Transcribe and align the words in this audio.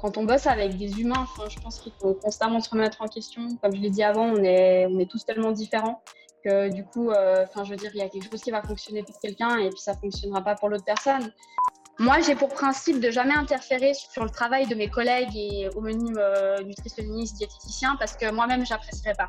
quand 0.00 0.16
on 0.16 0.24
bosse 0.24 0.46
avec 0.46 0.76
des 0.76 1.00
humains, 1.00 1.26
je 1.48 1.60
pense 1.60 1.80
qu'il 1.80 1.92
faut 2.00 2.14
constamment 2.14 2.60
se 2.60 2.70
remettre 2.70 3.02
en 3.02 3.06
question. 3.06 3.48
Comme 3.62 3.74
je 3.74 3.80
l'ai 3.80 3.90
dit 3.90 4.02
avant, 4.02 4.24
on 4.24 4.42
est, 4.42 4.86
on 4.86 4.98
est 4.98 5.10
tous 5.10 5.24
tellement 5.24 5.52
différents 5.52 6.02
que 6.42 6.70
du 6.70 6.84
coup, 6.84 7.10
euh, 7.10 7.44
enfin, 7.44 7.64
je 7.64 7.70
veux 7.70 7.76
dire, 7.76 7.90
il 7.92 7.98
y 7.98 8.02
a 8.02 8.08
quelque 8.08 8.30
chose 8.30 8.40
qui 8.40 8.50
va 8.50 8.62
fonctionner 8.62 9.02
pour 9.02 9.18
quelqu'un 9.20 9.58
et 9.58 9.68
puis 9.68 9.80
ça 9.80 9.94
fonctionnera 9.94 10.42
pas 10.42 10.54
pour 10.54 10.70
l'autre 10.70 10.84
personne. 10.84 11.30
Moi, 11.98 12.20
j'ai 12.20 12.34
pour 12.34 12.48
principe 12.48 12.98
de 12.98 13.10
jamais 13.10 13.34
interférer 13.34 13.92
sur 13.92 14.24
le 14.24 14.30
travail 14.30 14.66
de 14.66 14.74
mes 14.74 14.88
collègues 14.88 15.36
et 15.36 15.68
homonymes 15.76 16.16
euh, 16.16 16.62
nutritionnistes, 16.62 17.36
diététiciens, 17.36 17.96
parce 17.98 18.16
que 18.16 18.30
moi-même, 18.30 18.64
j'apprécierais 18.64 19.14
pas. 19.14 19.28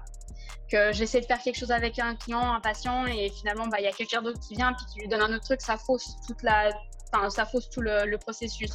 Que 0.72 0.94
j'essaie 0.94 1.20
de 1.20 1.26
faire 1.26 1.42
quelque 1.42 1.58
chose 1.58 1.72
avec 1.72 2.00
un 2.00 2.16
client, 2.16 2.54
un 2.54 2.62
patient, 2.62 3.06
et 3.08 3.30
finalement, 3.30 3.68
bah, 3.68 3.82
il 3.82 3.84
y 3.84 3.90
a 3.90 3.92
quelqu'un 3.92 4.22
d'autre 4.22 4.40
qui 4.40 4.56
vient 4.56 4.72
puis 4.72 4.86
qui 4.86 5.00
lui 5.02 5.10
donne 5.10 5.20
un 5.20 5.36
autre 5.36 5.44
truc, 5.44 5.60
ça 5.60 5.76
fausse 5.76 6.16
toute 6.26 6.42
la, 6.44 6.72
enfin, 7.14 7.30
ça 7.30 7.46
fausse 7.46 7.70
tout 7.70 7.82
le, 7.82 8.18
processus. 8.18 8.72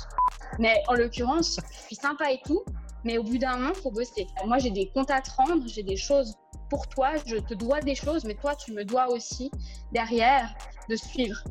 Mais 0.59 0.83
en 0.89 0.95
l'occurrence, 0.95 1.59
je 1.73 1.81
suis 1.87 1.97
sympa 1.97 2.31
et 2.31 2.41
tout, 2.45 2.65
mais 3.05 3.19
au 3.19 3.23
bout 3.23 3.39
d'un 3.39 3.57
moment, 3.57 3.75
faut 3.75 3.91
bosser. 3.91 4.27
Moi, 4.47 4.59
j'ai 4.59 4.71
des 4.71 4.91
comptes 4.91 5.11
à 5.11 5.21
te 5.21 5.31
rendre, 5.37 5.67
j'ai 5.67 5.83
des 5.83 5.97
choses 5.97 6.35
pour 6.71 6.89
toi, 6.89 7.13
je 7.27 7.37
te 7.37 7.55
dois 7.55 7.81
des 7.81 7.95
choses, 7.95 8.25
mais 8.25 8.35
toi, 8.35 8.55
tu 8.57 8.73
me 8.73 8.85
dois 8.85 9.09
aussi 9.11 9.51
derrière 9.93 10.53
de 10.89 10.97
suivre. 10.97 11.43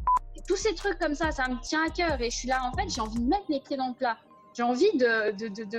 tous 0.47 0.57
ces 0.57 0.75
trucs 0.75 0.99
comme 0.99 1.15
ça, 1.15 1.31
ça 1.31 1.47
me 1.47 1.59
tient 1.61 1.85
à 1.85 1.89
cœur 1.89 2.21
et 2.21 2.29
je 2.29 2.35
suis 2.35 2.47
là, 2.47 2.61
en 2.63 2.75
fait, 2.77 2.89
j'ai 2.89 3.01
envie 3.01 3.19
de 3.19 3.27
mettre 3.27 3.45
les 3.49 3.59
pieds 3.61 3.77
dans 3.77 3.87
le 3.87 3.93
plat. 3.93 4.17
J'ai 4.55 4.63
envie 4.63 4.89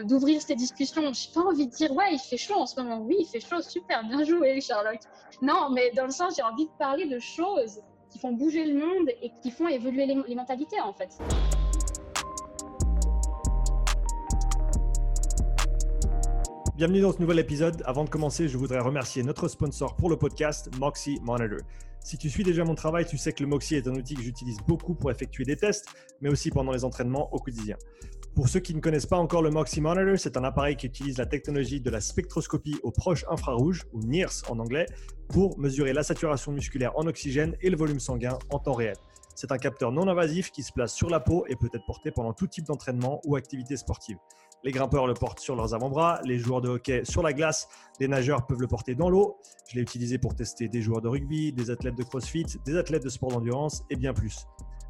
d'ouvrir 0.04 0.38
de, 0.38 0.44
ces 0.44 0.54
discussions. 0.54 1.00
Je 1.14 1.28
n'ai 1.28 1.34
pas 1.34 1.40
envie 1.40 1.66
de 1.66 1.72
dire, 1.72 1.92
ouais, 1.92 2.12
il 2.12 2.18
fait 2.18 2.36
chaud 2.36 2.56
en 2.56 2.66
ce 2.66 2.78
moment. 2.78 2.98
Oui, 2.98 3.16
il 3.20 3.26
fait 3.26 3.40
chaud, 3.40 3.62
super, 3.62 4.04
bien 4.04 4.22
joué, 4.22 4.60
Charlotte. 4.60 5.00
Non, 5.40 5.70
mais 5.70 5.92
dans 5.92 6.04
le 6.04 6.10
sens, 6.10 6.36
j'ai 6.36 6.42
envie 6.42 6.66
de 6.66 6.72
parler 6.78 7.06
de 7.06 7.18
choses 7.18 7.80
font 8.18 8.32
bouger 8.32 8.64
le 8.64 8.78
monde 8.78 9.08
et 9.22 9.30
qui 9.42 9.50
font 9.50 9.68
évoluer 9.68 10.06
les, 10.06 10.34
mentalités 10.34 10.80
en 10.80 10.92
fait. 10.92 11.18
Bienvenue 16.76 17.00
dans 17.00 17.12
ce 17.12 17.20
nouvel 17.20 17.38
épisode. 17.38 17.82
Avant 17.86 18.04
de 18.04 18.10
commencer, 18.10 18.48
je 18.48 18.58
voudrais 18.58 18.80
remercier 18.80 19.22
notre 19.22 19.48
sponsor 19.48 19.96
pour 19.96 20.10
le 20.10 20.16
podcast, 20.16 20.70
Moxie 20.78 21.18
Monitor. 21.22 21.60
Si 22.04 22.18
tu 22.18 22.30
suis 22.30 22.44
déjà 22.44 22.64
mon 22.64 22.74
travail, 22.74 23.04
tu 23.04 23.18
sais 23.18 23.32
que 23.32 23.42
le 23.42 23.48
Moxie 23.48 23.74
est 23.74 23.88
un 23.88 23.94
outil 23.94 24.14
que 24.14 24.22
j'utilise 24.22 24.58
beaucoup 24.68 24.94
pour 24.94 25.10
effectuer 25.10 25.44
des 25.44 25.56
tests, 25.56 25.88
mais 26.20 26.28
aussi 26.28 26.50
pendant 26.50 26.72
les 26.72 26.84
entraînements 26.84 27.32
au 27.34 27.38
quotidien. 27.38 27.76
Pour 28.36 28.50
ceux 28.50 28.60
qui 28.60 28.74
ne 28.74 28.80
connaissent 28.80 29.06
pas 29.06 29.16
encore 29.16 29.40
le 29.40 29.48
Moxie 29.48 29.80
Monitor, 29.80 30.18
c'est 30.18 30.36
un 30.36 30.44
appareil 30.44 30.76
qui 30.76 30.86
utilise 30.86 31.16
la 31.16 31.24
technologie 31.24 31.80
de 31.80 31.88
la 31.88 32.02
spectroscopie 32.02 32.78
au 32.82 32.90
proche 32.90 33.24
infrarouge, 33.30 33.86
ou 33.94 34.00
NIRS 34.02 34.42
en 34.50 34.58
anglais, 34.58 34.84
pour 35.28 35.58
mesurer 35.58 35.94
la 35.94 36.02
saturation 36.02 36.52
musculaire 36.52 36.92
en 36.98 37.06
oxygène 37.06 37.56
et 37.62 37.70
le 37.70 37.78
volume 37.78 37.98
sanguin 37.98 38.38
en 38.50 38.58
temps 38.58 38.74
réel. 38.74 38.96
C'est 39.34 39.52
un 39.52 39.56
capteur 39.56 39.90
non 39.90 40.06
invasif 40.06 40.50
qui 40.50 40.62
se 40.62 40.70
place 40.70 40.92
sur 40.92 41.08
la 41.08 41.18
peau 41.18 41.46
et 41.48 41.56
peut 41.56 41.70
être 41.72 41.86
porté 41.86 42.10
pendant 42.10 42.34
tout 42.34 42.46
type 42.46 42.66
d'entraînement 42.66 43.22
ou 43.24 43.36
activité 43.36 43.74
sportive. 43.78 44.18
Les 44.64 44.70
grimpeurs 44.70 45.06
le 45.06 45.14
portent 45.14 45.40
sur 45.40 45.56
leurs 45.56 45.72
avant-bras, 45.72 46.20
les 46.26 46.38
joueurs 46.38 46.60
de 46.60 46.68
hockey 46.68 47.06
sur 47.06 47.22
la 47.22 47.32
glace, 47.32 47.68
les 48.00 48.08
nageurs 48.08 48.46
peuvent 48.46 48.60
le 48.60 48.68
porter 48.68 48.94
dans 48.94 49.08
l'eau. 49.08 49.38
Je 49.70 49.76
l'ai 49.76 49.82
utilisé 49.82 50.18
pour 50.18 50.34
tester 50.34 50.68
des 50.68 50.82
joueurs 50.82 51.00
de 51.00 51.08
rugby, 51.08 51.54
des 51.54 51.70
athlètes 51.70 51.96
de 51.96 52.02
crossfit, 52.02 52.44
des 52.66 52.76
athlètes 52.76 53.04
de 53.04 53.08
sport 53.08 53.30
d'endurance 53.30 53.82
et 53.88 53.96
bien 53.96 54.12
plus. 54.12 54.46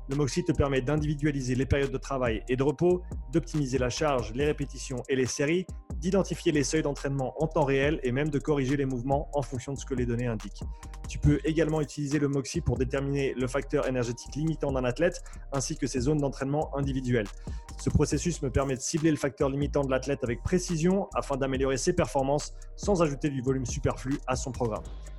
Le 0.08 0.14
Moxie 0.14 0.44
te 0.44 0.52
permet 0.52 0.80
d'individualiser 0.82 1.56
les 1.56 1.66
périodes 1.66 1.90
de 1.90 1.98
travail 1.98 2.42
et 2.48 2.54
de 2.54 2.62
repos, 2.62 3.02
d'optimiser 3.32 3.78
la 3.78 3.90
charge, 3.90 4.32
les 4.34 4.44
répétitions 4.44 5.02
et 5.08 5.16
les 5.16 5.26
séries, 5.26 5.66
d'identifier 5.96 6.52
les 6.52 6.62
seuils 6.62 6.82
d'entraînement 6.82 7.34
en 7.42 7.48
temps 7.48 7.64
réel 7.64 7.98
et 8.04 8.12
même 8.12 8.28
de 8.28 8.38
corriger 8.38 8.76
les 8.76 8.84
mouvements 8.84 9.28
en 9.34 9.42
fonction 9.42 9.72
de 9.72 9.78
ce 9.78 9.84
que 9.84 9.94
les 9.94 10.06
données 10.06 10.28
indiquent. 10.28 10.62
Tu 11.08 11.18
peux 11.18 11.40
également 11.44 11.80
utiliser 11.80 12.20
le 12.20 12.28
Moxie 12.28 12.60
pour 12.60 12.76
déterminer 12.76 13.34
le 13.34 13.48
facteur 13.48 13.88
énergétique 13.88 14.36
limitant 14.36 14.70
d'un 14.70 14.84
athlète 14.84 15.24
ainsi 15.52 15.76
que 15.76 15.88
ses 15.88 16.00
zones 16.00 16.18
d'entraînement 16.18 16.76
individuelles. 16.76 17.28
Ce 17.78 17.90
processus 17.90 18.42
me 18.42 18.50
permet 18.50 18.76
de 18.76 18.80
cibler 18.80 19.10
le 19.10 19.16
facteur 19.16 19.48
limitant 19.48 19.82
de 19.82 19.90
l'athlète 19.90 20.22
avec 20.22 20.42
précision 20.42 21.08
afin 21.14 21.36
d'améliorer 21.36 21.76
ses 21.76 21.92
performances 21.92 22.54
sans 22.76 23.02
ajouter 23.02 23.28
du 23.28 23.42
volume 23.42 23.66
superflu 23.66 24.18
à 24.26 24.36
son 24.36 24.52
programme. 24.52 24.84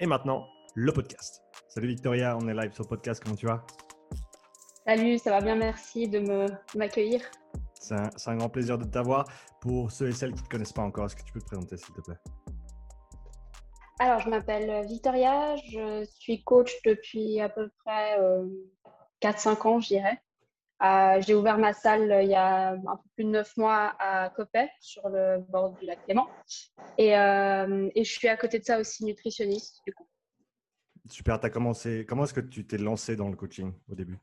Et 0.00 0.06
maintenant, 0.06 0.48
le 0.74 0.92
podcast. 0.92 1.44
Salut 1.68 1.86
Victoria, 1.86 2.36
on 2.36 2.48
est 2.48 2.54
live 2.54 2.72
sur 2.72 2.82
le 2.82 2.88
podcast, 2.88 3.22
comment 3.22 3.36
tu 3.36 3.46
vas? 3.46 3.64
Salut, 4.84 5.18
ça 5.18 5.30
va 5.30 5.40
bien, 5.40 5.54
merci 5.54 6.08
de 6.08 6.18
m'accueillir. 6.76 7.20
C'est 7.78 7.94
un, 7.94 8.36
grand 8.36 8.48
plaisir 8.48 8.76
de 8.76 8.84
t'avoir. 8.84 9.24
Pour 9.60 9.92
ceux 9.92 10.08
et 10.08 10.12
celles 10.12 10.32
qui 10.32 10.40
ne 10.40 10.46
te 10.46 10.50
connaissent 10.50 10.72
pas 10.72 10.82
encore, 10.82 11.04
est-ce 11.04 11.14
que 11.14 11.22
tu 11.22 11.32
peux 11.32 11.40
te 11.40 11.46
présenter 11.46 11.76
s'il 11.76 11.94
te 11.94 12.00
plaît? 12.00 12.16
Alors, 14.00 14.18
je 14.18 14.30
m'appelle 14.30 14.84
Victoria, 14.86 15.54
je 15.56 16.04
suis 16.18 16.42
coach 16.42 16.72
depuis 16.84 17.40
à 17.40 17.48
peu 17.48 17.70
près 17.84 18.18
4-5 19.22 19.48
euh, 19.48 19.68
ans, 19.68 19.80
je 19.80 19.88
dirais. 19.88 20.20
Euh, 20.84 21.20
j'ai 21.22 21.34
ouvert 21.34 21.56
ma 21.56 21.72
salle 21.72 22.12
euh, 22.12 22.22
il 22.22 22.28
y 22.28 22.34
a 22.34 22.72
un 22.72 22.96
peu 22.96 23.08
plus 23.14 23.24
de 23.24 23.30
9 23.30 23.56
mois 23.56 23.94
à 23.98 24.28
Copet, 24.30 24.68
sur 24.80 25.08
le 25.08 25.38
bord 25.38 25.70
du 25.72 25.86
lac 25.86 26.04
Clément. 26.04 26.28
Et, 26.98 27.16
euh, 27.16 27.88
et, 27.94 28.04
je 28.04 28.12
suis 28.12 28.28
à 28.28 28.36
côté 28.36 28.58
de 28.58 28.64
ça 28.64 28.78
aussi 28.78 29.04
nutritionniste, 29.04 29.80
du 29.86 29.94
coup. 29.94 30.06
Super, 31.08 31.42
as 31.42 31.50
commencé. 31.50 32.04
Comment 32.06 32.24
est-ce 32.24 32.34
que 32.34 32.40
tu 32.40 32.66
t'es 32.66 32.76
lancé 32.76 33.16
dans 33.16 33.28
le 33.28 33.36
coaching 33.36 33.72
au 33.90 33.94
début? 33.94 34.18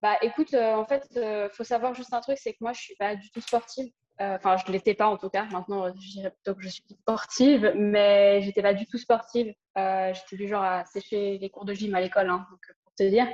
Bah, 0.00 0.16
écoute, 0.22 0.54
en 0.54 0.84
fait, 0.84 1.06
il 1.14 1.50
faut 1.52 1.64
savoir 1.64 1.94
juste 1.94 2.14
un 2.14 2.20
truc, 2.20 2.38
c'est 2.38 2.52
que 2.52 2.58
moi, 2.60 2.72
je 2.72 2.80
suis 2.80 2.94
pas 2.96 3.16
du 3.16 3.30
tout 3.30 3.40
sportive. 3.40 3.90
Enfin, 4.18 4.56
je 4.56 4.66
ne 4.68 4.72
l'étais 4.72 4.94
pas 4.94 5.08
en 5.08 5.16
tout 5.16 5.30
cas. 5.30 5.44
Maintenant, 5.46 5.88
je 5.88 6.10
dirais 6.10 6.30
plutôt 6.30 6.54
que 6.54 6.62
je 6.62 6.68
suis 6.68 6.84
sportive, 7.00 7.72
mais 7.76 8.40
j'étais 8.42 8.62
pas 8.62 8.74
du 8.74 8.86
tout 8.86 8.98
sportive. 8.98 9.54
j'étais 9.76 10.36
du 10.36 10.48
genre 10.48 10.62
à 10.62 10.84
sécher 10.86 11.38
les 11.38 11.50
cours 11.50 11.64
de 11.64 11.74
gym 11.74 11.94
à 11.94 12.00
l'école, 12.00 12.30
hein, 12.30 12.46
pour 12.48 12.94
te 12.94 13.02
dire. 13.08 13.26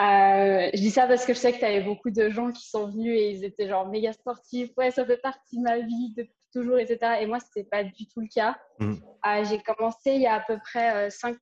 Euh, 0.00 0.70
je 0.72 0.80
dis 0.80 0.90
ça 0.90 1.06
parce 1.06 1.26
que 1.26 1.34
je 1.34 1.38
sais 1.38 1.52
que 1.52 1.58
tu 1.58 1.64
avais 1.64 1.82
beaucoup 1.82 2.10
de 2.10 2.30
gens 2.30 2.50
qui 2.52 2.66
sont 2.66 2.88
venus 2.88 3.18
et 3.18 3.30
ils 3.32 3.44
étaient 3.44 3.68
genre 3.68 3.86
méga 3.86 4.12
sportifs. 4.14 4.70
Ouais, 4.78 4.90
ça 4.90 5.04
fait 5.04 5.18
partie 5.18 5.58
de 5.58 5.62
ma 5.62 5.78
vie 5.78 6.14
depuis 6.16 6.32
toujours, 6.52 6.78
etc. 6.78 7.18
Et 7.20 7.26
moi, 7.26 7.38
ce 7.38 7.46
n'était 7.54 7.68
pas 7.68 7.84
du 7.84 8.08
tout 8.08 8.20
le 8.20 8.28
cas. 8.34 8.56
Mm. 8.78 8.94
Euh, 8.94 9.44
j'ai 9.44 9.60
commencé 9.62 10.12
il 10.12 10.22
y 10.22 10.26
a 10.26 10.34
à 10.34 10.40
peu 10.40 10.58
près 10.58 11.10
5, 11.10 11.34
euh, 11.34 11.38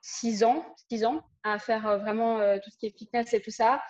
6 0.00 0.42
ans, 0.42 0.64
6 0.90 1.04
ans 1.04 1.22
à 1.44 1.58
faire 1.58 1.98
vraiment 1.98 2.38
tout 2.58 2.70
ce 2.70 2.78
qui 2.78 2.86
est 2.86 2.98
fitness 2.98 3.32
et 3.34 3.40
tout 3.40 3.50
ça. 3.50 3.80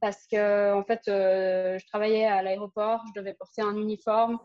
Parce 0.00 0.26
que, 0.26 0.72
en 0.72 0.84
fait, 0.84 1.00
je 1.06 1.86
travaillais 1.88 2.24
à 2.24 2.42
l'aéroport, 2.42 3.02
je 3.08 3.20
devais 3.20 3.34
porter 3.34 3.62
un 3.62 3.76
uniforme. 3.76 4.38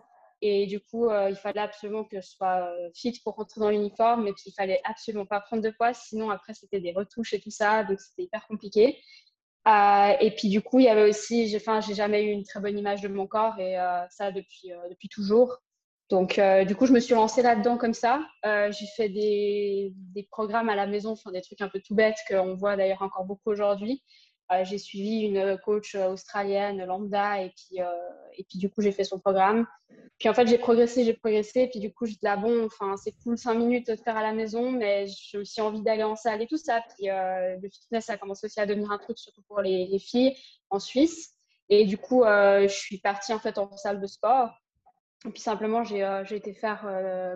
Et 0.45 0.65
du 0.67 0.81
coup, 0.81 1.07
euh, 1.07 1.29
il 1.29 1.37
fallait 1.37 1.61
absolument 1.61 2.03
que 2.03 2.19
je 2.19 2.27
sois 2.27 2.67
euh, 2.67 2.89
fit 2.93 3.17
pour 3.23 3.35
rentrer 3.35 3.61
dans 3.61 3.69
l'uniforme. 3.69 4.27
Et 4.27 4.33
puis, 4.33 4.43
il 4.47 4.51
fallait 4.51 4.81
absolument 4.83 5.25
pas 5.25 5.39
prendre 5.39 5.63
de 5.63 5.69
poids. 5.69 5.93
Sinon, 5.93 6.29
après, 6.31 6.53
c'était 6.53 6.81
des 6.81 6.91
retouches 6.91 7.33
et 7.33 7.39
tout 7.39 7.49
ça. 7.49 7.85
Donc, 7.85 8.01
c'était 8.01 8.23
hyper 8.23 8.45
compliqué. 8.45 8.99
Euh, 9.69 10.13
et 10.19 10.31
puis, 10.31 10.49
du 10.49 10.61
coup, 10.61 10.79
il 10.79 10.85
y 10.85 10.89
avait 10.89 11.09
aussi, 11.09 11.47
j'ai, 11.47 11.55
enfin, 11.55 11.79
jamais 11.79 12.25
eu 12.25 12.31
une 12.31 12.43
très 12.43 12.59
bonne 12.59 12.77
image 12.77 12.99
de 12.99 13.07
mon 13.07 13.25
corps. 13.25 13.57
Et 13.57 13.77
ça, 14.09 14.33
depuis, 14.33 14.71
depuis 14.89 15.07
toujours. 15.07 15.59
Donc, 16.09 16.41
du 16.67 16.75
coup, 16.75 16.87
je 16.87 16.91
me 16.91 16.99
suis 16.99 17.13
lancée 17.13 17.41
là-dedans 17.41 17.77
comme 17.77 17.93
ça. 17.93 18.21
j'ai 18.43 18.87
fait 18.97 19.07
des, 19.07 19.93
des, 19.95 20.23
programmes 20.23 20.67
à 20.67 20.75
la 20.75 20.87
maison, 20.87 21.11
enfin, 21.11 21.31
des 21.31 21.41
trucs 21.41 21.61
un 21.61 21.69
peu 21.69 21.79
tout 21.79 21.95
bêtes 21.95 22.17
qu'on 22.27 22.55
voit 22.55 22.75
d'ailleurs 22.75 23.01
encore 23.01 23.23
beaucoup 23.23 23.49
aujourd'hui. 23.49 24.03
Euh, 24.51 24.63
j'ai 24.65 24.77
suivi 24.77 25.21
une 25.21 25.57
coach 25.59 25.95
australienne 25.95 26.83
lambda 26.85 27.41
et 27.41 27.49
puis, 27.51 27.81
euh, 27.81 27.85
et 28.37 28.43
puis 28.43 28.59
du 28.59 28.69
coup 28.69 28.81
j'ai 28.81 28.91
fait 28.91 29.05
son 29.05 29.19
programme. 29.19 29.65
Puis 30.19 30.27
en 30.27 30.33
fait 30.33 30.47
j'ai 30.47 30.57
progressé, 30.57 31.05
j'ai 31.05 31.13
progressé 31.13 31.67
puis 31.67 31.79
du 31.79 31.93
coup 31.93 32.05
j'étais 32.05 32.27
là 32.27 32.35
bon, 32.35 32.65
enfin 32.65 32.97
c'est 32.97 33.13
cool 33.23 33.37
5 33.37 33.53
minutes 33.53 33.87
de 33.87 33.95
faire 33.95 34.17
à 34.17 34.21
la 34.21 34.33
maison 34.33 34.71
mais 34.71 35.07
j'ai 35.07 35.37
aussi 35.37 35.61
envie 35.61 35.81
d'aller 35.81 36.03
en 36.03 36.15
salle 36.15 36.41
et 36.41 36.47
tout 36.47 36.57
ça. 36.57 36.81
Puis 36.95 37.09
euh, 37.09 37.57
le 37.61 37.69
fitness 37.69 38.09
a 38.09 38.17
commencé 38.17 38.45
aussi 38.47 38.59
à 38.59 38.65
devenir 38.65 38.91
un 38.91 38.97
truc 38.97 39.17
surtout 39.17 39.43
pour 39.47 39.61
les, 39.61 39.87
les 39.87 39.99
filles 39.99 40.35
en 40.69 40.79
Suisse. 40.79 41.33
Et 41.69 41.85
du 41.85 41.97
coup 41.97 42.23
je 42.25 42.67
suis 42.67 42.99
partie 42.99 43.33
en 43.33 43.39
fait 43.39 43.57
en 43.57 43.75
salle 43.77 44.01
de 44.01 44.07
sport. 44.07 44.49
Et 45.25 45.29
puis 45.29 45.41
simplement 45.41 45.83
j'ai 45.85 46.35
été 46.35 46.53
faire, 46.53 46.83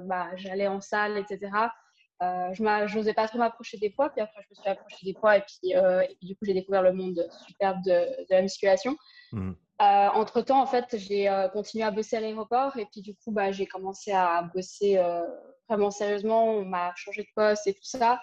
bah, 0.03 0.27
j'allais 0.35 0.67
en 0.67 0.81
salle 0.81 1.17
etc. 1.17 1.51
Euh, 2.23 2.53
je 2.53 2.97
n'osais 2.97 3.13
pas 3.13 3.27
trop 3.27 3.37
m'approcher 3.37 3.77
des 3.77 3.89
poids, 3.89 4.09
puis 4.09 4.21
après 4.21 4.41
je 4.41 4.47
me 4.49 4.55
suis 4.55 4.69
approchée 4.69 5.05
des 5.05 5.13
poids 5.13 5.37
et 5.37 5.41
puis, 5.41 5.75
euh, 5.75 6.01
et 6.01 6.15
puis 6.15 6.27
du 6.27 6.35
coup 6.35 6.45
j'ai 6.45 6.53
découvert 6.53 6.81
le 6.81 6.91
monde 6.91 7.27
superbe 7.45 7.81
de, 7.83 7.91
de 7.91 8.25
la 8.29 8.41
musculation. 8.41 8.97
Mmh. 9.31 9.51
Euh, 9.79 9.83
entre 9.83 10.41
temps, 10.41 10.59
en 10.59 10.65
fait, 10.65 10.97
j'ai 10.97 11.29
continué 11.53 11.83
à 11.83 11.91
bosser 11.91 12.17
à 12.17 12.19
l'aéroport 12.19 12.77
et 12.77 12.87
puis 12.91 13.01
du 13.01 13.13
coup 13.13 13.31
bah, 13.31 13.51
j'ai 13.51 13.67
commencé 13.67 14.11
à 14.11 14.41
bosser 14.53 14.99
vraiment 15.69 15.91
sérieusement. 15.91 16.45
On 16.45 16.65
m'a 16.65 16.93
changé 16.95 17.21
de 17.21 17.27
poste 17.35 17.67
et 17.67 17.73
tout 17.73 17.83
ça. 17.83 18.19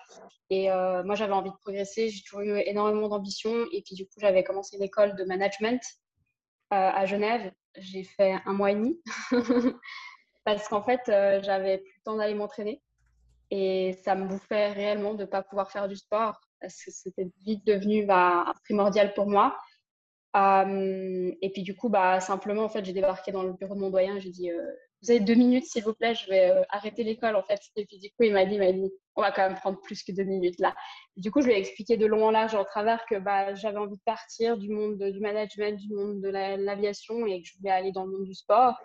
Et 0.51 0.69
moi 0.69 1.15
j'avais 1.15 1.33
envie 1.33 1.51
de 1.51 1.57
progresser, 1.57 2.09
j'ai 2.09 2.23
toujours 2.25 2.41
eu 2.41 2.59
énormément 2.67 3.09
d'ambition 3.09 3.53
et 3.73 3.83
puis 3.83 3.95
du 3.95 4.05
coup 4.05 4.15
j'avais 4.19 4.43
commencé 4.43 4.77
une 4.77 4.83
école 4.83 5.15
de 5.15 5.23
management 5.25 5.81
à 6.71 7.07
Genève 7.07 7.53
j'ai 7.77 8.05
fait 8.05 8.37
un 8.45 8.53
mois 8.53 8.71
et 8.71 8.75
demi. 8.75 9.01
Parce 10.45 10.69
qu'en 10.69 10.83
fait, 10.83 11.01
j'avais 11.07 11.79
plus 11.79 11.93
le 11.97 12.03
temps 12.05 12.17
d'aller 12.17 12.35
m'entraîner. 12.35 12.83
Et 13.51 13.93
ça 14.05 14.15
me 14.15 14.27
bouffait 14.27 14.73
réellement 14.73 15.15
de 15.15 15.23
ne 15.23 15.29
pas 15.29 15.43
pouvoir 15.43 15.71
faire 15.71 15.89
du 15.89 15.97
sport. 15.97 16.41
Parce 16.61 16.83
que 16.83 16.91
c'était 16.91 17.29
vite 17.45 17.67
devenu 17.67 18.07
bah, 18.07 18.53
primordial 18.65 19.15
pour 19.15 19.27
moi. 19.27 19.57
et 20.35 21.51
puis 21.53 21.63
du 21.63 21.77
coup, 21.77 21.89
bah, 21.89 22.21
simplement, 22.21 22.65
en 22.65 22.69
fait, 22.69 22.85
j'ai 22.85 22.93
débarqué 22.93 23.33
dans 23.33 23.43
le 23.43 23.53
bureau 23.53 23.75
de 23.75 23.81
mon 23.81 23.91
doyen. 23.91 24.19
J'ai 24.19 24.31
dit, 24.31 24.51
vous 25.05 25.11
avez 25.11 25.21
deux 25.21 25.35
minutes, 25.35 25.67
s'il 25.67 25.85
vous 25.85 25.93
plaît, 25.93 26.15
je 26.15 26.27
vais 26.31 26.51
euh, 26.51 26.63
arrêter 26.71 27.05
l'école, 27.05 27.37
en 27.37 27.43
fait. 27.43 27.61
Et 27.77 27.85
puis, 27.85 27.99
du 27.99 28.09
coup, 28.09 28.23
il 28.23 28.33
m'a 28.33 28.47
dit, 28.47 28.59
on 29.17 29.21
va 29.21 29.33
quand 29.33 29.47
même 29.47 29.57
prendre 29.59 29.79
plus 29.81 30.03
que 30.03 30.13
deux 30.13 30.25
minutes 30.25 30.59
là. 30.59 30.75
du 31.17 31.31
coup, 31.31 31.43
je 31.43 31.47
lui 31.49 31.53
ai 31.53 31.59
expliqué 31.59 31.97
de 31.99 32.07
long 32.07 32.25
en 32.25 32.31
large 32.31 32.55
en 32.55 32.65
travers 32.65 33.05
que 33.07 33.17
bah, 33.17 33.55
j'avais 33.55 33.77
envie 33.77 33.97
de 33.97 34.03
partir 34.05 34.57
du 34.57 34.71
monde 34.71 34.97
du 34.97 35.21
management, 35.21 35.79
du 35.79 35.93
monde 35.95 36.23
de 36.23 36.29
l'aviation 36.31 37.27
et 37.27 37.43
que 37.43 37.49
je 37.49 37.59
voulais 37.59 37.71
aller 37.71 37.93
dans 37.93 38.05
le 38.07 38.13
monde 38.13 38.25
du 38.25 38.35
sport. 38.35 38.77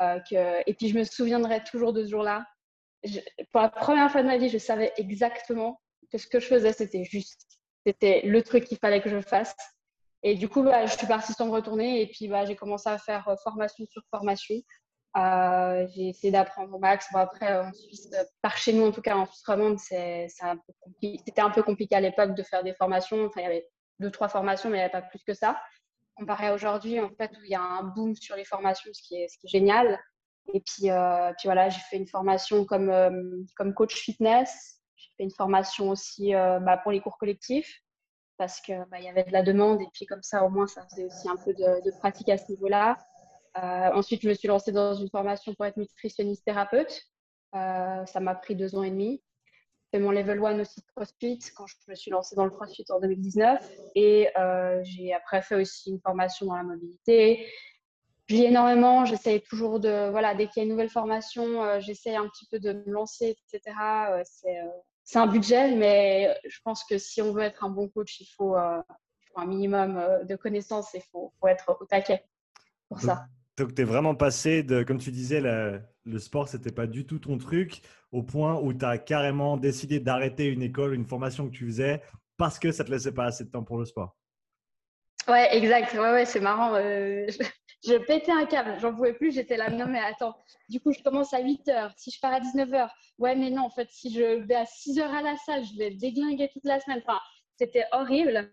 Euh. 0.00 0.18
Et 0.66 0.74
puis, 0.74 0.88
je 0.88 0.98
me 0.98 1.04
souviendrai 1.04 1.62
toujours 1.62 1.92
de 1.92 2.04
ce 2.04 2.10
jour-là. 2.10 2.44
Pour 3.50 3.60
la 3.60 3.68
première 3.68 4.10
fois 4.10 4.22
de 4.22 4.28
ma 4.28 4.36
vie, 4.36 4.48
je 4.48 4.58
savais 4.58 4.92
exactement 4.96 5.80
que 6.10 6.18
ce 6.18 6.26
que 6.26 6.40
je 6.40 6.46
faisais, 6.46 6.72
c'était 6.72 7.04
juste. 7.04 7.46
C'était 7.86 8.22
le 8.24 8.42
truc 8.42 8.64
qu'il 8.64 8.78
fallait 8.78 9.00
que 9.00 9.10
je 9.10 9.20
fasse. 9.20 9.54
Et 10.22 10.36
du 10.36 10.48
coup, 10.48 10.62
bah, 10.62 10.86
je 10.86 10.96
suis 10.96 11.06
partie 11.06 11.32
sans 11.32 11.46
me 11.46 11.50
retourner 11.50 12.00
et 12.00 12.06
puis 12.06 12.28
bah, 12.28 12.44
j'ai 12.44 12.54
commencé 12.54 12.88
à 12.88 12.98
faire 12.98 13.28
euh, 13.28 13.36
formation 13.42 13.84
sur 13.90 14.02
formation. 14.10 14.54
Euh, 15.16 15.86
j'ai 15.94 16.08
essayé 16.08 16.30
d'apprendre 16.30 16.74
au 16.74 16.78
max. 16.78 17.06
Bon, 17.12 17.18
après, 17.18 17.58
en 17.58 17.72
Suisse, 17.72 18.08
par 18.40 18.56
chez 18.56 18.72
nous, 18.72 18.86
en 18.86 18.92
tout 18.92 19.02
cas 19.02 19.16
en 19.16 19.26
Suisse 19.26 19.44
romande, 19.44 19.78
c'était 19.78 20.28
un 21.38 21.50
peu 21.50 21.62
compliqué 21.62 21.96
à 21.96 22.00
l'époque 22.00 22.34
de 22.34 22.42
faire 22.42 22.62
des 22.62 22.74
formations. 22.74 23.26
Enfin, 23.26 23.40
il 23.40 23.44
y 23.44 23.46
avait 23.46 23.68
deux, 23.98 24.10
trois 24.10 24.28
formations, 24.28 24.70
mais 24.70 24.76
il 24.76 24.80
n'y 24.80 24.84
avait 24.84 24.92
pas 24.92 25.02
plus 25.02 25.22
que 25.26 25.34
ça. 25.34 25.60
Comparé 26.14 26.48
à 26.48 26.54
aujourd'hui, 26.54 27.00
en 27.00 27.10
fait, 27.10 27.30
où 27.32 27.44
il 27.44 27.50
y 27.50 27.54
a 27.54 27.62
un 27.62 27.82
boom 27.82 28.14
sur 28.14 28.36
les 28.36 28.44
formations, 28.44 28.90
ce 28.92 29.02
qui 29.02 29.16
est 29.16 29.28
génial. 29.44 29.98
Et 30.52 30.60
puis, 30.60 30.90
euh, 30.90 31.32
puis 31.38 31.46
voilà, 31.46 31.68
j'ai 31.68 31.80
fait 31.90 31.96
une 31.96 32.06
formation 32.06 32.64
comme, 32.64 32.90
euh, 32.90 33.42
comme 33.56 33.74
coach 33.74 33.94
fitness. 33.94 34.80
J'ai 34.96 35.10
fait 35.16 35.24
une 35.24 35.30
formation 35.30 35.90
aussi 35.90 36.32
bah, 36.32 36.78
pour 36.82 36.92
les 36.92 37.00
cours 37.00 37.18
collectifs 37.18 37.82
parce 38.42 38.60
qu'il 38.60 38.84
bah, 38.90 38.98
y 38.98 39.08
avait 39.08 39.24
de 39.24 39.32
la 39.32 39.42
demande. 39.42 39.80
Et 39.80 39.86
puis, 39.92 40.04
comme 40.06 40.22
ça, 40.22 40.44
au 40.44 40.48
moins, 40.48 40.66
ça 40.66 40.84
faisait 40.88 41.04
aussi 41.04 41.28
un 41.28 41.36
peu 41.36 41.52
de, 41.54 41.98
pratique 41.98 42.28
à 42.28 42.36
ce 42.36 42.50
niveau-là. 42.50 42.98
Euh, 43.56 43.90
ensuite, 43.94 44.22
je 44.22 44.28
me 44.28 44.34
suis 44.34 44.48
lancée 44.48 44.72
dans 44.72 44.94
une 44.94 45.08
formation 45.10 45.54
pour 45.54 45.66
être 45.66 45.76
nutritionniste 45.76 46.44
thérapeute. 46.44 47.02
Euh, 47.54 48.04
ça 48.06 48.20
m'a 48.20 48.34
pris 48.34 48.56
deux 48.56 48.74
ans 48.74 48.82
et 48.82 48.90
demi. 48.90 49.22
J'ai 49.92 49.98
fait 49.98 50.04
mon 50.04 50.10
level 50.10 50.44
1 50.44 50.60
aussi 50.60 50.80
de 50.80 50.86
CrossFit 50.96 51.38
quand 51.54 51.66
je 51.66 51.76
me 51.86 51.94
suis 51.94 52.10
lancée 52.10 52.34
dans 52.34 52.44
le 52.44 52.50
CrossFit 52.50 52.84
en 52.90 52.98
2019. 52.98 53.70
Et 53.94 54.28
euh, 54.36 54.80
j'ai 54.82 55.12
après 55.12 55.42
fait 55.42 55.54
aussi 55.54 55.90
une 55.90 56.00
formation 56.00 56.46
dans 56.46 56.56
la 56.56 56.64
mobilité. 56.64 57.46
Je 58.32 58.38
lis 58.38 58.44
énormément, 58.46 59.04
j'essaye 59.04 59.42
toujours 59.42 59.78
de, 59.78 60.08
voilà, 60.08 60.34
dès 60.34 60.46
qu'il 60.46 60.56
y 60.56 60.60
a 60.60 60.62
une 60.64 60.70
nouvelle 60.70 60.88
formation, 60.88 61.78
j'essaye 61.80 62.16
un 62.16 62.26
petit 62.28 62.46
peu 62.50 62.58
de 62.58 62.72
me 62.72 62.90
lancer, 62.90 63.36
etc. 63.52 63.76
c'est 65.04 65.18
un 65.18 65.26
budget, 65.26 65.76
mais 65.76 66.34
je 66.48 66.58
pense 66.64 66.82
que 66.84 66.96
si 66.96 67.20
on 67.20 67.34
veut 67.34 67.42
être 67.42 67.62
un 67.62 67.68
bon 67.68 67.90
coach, 67.90 68.20
il 68.20 68.24
faut, 68.24 68.56
un 68.56 69.46
minimum 69.46 70.02
de 70.26 70.34
connaissances 70.36 70.94
et 70.94 70.98
il 70.98 71.10
faut, 71.12 71.30
faut, 71.38 71.46
être 71.46 71.76
au 71.78 71.84
taquet 71.84 72.24
pour 72.88 73.02
ça. 73.02 73.26
Donc, 73.58 73.74
tu 73.74 73.82
es 73.82 73.84
vraiment 73.84 74.14
passé 74.14 74.62
de, 74.62 74.82
comme 74.82 74.96
tu 74.96 75.10
disais, 75.10 75.42
le 75.42 76.18
sport, 76.18 76.48
c'était 76.48 76.72
pas 76.72 76.86
du 76.86 77.04
tout 77.04 77.18
ton 77.18 77.36
truc, 77.36 77.82
au 78.12 78.22
point 78.22 78.58
où 78.58 78.72
tu 78.72 78.86
as 78.86 78.96
carrément 78.96 79.58
décidé 79.58 80.00
d'arrêter 80.00 80.46
une 80.46 80.62
école, 80.62 80.94
une 80.94 81.04
formation 81.04 81.50
que 81.50 81.54
tu 81.54 81.66
faisais, 81.66 82.00
parce 82.38 82.58
que 82.58 82.72
ça 82.72 82.82
te 82.82 82.90
laissait 82.90 83.12
pas 83.12 83.26
assez 83.26 83.44
de 83.44 83.50
temps 83.50 83.62
pour 83.62 83.76
le 83.76 83.84
sport. 83.84 84.16
Ouais, 85.28 85.56
exact. 85.56 85.92
Ouais, 85.94 86.12
ouais, 86.12 86.24
c'est 86.24 86.40
marrant. 86.40 86.74
Euh, 86.74 87.26
je, 87.28 87.38
pétais 88.06 88.32
un 88.32 88.46
câble. 88.46 88.76
J'en 88.80 88.94
pouvais 88.94 89.12
plus. 89.12 89.32
J'étais 89.32 89.56
là, 89.56 89.70
non, 89.70 89.86
mais 89.86 90.00
attends. 90.00 90.36
Du 90.68 90.80
coup, 90.80 90.92
je 90.92 91.02
commence 91.02 91.34
à 91.34 91.40
8 91.40 91.68
heures. 91.68 91.92
Si 91.96 92.10
je 92.10 92.20
pars 92.20 92.32
à 92.32 92.40
19 92.40 92.68
h 92.70 92.88
ouais, 93.18 93.34
mais 93.34 93.50
non, 93.50 93.62
en 93.62 93.70
fait, 93.70 93.88
si 93.90 94.12
je 94.12 94.44
vais 94.44 94.54
à 94.54 94.66
6 94.66 94.98
heures 94.98 95.14
à 95.14 95.22
la 95.22 95.36
salle, 95.36 95.64
je 95.64 95.76
vais 95.76 95.90
déglinguer 95.90 96.48
toute 96.52 96.64
la 96.64 96.80
semaine. 96.80 97.02
Enfin, 97.06 97.20
c'était 97.56 97.84
horrible. 97.92 98.52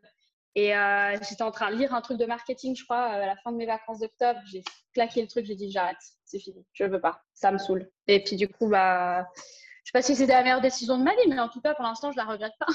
Et 0.55 0.75
euh, 0.75 1.15
j'étais 1.27 1.43
en 1.43 1.51
train 1.51 1.71
de 1.71 1.75
lire 1.75 1.93
un 1.93 2.01
truc 2.01 2.17
de 2.17 2.25
marketing, 2.25 2.75
je 2.75 2.83
crois, 2.83 3.13
euh, 3.13 3.23
à 3.23 3.25
la 3.27 3.35
fin 3.37 3.51
de 3.51 3.57
mes 3.57 3.65
vacances 3.65 3.99
d'octobre. 3.99 4.39
J'ai 4.45 4.63
claqué 4.93 5.21
le 5.21 5.27
truc, 5.27 5.45
j'ai 5.45 5.55
dit 5.55 5.71
j'arrête, 5.71 5.97
c'est 6.25 6.39
fini, 6.39 6.65
je 6.73 6.83
veux 6.85 6.99
pas, 6.99 7.21
ça 7.33 7.51
me 7.51 7.57
saoule. 7.57 7.89
Et 8.07 8.23
puis 8.23 8.35
du 8.35 8.47
coup, 8.47 8.67
bah, 8.67 9.27
je 9.35 9.41
sais 9.85 9.91
pas 9.93 10.01
si 10.01 10.15
c'était 10.15 10.33
la 10.33 10.43
meilleure 10.43 10.61
décision 10.61 10.97
de 10.97 11.03
ma 11.03 11.11
vie, 11.11 11.29
mais 11.29 11.39
en 11.39 11.49
tout 11.49 11.61
cas, 11.61 11.75
pour 11.75 11.83
l'instant, 11.83 12.11
je 12.11 12.17
la 12.17 12.25
regrette 12.25 12.53
pas. 12.59 12.67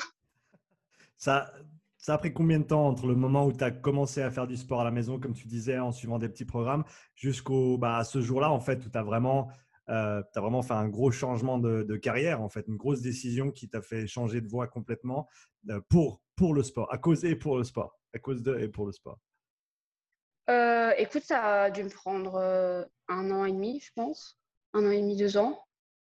Ça, 1.16 1.52
ça 2.04 2.12
a 2.12 2.18
pris 2.18 2.34
combien 2.34 2.58
de 2.58 2.64
temps 2.64 2.86
entre 2.86 3.06
le 3.06 3.14
moment 3.14 3.46
où 3.46 3.52
tu 3.54 3.64
as 3.64 3.70
commencé 3.70 4.20
à 4.20 4.30
faire 4.30 4.46
du 4.46 4.58
sport 4.58 4.82
à 4.82 4.84
la 4.84 4.90
maison, 4.90 5.18
comme 5.18 5.32
tu 5.32 5.46
disais, 5.46 5.78
en 5.78 5.90
suivant 5.90 6.18
des 6.18 6.28
petits 6.28 6.44
programmes, 6.44 6.84
jusqu'au 7.14 7.78
bah, 7.78 8.04
ce 8.04 8.20
jour-là, 8.20 8.50
en 8.50 8.60
fait, 8.60 8.84
où 8.84 8.90
tu 8.90 8.98
as 8.98 9.02
vraiment 9.02 9.50
euh, 9.88 10.22
vraiment 10.36 10.60
fait 10.60 10.74
un 10.74 10.86
gros 10.86 11.10
changement 11.10 11.56
de, 11.56 11.96
carrière, 11.96 12.42
en 12.42 12.50
fait, 12.50 12.66
une 12.68 12.76
grosse 12.76 13.00
décision 13.00 13.50
qui 13.50 13.70
t'a 13.70 13.80
fait 13.80 14.06
changer 14.06 14.42
de 14.42 14.46
voie 14.46 14.66
complètement 14.66 15.30
euh, 15.70 15.80
pour, 15.88 16.20
pour 16.36 16.52
le 16.52 16.62
sport, 16.62 16.92
à 16.92 16.98
cause 16.98 17.24
et 17.24 17.36
pour 17.36 17.56
le 17.56 17.64
sport, 17.64 17.98
à 18.12 18.18
cause 18.18 18.42
de 18.42 18.58
et 18.58 18.68
pour 18.68 18.84
le 18.84 18.92
sport. 18.92 19.18
Euh, 20.50 20.92
écoute, 20.98 21.22
ça 21.22 21.62
a 21.62 21.70
dû 21.70 21.84
me 21.84 21.88
prendre 21.88 22.86
un 23.08 23.30
an 23.30 23.46
et 23.46 23.52
demi, 23.52 23.80
je 23.80 23.90
pense, 23.94 24.38
un 24.74 24.84
an 24.86 24.90
et 24.90 25.00
demi, 25.00 25.16
deux 25.16 25.38
ans. 25.38 25.58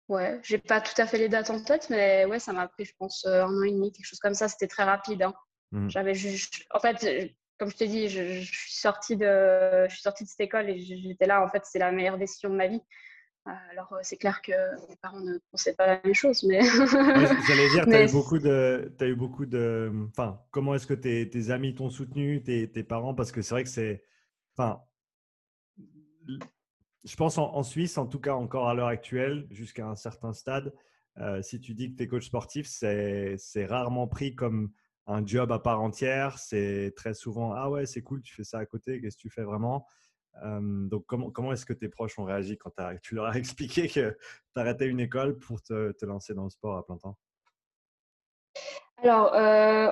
Ouais, 0.08 0.38
j'ai 0.42 0.58
pas 0.58 0.82
tout 0.82 1.00
à 1.00 1.06
fait 1.06 1.16
les 1.16 1.30
dates 1.30 1.48
en 1.48 1.64
tête, 1.64 1.88
mais 1.88 2.26
ouais, 2.26 2.38
ça 2.38 2.52
m'a 2.52 2.68
pris, 2.68 2.84
je 2.84 2.92
pense, 2.98 3.24
un 3.24 3.48
an 3.48 3.62
et 3.62 3.72
demi, 3.72 3.90
quelque 3.90 4.04
chose 4.04 4.18
comme 4.18 4.34
ça. 4.34 4.48
C'était 4.48 4.68
très 4.68 4.84
rapide. 4.84 5.22
Hein. 5.22 5.32
Mmh. 5.74 5.90
J'avais 5.90 6.14
juste, 6.14 6.64
en 6.72 6.78
fait, 6.78 7.34
comme 7.58 7.68
je 7.68 7.76
te 7.76 7.84
dis, 7.84 8.08
je, 8.08 8.40
je, 8.40 8.52
suis 8.52 8.72
sortie 8.72 9.16
de, 9.16 9.86
je 9.88 9.92
suis 9.92 10.02
sortie 10.02 10.22
de 10.22 10.28
cette 10.28 10.40
école 10.40 10.70
et 10.70 10.78
j'étais 10.78 11.26
là. 11.26 11.44
En 11.44 11.48
fait, 11.48 11.62
c'est 11.64 11.80
la 11.80 11.90
meilleure 11.90 12.16
décision 12.16 12.48
de 12.48 12.54
ma 12.54 12.68
vie. 12.68 12.80
Alors, 13.44 13.92
euh, 13.92 13.98
c'est 14.02 14.16
clair 14.16 14.40
que 14.40 14.52
mes 14.88 14.96
parents 15.02 15.20
ne 15.20 15.36
pensaient 15.50 15.74
pas 15.74 15.86
la 15.86 16.00
même 16.02 16.14
chose, 16.14 16.44
mais. 16.44 16.62
J'allais 17.48 17.68
dire, 17.70 17.84
tu 17.84 17.94
as 17.94 18.04
eu 18.04 18.12
beaucoup 18.12 18.38
de. 18.38 18.94
As 18.98 19.06
eu 19.06 19.16
beaucoup 19.16 19.46
de 19.46 19.92
enfin, 20.10 20.40
comment 20.52 20.74
est-ce 20.74 20.86
que 20.86 20.94
tes, 20.94 21.28
tes 21.28 21.50
amis 21.50 21.74
t'ont 21.74 21.90
soutenu, 21.90 22.42
tes, 22.42 22.70
tes, 22.70 22.84
parents? 22.84 23.14
Parce 23.14 23.32
que 23.32 23.42
c'est 23.42 23.54
vrai 23.54 23.64
que 23.64 23.68
c'est. 23.68 24.04
Enfin, 24.56 24.80
je 27.04 27.16
pense 27.16 27.36
en, 27.36 27.62
Suisse, 27.64 27.98
en 27.98 28.06
tout 28.06 28.20
cas 28.20 28.34
encore 28.34 28.68
à 28.68 28.74
l'heure 28.74 28.88
actuelle, 28.88 29.46
jusqu'à 29.50 29.86
un 29.86 29.96
certain 29.96 30.32
stade, 30.32 30.72
euh, 31.18 31.42
si 31.42 31.60
tu 31.60 31.74
dis 31.74 31.92
que 31.92 31.96
tu 31.98 32.04
es 32.04 32.08
coach 32.08 32.26
sportif, 32.26 32.66
c'est 32.66 33.66
rarement 33.66 34.06
pris 34.06 34.34
comme 34.34 34.70
un 35.06 35.24
job 35.26 35.52
à 35.52 35.58
part 35.58 35.80
entière. 35.80 36.38
C'est 36.38 36.92
très 36.96 37.14
souvent 37.14 37.52
Ah 37.52 37.70
ouais, 37.70 37.86
c'est 37.86 38.02
cool, 38.02 38.22
tu 38.22 38.34
fais 38.34 38.44
ça 38.44 38.58
à 38.58 38.66
côté, 38.66 39.00
qu'est-ce 39.00 39.16
que 39.16 39.22
tu 39.22 39.30
fais 39.30 39.44
vraiment? 39.44 39.86
Donc, 40.42 41.04
comment, 41.06 41.30
comment 41.30 41.52
est-ce 41.52 41.64
que 41.64 41.72
tes 41.72 41.88
proches 41.88 42.18
ont 42.18 42.24
réagi 42.24 42.58
quand 42.58 42.72
tu 43.02 43.14
leur 43.14 43.26
as 43.26 43.36
expliqué 43.38 43.88
que 43.88 44.10
tu 44.10 44.60
arrêtais 44.60 44.86
une 44.86 45.00
école 45.00 45.38
pour 45.38 45.62
te, 45.62 45.92
te, 45.92 46.04
lancer 46.04 46.34
dans 46.34 46.44
le 46.44 46.50
sport 46.50 46.76
à 46.76 46.84
plein 46.84 46.98
temps? 46.98 47.16
Alors, 48.98 49.32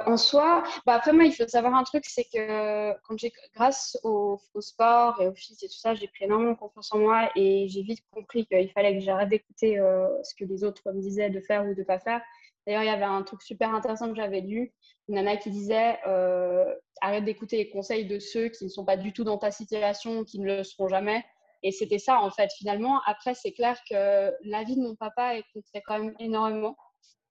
en 0.06 0.16
soi, 0.16 0.64
bah 0.86 0.94
après 0.94 1.12
moi, 1.12 1.24
il 1.24 1.32
faut 1.32 1.46
savoir 1.46 1.74
un 1.74 1.84
truc, 1.84 2.04
c'est 2.06 2.24
que 2.24 2.92
quand 3.02 3.16
j'ai, 3.18 3.32
grâce 3.54 3.96
au, 4.02 4.40
sport 4.58 5.20
et 5.20 5.28
au 5.28 5.34
fils 5.34 5.62
et 5.62 5.68
tout 5.68 5.78
ça, 5.78 5.94
j'ai 5.94 6.08
pris 6.08 6.24
énormément 6.24 6.56
confiance 6.56 6.92
en 6.92 6.98
moi 6.98 7.30
et 7.36 7.68
j'ai 7.68 7.82
vite 7.82 8.02
compris 8.10 8.46
qu'il 8.46 8.70
fallait 8.72 8.98
que 8.98 9.04
j'arrête 9.04 9.28
d'écouter 9.28 9.76
ce 10.24 10.34
que 10.34 10.44
les 10.44 10.64
autres 10.64 10.90
me 10.92 11.00
disaient 11.00 11.30
de 11.30 11.40
faire 11.40 11.64
ou 11.66 11.74
de 11.74 11.82
pas 11.84 12.00
faire. 12.00 12.20
D'ailleurs, 12.66 12.82
il 12.82 12.86
y 12.86 12.90
avait 12.90 13.04
un 13.04 13.22
truc 13.22 13.42
super 13.42 13.74
intéressant 13.74 14.08
que 14.08 14.14
j'avais 14.14 14.40
lu, 14.40 14.72
une 15.08 15.16
nana 15.16 15.36
qui 15.36 15.50
disait 15.50 15.98
euh, 16.06 16.64
arrête 17.00 17.24
d'écouter 17.24 17.56
les 17.56 17.70
conseils 17.70 18.06
de 18.06 18.18
ceux 18.18 18.48
qui 18.48 18.64
ne 18.64 18.68
sont 18.68 18.84
pas 18.84 18.96
du 18.96 19.12
tout 19.12 19.24
dans 19.24 19.38
ta 19.38 19.50
situation, 19.50 20.24
qui 20.24 20.38
ne 20.38 20.46
le 20.46 20.64
seront 20.64 20.88
jamais. 20.88 21.24
Et 21.64 21.72
c'était 21.72 21.98
ça, 21.98 22.20
en 22.20 22.30
fait, 22.30 22.50
finalement. 22.56 23.00
Après, 23.06 23.34
c'est 23.34 23.52
clair 23.52 23.78
que 23.88 24.32
la 24.44 24.62
vie 24.64 24.76
de 24.76 24.82
mon 24.82 24.94
papa 24.94 25.34
comptait 25.52 25.82
quand 25.84 25.98
même 25.98 26.14
énormément. 26.18 26.76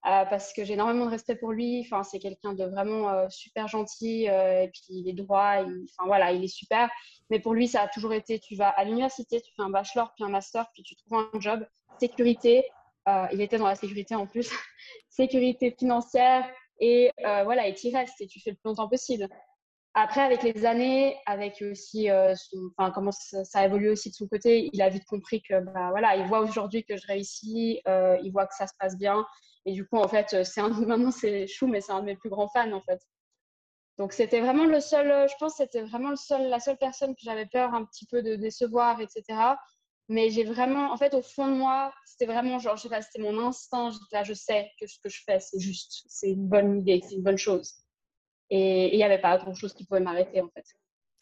Euh, 0.08 0.26
parce 0.26 0.52
que 0.52 0.64
j'ai 0.66 0.74
énormément 0.74 1.06
de 1.06 1.12
respect 1.12 1.36
pour 1.36 1.52
lui. 1.52 1.82
Enfin, 1.86 2.02
c'est 2.02 2.18
quelqu'un 2.18 2.54
de 2.54 2.64
vraiment 2.64 3.10
euh, 3.10 3.28
super 3.30 3.68
gentil 3.68 4.24
et 4.24 4.70
puis 4.74 4.82
il 4.90 5.08
est 5.08 5.14
droit. 5.14 5.58
enfin 5.60 6.08
voilà, 6.08 6.32
il 6.32 6.44
est 6.44 6.48
super. 6.48 6.90
Mais 7.30 7.40
pour 7.40 7.54
lui, 7.54 7.68
ça 7.68 7.84
a 7.84 7.88
toujours 7.88 8.14
été 8.14 8.40
tu 8.40 8.56
vas 8.56 8.70
à 8.70 8.84
l'université, 8.84 9.40
tu 9.42 9.52
fais 9.56 9.62
un 9.62 9.70
bachelor 9.70 10.12
puis 10.16 10.24
un 10.24 10.30
master, 10.30 10.66
puis 10.74 10.82
tu 10.82 10.96
trouves 10.96 11.20
un 11.34 11.40
job, 11.40 11.66
sécurité. 12.00 12.66
Il 13.32 13.42
était 13.42 13.58
dans 13.58 13.68
la 13.68 13.76
sécurité 13.76 14.16
en 14.16 14.28
plus, 14.28 14.50
sécurité 15.10 15.76
financière, 15.78 16.46
et 16.82 17.12
euh, 17.26 17.44
voilà, 17.44 17.68
et 17.68 17.76
tu 17.76 17.96
restes 17.96 18.20
et 18.22 18.28
tu 18.28 18.42
fais 18.42 18.50
le 18.50 18.56
plus 18.56 18.68
longtemps 18.68 18.90
possible. 18.90 19.30
Après, 19.94 20.22
avec 20.22 20.42
les 20.42 20.66
années, 20.66 21.16
avec 21.26 21.62
aussi 21.62 22.10
euh, 22.10 22.34
comment 22.94 23.12
ça, 23.12 23.44
a 23.54 23.66
évolué 23.66 23.90
aussi 23.90 24.10
de 24.10 24.16
son 24.16 24.28
côté, 24.28 24.70
il 24.74 24.82
a 24.82 24.90
vite 24.90 25.06
compris 25.06 25.44
que 25.44 25.60
bah, 25.60 25.90
voilà, 25.92 26.16
il 26.16 26.26
voit 26.26 26.40
aujourd'hui 26.40 26.84
que 26.84 26.98
je 26.98 27.06
réussis, 27.06 27.82
euh, 27.88 28.18
il 28.24 28.32
voit 28.32 28.48
que 28.48 28.56
ça 28.56 28.68
se 28.68 28.74
passe 28.80 28.98
bien. 28.98 29.26
Et 29.66 29.74
du 29.74 29.86
coup, 29.86 29.98
en 29.98 30.08
fait, 30.08 30.44
c'est 30.44 30.62
un, 30.62 30.70
maintenant 30.88 31.12
c'est 31.12 31.46
chou, 31.46 31.68
mais 31.68 31.82
c'est 31.82 31.92
un 31.92 32.00
de 32.00 32.06
mes 32.06 32.16
plus 32.16 32.30
grands 32.30 32.50
fans 32.50 32.72
en 32.72 32.82
fait. 32.82 33.00
Donc 34.00 34.14
c'était 34.14 34.40
vraiment 34.40 34.66
le 34.66 34.80
seul, 34.80 35.30
je 35.30 35.36
pense, 35.40 35.58
c'était 35.58 35.84
vraiment 35.84 36.10
le 36.10 36.16
seul, 36.16 36.50
la 36.50 36.60
seule 36.60 36.78
personne 36.78 37.14
que 37.14 37.22
j'avais 37.22 37.46
peur 37.46 37.76
un 37.76 37.86
petit 37.86 38.08
peu 38.08 38.24
de 38.24 38.36
décevoir, 38.36 39.00
etc. 39.02 39.24
Mais 40.12 40.30
j'ai 40.30 40.44
vraiment, 40.44 40.92
en 40.92 40.98
fait, 40.98 41.14
au 41.14 41.22
fond 41.22 41.48
de 41.48 41.56
moi, 41.56 41.94
c'était 42.06 42.26
vraiment 42.26 42.60
genre, 42.60 42.76
je 42.76 42.84
sais 42.84 42.90
pas, 42.90 43.02
c'était 43.02 43.24
mon 43.24 43.40
instinct. 43.40 43.92
Là, 44.12 44.24
je 44.24 44.34
sais 44.34 44.70
que 44.78 44.86
ce 44.86 45.00
que 45.02 45.08
je 45.08 45.22
fais, 45.26 45.40
c'est 45.40 45.60
juste, 45.60 46.04
c'est 46.08 46.32
une 46.32 46.50
bonne 46.50 46.82
idée, 46.82 47.02
c'est 47.02 47.16
une 47.16 47.24
bonne 47.24 47.38
chose. 47.38 47.74
Et 48.50 48.94
il 48.94 48.98
n'y 48.98 49.06
avait 49.06 49.22
pas 49.22 49.38
grand 49.38 49.54
chose 49.54 49.74
qui 49.74 49.86
pouvait 49.86 50.02
m'arrêter, 50.02 50.42
en 50.42 50.50
fait. 50.50 50.66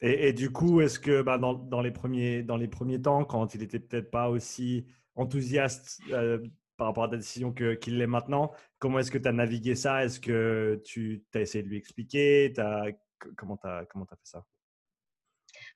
Et, 0.01 0.34
du 0.34 0.51
coup, 0.51 0.81
est-ce 0.81 0.98
que 0.98 1.22
bah, 1.22 1.38
dans, 1.38 1.81
les 1.81 1.91
premiers, 1.91 2.41
dans 2.41 2.58
les 2.58 2.67
premiers 2.67 3.00
temps, 3.00 3.25
quand 3.25 3.53
il 3.53 3.62
était 3.62 3.79
peut-être 3.79 4.10
pas 4.10 4.29
aussi 4.29 4.88
enthousiaste 5.15 6.00
euh, 6.12 6.39
par 6.75 6.88
rapport 6.88 7.03
à 7.03 7.10
ta 7.10 7.17
décision 7.17 7.53
qu'il 7.53 7.98
l'est 7.98 8.08
maintenant, 8.08 8.51
comment 8.79 8.98
est-ce 8.98 9.12
que 9.12 9.19
tu 9.19 9.27
as 9.27 9.34
navigué 9.34 9.75
ça? 9.75 10.03
Est-ce 10.03 10.19
que 10.19 10.81
tu 10.84 11.24
as 11.36 11.41
essayé 11.41 11.63
de 11.63 11.69
lui 11.69 11.77
expliquer? 11.77 12.53
As, 12.58 12.86
Comment 13.36 13.58
tu 13.58 13.67
as, 13.67 13.79
as, 13.79 13.84
fait 13.84 14.15
ça? 14.24 14.46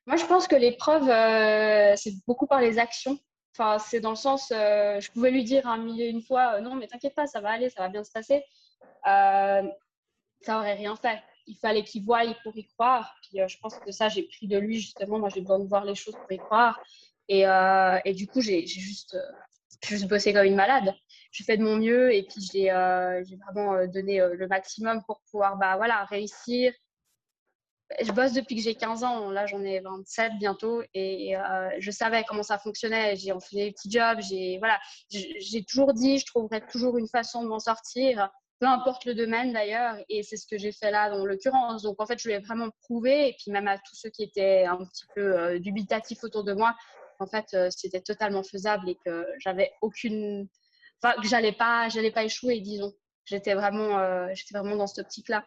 Moi, 0.05 0.17
je 0.17 0.25
pense 0.25 0.47
que 0.47 0.55
l'épreuve, 0.55 1.09
euh, 1.09 1.95
c'est 1.95 2.13
beaucoup 2.27 2.47
par 2.47 2.61
les 2.61 2.79
actions. 2.79 3.17
Enfin, 3.55 3.79
c'est 3.79 3.99
dans 3.99 4.09
le 4.09 4.15
sens, 4.15 4.51
euh, 4.51 4.99
je 4.99 5.11
pouvais 5.11 5.31
lui 5.31 5.43
dire 5.43 5.67
un 5.67 5.77
millier 5.77 6.07
une 6.09 6.21
fois, 6.21 6.59
non, 6.61 6.75
mais 6.75 6.87
t'inquiète 6.87 7.15
pas, 7.15 7.27
ça 7.27 7.39
va 7.39 7.51
aller, 7.51 7.69
ça 7.69 7.83
va 7.83 7.89
bien 7.89 8.03
se 8.03 8.11
passer. 8.11 8.43
ça 9.05 9.61
aurait 10.47 10.73
rien 10.73 10.95
fait 10.95 11.19
il 11.47 11.57
fallait 11.57 11.83
qu'il 11.83 12.03
voie 12.03 12.21
pour 12.43 12.55
y 12.57 12.65
croire. 12.67 13.15
Puis 13.23 13.41
euh, 13.41 13.47
je 13.47 13.57
pense 13.59 13.77
que 13.79 13.91
ça, 13.91 14.09
j'ai 14.09 14.23
pris 14.23 14.47
de 14.47 14.57
lui 14.57 14.79
justement. 14.79 15.19
Moi, 15.19 15.29
j'ai 15.29 15.41
besoin 15.41 15.59
de 15.59 15.67
voir 15.67 15.85
les 15.85 15.95
choses 15.95 16.15
pour 16.15 16.31
y 16.31 16.37
croire. 16.37 16.81
Et, 17.27 17.47
euh, 17.47 17.99
et 18.05 18.13
du 18.13 18.27
coup, 18.27 18.41
j'ai 18.41 18.65
juste, 18.65 19.15
euh, 19.15 19.31
juste 19.83 20.07
bossé 20.07 20.33
comme 20.33 20.45
une 20.45 20.55
malade. 20.55 20.93
J'ai 21.31 21.43
fait 21.43 21.57
de 21.57 21.63
mon 21.63 21.77
mieux 21.77 22.13
et 22.13 22.23
puis 22.23 22.41
j'ai 22.51 22.69
vraiment 22.69 23.87
donné 23.87 24.19
le 24.19 24.47
maximum 24.47 25.01
pour 25.07 25.21
pouvoir 25.31 25.57
bah, 25.57 25.77
voilà, 25.77 26.05
réussir. 26.05 26.71
Je 28.01 28.11
bosse 28.11 28.33
depuis 28.33 28.55
que 28.55 28.61
j'ai 28.61 28.75
15 28.75 29.03
ans. 29.03 29.29
Là, 29.29 29.45
j'en 29.45 29.61
ai 29.63 29.79
27 29.79 30.33
bientôt 30.39 30.81
et 30.93 31.35
je 31.79 31.91
savais 31.91 32.23
comment 32.27 32.43
ça 32.43 32.57
fonctionnait. 32.57 33.15
J'ai 33.15 33.31
fait 33.39 33.55
des 33.55 33.71
petits 33.71 33.91
jobs. 33.91 34.19
J'ai 34.21 34.57
voilà, 34.59 34.79
toujours 35.67 35.93
dit, 35.93 36.19
je 36.19 36.25
trouverais 36.25 36.65
toujours 36.67 36.97
une 36.97 37.07
façon 37.07 37.43
de 37.43 37.47
m'en 37.47 37.59
sortir 37.59 38.29
peu 38.63 38.69
importe 38.69 39.03
le 39.03 39.13
domaine 39.13 39.51
d'ailleurs, 39.51 39.97
et 40.07 40.23
c'est 40.23 40.37
ce 40.37 40.47
que 40.47 40.57
j'ai 40.57 40.71
fait 40.71 40.89
là 40.89 41.09
dans 41.09 41.25
l'occurrence. 41.25 41.83
Donc 41.83 42.01
en 42.01 42.05
fait, 42.05 42.17
je 42.17 42.23
voulais 42.23 42.39
vraiment 42.39 42.69
prouver, 42.83 43.27
et 43.27 43.35
puis 43.37 43.51
même 43.51 43.67
à 43.67 43.77
tous 43.77 43.93
ceux 43.93 44.09
qui 44.09 44.23
étaient 44.23 44.63
un 44.63 44.77
petit 44.77 45.03
peu 45.13 45.37
euh, 45.37 45.59
dubitatifs 45.59 46.23
autour 46.23 46.45
de 46.45 46.53
moi, 46.53 46.73
en 47.19 47.27
fait, 47.27 47.45
euh, 47.55 47.69
c'était 47.69 47.99
totalement 47.99 48.41
faisable 48.41 48.87
et 48.87 48.97
que 49.05 49.27
j'avais 49.39 49.73
aucune, 49.81 50.47
enfin 51.01 51.21
que 51.21 51.27
j'allais 51.27 51.51
pas, 51.51 51.89
pas 52.13 52.23
échouer, 52.23 52.61
disons. 52.61 52.93
J'étais 53.25 53.53
vraiment, 53.53 53.99
euh, 53.99 54.29
j'étais 54.33 54.57
vraiment 54.57 54.77
dans 54.77 54.87
cette 54.87 55.07
optique-là. 55.07 55.45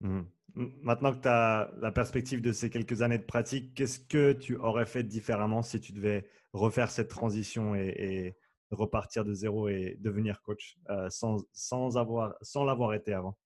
Mmh. 0.00 0.22
Maintenant 0.56 1.12
que 1.14 1.20
tu 1.20 1.28
as 1.28 1.70
la 1.80 1.92
perspective 1.92 2.40
de 2.40 2.50
ces 2.50 2.70
quelques 2.70 3.02
années 3.02 3.18
de 3.18 3.24
pratique, 3.24 3.74
qu'est-ce 3.74 4.00
que 4.00 4.32
tu 4.32 4.56
aurais 4.56 4.86
fait 4.86 5.02
différemment 5.02 5.62
si 5.62 5.80
tu 5.80 5.92
devais 5.92 6.26
refaire 6.54 6.90
cette 6.90 7.08
transition 7.08 7.74
et 7.74 8.36
repartir 8.70 9.24
de 9.24 9.34
zéro 9.34 9.68
et 9.68 9.96
devenir 10.00 10.42
coach 10.42 10.76
euh, 10.90 11.08
sans, 11.10 11.44
sans, 11.52 11.96
avoir, 11.98 12.34
sans 12.40 12.64
l'avoir 12.64 12.94
été 12.94 13.12
avant? 13.12 13.36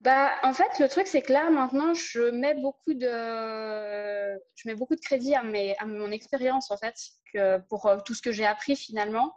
Bah, 0.00 0.32
en 0.42 0.52
fait, 0.52 0.78
le 0.80 0.88
truc, 0.88 1.06
c'est 1.06 1.22
que 1.22 1.32
là, 1.32 1.48
maintenant, 1.48 1.94
je 1.94 2.30
mets 2.30 2.54
beaucoup 2.54 2.92
de, 2.92 4.38
je 4.54 4.68
mets 4.68 4.74
beaucoup 4.74 4.96
de 4.96 5.00
crédit 5.00 5.34
à, 5.34 5.42
mes, 5.42 5.74
à 5.78 5.86
mon 5.86 6.10
expérience, 6.10 6.70
en 6.70 6.76
fait, 6.76 6.94
pour 7.70 7.86
euh, 7.86 7.98
tout 8.04 8.14
ce 8.14 8.20
que 8.20 8.32
j'ai 8.32 8.44
appris 8.44 8.76
finalement. 8.76 9.34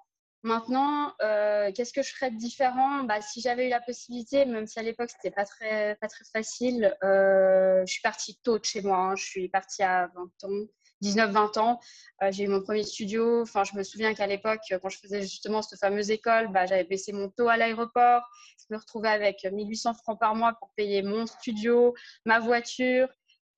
Maintenant, 0.48 1.14
euh, 1.22 1.72
qu'est-ce 1.74 1.94
que 1.94 2.02
je 2.02 2.14
ferais 2.14 2.32
de 2.32 2.38
différent? 2.38 3.04
Bah, 3.04 3.22
Si 3.22 3.42
j'avais 3.42 3.68
eu 3.68 3.70
la 3.70 3.82
possibilité, 3.82 4.46
même 4.46 4.66
si 4.66 4.80
à 4.80 4.84
l'époque, 4.84 5.10
c'était 5.10 5.32
pas 5.32 5.46
très, 5.46 5.96
pas 5.96 6.08
très 6.08 6.26
facile, 6.32 6.96
je 7.02 7.84
suis 7.86 8.02
partie 8.02 8.38
tôt 8.44 8.58
de 8.58 8.66
chez 8.66 8.82
moi. 8.82 8.98
Hein. 8.98 9.16
je 9.16 9.26
suis 9.26 9.50
partie 9.50 9.84
à 9.84 10.10
20 10.16 10.24
ans. 10.44 10.68
19-20 11.04 11.60
ans. 11.60 11.80
Euh, 12.24 12.32
j'ai 12.32 12.46
eu 12.46 12.48
mon 12.48 12.62
premier 12.62 12.84
studio. 12.84 13.42
Enfin, 13.42 13.64
je 13.64 13.76
me 13.76 13.84
souviens 13.84 14.14
qu'à 14.14 14.28
l'époque, 14.28 14.62
quand 14.82 14.90
je 14.90 14.98
faisais 14.98 15.22
justement 15.22 15.62
cette 15.62 15.80
fameuse 15.80 16.10
école, 16.10 16.52
bah, 16.52 16.66
j'avais 16.66 16.84
baissé 16.84 17.12
mon 17.12 17.30
taux 17.30 17.50
à 17.50 17.58
l'aéroport. 17.58 18.24
Je 18.60 18.74
me 18.74 18.80
retrouvais 18.80 19.10
avec 19.10 19.46
1800 19.46 19.94
francs 19.96 20.20
par 20.20 20.36
mois 20.36 20.54
pour 20.54 20.72
payer 20.76 21.02
mon 21.04 21.26
studio, 21.26 21.94
ma 22.26 22.40
voiture. 22.40 23.08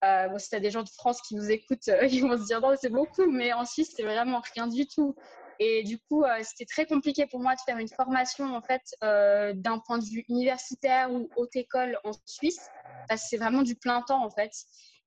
Euh, 0.03 0.27
bon, 0.29 0.39
si 0.39 0.49
tu 0.49 0.55
as 0.55 0.59
des 0.59 0.71
gens 0.71 0.83
de 0.83 0.89
France 0.89 1.21
qui 1.21 1.35
nous 1.35 1.49
écoutent, 1.51 1.87
euh, 1.89 2.05
ils 2.11 2.21
vont 2.21 2.37
se 2.37 2.45
dire 2.45 2.61
non, 2.61 2.75
c'est 2.79 2.89
beaucoup, 2.89 3.29
mais 3.29 3.53
en 3.53 3.65
Suisse, 3.65 3.93
c'est 3.95 4.03
vraiment 4.03 4.41
rien 4.53 4.67
du 4.67 4.87
tout. 4.87 5.15
Et 5.59 5.83
du 5.83 5.99
coup, 5.99 6.23
c'était 6.43 6.65
très 6.65 6.85
compliqué 6.85 7.25
pour 7.27 7.41
moi 7.41 7.53
de 7.53 7.59
faire 7.65 7.77
une 7.77 7.89
formation 7.89 8.55
en 8.55 8.61
fait 8.61 8.81
d'un 9.01 9.79
point 9.79 9.97
de 9.97 10.05
vue 10.05 10.23
universitaire 10.29 11.11
ou 11.11 11.29
haute 11.35 11.55
école 11.55 11.99
en 12.05 12.11
Suisse, 12.25 12.69
parce 13.09 13.23
que 13.23 13.27
c'est 13.29 13.37
vraiment 13.37 13.61
du 13.61 13.75
plein 13.75 14.01
temps 14.01 14.23
en 14.23 14.29
fait. 14.29 14.51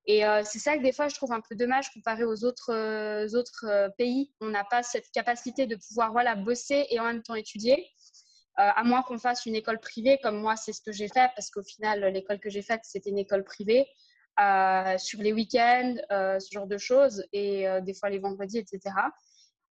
Et 0.05 0.25
euh, 0.25 0.41
c'est 0.43 0.59
ça 0.59 0.77
que 0.77 0.83
des 0.83 0.91
fois, 0.91 1.07
je 1.07 1.15
trouve 1.15 1.31
un 1.31 1.41
peu 1.41 1.55
dommage 1.55 1.91
comparé 1.93 2.25
aux 2.25 2.43
autres, 2.43 2.71
euh, 2.71 3.27
euh, 3.63 3.89
pays. 3.97 4.33
On 4.41 4.47
n'a 4.47 4.65
pas 4.65 4.83
cette 4.83 5.09
capacité 5.11 5.65
de 5.65 5.75
pouvoir 5.75 6.11
voilà, 6.11 6.35
bosser 6.35 6.85
et 6.89 6.99
en 6.99 7.05
même 7.05 7.23
temps 7.23 7.35
étudier. 7.35 7.87
à 8.55 8.83
moins 8.83 9.01
qu'on 9.01 9.17
fasse 9.17 9.47
une 9.47 9.55
école 9.55 9.79
privée, 9.79 10.19
comme 10.21 10.37
moi, 10.39 10.55
c'est 10.55 10.73
ce 10.73 10.81
que 10.81 10.91
j'ai 10.91 11.07
fait, 11.07 11.31
parce 11.35 11.49
qu'au 11.49 11.63
final, 11.63 12.05
l'école 12.13 12.39
que 12.39 12.51
j'ai 12.51 12.61
faite, 12.61 12.81
c'était 12.83 13.09
une 13.09 13.17
école 13.17 13.43
privée, 13.43 13.87
sur 14.99 15.21
les 15.21 15.33
week-ends, 15.33 15.95
ce 16.11 16.47
genre 16.51 16.67
de 16.67 16.77
choses, 16.77 17.25
et 17.33 17.65
des 17.81 17.95
fois 17.95 18.11
les 18.11 18.19
vendredis, 18.19 18.59
etc. 18.59 18.79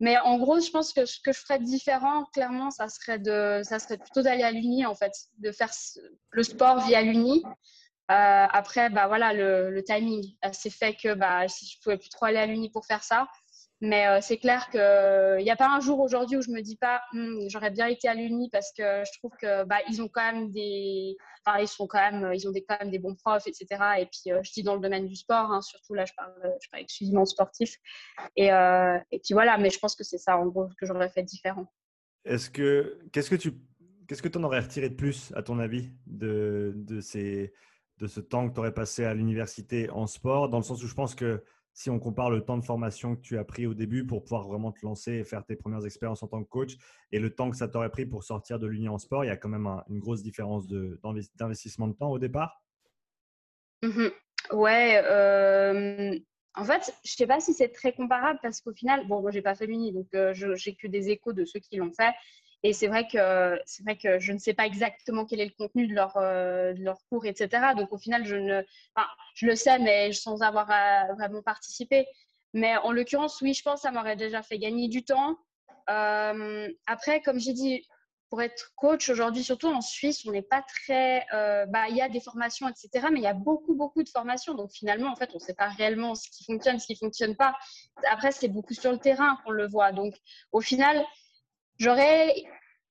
Mais 0.00 0.18
en 0.18 0.38
gros, 0.38 0.60
je 0.60 0.70
pense 0.70 0.92
que 0.94 1.04
ce 1.04 1.20
que 1.20 1.32
je 1.32 1.40
ferais 1.40 1.58
différent, 1.58 2.24
clairement, 2.32 2.70
ça 2.70 2.88
serait, 2.88 3.18
de, 3.18 3.60
ça 3.62 3.78
serait 3.78 3.98
plutôt 3.98 4.22
d'aller 4.22 4.42
à 4.42 4.50
l'Uni, 4.50 4.86
en 4.86 4.94
fait, 4.94 5.12
de 5.38 5.52
faire 5.52 5.70
le 6.30 6.42
sport 6.42 6.80
via 6.86 7.02
l'Uni. 7.02 7.42
Euh, 8.10 8.46
après, 8.50 8.88
bah, 8.90 9.06
voilà, 9.06 9.34
le, 9.34 9.82
timing, 9.84 10.24
c'est 10.52 10.70
fait 10.70 10.94
que 10.94 11.14
bah, 11.14 11.46
je 11.46 11.54
ne 11.54 11.82
pouvais 11.82 11.98
plus 11.98 12.08
trop 12.08 12.24
aller 12.24 12.38
à 12.38 12.46
l'Uni 12.46 12.70
pour 12.70 12.86
faire 12.86 13.04
ça. 13.04 13.28
Mais 13.82 14.06
euh, 14.08 14.18
c'est 14.20 14.36
clair 14.36 14.68
qu'il 14.68 15.42
n'y 15.42 15.50
a 15.50 15.56
pas 15.56 15.68
un 15.68 15.80
jour 15.80 16.00
aujourd'hui 16.00 16.36
où 16.36 16.42
je 16.42 16.50
me 16.50 16.60
dis 16.60 16.76
pas 16.76 17.00
hmm, 17.12 17.48
j'aurais 17.48 17.70
bien 17.70 17.86
été 17.86 18.08
à 18.08 18.14
l'Uni 18.14 18.50
parce 18.50 18.72
que 18.76 18.82
je 18.82 19.18
trouve 19.18 19.32
que 19.40 19.64
bah, 19.64 19.78
ont 19.98 20.08
quand 20.08 20.32
même 20.32 20.50
des 20.50 21.16
enfin, 21.46 21.60
ils 21.60 21.68
sont 21.68 21.86
quand 21.86 21.98
même 21.98 22.32
ils 22.34 22.46
ont 22.46 22.50
des, 22.50 22.62
quand 22.62 22.78
même 22.78 22.90
des 22.90 22.98
bons 22.98 23.14
profs 23.14 23.46
etc 23.46 23.66
et 23.98 24.06
puis 24.06 24.32
euh, 24.32 24.40
je 24.42 24.52
dis 24.52 24.62
dans 24.62 24.74
le 24.74 24.82
domaine 24.82 25.06
du 25.06 25.16
sport 25.16 25.50
hein, 25.50 25.62
surtout 25.62 25.94
là 25.94 26.04
je 26.04 26.12
parle 26.14 26.32
je 26.62 26.68
parle 26.68 26.82
exclusivement 26.82 27.24
sportif. 27.24 27.76
Et, 28.36 28.48
et 28.48 29.18
puis 29.24 29.32
voilà 29.32 29.56
mais 29.56 29.70
je 29.70 29.78
pense 29.78 29.96
que 29.96 30.04
c'est 30.04 30.18
ça 30.18 30.36
en 30.36 30.46
gros 30.46 30.68
que 30.78 30.84
j'aurais 30.84 31.08
fait 31.08 31.22
différent. 31.22 31.66
Est-ce 32.26 32.50
que 32.50 32.98
qu'est-ce 33.12 33.30
que 33.30 33.36
tu 33.36 33.52
qu'est-ce 34.06 34.22
que 34.22 34.28
tu 34.28 34.36
en 34.36 34.44
aurais 34.44 34.60
retiré 34.60 34.90
de 34.90 34.94
plus 34.94 35.32
à 35.34 35.42
ton 35.42 35.58
avis 35.58 35.90
de, 36.06 36.74
de 36.76 37.00
ces 37.00 37.54
de 37.96 38.06
ce 38.06 38.20
temps 38.20 38.48
que 38.48 38.54
tu 38.54 38.60
aurais 38.60 38.74
passé 38.74 39.04
à 39.04 39.14
l'université 39.14 39.88
en 39.90 40.06
sport, 40.06 40.48
dans 40.48 40.58
le 40.58 40.64
sens 40.64 40.82
où 40.82 40.86
je 40.86 40.94
pense 40.94 41.14
que 41.14 41.42
si 41.80 41.88
on 41.88 41.98
compare 41.98 42.28
le 42.28 42.42
temps 42.44 42.58
de 42.58 42.64
formation 42.64 43.16
que 43.16 43.22
tu 43.22 43.38
as 43.38 43.44
pris 43.44 43.66
au 43.66 43.72
début 43.72 44.04
pour 44.04 44.22
pouvoir 44.22 44.46
vraiment 44.46 44.70
te 44.70 44.84
lancer 44.84 45.12
et 45.12 45.24
faire 45.24 45.46
tes 45.46 45.56
premières 45.56 45.86
expériences 45.86 46.22
en 46.22 46.26
tant 46.26 46.44
que 46.44 46.48
coach 46.48 46.76
et 47.10 47.18
le 47.18 47.34
temps 47.34 47.50
que 47.50 47.56
ça 47.56 47.68
t'aurait 47.68 47.88
pris 47.88 48.04
pour 48.04 48.22
sortir 48.22 48.58
de 48.58 48.66
l'Union 48.66 48.92
en 48.92 48.98
sport, 48.98 49.24
il 49.24 49.28
y 49.28 49.30
a 49.30 49.38
quand 49.38 49.48
même 49.48 49.66
une 49.88 49.98
grosse 49.98 50.22
différence 50.22 50.68
d'investissement 50.68 51.88
de, 51.88 51.94
temps 51.94 52.10
au 52.10 52.18
départ? 52.18 52.62
Mmh 53.82 54.08
ouais, 54.52 54.98
en 56.54 56.64
fait, 56.64 56.92
je 57.02 57.12
ne 57.12 57.16
sais 57.16 57.26
pas 57.26 57.40
si 57.40 57.54
c'est 57.54 57.70
très 57.70 57.92
comparable 57.94 58.38
parce 58.42 58.60
qu'au 58.60 58.74
final, 58.74 59.06
bon, 59.06 59.22
moi, 59.22 59.30
j'ai 59.30 59.40
pas 59.40 59.54
fait 59.54 59.66
l'Uni, 59.66 59.90
donc 59.92 60.08
je 60.12 60.54
j'ai 60.56 60.74
que 60.74 60.86
des 60.86 61.08
échos 61.08 61.32
de 61.32 61.46
ceux 61.46 61.60
qui 61.60 61.76
l'ont 61.76 61.92
fait. 61.92 62.12
Et 62.62 62.72
c'est 62.74 62.88
vrai 62.88 63.06
que 63.06 63.58
vrai 63.82 63.96
que 63.96 64.18
je 64.18 64.32
ne 64.32 64.38
sais 64.38 64.52
pas 64.52 64.66
exactement 64.66 65.24
quel 65.24 65.40
est 65.40 65.46
le 65.46 65.52
contenu 65.56 65.86
de 65.86 65.94
leur, 65.94 66.16
euh, 66.16 66.74
de 66.74 66.82
leur 66.82 66.98
cours, 67.08 67.24
etc. 67.24 67.48
Donc 67.76 67.92
au 67.92 67.98
final, 67.98 68.26
je 68.26 68.36
ne, 68.36 68.62
enfin, 68.94 69.08
je 69.34 69.46
le 69.46 69.56
sais, 69.56 69.78
mais 69.78 70.12
sans 70.12 70.42
avoir 70.42 70.66
vraiment 71.16 71.42
participé. 71.42 72.06
Mais 72.52 72.76
en 72.78 72.92
l'occurrence, 72.92 73.40
oui, 73.40 73.54
je 73.54 73.62
pense 73.62 73.76
que 73.76 73.80
ça 73.82 73.92
m'aurait 73.92 74.16
déjà 74.16 74.42
fait 74.42 74.58
gagner 74.58 74.88
du 74.88 75.04
temps. 75.04 75.38
Euh, 75.88 76.68
après, 76.86 77.20
comme 77.22 77.38
j'ai 77.38 77.52
dit, 77.52 77.86
pour 78.28 78.42
être 78.42 78.72
coach 78.76 79.08
aujourd'hui, 79.08 79.42
surtout 79.42 79.68
en 79.68 79.80
Suisse, 79.80 80.24
on 80.26 80.30
n'est 80.30 80.42
pas 80.42 80.62
très. 80.62 81.26
Euh, 81.34 81.66
bah, 81.66 81.88
il 81.88 81.96
y 81.96 82.02
a 82.02 82.08
des 82.08 82.20
formations, 82.20 82.68
etc. 82.68 83.08
Mais 83.12 83.18
il 83.18 83.24
y 83.24 83.28
a 83.28 83.34
beaucoup, 83.34 83.74
beaucoup 83.74 84.02
de 84.02 84.08
formations. 84.08 84.54
Donc 84.54 84.70
finalement, 84.70 85.10
en 85.10 85.16
fait, 85.16 85.30
on 85.32 85.38
ne 85.38 85.42
sait 85.42 85.54
pas 85.54 85.68
réellement 85.68 86.14
ce 86.14 86.28
qui 86.30 86.44
fonctionne, 86.44 86.78
ce 86.78 86.86
qui 86.86 86.92
ne 86.92 86.98
fonctionne 86.98 87.36
pas. 87.36 87.54
Après, 88.10 88.30
c'est 88.30 88.48
beaucoup 88.48 88.74
sur 88.74 88.92
le 88.92 88.98
terrain 88.98 89.36
qu'on 89.44 89.50
le 89.50 89.66
voit. 89.66 89.92
Donc 89.92 90.14
au 90.52 90.60
final, 90.60 91.04
J'aurais 91.80 92.34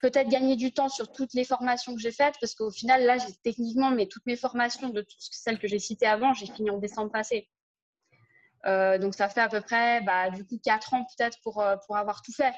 peut-être 0.02 0.30
gagné 0.30 0.56
du 0.56 0.74
temps 0.74 0.90
sur 0.90 1.12
toutes 1.12 1.34
les 1.36 1.44
formations 1.44 1.94
que 1.94 2.02
j'ai 2.02 2.12
faites 2.12 2.36
parce 2.42 2.56
qu'au 2.56 2.72
final, 2.72 3.04
là, 3.04 3.18
techniquement, 3.44 3.96
toutes 4.10 4.26
mes 4.26 4.36
formations 4.36 4.90
de 4.90 5.06
celles 5.20 5.60
que 5.60 5.68
j'ai 5.68 5.78
citées 5.78 6.08
avant, 6.08 6.34
j'ai 6.34 6.48
fini 6.48 6.72
en 6.72 6.80
décembre 6.80 7.12
passé. 7.12 7.48
Euh, 8.66 8.98
donc, 8.98 9.14
ça 9.14 9.30
fait 9.30 9.42
à 9.42 9.48
peu 9.48 9.62
près, 9.62 10.02
bah, 10.02 10.32
du 10.32 10.44
coup, 10.44 10.60
quatre 10.64 10.96
ans 10.96 11.06
peut-être 11.06 11.38
pour, 11.44 11.62
euh, 11.62 11.76
pour 11.86 11.98
avoir 11.98 12.24
tout 12.24 12.34
fait. 12.34 12.54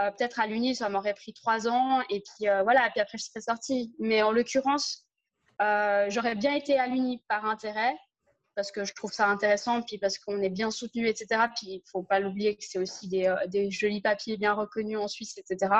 Euh, 0.00 0.12
peut-être 0.12 0.38
à 0.38 0.46
l'Uni, 0.46 0.76
ça 0.76 0.88
m'aurait 0.88 1.14
pris 1.14 1.32
trois 1.32 1.66
ans 1.68 2.02
et 2.08 2.20
puis 2.20 2.46
voilà, 2.62 2.86
et 2.86 2.90
puis 2.90 3.00
après, 3.00 3.18
je 3.18 3.24
serais 3.24 3.40
sortie. 3.40 3.92
Mais 3.98 4.22
en 4.22 4.30
l'occurrence, 4.30 5.08
j'aurais 5.58 6.36
bien 6.36 6.54
été 6.54 6.78
à 6.78 6.86
l'Uni 6.86 7.20
par 7.28 7.46
intérêt 7.46 7.96
parce 8.54 8.72
que 8.72 8.84
je 8.84 8.94
trouve 8.94 9.12
ça 9.12 9.28
intéressant, 9.28 9.82
puis 9.82 9.98
parce 9.98 10.18
qu'on 10.18 10.40
est 10.42 10.50
bien 10.50 10.70
soutenu, 10.70 11.08
etc. 11.08 11.42
Puis 11.56 11.66
il 11.66 11.76
ne 11.76 11.90
faut 11.90 12.02
pas 12.02 12.20
l'oublier 12.20 12.56
que 12.56 12.64
c'est 12.64 12.78
aussi 12.78 13.08
des, 13.08 13.26
euh, 13.26 13.70
jolis 13.70 14.00
papiers 14.00 14.36
bien 14.36 14.52
reconnus 14.52 14.98
en 14.98 15.08
Suisse, 15.08 15.36
etc. 15.38 15.72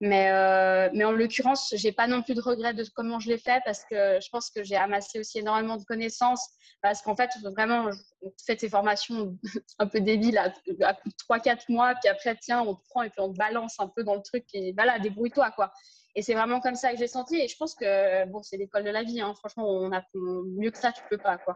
Mais, 0.00 0.32
euh, 0.32 0.90
mais 0.94 1.04
en 1.04 1.12
l'occurrence, 1.12 1.72
j'ai 1.76 1.92
pas 1.92 2.08
non 2.08 2.22
plus 2.22 2.34
de 2.34 2.40
regret 2.40 2.74
de 2.74 2.84
comment 2.94 3.20
je 3.20 3.28
l'ai 3.28 3.38
fait 3.38 3.62
parce 3.64 3.84
que 3.84 4.18
je 4.20 4.28
pense 4.30 4.50
que 4.50 4.64
j'ai 4.64 4.74
amassé 4.74 5.20
aussi 5.20 5.38
énormément 5.38 5.76
de 5.76 5.84
connaissances. 5.84 6.44
Parce 6.80 7.00
qu'en 7.02 7.14
fait, 7.14 7.30
vraiment, 7.54 7.88
on 8.22 8.32
fait 8.44 8.58
ces 8.58 8.68
formations 8.68 9.38
un 9.78 9.86
peu 9.86 10.00
débiles 10.00 10.38
à, 10.38 10.52
à 10.82 10.96
3-4 11.30 11.66
mois, 11.68 11.94
puis 11.94 12.08
après, 12.08 12.36
tiens, 12.40 12.62
on 12.62 12.74
te 12.74 12.82
prend 12.90 13.02
et 13.02 13.10
puis 13.10 13.20
on 13.20 13.32
te 13.32 13.38
balance 13.38 13.78
un 13.78 13.86
peu 13.86 14.02
dans 14.02 14.16
le 14.16 14.22
truc 14.22 14.44
et 14.54 14.72
voilà, 14.72 14.98
débrouille-toi, 14.98 15.52
quoi. 15.52 15.72
Et 16.14 16.22
c'est 16.22 16.34
vraiment 16.34 16.60
comme 16.60 16.74
ça 16.74 16.92
que 16.92 16.98
j'ai 16.98 17.06
senti. 17.06 17.36
Et 17.36 17.48
je 17.48 17.56
pense 17.56 17.74
que 17.74 18.26
bon, 18.26 18.42
c'est 18.42 18.56
l'école 18.56 18.84
de 18.84 18.90
la 18.90 19.02
vie. 19.02 19.20
Hein. 19.20 19.34
Franchement, 19.34 19.68
on 19.68 19.90
mieux 20.14 20.70
que 20.70 20.78
ça, 20.78 20.92
tu 20.92 21.02
peux 21.08 21.18
pas. 21.18 21.38
Quoi. 21.38 21.54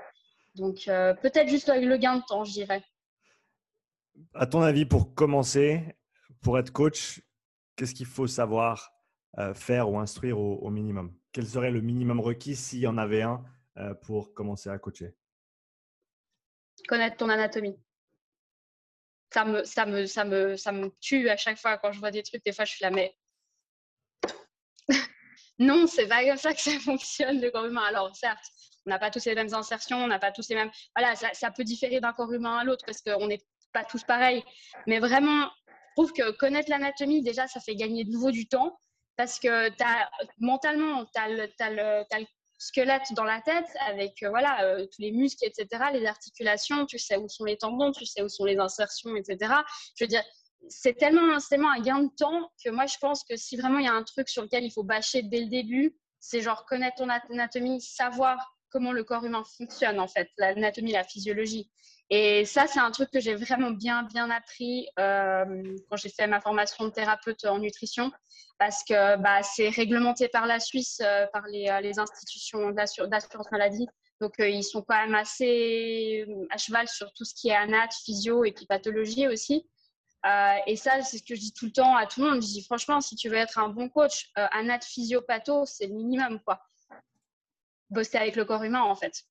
Donc, 0.57 0.89
euh, 0.89 1.13
peut-être 1.15 1.49
juste 1.49 1.69
le 1.69 1.97
gain 1.99 2.17
de 2.17 2.23
temps, 2.25 2.45
je 2.45 2.53
dirais. 2.53 2.83
À 4.33 4.47
ton 4.47 4.63
avis, 4.63 4.87
pour 4.87 5.15
commencer, 5.15 5.83
pour 6.41 6.59
être 6.59 6.73
coach, 6.73 7.21
qu'est-ce 7.77 7.95
qu'il 7.95 8.07
faut 8.07 8.27
savoir 8.27 8.91
euh, 9.39 9.53
faire 9.53 9.91
ou 9.91 9.99
instruire 9.99 10.39
au, 10.39 10.71
minimum? 10.71 11.15
Quel 11.33 11.47
serait 11.47 11.71
le 11.71 11.83
minimum 11.83 12.21
requis 12.21 12.57
s'il 12.57 12.79
y 12.79 12.87
en 12.87 12.97
avait 12.97 13.21
un 13.21 13.45
euh, 13.77 13.93
pour 13.95 14.33
commencer 14.33 14.71
à 14.71 14.79
coacher? 14.79 15.15
Connaître 16.89 17.19
ton 17.19 17.29
anatomie. 17.29 17.79
Ça 19.35 19.45
me, 19.45 19.65
ça, 19.65 19.85
me, 19.85 20.07
ça, 20.07 20.25
me, 20.25 20.57
ça 20.57 20.73
me 20.73 20.89
tue 21.01 21.29
à 21.29 21.37
chaque 21.37 21.59
fois 21.59 21.77
quand 21.77 21.93
je 21.93 21.99
vois 21.99 22.11
des 22.11 22.23
trucs. 22.23 22.43
Des 22.43 22.53
fois, 22.53 22.65
je 22.65 22.73
suis 22.73 22.83
là, 22.83 22.91
mais 22.91 23.15
non, 25.59 25.87
c'est 25.87 26.09
pas 26.09 26.25
comme 26.25 26.39
ça 26.39 26.55
que 26.55 26.61
ça 26.61 26.79
fonctionne 26.81 27.43
le 27.43 27.55
humain. 27.55 27.83
Alors, 27.83 28.17
certes, 28.17 28.47
on 28.87 28.91
n'a 28.91 28.99
pas 28.99 29.11
tous 29.11 29.25
les 29.25 29.35
mêmes 29.35 29.53
insertions, 29.53 29.99
on 29.99 30.07
n'a 30.07 30.19
pas 30.19 30.33
tous 30.33 30.49
les 30.49 30.55
mêmes. 30.55 30.71
Voilà, 30.97 31.15
ça, 31.17 31.51
peut 31.51 31.65
différer 31.65 32.01
d'un 32.01 32.13
corps 32.13 32.33
humain 32.33 32.59
à 32.59 32.65
l'autre 32.65 32.85
parce 32.87 33.03
qu'on 33.03 33.27
n'est 33.27 33.43
pas 33.73 33.85
tous 33.85 34.05
pareils. 34.05 34.45
Mais 34.87 34.99
vraiment, 34.99 35.51
je 35.69 36.03
trouve 36.03 36.13
que 36.13 36.31
connaître 36.33 36.71
l'anatomie, 36.71 37.23
déjà, 37.23 37.47
ça 37.47 37.61
fait 37.61 37.75
gagner 37.75 38.05
de 38.05 38.11
nouveau 38.11 38.31
du 38.31 38.47
temps 38.47 38.79
parce 39.17 39.39
que 39.39 39.69
as, 39.83 40.11
mentalement, 40.39 41.05
tu 41.07 41.21
as, 41.21 41.71
le 41.71 42.27
squelette 42.59 43.13
dans 43.13 43.25
la 43.25 43.41
tête 43.43 43.67
avec 43.87 44.23
euh, 44.23 44.31
voilà, 44.31 44.63
euh, 44.65 44.87
tous 44.87 45.03
les 45.03 45.13
muscles, 45.13 45.45
etc., 45.45 45.85
les 45.93 46.07
articulations, 46.07 46.87
tu 46.87 46.99
sais 46.99 47.17
où 47.17 47.29
sont 47.29 47.45
les 47.45 47.59
tendons, 47.59 47.93
tu 47.93 48.07
sais 48.07 48.23
où 48.23 48.29
sont 48.29 48.45
les 48.45 48.59
insertions, 48.59 49.15
etc. 49.15 49.53
Je 49.97 50.05
veux 50.05 50.09
dire, 50.09 50.23
c'est 50.69 50.95
tellement, 50.95 51.37
tellement 51.51 51.71
un 51.71 51.81
gain 51.81 52.03
de 52.05 52.11
temps 52.17 52.51
que 52.65 52.71
moi, 52.71 52.87
je 52.87 52.97
pense 52.99 53.25
que 53.25 53.37
si 53.37 53.57
vraiment 53.57 53.79
il 53.79 53.85
y 53.85 53.89
a 53.89 53.93
un 53.93 54.05
truc 54.05 54.29
sur 54.29 54.43
lequel 54.43 54.65
il 54.65 54.71
faut 54.71 54.85
bâcher 54.85 55.23
dès 55.23 55.41
le 55.41 55.49
début, 55.49 55.97
c'est 56.19 56.41
genre 56.41 56.65
connaître 56.65 56.97
ton 56.97 57.09
anatomie, 57.09 57.81
savoir 57.81 58.56
comment 58.77 58.93
le 58.93 59.05
corps 59.05 59.25
humain 59.25 59.43
fonctionne, 59.57 59.99
en 59.99 60.07
fait, 60.07 60.29
l'anatomie, 60.37 60.93
la 60.93 61.03
physiologie. 61.03 61.71
Et 62.11 62.45
ça, 62.45 62.67
c'est 62.67 62.79
un 62.79 62.91
truc 62.91 63.11
que 63.11 63.21
j'ai 63.21 63.35
vraiment 63.35 63.71
bien, 63.71 64.03
bien 64.03 64.29
appris 64.29 64.87
euh, 64.99 65.45
quand 65.89 65.97
j'ai 65.97 66.11
fait 66.11 66.27
ma 66.27 66.43
formation 66.43 66.85
de 66.85 66.91
thérapeute 66.91 67.47
en 67.47 67.59
nutrition, 67.59 68.13
parce 68.59 68.85
que 68.85 69.17
bah, 69.17 69.43
c'est 69.43 69.71
réglementé 69.71 70.29
par 70.29 70.47
la 70.47 70.61
Suisse, 70.61 71.01
euh, 71.03 71.27
par 71.33 71.47
les, 71.47 71.71
euh, 71.71 72.03
institutions 72.03 72.71
d'assurance 72.71 73.51
maladie. 73.51 73.87
Donc, 74.21 74.35
ils 74.39 74.63
sont 74.63 74.83
quand 74.83 74.97
même 74.97 75.15
assez 75.15 76.27
à 76.51 76.59
cheval 76.59 76.87
sur 76.87 77.11
tout 77.15 77.25
ce 77.25 77.35
qui 77.35 77.49
est 77.49 77.57
anat, 77.57 77.89
physio 78.05 78.45
et 78.45 78.53
puis 78.53 78.67
pathologie 78.67 79.27
aussi. 79.27 79.67
et 80.67 80.77
ça, 80.77 81.01
c'est 81.03 81.19
ce 81.19 81.23
que 81.23 81.35
je 81.35 81.41
dis 81.41 81.53
tout 81.53 81.67
le 81.67 81.73
temps 81.73 81.97
à 81.97 82.07
tout 82.07 82.21
le 82.23 82.31
monde. 82.31 82.43
Je 82.43 82.47
dis 82.47 82.63
franchement, 82.63 83.01
si 83.01 83.17
tu 83.17 83.29
veux 83.31 83.37
être 83.37 83.59
un 83.59 83.69
bon 83.69 83.89
coach, 83.89 84.31
anat, 84.35 84.81
physio, 84.81 85.23
patho, 85.23 85.65
c'est 85.65 85.87
le 85.87 85.95
minimum. 85.95 86.41
quoi 86.41 86.61
bosser 87.91 88.19
avec 88.19 88.37
le 88.37 88.45
corps 88.45 88.63
humain 88.63 88.83
en 88.83 88.95
fait. 88.95 89.25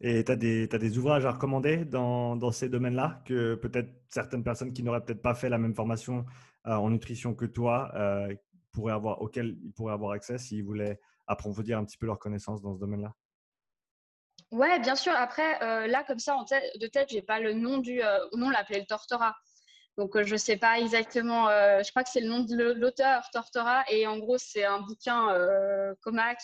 Et 0.00 0.24
tu 0.24 0.32
as, 0.32 0.36
des 0.36 0.98
ouvrages 0.98 1.24
à 1.24 1.32
recommander 1.32 1.84
dans, 1.84 2.36
dans 2.36 2.50
ces 2.50 2.68
domaines-là 2.68 3.22
que 3.24 3.54
peut-être 3.54 3.88
certaines 4.10 4.44
personnes 4.44 4.72
qui 4.72 4.82
n'auraient 4.82 5.02
peut-être 5.02 5.22
pas 5.22 5.34
fait 5.34 5.48
la 5.48 5.56
même 5.56 5.74
formation 5.74 6.26
euh, 6.66 6.74
en 6.74 6.90
nutrition 6.90 7.34
que 7.34 7.46
toi 7.46 7.90
euh, 7.94 8.34
pourraient 8.72 8.92
avoir, 8.92 9.22
auxquels 9.22 9.56
ils 9.64 9.72
pourraient 9.72 9.94
avoir 9.94 10.12
accès 10.12 10.36
s'ils 10.36 10.64
voulaient 10.64 11.00
approfondir 11.26 11.78
un 11.78 11.84
petit 11.84 11.96
peu 11.96 12.06
leurs 12.06 12.18
connaissances 12.18 12.60
dans 12.60 12.74
ce 12.74 12.78
domaine-là? 12.78 13.12
Ouais, 14.52 14.78
bien 14.80 14.96
sûr. 14.96 15.12
Après, 15.16 15.62
euh, 15.62 15.86
là, 15.86 16.04
comme 16.04 16.18
ça, 16.18 16.36
en 16.36 16.44
tête, 16.44 16.64
de 16.78 16.86
tête, 16.86 17.08
j'ai 17.10 17.22
pas 17.22 17.40
le 17.40 17.54
nom 17.54 17.78
du. 17.78 18.00
nom 18.34 18.50
l'appelait 18.50 18.80
le 18.80 18.86
Tortora. 18.86 19.34
Donc, 19.96 20.22
je 20.22 20.32
ne 20.32 20.38
sais 20.38 20.58
pas 20.58 20.78
exactement. 20.78 21.48
je 21.48 21.90
crois 21.90 22.04
que 22.04 22.10
c'est 22.10 22.20
le 22.20 22.28
nom 22.28 22.40
de 22.40 22.74
l'auteur, 22.78 23.28
Tortora. 23.32 23.82
Et 23.90 24.06
en 24.06 24.18
gros, 24.18 24.36
c'est 24.36 24.64
un 24.64 24.80
bouquin 24.82 25.34
Comac 26.02 26.38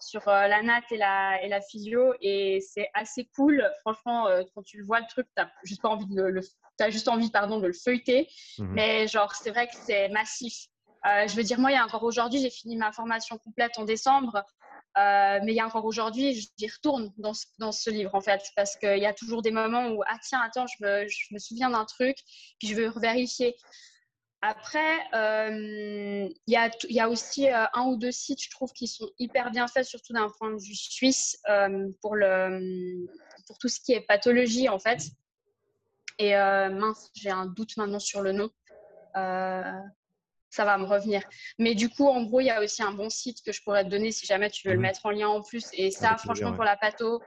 sur 0.00 0.26
euh, 0.28 0.46
la 0.46 0.62
natte 0.62 0.90
et 0.90 0.96
la, 0.96 1.42
et 1.42 1.48
la 1.48 1.60
physio 1.60 2.14
et 2.20 2.60
c'est 2.60 2.88
assez 2.94 3.28
cool. 3.36 3.68
Franchement, 3.80 4.28
euh, 4.28 4.42
quand 4.54 4.62
tu 4.62 4.78
le 4.78 4.84
vois 4.84 5.00
le 5.00 5.06
truc, 5.08 5.26
tu 5.36 5.42
as 5.42 5.50
juste 5.64 5.84
envie 5.84 6.06
de 6.06 6.22
le, 6.22 6.40
as 6.80 6.90
juste 6.90 7.08
envie 7.08 7.30
pardon 7.30 7.58
de 7.58 7.66
le 7.66 7.72
feuilleter, 7.72 8.28
mhm. 8.58 8.68
mais 8.72 9.08
genre 9.08 9.34
c'est 9.34 9.50
vrai 9.50 9.66
que 9.66 9.74
c'est 9.74 10.08
massif. 10.08 10.66
Euh, 11.06 11.28
je 11.28 11.36
veux 11.36 11.42
dire, 11.42 11.60
moi, 11.60 11.70
il 11.70 11.74
y 11.74 11.78
a 11.78 11.84
encore 11.84 12.02
aujourd'hui, 12.02 12.40
j'ai 12.40 12.50
fini 12.50 12.76
ma 12.76 12.90
formation 12.90 13.38
complète 13.38 13.78
en 13.78 13.84
décembre, 13.84 14.42
mais 14.96 15.52
il 15.52 15.54
y 15.54 15.60
a 15.60 15.66
encore 15.66 15.84
aujourd'hui, 15.84 16.48
j'y 16.56 16.68
retourne 16.68 17.12
dans 17.18 17.34
ce, 17.34 17.44
dans 17.58 17.70
ce, 17.70 17.90
livre 17.90 18.14
en 18.14 18.22
fait, 18.22 18.40
parce 18.56 18.76
qu'il 18.76 18.98
y 18.98 19.06
a 19.06 19.12
toujours 19.12 19.42
des 19.42 19.50
moments 19.50 19.88
où 19.88 20.02
ah 20.06 20.16
tiens, 20.22 20.40
attends, 20.40 20.66
je 20.66 20.84
me, 20.84 21.06
je 21.06 21.34
me 21.34 21.38
souviens 21.38 21.70
d'un 21.70 21.84
truc, 21.84 22.16
puis 22.58 22.68
je 22.68 22.74
veux 22.74 22.90
vérifier. 22.98 23.54
Après, 24.42 24.98
euh, 25.14 26.28
il 26.46 26.52
y, 26.52 27.00
a, 27.00 27.08
aussi 27.08 27.48
euh, 27.48 27.64
un 27.72 27.86
ou 27.86 27.96
deux 27.96 28.12
sites, 28.12 28.42
je 28.42 28.50
trouve, 28.50 28.70
qui 28.72 28.86
sont 28.86 29.08
hyper 29.18 29.50
bien 29.50 29.66
faits, 29.66 29.86
surtout 29.86 30.12
d'un 30.12 30.28
point 30.38 30.50
de 30.50 30.60
vue 30.60 30.74
suisse, 30.74 31.38
euh, 31.48 31.88
pour, 32.02 32.16
le, 32.16 33.06
pour 33.46 33.58
tout 33.58 33.68
ce 33.68 33.80
qui 33.80 33.92
est 33.92 34.02
pathologie, 34.02 34.68
en 34.68 34.78
fait. 34.78 35.02
Et 36.18 36.34
mince, 36.34 37.10
j'ai 37.14 37.30
un 37.30 37.44
doute 37.44 37.76
maintenant 37.76 37.98
sur 37.98 38.22
le 38.22 38.32
nom. 38.32 38.50
ça 39.14 40.64
va 40.64 40.78
me 40.78 40.86
revenir. 40.86 41.22
Mais 41.58 41.74
du 41.74 41.90
coup, 41.90 42.06
en 42.06 42.22
gros, 42.22 42.40
il 42.40 42.46
y 42.46 42.50
a 42.50 42.62
aussi 42.62 42.82
un 42.82 42.92
bon 42.92 43.10
site 43.10 43.42
que 43.44 43.52
je 43.52 43.62
pourrais 43.62 43.84
te 43.84 43.90
donner 43.90 44.12
si 44.12 44.24
jamais 44.24 44.48
tu 44.48 44.66
veux 44.66 44.74
le 44.74 44.80
mettre 44.80 45.04
en 45.04 45.10
lien 45.10 45.28
en 45.28 45.42
plus. 45.42 45.66
Et 45.74 45.90
ça, 45.90 46.16
franchement, 46.16 46.54
pour 46.54 46.64
la 46.64 46.76
patho, 46.76 47.20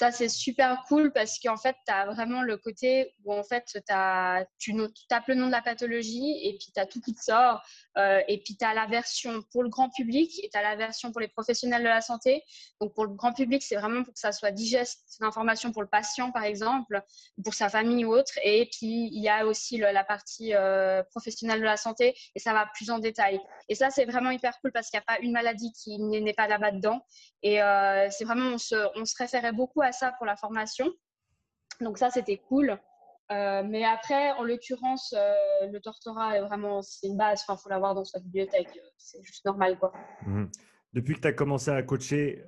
ça, 0.00 0.10
c'est 0.12 0.30
super 0.30 0.82
cool 0.88 1.12
parce 1.12 1.38
qu'en 1.38 1.58
fait, 1.58 1.76
tu 1.86 1.92
as 1.92 2.06
vraiment 2.06 2.40
le 2.40 2.56
côté 2.56 3.12
où 3.22 3.34
en 3.34 3.42
fait, 3.42 3.66
tu 3.66 3.82
tapes 3.82 5.26
le 5.28 5.34
nom 5.34 5.46
de 5.46 5.52
la 5.52 5.60
pathologie 5.60 6.40
et 6.42 6.56
puis 6.56 6.72
tu 6.74 6.80
as 6.80 6.86
tout 6.86 7.02
qui 7.02 7.14
te 7.14 7.22
sort. 7.22 7.62
Euh, 7.98 8.22
et 8.26 8.40
puis, 8.42 8.56
tu 8.56 8.64
as 8.64 8.72
la 8.72 8.86
version 8.86 9.42
pour 9.52 9.62
le 9.62 9.68
grand 9.68 9.90
public 9.90 10.32
et 10.42 10.48
tu 10.48 10.58
as 10.58 10.62
la 10.62 10.74
version 10.74 11.12
pour 11.12 11.20
les 11.20 11.28
professionnels 11.28 11.82
de 11.82 11.88
la 11.88 12.00
santé. 12.00 12.42
Donc, 12.80 12.94
pour 12.94 13.04
le 13.04 13.12
grand 13.12 13.34
public, 13.34 13.62
c'est 13.62 13.76
vraiment 13.76 14.02
pour 14.02 14.14
que 14.14 14.20
ça 14.20 14.32
soit 14.32 14.52
digeste 14.52 15.18
l'information 15.20 15.70
pour 15.70 15.82
le 15.82 15.88
patient, 15.88 16.32
par 16.32 16.44
exemple, 16.44 17.02
pour 17.44 17.52
sa 17.52 17.68
famille 17.68 18.06
ou 18.06 18.14
autre. 18.14 18.32
Et 18.42 18.70
puis, 18.72 19.10
il 19.12 19.22
y 19.22 19.28
a 19.28 19.44
aussi 19.44 19.76
la 19.76 20.02
partie 20.02 20.54
euh, 20.54 21.02
professionnelle 21.10 21.60
de 21.60 21.66
la 21.66 21.76
santé 21.76 22.16
et 22.34 22.38
ça 22.38 22.54
va 22.54 22.66
plus 22.74 22.88
en 22.88 23.00
détail. 23.00 23.38
Et 23.68 23.74
ça, 23.74 23.90
c'est 23.90 24.06
vraiment 24.06 24.30
hyper 24.30 24.58
cool 24.62 24.72
parce 24.72 24.88
qu'il 24.88 24.98
n'y 24.98 25.04
a 25.06 25.14
pas 25.14 25.20
une 25.20 25.32
maladie 25.32 25.72
qui 25.72 25.98
n'est 25.98 26.32
pas 26.32 26.48
là-bas 26.48 26.70
dedans. 26.70 27.04
Et 27.42 27.62
euh, 27.62 28.08
c'est 28.10 28.24
vraiment, 28.24 28.54
on 28.54 28.58
se, 28.58 29.16
référait 29.18 29.52
beaucoup 29.52 29.82
à 29.82 29.92
ça 29.92 30.12
pour 30.12 30.26
la 30.26 30.36
formation. 30.36 30.90
Donc 31.80 31.98
ça, 31.98 32.10
c'était 32.10 32.36
cool. 32.36 32.78
Euh, 33.32 33.62
mais 33.64 33.84
après, 33.84 34.32
en 34.32 34.42
l'occurrence, 34.42 35.14
euh, 35.16 35.66
le 35.70 35.80
Tortora 35.80 36.36
est 36.36 36.40
vraiment 36.40 36.82
c'est 36.82 37.06
une 37.06 37.16
base. 37.16 37.42
Enfin, 37.46 37.56
faut 37.56 37.68
l'avoir 37.68 37.94
dans 37.94 38.04
sa 38.04 38.18
bibliothèque. 38.20 38.68
C'est 38.98 39.22
juste 39.22 39.44
normal, 39.44 39.78
quoi. 39.78 39.92
Mhm. 40.26 40.50
Depuis 40.92 41.14
que 41.14 41.20
tu 41.20 41.28
as 41.28 41.32
commencé 41.32 41.70
à 41.70 41.82
coacher, 41.82 42.44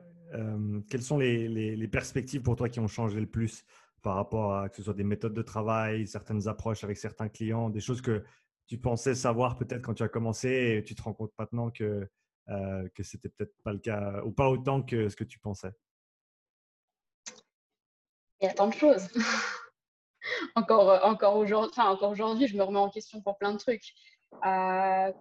quelles 0.88 1.02
sont 1.02 1.18
les, 1.18 1.46
les, 1.46 1.88
perspectives 1.88 2.40
pour 2.40 2.56
toi 2.56 2.70
qui 2.70 2.80
ont 2.80 2.88
changé 2.88 3.20
le 3.20 3.26
plus 3.26 3.64
par 4.02 4.16
rapport 4.16 4.56
à 4.56 4.70
que 4.70 4.76
ce 4.76 4.82
soit 4.82 4.94
des 4.94 5.04
méthodes 5.04 5.34
de 5.34 5.42
travail, 5.42 6.06
certaines 6.06 6.48
approches 6.48 6.82
avec 6.82 6.96
certains 6.96 7.28
clients, 7.28 7.68
des 7.68 7.80
choses 7.80 8.00
que 8.00 8.24
tu 8.66 8.78
pensais 8.78 9.14
savoir 9.14 9.56
peut-être 9.56 9.82
quand 9.82 9.92
tu 9.92 10.02
as 10.02 10.08
commencé 10.08 10.78
et 10.78 10.82
tu 10.82 10.94
te 10.94 11.02
rends 11.02 11.12
compte 11.12 11.32
maintenant 11.38 11.70
que 11.70 12.08
que 12.48 13.02
c'était 13.02 13.28
peut-être 13.28 13.54
pas 13.62 13.72
le 13.72 13.78
cas 13.78 14.22
ou 14.24 14.32
pas 14.32 14.48
autant 14.48 14.82
que 14.82 15.08
ce 15.08 15.16
que 15.16 15.24
tu 15.24 15.38
pensais? 15.38 15.72
Il 18.40 18.46
y 18.46 18.48
a 18.48 18.54
tant 18.54 18.66
de 18.66 18.74
choses. 18.74 19.08
encore 20.54 20.90
euh, 20.90 21.00
encore 21.00 21.36
aujourd'hui, 22.10 22.46
je 22.46 22.56
me 22.56 22.62
remets 22.62 22.78
en 22.78 22.90
question 22.90 23.20
pour 23.20 23.38
plein 23.38 23.52
de 23.52 23.58
trucs. 23.58 23.94
Euh, 24.46 25.12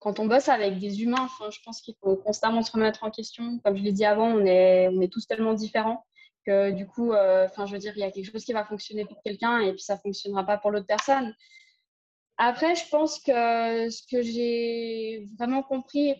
quand 0.00 0.18
on 0.18 0.26
bosse 0.26 0.48
avec 0.48 0.78
des 0.78 1.02
humains, 1.02 1.28
je 1.50 1.58
pense 1.64 1.80
qu'il 1.80 1.94
faut 2.02 2.16
constamment 2.16 2.62
se 2.62 2.72
remettre 2.72 3.04
en 3.04 3.10
question. 3.10 3.58
Comme 3.64 3.76
je 3.76 3.82
l'ai 3.82 3.92
dit 3.92 4.04
avant, 4.04 4.26
on 4.26 4.44
est, 4.44 4.88
on 4.88 5.00
est 5.00 5.12
tous 5.12 5.26
tellement 5.26 5.54
différents 5.54 6.04
que 6.44 6.72
du 6.72 6.86
coup, 6.86 7.12
euh, 7.12 7.48
je 7.56 7.72
veux 7.72 7.78
dire, 7.78 7.94
il 7.96 8.00
y 8.00 8.04
a 8.04 8.10
quelque 8.10 8.30
chose 8.30 8.44
qui 8.44 8.52
va 8.52 8.64
fonctionner 8.64 9.06
pour 9.06 9.22
quelqu'un 9.22 9.60
et 9.60 9.72
puis 9.72 9.80
ça 9.80 9.94
ne 9.94 10.00
fonctionnera 10.00 10.44
pas 10.44 10.58
pour 10.58 10.70
l'autre 10.70 10.86
personne. 10.86 11.34
Après, 12.36 12.74
je 12.74 12.88
pense 12.90 13.20
que 13.20 13.90
ce 13.90 14.02
que 14.10 14.22
j'ai 14.22 15.24
vraiment 15.38 15.62
compris, 15.62 16.14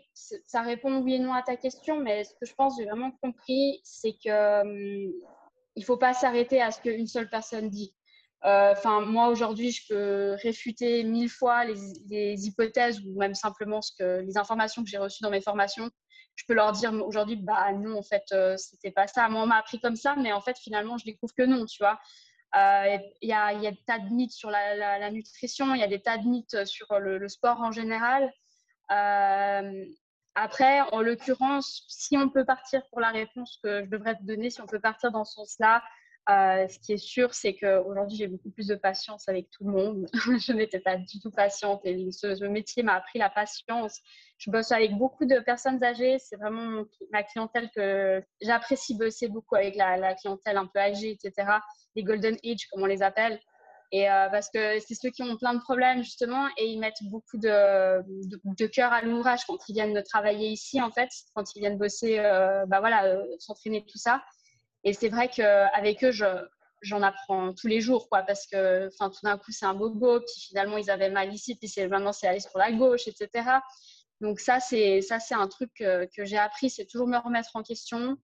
ça 0.47 0.63
répond 0.63 1.01
oui 1.01 1.15
et 1.15 1.19
non 1.19 1.33
à 1.33 1.43
ta 1.43 1.57
question, 1.57 1.99
mais 1.99 2.23
ce 2.25 2.31
que 2.41 2.47
je 2.47 2.55
pense 2.55 2.77
que 2.77 2.83
j'ai 2.83 2.89
vraiment 2.89 3.11
compris, 3.21 3.81
c'est 3.83 4.13
que 4.25 4.61
hum, 4.63 5.13
ne 5.77 5.83
faut 5.83 5.97
pas 5.97 6.15
s'arrêter 6.15 6.61
à 6.63 6.71
ce 6.71 6.81
qu'une 6.81 7.09
seule 7.09 7.29
personne 7.29 7.69
dit. 7.69 7.95
Euh, 8.45 8.73
enfin, 8.73 9.01
moi 9.01 9.29
aujourd'hui, 9.29 9.71
je 9.73 9.89
peux 9.89 10.37
réfuter 10.43 11.03
mille 11.03 11.31
fois 11.31 11.65
les, 11.65 12.47
hypothèses 12.47 13.01
ou 13.01 13.19
même 13.19 13.35
simplement 13.35 13.81
ce 13.81 13.93
que 13.99 14.21
les 14.21 14.37
informations 14.37 14.85
que 14.85 14.91
j'ai 14.91 14.99
reçues 14.99 15.23
dans 15.23 15.31
mes 15.31 15.41
formations. 15.41 15.91
Je 16.37 16.45
peux 16.47 16.55
leur 16.55 16.73
dire 16.73 16.93
aujourd'hui, 16.93 17.37
bah 17.37 17.73
non, 17.73 17.99
en 17.99 18.03
fait, 18.03 18.25
euh, 18.33 18.57
c'était 18.57 18.91
pas 18.91 19.07
ça. 19.07 19.29
Moi, 19.29 19.43
on 19.43 19.47
m'a 19.47 19.57
appris 19.57 19.81
comme 19.81 19.97
ça, 19.97 20.15
mais 20.17 20.33
en 20.33 20.41
fait, 20.41 20.59
finalement, 20.59 20.99
je 20.99 21.05
découvre 21.05 21.33
que 21.35 21.45
non, 21.45 21.65
tu 21.65 21.79
vois. 21.79 21.99
Euh, 22.57 22.99
il 23.21 23.29
y, 23.29 23.33
a, 23.33 23.55
des 23.55 23.77
tas 23.87 23.99
de 23.99 24.09
mythes 24.11 24.33
sur 24.33 24.51
la, 24.51 25.11
nutrition, 25.11 25.75
il 25.75 25.81
y 25.81 25.83
a 25.83 25.89
des 25.89 26.01
tas 26.01 26.19
de 26.19 26.27
mythes 26.27 26.65
sur 26.67 26.99
le, 27.01 27.19
le 27.19 27.29
sport 27.29 27.61
en 27.61 27.73
général. 27.73 28.33
Après, 30.37 30.81
en 30.93 31.01
l'occurrence, 31.01 31.85
si 31.89 32.17
on 32.17 32.29
peut 32.29 32.45
partir 32.45 32.83
pour 32.89 33.01
la 33.01 33.11
réponse 33.11 33.59
que 33.63 33.85
je 33.85 33.89
devrais 33.89 34.17
te 34.17 34.25
donner, 34.25 34.51
si 34.51 34.61
on 34.61 34.67
peut 34.67 34.81
partir 34.81 35.13
dans 35.13 35.25
ce 35.25 35.35
sens-là, 35.35 35.83
Euh, 36.31 36.67
ce 36.69 36.79
qui 36.79 36.95
est 36.95 36.99
sûr, 36.99 37.35
c'est 37.35 37.55
qu'aujourd'hui, 37.55 38.17
j'ai 38.17 38.29
beaucoup 38.29 38.51
plus 38.51 38.67
de 38.67 38.75
patience 38.75 39.29
avec 39.29 39.51
tout 39.51 39.65
le 39.65 39.73
monde. 39.73 40.07
je 40.41 40.53
n'étais 40.53 40.81
pas 40.81 40.97
du 40.97 41.21
tout 41.21 41.31
patiente 41.31 41.83
et 41.85 42.11
ce, 42.13 42.45
métier 42.47 42.83
m'a 42.83 42.95
appris 42.95 43.19
la 43.19 43.29
patience. 43.29 44.01
Je 44.39 44.51
bosse 44.51 44.73
avec 44.73 44.97
beaucoup 44.97 45.27
de 45.27 45.39
personnes 45.41 45.83
âgées. 45.85 46.19
C'est 46.19 46.37
vraiment 46.37 46.85
ma 47.13 47.23
clientèle 47.25 47.69
que 47.77 48.23
j'apprécie 48.41 48.97
bosser 48.97 49.29
beaucoup 49.29 49.57
avec 49.57 49.77
la, 49.77 50.15
clientèle 50.15 50.57
un 50.57 50.67
peu 50.67 50.81
âgée, 50.81 51.11
etc. 51.11 51.59
Les 51.95 52.03
Golden 52.03 52.37
Age, 52.43 52.69
comme 52.71 52.83
on 52.83 52.87
les 52.87 53.03
appelle. 53.03 53.39
Et 53.93 54.11
euh, 54.11 54.29
parce 54.31 54.49
que 54.49 54.81
c'est 54.81 54.95
ceux 54.95 55.11
qui 55.11 55.23
ont 55.23 55.37
plein 55.37 55.55
de 55.55 55.61
problèmes, 55.61 56.03
justement, 56.03 56.49
et 56.57 56.67
ils 56.67 56.81
mettent 56.81 57.03
beaucoup 57.03 57.37
de, 57.37 58.67
cœur 58.69 58.93
à 58.93 59.03
l'ouvrage 59.03 59.45
quand 59.47 59.59
ils 59.69 59.75
viennent 59.75 60.03
travailler 60.03 60.49
ici, 60.49 60.81
en 60.81 60.91
fait, 60.91 61.11
quand 61.35 61.55
ils 61.55 61.61
viennent 61.61 61.79
bosser, 61.79 62.19
euh, 62.19 62.65
bah 62.67 62.81
voilà, 62.81 63.19
s'entraîner, 63.39 63.85
tout 63.87 63.99
ça. 63.99 64.23
Et 64.85 64.93
c'est 64.93 65.09
vrai 65.09 65.29
qu'avec 65.29 66.05
eux, 66.05 66.13
j'en 66.83 67.03
apprends 67.03 67.55
tous 67.55 67.67
les 67.67 67.81
jours, 67.81 68.09
quoi, 68.09 68.23
parce 68.23 68.47
que 68.47 68.89
tout 68.99 69.21
d'un 69.23 69.39
coup, 69.39 69.51
c'est 69.51 69.67
un 69.67 69.75
bobo, 69.75 70.21
puis 70.21 70.49
finalement, 70.49 70.77
ils 70.77 70.91
avaient 70.91 71.11
mal 71.11 71.33
ici, 71.33 71.57
puis 71.57 71.71
maintenant, 71.89 72.13
c'est 72.13 72.29
aller 72.29 72.41
sur 72.41 72.59
la 72.59 72.71
gauche, 72.71 73.09
etc. 73.09 73.49
Donc 74.21 74.41
ça, 74.41 74.61
c'est 74.61 75.01
ça, 75.01 75.19
c'est 75.19 75.35
un 75.35 75.49
truc 75.49 75.71
que, 75.75 76.09
j'ai 76.19 76.39
appris, 76.39 76.71
c'est 76.71 76.87
toujours 76.87 77.09
me 77.09 77.19
remettre 77.19 77.51
en 77.55 77.63
question. 77.63 78.17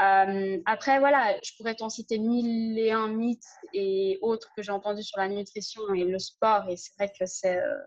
Euh, 0.00 0.58
après, 0.66 0.98
voilà, 0.98 1.36
je 1.42 1.52
pourrais 1.56 1.74
t'en 1.74 1.88
citer 1.88 2.18
mille 2.18 2.78
et 2.78 2.92
un 2.92 3.08
mythes 3.08 3.42
et 3.72 4.18
autres 4.22 4.48
que 4.56 4.62
j'ai 4.62 4.72
entendus 4.72 5.04
sur 5.04 5.18
la 5.18 5.28
nutrition 5.28 5.82
et 5.94 6.04
le 6.04 6.18
sport, 6.18 6.68
et 6.68 6.76
c'est 6.76 6.92
vrai 6.98 7.12
que 7.18 7.26
c'est 7.26 7.58
euh, 7.58 7.78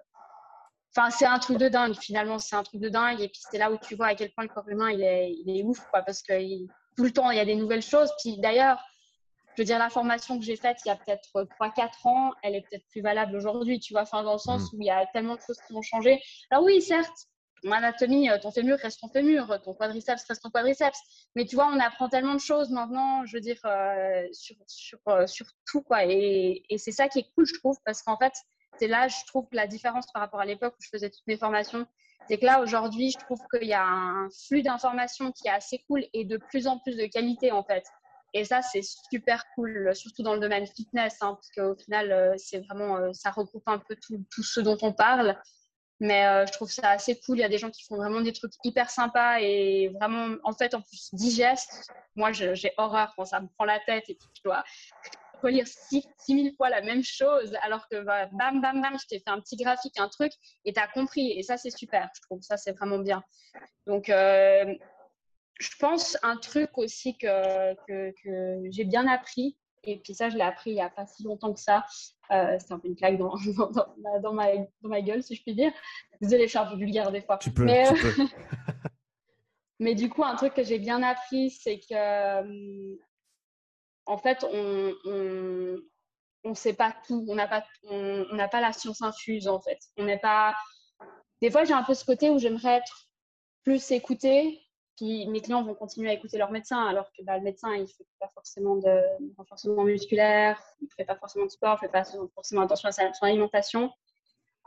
Enfin, 0.98 1.10
c'est 1.10 1.26
un 1.26 1.40
truc 1.40 1.58
de 1.58 1.68
dingue, 1.68 1.94
finalement, 1.96 2.40
c'est 2.40 2.56
un 2.56 2.64
truc 2.64 2.80
de 2.80 2.88
dingue. 2.88 3.20
Et 3.20 3.28
puis, 3.28 3.42
c'est 3.52 3.58
là 3.58 3.70
où 3.70 3.78
tu 3.78 3.96
vois 3.96 4.08
à 4.08 4.16
quel 4.16 4.32
point 4.32 4.46
le 4.46 4.50
corps 4.50 4.70
humain, 4.70 4.92
il 4.92 5.04
est, 5.04 5.34
il 5.46 5.58
est 5.58 5.62
ouf, 5.64 5.86
quoi, 5.90 6.02
parce 6.04 6.22
que 6.22 6.34
tout 6.96 7.04
le 7.04 7.12
temps, 7.12 7.32
il 7.32 7.38
y 7.38 7.42
a 7.42 7.46
des 7.46 7.56
nouvelles 7.56 7.82
choses. 7.82 8.12
Puis 8.22 8.38
d'ailleurs, 8.38 8.80
je 9.56 9.62
veux 9.62 9.66
dire, 9.66 9.80
la 9.80 9.90
formation 9.90 10.38
que 10.38 10.46
j'ai 10.46 10.58
faite 10.58 10.78
il 10.86 10.90
y 10.90 10.92
a 10.92 10.96
peut-être 10.96 11.30
3-4 11.60 12.08
ans, 12.08 12.34
elle 12.44 12.56
est 12.56 12.62
peut-être 12.62 12.86
plus 12.90 13.02
valable 13.02 13.36
aujourd'hui, 13.36 13.80
tu 13.80 13.94
vois, 13.94 14.02
enfin, 14.02 14.24
dans 14.24 14.34
le 14.34 14.40
sens 14.40 14.72
mm. 14.72 14.76
où 14.76 14.82
il 14.82 14.86
y 14.86 14.92
a 14.92 15.06
tellement 15.08 15.36
de 15.36 15.42
choses 15.42 15.60
qui 15.66 15.74
ont 15.74 15.82
changé. 15.82 16.22
Alors 16.52 16.66
oui, 16.66 16.82
certes, 16.82 17.28
ton 17.64 17.72
anatomie, 17.72 18.30
euh, 18.30 18.38
ton 18.38 18.52
fémur 18.52 18.78
reste 18.78 19.00
ton 19.00 19.08
fémur, 19.10 19.60
ton 19.64 19.74
quadriceps 19.74 20.24
reste 20.28 20.44
ton 20.44 20.50
quadriceps. 20.50 21.00
Mais 21.36 21.46
tu 21.46 21.56
vois, 21.56 21.68
on 21.68 21.80
apprend 21.80 22.10
tellement 22.10 22.36
de 22.36 22.40
choses 22.40 22.70
maintenant, 22.70 23.26
je 23.26 23.38
veux 23.38 23.42
dire, 23.42 23.60
euh, 23.66 24.28
sur, 24.34 24.56
sur, 24.68 25.00
euh, 25.08 25.26
sur, 25.26 25.46
tout, 25.66 25.82
quoi. 25.82 26.06
Et, 26.06 26.64
et 26.70 26.78
c'est 26.78 26.92
ça 26.92 27.08
qui 27.08 27.20
est 27.20 27.28
cool, 27.36 27.46
je 27.46 27.54
trouve, 27.54 27.78
parce 27.86 28.02
qu'en 28.04 28.18
fait, 28.18 28.34
c'est 28.78 28.88
là, 28.88 29.08
je 29.08 29.16
trouve, 29.28 29.48
que 29.50 29.56
la 29.56 29.68
différence 29.68 30.06
par 30.12 30.22
rapport 30.22 30.42
à 30.42 30.46
l'époque 30.46 30.76
où 30.78 30.84
je 30.84 30.90
faisais 30.90 31.10
toutes 31.10 31.26
mes 31.28 31.38
formations. 31.38 31.86
C'est 32.28 32.38
que 32.38 32.46
là, 32.46 32.62
aujourd'hui, 32.62 33.12
je 33.12 33.24
trouve 33.26 33.40
qu'il 33.54 33.68
y 33.68 33.74
a 33.74 33.86
un 33.86 34.30
flux 34.48 34.64
d'informations 34.64 35.32
qui 35.32 35.48
est 35.48 35.52
assez 35.52 35.84
cool 35.88 36.04
et 36.14 36.26
de 36.26 36.38
plus 36.38 36.68
en 36.68 36.80
plus 36.80 36.98
de 36.98 37.06
qualité, 37.06 37.52
en 37.52 37.64
fait. 37.64 37.84
Et 38.34 38.44
ça, 38.44 38.62
c'est 38.62 38.82
super 38.82 39.46
cool, 39.56 39.96
surtout 39.96 40.24
dans 40.24 40.34
le 40.34 40.42
domaine 40.42 40.68
fitness, 40.68 41.18
hein, 41.22 41.36
parce 41.36 41.50
qu'au 41.52 41.76
final, 41.82 42.12
euh, 42.12 42.34
c'est 42.38 42.60
vraiment, 42.60 42.98
euh, 42.98 43.14
ça 43.14 43.32
regroupe 43.32 43.64
un 43.68 43.80
peu 43.80 43.96
tout, 43.96 44.22
tout, 44.30 44.44
ce 44.44 44.60
dont 44.60 44.78
on 44.82 44.92
parle. 44.92 45.38
Mais 46.02 46.26
euh, 46.26 46.46
je 46.46 46.52
trouve 46.52 46.70
ça 46.70 46.90
assez 46.90 47.18
cool. 47.22 47.38
Il 47.38 47.42
y 47.42 47.46
a 47.46 47.50
des 47.50 47.58
gens 47.58 47.72
qui 47.72 47.86
font 47.86 47.96
vraiment 47.96 48.20
des 48.20 48.34
trucs 48.34 48.52
hyper 48.66 48.90
sympas 48.90 49.40
et 49.40 49.90
vraiment, 50.00 50.36
en 50.44 50.52
fait, 50.52 50.74
en 50.74 50.82
plus, 50.82 51.10
digestes. 51.14 51.90
Moi, 52.16 52.34
j'ai 52.34 52.74
horreur 52.78 53.14
quand 53.16 53.24
ça 53.24 53.40
me 53.40 53.48
prend 53.56 53.64
la 53.64 53.80
tête 53.80 54.04
et 54.10 54.16
puis 54.16 54.28
je 54.36 54.42
dois 54.44 54.64
relire 55.46 55.68
six, 55.68 56.06
mille 56.30 56.54
fois 56.56 56.70
la 56.70 56.82
même 56.82 57.04
chose 57.04 57.56
alors 57.62 57.88
que 57.90 58.04
bah, 58.04 58.28
bam, 58.32 58.62
bam, 58.62 58.82
bam, 58.82 58.98
je 59.00 59.08
t'ai 59.08 59.20
fait 59.20 59.30
un 59.30 59.40
petit 59.40 59.56
graphique, 59.56 60.00
un 60.00 60.10
truc 60.10 60.32
et 60.66 60.74
tu 60.74 60.80
as 60.80 60.88
compris. 60.88 61.32
Et 61.32 61.44
ça, 61.44 61.58
c'est 61.58 61.76
super, 61.76 62.10
je 62.16 62.22
trouve. 62.22 62.42
Ça, 62.42 62.58
c'est 62.58 62.72
vraiment 62.72 63.00
bien. 63.00 63.24
Donc, 63.88 64.10
euh, 64.10 64.74
je 65.60 65.70
pense 65.80 66.18
un 66.24 66.38
truc 66.38 66.78
aussi 66.78 67.18
que, 67.18 67.74
que, 67.86 68.14
j'ai 68.72 68.84
bien 68.84 69.08
appris, 69.08 69.58
et 69.84 70.00
puis 70.00 70.14
ça, 70.14 70.30
je 70.30 70.36
l'ai 70.36 70.44
appris 70.44 70.72
il 70.72 70.76
n'y 70.76 70.82
a 70.82 70.90
pas 70.90 71.06
si 71.06 71.24
longtemps 71.24 71.54
que 71.54 71.60
ça. 71.60 71.86
Euh, 72.32 72.58
c'est 72.60 72.74
un 72.74 72.80
peu 72.80 72.88
une 72.88 72.96
claque 72.96 73.18
dans, 73.18 73.36
dans, 74.20 74.34
ma, 74.34 74.58
dans, 74.58 74.90
ma, 74.90 75.02
gueule, 75.02 75.22
si 75.22 75.36
je 75.36 75.44
puis 75.44 75.54
dire. 75.54 75.72
Désolée, 76.22 76.46
je 76.46 76.50
suis 76.50 76.58
un 76.58 76.66
peu 76.66 76.76
vulgaire 76.76 77.12
des 77.12 77.22
fois. 77.22 77.38
Tu 77.38 77.52
peux. 77.52 77.66
Mais, 77.66 77.88
tu 77.88 78.02
peux. 78.02 78.24
mais 79.80 79.94
du 79.94 80.10
coup, 80.10 80.24
un 80.24 80.36
truc 80.36 80.56
que 80.56 80.64
j'ai 80.64 80.80
bien 80.80 81.04
appris, 81.04 81.52
c'est 81.52 81.80
que 81.80 82.98
en 84.06 84.18
fait, 84.18 84.44
on 84.44 84.94
ne 85.06 85.90
on, 86.44 86.54
sait 86.54 86.74
pas 86.74 86.96
tout. 87.08 87.26
On 87.28 87.36
n'a 87.36 87.48
pas, 87.48 87.64
on, 87.90 88.26
n'a 88.34 88.48
pas 88.48 88.62
la 88.62 88.74
science 88.74 89.02
infuse, 89.02 89.48
en 89.48 89.60
fait. 89.60 89.80
On 89.98 90.04
n'est 90.06 90.20
pas. 90.20 90.56
Des 91.42 91.52
fois, 91.52 91.64
j'ai 91.64 91.74
un 91.74 91.84
peu 91.84 91.94
ce 91.94 92.06
côté 92.06 92.30
où 92.30 92.40
j'aimerais 92.40 92.78
être 92.78 93.08
plus 93.64 93.92
écoutée. 93.92 94.62
Puis 94.96 95.28
mes 95.28 95.42
clients 95.42 95.64
vont 95.64 95.76
continuer 95.76 96.10
à 96.10 96.14
écouter 96.14 96.38
leur 96.38 96.52
médecin, 96.52 96.86
alors 96.86 97.12
que 97.12 97.22
bah, 97.24 97.38
le 97.38 97.44
médecin, 97.44 97.74
il 97.76 97.82
ne 97.82 97.88
fait 97.88 98.06
pas 98.18 98.30
forcément 98.34 98.78
de 98.78 99.02
renforcement 99.38 99.84
musculaire, 99.84 100.58
il 100.80 100.86
ne 100.86 100.90
fait 100.96 101.04
pas 101.04 101.18
forcément 101.18 101.46
de 101.46 101.52
sport, 101.52 101.78
il 101.82 101.86
ne 101.86 101.90
fait 101.90 101.92
pas 101.92 102.06
forcément 102.34 102.62
attention 102.62 102.88
à 102.88 102.92
son 102.94 103.26
alimentation. 103.26 103.92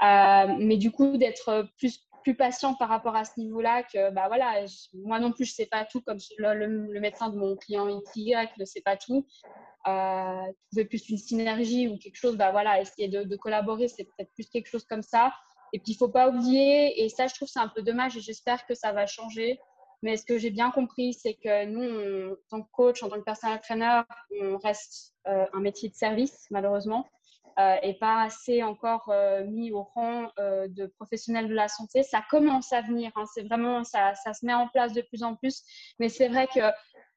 Euh, 0.02 0.54
mais 0.58 0.76
du 0.76 0.90
coup, 0.90 1.16
d'être 1.16 1.66
plus 1.78 2.06
plus 2.28 2.34
patient 2.34 2.74
par 2.74 2.90
rapport 2.90 3.16
à 3.16 3.24
ce 3.24 3.40
niveau-là 3.40 3.82
que 3.82 4.10
bah 4.10 4.28
voilà 4.28 4.62
moi 4.92 5.18
non 5.18 5.32
plus 5.32 5.46
je 5.46 5.54
sais 5.54 5.64
pas 5.64 5.86
tout 5.86 6.02
comme 6.02 6.18
le, 6.36 7.00
médecin 7.00 7.30
de 7.30 7.36
mon 7.38 7.56
client 7.56 7.86
XY 8.02 8.34
ne 8.58 8.64
sait 8.66 8.82
pas 8.82 8.98
tout. 8.98 9.26
Euh, 9.86 10.52
trouver 10.70 10.84
plus 10.84 11.08
une 11.08 11.16
synergie 11.16 11.88
ou 11.88 11.96
quelque 11.96 12.16
chose 12.16 12.36
bah 12.36 12.50
voilà 12.50 12.82
essayer 12.82 13.08
de, 13.08 13.36
collaborer 13.36 13.88
c'est 13.88 14.04
peut-être 14.04 14.30
plus 14.34 14.46
quelque 14.50 14.66
chose 14.66 14.84
comme 14.84 15.00
ça. 15.02 15.32
Et 15.72 15.78
puis 15.78 15.92
il 15.92 15.96
faut 15.96 16.10
pas 16.10 16.28
oublier 16.28 17.02
et 17.02 17.08
ça 17.08 17.28
je 17.28 17.34
trouve 17.34 17.48
c'est 17.48 17.60
un 17.60 17.72
peu 17.74 17.80
dommage 17.80 18.14
et 18.18 18.20
j'espère 18.20 18.66
que 18.66 18.74
ça 18.74 18.92
va 18.92 19.06
changer. 19.06 19.58
Mais 20.02 20.18
ce 20.18 20.26
que 20.26 20.36
j'ai 20.36 20.50
bien 20.50 20.70
compris 20.70 21.14
c'est 21.14 21.32
que 21.32 21.64
nous 21.64 22.32
en 22.32 22.36
tant 22.50 22.62
que 22.62 22.70
coach 22.72 23.02
en 23.02 23.08
tant 23.08 23.16
que 23.16 23.24
personnel 23.24 23.58
trainer 23.62 24.02
on 24.42 24.58
reste 24.58 25.14
euh, 25.28 25.46
un 25.54 25.60
métier 25.60 25.88
de 25.88 25.94
service 25.94 26.46
malheureusement 26.50 27.06
et 27.82 27.94
pas 27.94 28.22
assez 28.22 28.62
encore 28.62 29.08
euh, 29.08 29.44
mis 29.44 29.72
au 29.72 29.82
rang 29.82 30.30
euh, 30.38 30.68
de 30.68 30.86
professionnels 30.86 31.48
de 31.48 31.54
la 31.54 31.68
santé. 31.68 32.02
Ça 32.02 32.22
commence 32.30 32.72
à 32.72 32.82
venir, 32.82 33.10
hein. 33.16 33.24
c'est 33.34 33.42
vraiment, 33.42 33.84
ça, 33.84 34.14
ça, 34.14 34.34
se 34.34 34.44
met 34.44 34.54
en 34.54 34.68
place 34.68 34.92
de 34.92 35.02
plus 35.02 35.22
en 35.22 35.34
plus. 35.36 35.62
Mais 35.98 36.08
c'est 36.08 36.28
vrai 36.28 36.46
que, 36.46 36.60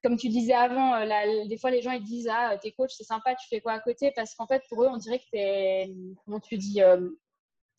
comme 0.03 0.17
tu 0.17 0.29
disais 0.29 0.53
avant, 0.53 1.05
des 1.47 1.57
fois 1.57 1.71
les 1.71 1.81
gens 1.81 1.91
ils 1.91 2.03
disent 2.03 2.29
Ah, 2.31 2.57
t'es 2.57 2.71
coach, 2.71 2.91
c'est 2.95 3.03
sympa, 3.03 3.35
tu 3.35 3.47
fais 3.47 3.61
quoi 3.61 3.73
à 3.73 3.79
côté? 3.79 4.11
Parce 4.15 4.33
qu'en 4.35 4.47
fait, 4.47 4.63
pour 4.69 4.83
eux, 4.83 4.87
on 4.87 4.97
dirait 4.97 5.19
que 5.19 5.29
t'es, 5.31 5.93
comment 6.25 6.39
tu 6.39 6.57
dis, 6.57 6.81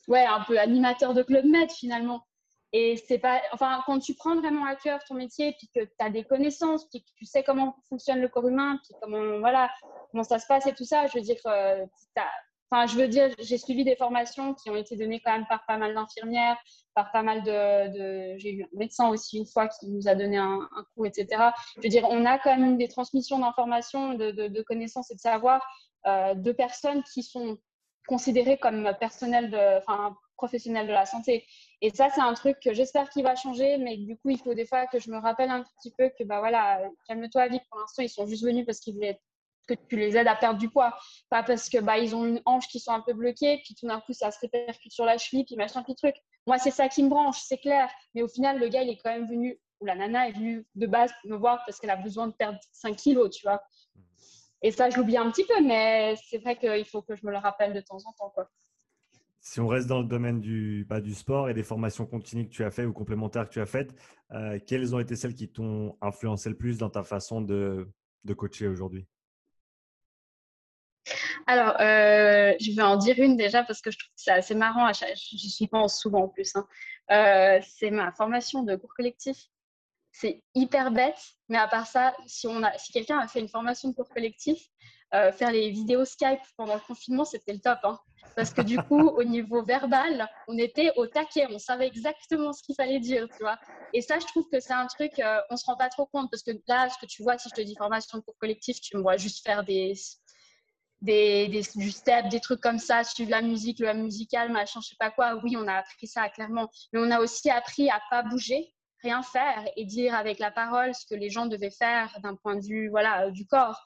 ouais, 0.09 0.25
un 0.25 0.41
peu 0.45 0.59
animateur 0.59 1.15
de 1.15 1.23
Club 1.23 1.45
Med 1.47 1.71
finalement. 1.71 2.25
Et 2.75 2.97
c'est 3.07 3.19
pas, 3.19 3.41
enfin, 3.53 3.83
quand 3.85 3.99
tu 3.99 4.15
prends 4.15 4.37
vraiment 4.37 4.65
à 4.65 4.77
cœur 4.77 5.01
ton 5.05 5.15
métier, 5.15 5.55
puis 5.59 5.69
que 5.75 5.85
tu 5.85 5.93
as 5.99 6.09
des 6.09 6.25
connaissances, 6.25 6.89
puis 6.89 7.03
que 7.03 7.11
tu 7.17 7.27
sais 7.27 7.43
comment 7.43 7.77
fonctionne 7.89 8.21
le 8.21 8.29
corps 8.29 8.49
humain, 8.49 8.79
puis 8.83 8.95
comment, 9.03 9.39
voilà, 9.41 9.71
comment 10.11 10.25
ça 10.25 10.39
se 10.39 10.47
passe 10.47 10.67
et 10.67 10.75
tout 10.75 10.85
ça, 10.85 11.07
je 11.07 11.19
veux 11.19 11.25
dire, 11.25 11.37
euh, 11.47 11.85
Enfin, 12.73 12.87
je 12.87 12.97
veux 12.97 13.07
dire, 13.07 13.29
j'ai 13.39 13.59
suivi 13.59 13.85
des 13.85 13.97
formations 13.97 14.55
qui 14.55 14.71
ont 14.71 14.77
été 14.77 14.97
données 14.97 15.21
quand 15.23 15.33
même 15.33 15.47
par 15.47 15.67
pas 15.67 15.77
mal 15.77 15.95
d'infirmières, 15.95 16.57
par 16.95 17.13
pas 17.13 17.23
mal 17.23 17.43
de. 17.43 18.39
j'ai 18.39 18.55
eu 18.55 18.63
un 18.65 18.79
médecin 18.79 19.11
aussi 19.11 19.37
une 19.37 19.47
fois 19.47 19.69
qui 19.69 19.89
nous 19.89 20.09
a 20.09 20.15
donné 20.15 20.39
un, 20.39 20.67
cours, 20.95 21.05
etc. 21.05 21.27
Je 21.77 21.83
veux 21.83 21.91
dire, 21.91 22.07
on 22.09 22.25
a 22.25 22.39
quand 22.39 22.57
même 22.57 22.79
des 22.79 22.89
transmissions 22.89 23.39
d'informations, 23.39 24.15
de, 24.15 24.63
connaissances 24.63 25.11
et 25.11 25.15
de 25.15 25.21
savoir 25.21 25.61
euh, 26.07 26.33
de 26.33 26.51
personnes 26.51 27.03
qui 27.13 27.23
sont 27.23 27.59
considérées 28.09 28.57
comme 28.57 28.91
personnel 28.99 29.51
de, 29.51 29.79
enfin, 29.79 30.17
professionnels 30.39 30.87
de 30.87 30.93
la 30.93 31.05
santé. 31.05 31.45
Et 31.85 31.91
ça, 31.91 32.09
c'est 32.15 32.21
un 32.21 32.33
truc 32.35 32.61
que 32.61 32.73
j'espère 32.73 33.11
qu'il 33.11 33.25
va 33.25 33.35
changer, 33.35 33.77
mais 33.77 33.97
du 33.97 34.17
coup, 34.17 34.31
il 34.31 34.39
faut 34.39 34.55
des 34.55 34.65
fois 34.65 34.87
que 34.87 35.01
je 35.01 35.11
me 35.11 35.19
rappelle 35.19 35.51
un 35.51 35.65
petit 35.65 35.93
peu 35.99 36.11
que, 36.17 36.23
bah 36.23 36.39
voilà, 36.39 36.81
calme-toi, 37.09 37.49
vie. 37.49 37.59
Pour 37.69 37.81
l'instant, 37.81 38.05
ils 38.05 38.09
sont 38.09 38.25
juste 38.25 38.45
venus 38.45 38.65
parce 38.65 38.79
qu'ils 38.79 38.95
voulaient 38.95 39.21
que 39.67 39.75
tu 39.75 39.97
les 39.97 40.17
aides 40.17 40.29
à 40.29 40.37
perdre 40.37 40.61
du 40.61 40.71
poids. 40.71 40.97
Pas 41.29 41.43
parce 41.43 41.69
que 41.69 41.79
bah, 41.79 41.99
ils 41.99 42.15
ont 42.15 42.25
une 42.25 42.41
hanche 42.47 42.69
qui 42.69 42.79
sont 42.79 42.93
un 42.93 43.01
peu 43.01 43.15
bloquées, 43.15 43.61
puis 43.65 43.75
tout 43.75 43.89
d'un 43.89 44.01
coup, 44.01 44.13
ça 44.13 44.31
se 44.31 44.39
répercute 44.39 44.93
sur 44.93 45.05
la 45.05 45.19
cheville, 45.19 45.45
puis 45.45 45.57
machin, 45.57 45.83
puis 45.83 45.97
truc. 45.97 46.15
Moi, 46.47 46.57
c'est 46.59 46.71
ça 46.71 46.89
qui 46.89 47.03
me 47.03 47.09
branche, 47.09 47.41
c'est 47.41 47.59
clair. 47.59 47.91
Mais 48.15 48.23
au 48.23 48.29
final, 48.29 48.61
le 48.61 48.69
gars, 48.69 48.83
il 48.83 48.91
est 48.91 48.99
quand 49.03 49.11
même 49.11 49.29
venu, 49.29 49.61
ou 49.81 49.85
la 49.85 49.97
nana 49.97 50.29
est 50.29 50.33
venue 50.33 50.65
de 50.77 50.87
base 50.87 51.13
me 51.25 51.37
voir 51.37 51.65
parce 51.67 51.81
qu'elle 51.81 51.91
a 51.91 51.97
besoin 51.97 52.29
de 52.29 52.33
perdre 52.33 52.61
5 52.71 52.95
kilos, 52.95 53.29
tu 53.31 53.45
vois. 53.45 53.61
Et 54.63 54.71
ça, 54.71 54.89
je 54.89 54.97
l'oublie 54.97 55.17
un 55.17 55.29
petit 55.33 55.45
peu, 55.45 55.61
mais 55.61 56.15
c'est 56.29 56.39
vrai 56.39 56.57
qu'il 56.57 56.85
faut 56.85 57.03
que 57.03 57.17
je 57.17 57.27
me 57.27 57.33
le 57.33 57.39
rappelle 57.39 57.73
de 57.73 57.81
temps 57.81 57.99
en 58.07 58.13
temps, 58.13 58.31
quoi. 58.31 58.49
Si 59.45 59.59
on 59.59 59.67
reste 59.67 59.89
dans 59.89 59.99
le 59.99 60.07
domaine 60.07 60.41
du, 60.41 60.87
bah, 60.89 61.01
du 61.01 61.15
sport 61.15 61.51
et 61.51 61.55
des 61.55 61.65
formations 61.65 62.07
continues 62.07 62.47
que 62.47 62.53
tu 62.53 62.63
as 62.63 62.71
faites 62.71 62.87
ou 62.87 62.93
complémentaires 62.93 63.49
que 63.49 63.53
tu 63.53 63.61
as 63.61 63.67
faites, 63.67 63.93
euh, 64.31 64.61
quelles 64.65 64.95
ont 64.95 65.01
été 65.01 65.17
celles 65.17 65.35
qui 65.35 65.49
t'ont 65.49 65.99
influencé 66.01 66.49
le 66.49 66.57
plus 66.57 66.79
dans 66.79 66.91
ta 66.91 67.03
façon 67.03 67.41
de, 67.41 67.91
de 68.23 68.35
coacher 68.35 68.69
aujourd'hui? 68.69 69.05
Alors, 71.49 71.75
euh, 71.81 72.55
je 72.61 72.71
vais 72.71 72.83
en 72.83 72.97
dire 72.97 73.19
une 73.19 73.37
déjà 73.37 73.65
parce 73.65 73.81
que 73.81 73.91
je 73.91 73.99
trouve 73.99 74.11
que 74.11 74.23
c'est 74.23 74.31
assez 74.31 74.55
marrant. 74.55 74.89
J'y 75.17 75.67
pense 75.67 76.01
souvent 76.01 76.23
en 76.23 76.29
plus. 76.29 76.53
Hein. 76.55 76.69
Euh, 77.11 77.61
c'est 77.67 77.91
ma 77.91 78.13
formation 78.13 78.63
de 78.63 78.77
cours 78.77 78.95
collectif. 78.95 79.49
C'est 80.13 80.45
hyper 80.55 80.93
bête, 80.93 81.19
mais 81.49 81.59
à 81.59 81.67
part 81.67 81.89
ça, 81.89 82.15
si, 82.27 82.47
si 82.79 82.93
quelqu'un 82.93 83.19
a 83.19 83.27
fait 83.27 83.41
une 83.41 83.49
formation 83.49 83.89
de 83.89 83.95
cours 83.97 84.09
collectif, 84.09 84.69
faire 85.33 85.53
les 85.53 85.71
vidéos 85.71 86.05
Skype 86.05 86.41
pendant 86.57 86.75
le 86.75 86.81
confinement, 86.81 87.25
c'était 87.25 87.53
le 87.53 87.61
top. 87.61 87.79
Hein. 87.85 87.99
Parce 88.35 88.53
que 88.53 88.63
du 88.63 88.79
coup, 88.79 89.09
au 89.09 89.25
niveau 89.25 89.63
verbal, 89.63 90.29
on 90.49 90.57
était 90.57 90.93
au 90.97 91.07
taquet, 91.07 91.47
on 91.51 91.59
savait 91.59 91.87
exactement 91.87 92.53
ce 92.53 92.63
qu'il 92.63 92.75
fallait 92.75 93.01
dire, 93.01 93.29
tu 93.29 93.43
vois. 93.43 93.59
Et 93.93 94.01
ça, 94.01 94.19
je 94.19 94.27
trouve 94.27 94.49
que 94.51 94.59
c'est 94.61 94.73
un 94.73 94.87
truc, 94.87 95.13
on 95.19 95.41
on 95.51 95.57
se 95.57 95.67
rend 95.67 95.77
pas 95.77 95.91
trop 95.91 96.07
compte 96.07 96.31
parce 96.31 96.43
que 96.43 96.53
là, 96.67 96.89
ce 96.89 96.99
que 96.99 97.07
tu 97.07 97.23
vois, 97.23 97.37
si 97.37 97.49
je 97.51 97.55
te 97.55 97.61
dis 97.61 97.77
formation 97.77 98.21
pour 98.23 98.37
collectif, 98.39 98.81
tu 98.81 98.97
me 98.97 99.03
vois 99.03 99.19
juste 99.19 99.45
faire 99.45 99.65
des, 99.65 99.93
des, 101.03 101.63
du 101.75 101.91
step, 101.91 102.29
des 102.29 102.41
trucs 102.41 102.61
comme 102.61 102.79
ça, 102.79 103.05
suivre 103.05 103.31
la 103.31 103.43
musique, 103.43 103.81
le 103.81 103.93
musical, 103.95 104.51
machin, 104.51 104.81
je 104.83 104.89
sais 104.89 104.97
pas 104.99 105.11
quoi. 105.11 105.39
Oui, 105.45 105.57
on 105.57 105.69
a 105.69 105.75
appris 105.75 106.07
ça 106.07 106.29
clairement, 106.31 106.71
mais 106.93 107.01
on 107.01 107.11
a 107.11 107.21
aussi 107.21 107.51
appris 107.51 107.91
à 107.91 108.01
pas 108.09 108.23
bouger, 108.23 108.73
rien 109.03 109.23
faire 109.23 109.65
et 109.77 109.85
dire 109.85 110.15
avec 110.15 110.39
la 110.39 110.51
parole 110.51 110.95
ce 110.95 111.05
que 111.07 111.15
les 111.15 111.29
gens 111.29 111.47
devaient 111.47 111.71
faire 111.71 112.17
d'un 112.23 112.37
point 112.37 112.57
de 112.57 112.63
vue 112.63 112.89
voilà 112.89 113.31
du 113.31 113.47
corps 113.47 113.85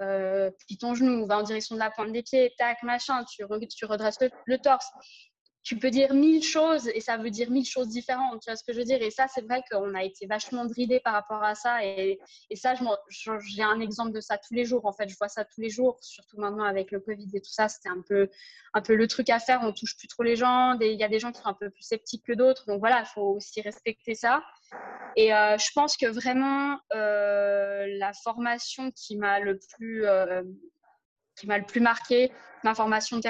euh, 0.00 0.50
plie 0.66 0.78
ton 0.78 0.94
genou, 0.94 1.26
va 1.26 1.38
en 1.38 1.42
direction 1.42 1.74
de 1.74 1.80
la 1.80 1.90
pointe 1.90 2.12
des 2.12 2.22
pieds, 2.22 2.52
tac, 2.58 2.82
machin, 2.82 3.24
tu, 3.24 3.44
tu 3.76 3.84
redresses 3.84 4.18
le, 4.46 4.58
torse. 4.58 4.86
Tu 5.62 5.78
peux 5.78 5.90
dire 5.90 6.14
mille 6.14 6.42
choses 6.42 6.88
et 6.88 7.00
ça 7.00 7.18
veut 7.18 7.30
dire 7.30 7.50
mille 7.50 7.66
choses 7.66 7.88
différentes, 7.88 8.40
tu 8.40 8.50
vois 8.50 8.56
ce 8.56 8.64
que 8.64 8.72
je 8.72 8.78
veux 8.78 8.84
dire? 8.84 9.02
Et 9.02 9.10
ça, 9.10 9.26
c'est 9.28 9.42
vrai 9.42 9.62
qu'on 9.70 9.94
a 9.94 10.02
été 10.02 10.26
vachement 10.26 10.64
dridé 10.64 11.00
par 11.00 11.12
rapport 11.12 11.42
à 11.42 11.54
ça. 11.54 11.84
Et, 11.84 12.18
ça, 12.54 12.74
j'ai 13.10 13.62
un 13.62 13.80
exemple 13.80 14.12
de 14.12 14.20
ça 14.20 14.38
tous 14.38 14.54
les 14.54 14.64
jours. 14.64 14.86
En 14.86 14.92
fait, 14.92 15.08
je 15.08 15.16
vois 15.16 15.28
ça 15.28 15.44
tous 15.44 15.60
les 15.60 15.68
jours, 15.68 15.98
surtout 16.00 16.38
maintenant 16.38 16.64
avec 16.64 16.90
le 16.90 17.00
Covid 17.00 17.28
et 17.34 17.40
tout 17.40 17.52
ça. 17.52 17.68
C'était 17.68 17.90
un 17.90 18.00
peu, 18.00 18.28
un 18.72 18.80
peu 18.80 18.94
le 18.94 19.06
truc 19.06 19.28
à 19.28 19.38
faire. 19.38 19.60
On 19.62 19.72
touche 19.72 19.96
plus 19.96 20.08
trop 20.08 20.22
les 20.22 20.36
gens. 20.36 20.78
Il 20.80 20.98
y 20.98 21.04
a 21.04 21.08
des 21.08 21.18
gens 21.18 21.30
qui 21.30 21.42
sont 21.42 21.48
un 21.48 21.54
peu 21.54 21.68
plus 21.68 21.82
sceptiques 21.82 22.24
que 22.24 22.32
d'autres. 22.32 22.64
Donc 22.66 22.80
voilà, 22.80 23.00
il 23.00 23.06
faut 23.06 23.34
aussi 23.34 23.60
respecter 23.60 24.14
ça. 24.14 24.42
Et 25.16 25.34
euh, 25.34 25.58
je 25.58 25.70
pense 25.74 25.96
que 25.96 26.06
vraiment, 26.06 26.78
euh, 26.94 27.86
la 27.98 28.12
formation 28.12 28.90
qui 28.92 29.16
m'a 29.16 29.40
le 29.40 29.58
plus, 29.58 30.06
euh, 30.06 30.42
qui 31.36 31.46
m'a 31.46 31.58
le 31.58 31.64
plus 31.64 31.80
marqué, 31.80 32.32
ma 32.64 32.74
formation 32.74 33.16
de 33.16 33.22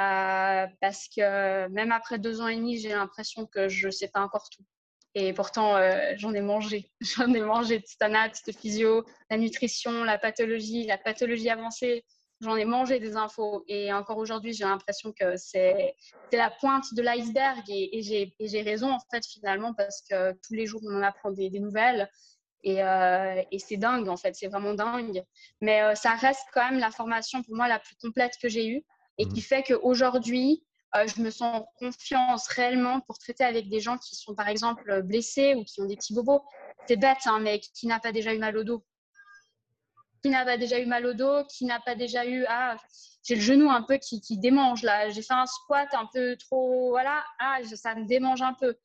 thérapeute, 0.00 0.76
parce 0.80 1.08
que 1.08 1.68
même 1.68 1.92
après 1.92 2.18
deux 2.18 2.40
ans 2.40 2.48
et 2.48 2.56
demi, 2.56 2.78
j'ai 2.78 2.90
l'impression 2.90 3.46
que 3.46 3.68
je 3.68 3.86
ne 3.86 3.92
sais 3.92 4.08
pas 4.08 4.20
encore 4.20 4.48
tout. 4.50 4.64
Et 5.14 5.32
pourtant, 5.32 5.76
j'en 6.18 6.32
ai 6.34 6.40
mangé. 6.40 6.92
J'en 7.00 7.34
ai 7.34 7.40
mangé 7.40 7.80
de 7.80 7.86
stanat, 7.86 8.30
de 8.46 8.52
physio, 8.52 9.04
la 9.28 9.38
nutrition, 9.38 10.04
la 10.04 10.18
pathologie, 10.18 10.86
la 10.86 10.98
pathologie 10.98 11.50
avancée 11.50 12.04
j'en 12.40 12.56
ai 12.56 12.64
mangé 12.64 12.98
des 12.98 13.16
infos 13.16 13.64
et 13.68 13.92
encore 13.92 14.18
aujourd'hui, 14.18 14.52
j'ai 14.52 14.64
l'impression 14.64 15.12
que 15.12 15.36
c'est 15.36 15.94
la 16.32 16.50
pointe 16.50 16.94
de 16.94 17.02
l'iceberg 17.02 17.62
et, 17.68 18.34
j'ai 18.40 18.62
raison 18.62 18.92
en 18.92 19.00
fait 19.10 19.24
finalement 19.26 19.74
parce 19.74 20.02
que 20.08 20.32
tous 20.32 20.54
les 20.54 20.66
jours, 20.66 20.80
on 20.84 20.96
en 20.96 21.02
apprend 21.02 21.30
des, 21.30 21.50
nouvelles 21.50 22.10
et, 22.62 22.82
euh, 22.82 23.42
et 23.50 23.58
c'est 23.58 23.76
dingue 23.76 24.08
en 24.08 24.16
fait, 24.16 24.34
c'est 24.34 24.48
vraiment 24.48 24.74
dingue. 24.74 25.22
Mais 25.60 25.82
euh, 25.82 25.94
ça 25.94 26.14
reste 26.14 26.46
quand 26.52 26.70
même 26.70 26.80
la 26.80 26.90
formation 26.90 27.42
pour 27.42 27.54
moi 27.54 27.68
la 27.68 27.78
plus 27.78 27.96
complète 27.96 28.32
que 28.40 28.48
j'ai 28.48 28.68
eue 28.68 28.84
et 29.20 29.28
qui 29.28 29.40
mmh. 29.40 29.42
fait 29.42 29.62
qu'aujourd'hui, 29.62 30.64
euh, 30.96 31.06
je 31.06 31.20
me 31.20 31.30
sens 31.30 31.60
en 31.60 31.68
confiance 31.78 32.48
réellement 32.48 33.00
pour 33.00 33.18
traiter 33.18 33.44
avec 33.44 33.68
des 33.68 33.80
gens 33.80 33.96
qui 33.98 34.16
sont 34.16 34.34
par 34.34 34.48
exemple 34.48 35.02
blessés 35.02 35.54
ou 35.54 35.64
qui 35.64 35.80
ont 35.80 35.86
des 35.86 35.96
petits 35.96 36.14
bobos. 36.14 36.42
C'est 36.88 36.96
bête, 36.96 37.18
hein, 37.26 37.38
mais 37.40 37.60
qui 37.60 37.86
n'a 37.86 38.00
pas 38.00 38.10
déjà 38.10 38.34
eu 38.34 38.38
mal 38.38 38.56
au 38.56 38.64
dos 38.64 38.84
qui 40.22 40.28
n'a 40.30 40.44
pas 40.44 40.56
déjà 40.56 40.78
eu 40.78 40.86
mal 40.86 41.06
au 41.06 41.14
dos, 41.14 41.44
qui 41.44 41.64
n'a 41.64 41.80
pas 41.80 41.94
déjà 41.94 42.26
eu 42.26 42.44
ah 42.48 42.76
j'ai 43.22 43.34
le 43.34 43.40
genou 43.40 43.70
un 43.70 43.82
peu 43.82 43.98
qui, 43.98 44.20
qui 44.20 44.38
démange 44.38 44.82
là, 44.82 45.10
j'ai 45.10 45.22
fait 45.22 45.34
un 45.34 45.46
squat 45.46 45.88
un 45.92 46.08
peu 46.12 46.36
trop 46.36 46.90
voilà 46.90 47.24
ah 47.38 47.58
ça 47.64 47.94
me 47.94 48.06
démange 48.06 48.42
un 48.42 48.54
peu. 48.54 48.76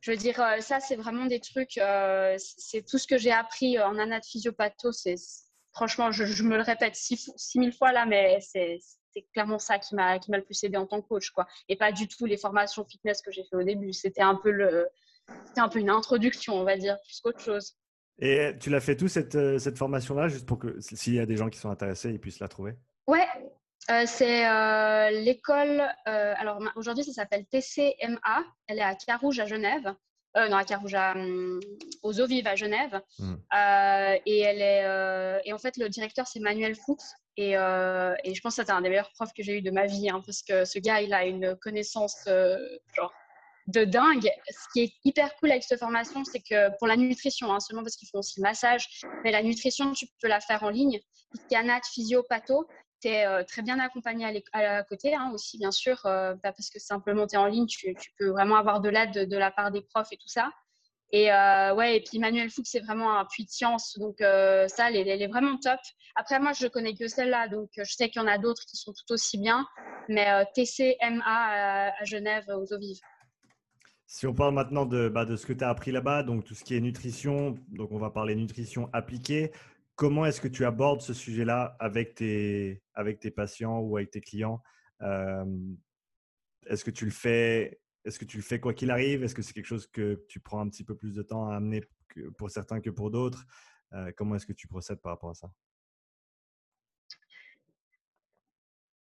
Je 0.00 0.12
veux 0.12 0.16
dire 0.16 0.40
euh, 0.40 0.60
ça 0.60 0.80
c'est 0.80 0.96
vraiment 0.96 1.26
des 1.26 1.40
trucs 1.40 1.78
euh, 1.78 2.36
c'est 2.38 2.84
tout 2.86 2.98
ce 2.98 3.06
que 3.06 3.18
j'ai 3.18 3.32
appris 3.32 3.78
en 3.80 3.98
anat 3.98 4.20
physiopatho 4.22 4.92
c'est 4.92 5.16
franchement 5.72 6.12
je, 6.12 6.42
me 6.42 6.56
le 6.56 6.62
répète 6.62 6.94
six, 6.94 7.30
mille 7.56 7.72
fois 7.72 7.92
là 7.92 8.06
mais 8.06 8.38
c'est 8.40 8.78
clairement 9.32 9.58
ça 9.58 9.78
qui 9.78 9.94
m'a 9.94 10.18
qui 10.18 10.30
m'a 10.30 10.38
le 10.38 10.44
plus 10.44 10.62
aidé 10.64 10.76
en 10.76 10.86
tant 10.86 11.00
que 11.00 11.08
coach 11.08 11.30
quoi 11.30 11.46
et 11.68 11.76
pas 11.76 11.92
du 11.92 12.08
tout 12.08 12.26
les 12.26 12.36
formations 12.36 12.84
fitness 12.84 13.22
que 13.22 13.30
j'ai 13.30 13.44
fait 13.44 13.56
au 13.56 13.62
début 13.62 13.92
c'était 13.92 14.22
un 14.22 14.34
peu 14.34 14.50
le 14.50 14.88
c'était 15.46 15.60
un 15.60 15.68
peu 15.68 15.78
une 15.78 15.90
introduction 15.90 16.54
on 16.54 16.64
va 16.64 16.76
dire 16.76 16.96
plus 17.04 17.20
qu'autre 17.20 17.40
chose. 17.40 17.76
Et 18.18 18.52
tu 18.60 18.70
l'as 18.70 18.80
fait 18.80 18.96
tout, 18.96 19.08
cette, 19.08 19.34
euh, 19.34 19.58
cette 19.58 19.76
formation-là, 19.76 20.28
juste 20.28 20.46
pour 20.46 20.58
que 20.58 20.80
s'il 20.80 21.14
y 21.14 21.20
a 21.20 21.26
des 21.26 21.36
gens 21.36 21.50
qui 21.50 21.58
sont 21.58 21.70
intéressés, 21.70 22.10
ils 22.10 22.18
puissent 22.18 22.40
la 22.40 22.48
trouver? 22.48 22.74
Ouais, 23.06 23.26
euh, 23.90 24.04
c'est 24.06 24.48
euh, 24.48 25.10
l'école. 25.10 25.82
alors 26.06 26.60
aujourd'hui, 26.76 27.04
ça 27.04 27.12
s'appelle 27.12 27.44
TCMA. 27.46 28.44
Elle 28.68 28.78
est 28.78 28.82
à 28.82 28.94
Carouge 28.94 29.38
à 29.38 29.46
Genève. 29.46 29.94
non, 30.34 30.56
à 30.56 30.64
Carouge, 30.64 30.94
à, 30.94 31.12
hum, 31.12 31.60
aux 32.02 32.20
eaux 32.20 32.26
vives 32.26 32.46
à 32.46 32.56
Genève. 32.56 33.00
Hmm. 33.18 33.34
et 34.24 34.40
elle 34.40 34.62
est. 34.62 35.42
et 35.44 35.52
en 35.52 35.58
fait, 35.58 35.76
le 35.76 35.88
directeur, 35.90 36.26
c'est 36.26 36.40
Manuel 36.40 36.74
Fuchs. 36.74 37.04
Et, 37.38 37.50
et, 37.50 38.34
je 38.34 38.40
pense 38.40 38.56
que 38.56 38.64
c'est 38.64 38.70
un 38.72 38.80
des 38.80 38.88
meilleurs 38.88 39.12
profs 39.12 39.32
que 39.36 39.42
j'ai 39.42 39.58
eu 39.58 39.62
de 39.62 39.70
ma 39.70 39.86
vie, 39.86 40.08
hein, 40.08 40.22
parce 40.24 40.42
que 40.42 40.64
ce 40.64 40.78
gars, 40.78 41.02
il 41.02 41.12
a 41.12 41.24
une 41.26 41.54
connaissance 41.56 42.24
genre 42.26 43.12
de 43.66 43.84
dingue. 43.84 44.30
Ce 44.48 44.66
qui 44.72 44.80
est 44.84 44.92
hyper 45.04 45.34
cool 45.36 45.50
avec 45.50 45.64
cette 45.64 45.80
formation, 45.80 46.24
c'est 46.24 46.40
que 46.40 46.76
pour 46.78 46.86
la 46.86 46.96
nutrition, 46.96 47.52
hein, 47.52 47.60
seulement 47.60 47.82
parce 47.82 47.96
qu'ils 47.96 48.08
font 48.08 48.18
aussi 48.18 48.40
le 48.40 48.42
massage, 48.42 48.88
mais 49.24 49.30
la 49.30 49.42
nutrition, 49.42 49.92
tu 49.92 50.06
peux 50.20 50.28
la 50.28 50.40
faire 50.40 50.62
en 50.62 50.70
ligne. 50.70 51.00
Nat, 51.50 51.80
physio, 51.92 52.22
patho, 52.22 52.66
tu 53.02 53.08
es 53.08 53.26
euh, 53.26 53.42
très 53.44 53.62
bien 53.62 53.78
accompagné 53.78 54.42
à, 54.52 54.82
côté 54.84 55.14
hein, 55.14 55.30
aussi, 55.34 55.58
bien 55.58 55.72
sûr, 55.72 56.04
euh, 56.06 56.34
parce 56.42 56.70
que 56.70 56.78
simplement 56.78 57.26
tu 57.26 57.34
es 57.34 57.38
en 57.38 57.46
ligne, 57.46 57.66
tu, 57.66 57.94
peux 58.18 58.28
vraiment 58.28 58.56
avoir 58.56 58.80
de 58.80 58.88
l'aide 58.88 59.28
de, 59.28 59.36
la 59.36 59.50
part 59.50 59.70
des 59.70 59.82
profs 59.82 60.12
et 60.12 60.16
tout 60.16 60.28
ça. 60.28 60.50
Et 61.12 61.32
euh, 61.32 61.74
ouais, 61.74 61.98
et 61.98 62.00
puis 62.00 62.18
Manuel 62.18 62.50
Fuchs, 62.50 62.66
c'est 62.66 62.80
vraiment 62.80 63.18
un 63.18 63.24
puits 63.26 63.44
de 63.44 63.50
science, 63.50 63.96
donc 63.98 64.16
ça, 64.18 64.90
elle, 64.90 65.08
est 65.08 65.28
vraiment 65.28 65.56
top. 65.58 65.78
Après, 66.16 66.40
moi, 66.40 66.52
je 66.52 66.66
connais 66.66 66.94
que 66.94 67.06
celle-là, 67.06 67.48
donc 67.48 67.70
je 67.76 67.84
sais 67.84 68.08
qu'il 68.08 68.20
y 68.20 68.24
en 68.24 68.28
a 68.28 68.38
d'autres 68.38 68.64
qui 68.66 68.76
sont 68.76 68.92
tout 68.92 69.12
aussi 69.12 69.38
bien, 69.38 69.66
mais 70.08 70.26
TCMA 70.54 71.22
à, 71.24 72.04
Genève, 72.04 72.44
aux 72.48 72.72
eaux 72.72 72.78
vives. 72.78 73.00
Si 74.08 74.26
on 74.26 74.34
parle 74.34 74.54
maintenant 74.54 74.86
de, 74.86 75.08
bah, 75.08 75.24
de 75.24 75.36
ce 75.36 75.46
que 75.46 75.52
tu 75.52 75.64
as 75.64 75.68
appris 75.68 75.90
là-bas, 75.90 76.22
donc 76.22 76.44
tout 76.44 76.54
ce 76.54 76.64
qui 76.64 76.76
est 76.76 76.80
nutrition, 76.80 77.56
donc 77.68 77.90
on 77.90 77.98
va 77.98 78.10
parler 78.10 78.36
nutrition 78.36 78.88
appliquée, 78.92 79.52
comment 79.96 80.26
est-ce 80.26 80.40
que 80.40 80.48
tu 80.48 80.64
abordes 80.64 81.00
ce 81.00 81.12
sujet-là 81.12 81.76
avec 81.80 82.14
tes, 82.14 82.82
avec 82.94 83.18
tes 83.18 83.30
patients 83.30 83.80
ou 83.80 83.96
avec 83.96 84.10
tes 84.10 84.20
clients? 84.20 84.62
Euh, 85.02 85.44
Est-ce 86.66 86.84
que 86.84 86.90
tu 86.90 87.04
le 87.04 87.10
fais 87.10 87.80
est-ce 88.06 88.18
que 88.20 88.24
tu 88.24 88.36
le 88.36 88.42
fais 88.42 88.60
quoi 88.60 88.72
qu'il 88.72 88.90
arrive? 88.90 89.24
Est-ce 89.24 89.34
que 89.34 89.42
c'est 89.42 89.52
quelque 89.52 89.66
chose 89.66 89.86
que 89.88 90.24
tu 90.28 90.38
prends 90.38 90.60
un 90.60 90.68
petit 90.68 90.84
peu 90.84 90.96
plus 90.96 91.14
de 91.14 91.22
temps 91.22 91.48
à 91.48 91.56
amener 91.56 91.84
pour 92.38 92.50
certains 92.50 92.80
que 92.80 92.90
pour 92.90 93.10
d'autres? 93.10 93.44
Euh, 93.92 94.12
Comment 94.16 94.36
est-ce 94.36 94.46
que 94.46 94.52
tu 94.52 94.68
procèdes 94.68 95.00
par 95.00 95.12
rapport 95.12 95.30
à 95.30 95.34
ça? 95.34 95.50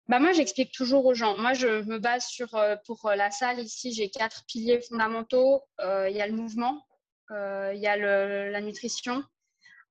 Bah 0.07 0.19
moi, 0.19 0.33
j'explique 0.33 0.71
toujours 0.71 1.05
aux 1.05 1.13
gens. 1.13 1.37
Moi, 1.37 1.53
je 1.53 1.83
me 1.83 1.97
base 1.97 2.25
sur, 2.25 2.53
euh, 2.55 2.75
pour 2.85 3.05
euh, 3.05 3.15
la 3.15 3.31
salle, 3.31 3.59
ici, 3.59 3.93
j'ai 3.93 4.09
quatre 4.09 4.43
piliers 4.45 4.81
fondamentaux. 4.81 5.61
Il 5.79 6.15
y 6.15 6.21
a 6.21 6.27
le 6.27 6.33
mouvement, 6.33 6.85
il 7.29 7.79
y 7.79 7.87
a 7.87 7.97
la 7.97 8.61
nutrition, 8.61 9.23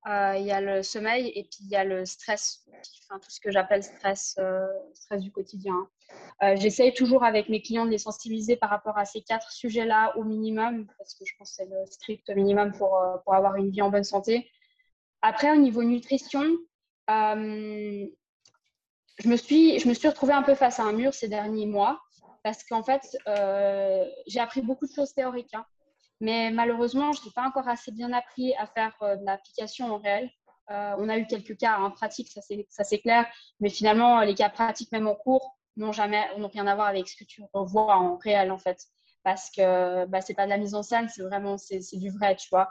il 0.06 0.44
y 0.44 0.52
a 0.52 0.60
le 0.60 0.82
sommeil 0.82 1.28
et 1.34 1.44
puis 1.44 1.58
il 1.60 1.68
y 1.68 1.76
a 1.76 1.84
le 1.84 2.04
stress, 2.04 2.66
tout 3.10 3.30
ce 3.30 3.40
que 3.40 3.50
j'appelle 3.50 3.82
stress, 3.82 4.38
stress 4.94 5.20
du 5.20 5.32
quotidien. 5.32 5.88
J'essaye 6.56 6.92
toujours 6.92 7.24
avec 7.24 7.48
mes 7.48 7.62
clients 7.62 7.86
de 7.86 7.90
les 7.90 7.98
sensibiliser 7.98 8.56
par 8.56 8.70
rapport 8.70 8.98
à 8.98 9.04
ces 9.04 9.22
quatre 9.22 9.50
sujets-là 9.50 10.16
au 10.16 10.24
minimum, 10.24 10.86
parce 10.98 11.14
que 11.14 11.24
je 11.24 11.32
pense 11.38 11.50
que 11.50 11.56
c'est 11.56 11.70
le 11.70 11.86
strict 11.86 12.28
minimum 12.30 12.72
pour, 12.72 13.00
pour 13.24 13.34
avoir 13.34 13.56
une 13.56 13.70
vie 13.70 13.82
en 13.82 13.90
bonne 13.90 14.04
santé. 14.04 14.50
Après, 15.22 15.50
au 15.50 15.56
niveau 15.56 15.82
nutrition, 15.82 16.44
je 17.08 18.08
me 19.28 19.36
suis, 19.36 19.78
je 19.78 19.88
me 19.88 19.94
suis 19.94 20.08
retrouvée 20.08 20.34
un 20.34 20.42
peu 20.42 20.54
face 20.54 20.80
à 20.80 20.82
un 20.82 20.92
mur 20.92 21.14
ces 21.14 21.28
derniers 21.28 21.66
mois 21.66 22.00
parce 22.42 22.62
qu'en 22.62 22.82
fait, 22.82 23.16
euh, 23.26 24.04
j'ai 24.26 24.40
appris 24.40 24.60
beaucoup 24.60 24.86
de 24.86 24.92
choses 24.92 25.14
théoriques, 25.14 25.54
hein. 25.54 25.64
Mais 26.24 26.50
malheureusement, 26.50 27.12
je 27.12 27.24
n'ai 27.24 27.30
pas 27.30 27.46
encore 27.46 27.68
assez 27.68 27.92
bien 27.92 28.12
appris 28.12 28.54
à 28.54 28.66
faire 28.66 28.94
euh, 29.02 29.16
de 29.16 29.24
l'application 29.24 29.94
en 29.94 29.98
réel. 29.98 30.30
Euh, 30.70 30.94
on 30.98 31.08
a 31.08 31.18
eu 31.18 31.26
quelques 31.26 31.56
cas 31.58 31.78
en 31.78 31.90
pratique, 31.90 32.28
ça 32.30 32.84
c'est 32.84 32.98
clair, 33.00 33.26
mais 33.60 33.68
finalement, 33.68 34.20
les 34.20 34.34
cas 34.34 34.48
pratiques, 34.48 34.90
même 34.92 35.06
en 35.06 35.14
cours, 35.14 35.56
n'ont 35.76 35.90
rien 35.90 36.66
à 36.66 36.74
voir 36.74 36.86
avec 36.88 37.06
ce 37.06 37.16
que 37.16 37.24
tu 37.24 37.42
revois 37.52 37.96
en 37.96 38.16
réel 38.16 38.50
en 38.50 38.58
fait, 38.58 38.78
parce 39.24 39.50
que 39.50 40.06
bah, 40.06 40.22
c'est 40.22 40.32
pas 40.32 40.46
de 40.46 40.50
la 40.50 40.56
mise 40.56 40.74
en 40.74 40.82
scène, 40.82 41.08
c'est 41.10 41.22
vraiment 41.22 41.58
c'est 41.58 41.80
du 41.98 42.10
vrai, 42.10 42.36
tu 42.36 42.48
vois. 42.50 42.70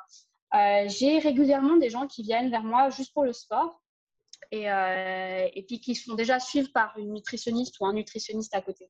j'ai 0.88 1.20
régulièrement 1.20 1.78
des 1.78 1.92
gens 1.92 2.08
qui 2.08 2.24
viennent 2.24 2.50
vers 2.50 2.64
moi 2.64 2.90
juste 2.90 3.14
pour 3.14 3.26
le 3.26 3.34
sport 3.34 3.84
et, 4.52 4.72
euh, 4.72 5.48
puis 5.68 5.80
qui 5.80 5.96
sont 5.96 6.16
déjà 6.16 6.40
suivis 6.40 6.70
par 6.70 6.98
une 6.98 7.14
nutritionniste 7.14 7.80
ou 7.80 7.86
un 7.86 7.94
nutritionniste 7.94 8.54
à 8.56 8.62
côté. 8.62 8.90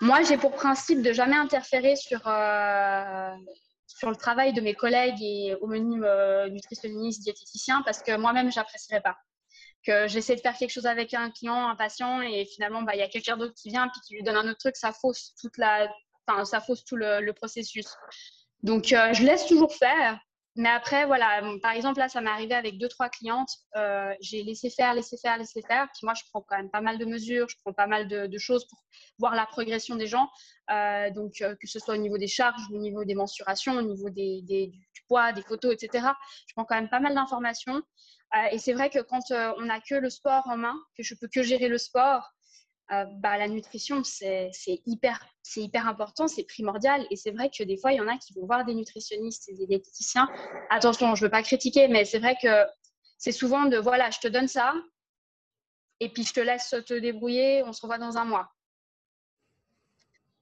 Moi, 0.00 0.22
j'ai 0.22 0.36
pour 0.36 0.52
principe 0.52 1.02
de 1.02 1.12
jamais 1.12 1.36
interférer 1.36 1.96
sur, 1.96 2.26
euh, 2.26 3.34
sur 3.86 4.10
le 4.10 4.16
travail 4.16 4.52
de 4.52 4.60
mes 4.60 4.74
collègues 4.74 5.22
et 5.22 5.54
homonymes 5.60 6.04
euh, 6.04 6.48
nutritionnistes, 6.48 7.22
diététiciens, 7.22 7.82
parce 7.82 8.02
que 8.02 8.16
moi-même, 8.16 8.50
je 8.50 8.58
n'apprécierais 8.58 9.00
pas. 9.00 9.16
Que 9.86 10.08
j'essaie 10.08 10.34
de 10.34 10.40
faire 10.40 10.56
quelque 10.56 10.72
chose 10.72 10.86
avec 10.86 11.14
un 11.14 11.30
client, 11.30 11.68
un 11.68 11.76
patient, 11.76 12.22
et 12.22 12.44
finalement, 12.46 12.82
bah, 12.82 12.94
il 12.94 12.98
y 12.98 13.02
a 13.02 13.08
quelqu'un 13.08 13.36
d'autre 13.36 13.54
qui 13.54 13.68
vient, 13.68 13.88
puis 13.88 14.00
qui 14.06 14.14
lui 14.14 14.22
donne 14.22 14.36
un 14.36 14.48
autre 14.48 14.58
truc, 14.58 14.76
ça 14.76 14.92
fausse, 14.92 15.34
toute 15.40 15.58
la, 15.58 15.88
ça 16.44 16.60
fausse 16.60 16.84
tout 16.84 16.96
le, 16.96 17.20
le 17.20 17.32
processus. 17.32 17.86
Donc, 18.62 18.86
je 18.86 19.22
laisse 19.22 19.46
toujours 19.46 19.74
faire. 19.74 20.18
Mais 20.56 20.68
après, 20.68 21.04
voilà, 21.06 21.42
par 21.60 21.72
exemple, 21.72 21.98
là, 21.98 22.08
ça 22.08 22.20
m'est 22.20 22.30
arrivé 22.30 22.54
avec 22.54 22.78
deux, 22.78 22.88
trois 22.88 23.08
clientes. 23.08 23.50
Euh, 23.76 24.14
j'ai 24.20 24.44
laissé 24.44 24.70
faire, 24.70 24.94
laissé 24.94 25.16
faire, 25.16 25.36
laissé 25.36 25.62
faire. 25.62 25.88
Puis 25.92 26.04
moi, 26.04 26.14
je 26.14 26.22
prends 26.30 26.42
quand 26.42 26.56
même 26.56 26.70
pas 26.70 26.80
mal 26.80 26.96
de 26.96 27.04
mesures, 27.04 27.48
je 27.48 27.56
prends 27.64 27.72
pas 27.72 27.88
mal 27.88 28.06
de, 28.06 28.38
choses 28.38 28.64
pour 28.68 28.78
voir 29.18 29.34
la 29.34 29.46
progression 29.46 29.96
des 29.96 30.06
gens. 30.06 30.28
Euh, 30.70 31.10
donc, 31.10 31.40
euh, 31.40 31.56
que 31.60 31.66
ce 31.66 31.80
soit 31.80 31.94
au 31.94 31.98
niveau 31.98 32.18
des 32.18 32.28
charges, 32.28 32.62
au 32.72 32.78
niveau 32.78 33.04
des 33.04 33.16
mensurations, 33.16 33.76
au 33.76 33.82
niveau 33.82 34.10
des, 34.10 34.42
du 34.42 35.02
poids, 35.08 35.32
des 35.32 35.42
photos, 35.42 35.74
etc. 35.74 36.06
Je 36.46 36.52
prends 36.54 36.64
quand 36.64 36.76
même 36.76 36.90
pas 36.90 37.00
mal 37.00 37.14
d'informations. 37.14 37.82
et 38.52 38.58
c'est 38.58 38.74
vrai 38.74 38.90
que 38.90 39.00
quand 39.00 39.32
on 39.32 39.62
n'a 39.62 39.80
que 39.80 39.96
le 39.96 40.08
sport 40.08 40.46
en 40.46 40.56
main, 40.56 40.76
que 40.96 41.02
je 41.02 41.16
peux 41.16 41.28
que 41.32 41.42
gérer 41.42 41.68
le 41.68 41.78
sport, 41.78 42.30
euh, 42.92 43.04
bah, 43.16 43.38
la 43.38 43.48
nutrition, 43.48 44.02
c'est 44.04 44.50
hyper, 44.86 45.24
hyper 45.56 45.88
important, 45.88 46.28
c'est 46.28 46.44
primordial. 46.44 47.06
Et 47.10 47.16
c'est 47.16 47.30
vrai 47.30 47.50
que 47.50 47.62
des 47.64 47.76
fois, 47.76 47.92
il 47.92 47.96
y 47.96 48.00
en 48.00 48.08
a 48.08 48.18
qui 48.18 48.32
vont 48.34 48.46
voir 48.46 48.64
des 48.64 48.74
nutritionnistes 48.74 49.48
et 49.48 49.54
des 49.54 49.66
diététiciens. 49.66 50.28
Attention, 50.70 51.14
je 51.14 51.22
ne 51.22 51.26
veux 51.26 51.30
pas 51.30 51.42
critiquer, 51.42 51.88
mais 51.88 52.04
c'est 52.04 52.18
vrai 52.18 52.36
que 52.42 52.64
c'est 53.18 53.32
souvent 53.32 53.64
de 53.66 53.78
voilà, 53.78 54.10
je 54.10 54.18
te 54.18 54.28
donne 54.28 54.48
ça, 54.48 54.74
et 56.00 56.10
puis 56.10 56.24
je 56.24 56.32
te 56.32 56.40
laisse 56.40 56.74
te 56.86 56.94
débrouiller, 56.94 57.62
on 57.64 57.72
se 57.72 57.82
revoit 57.82 57.98
dans 57.98 58.18
un 58.18 58.24
mois. 58.24 58.50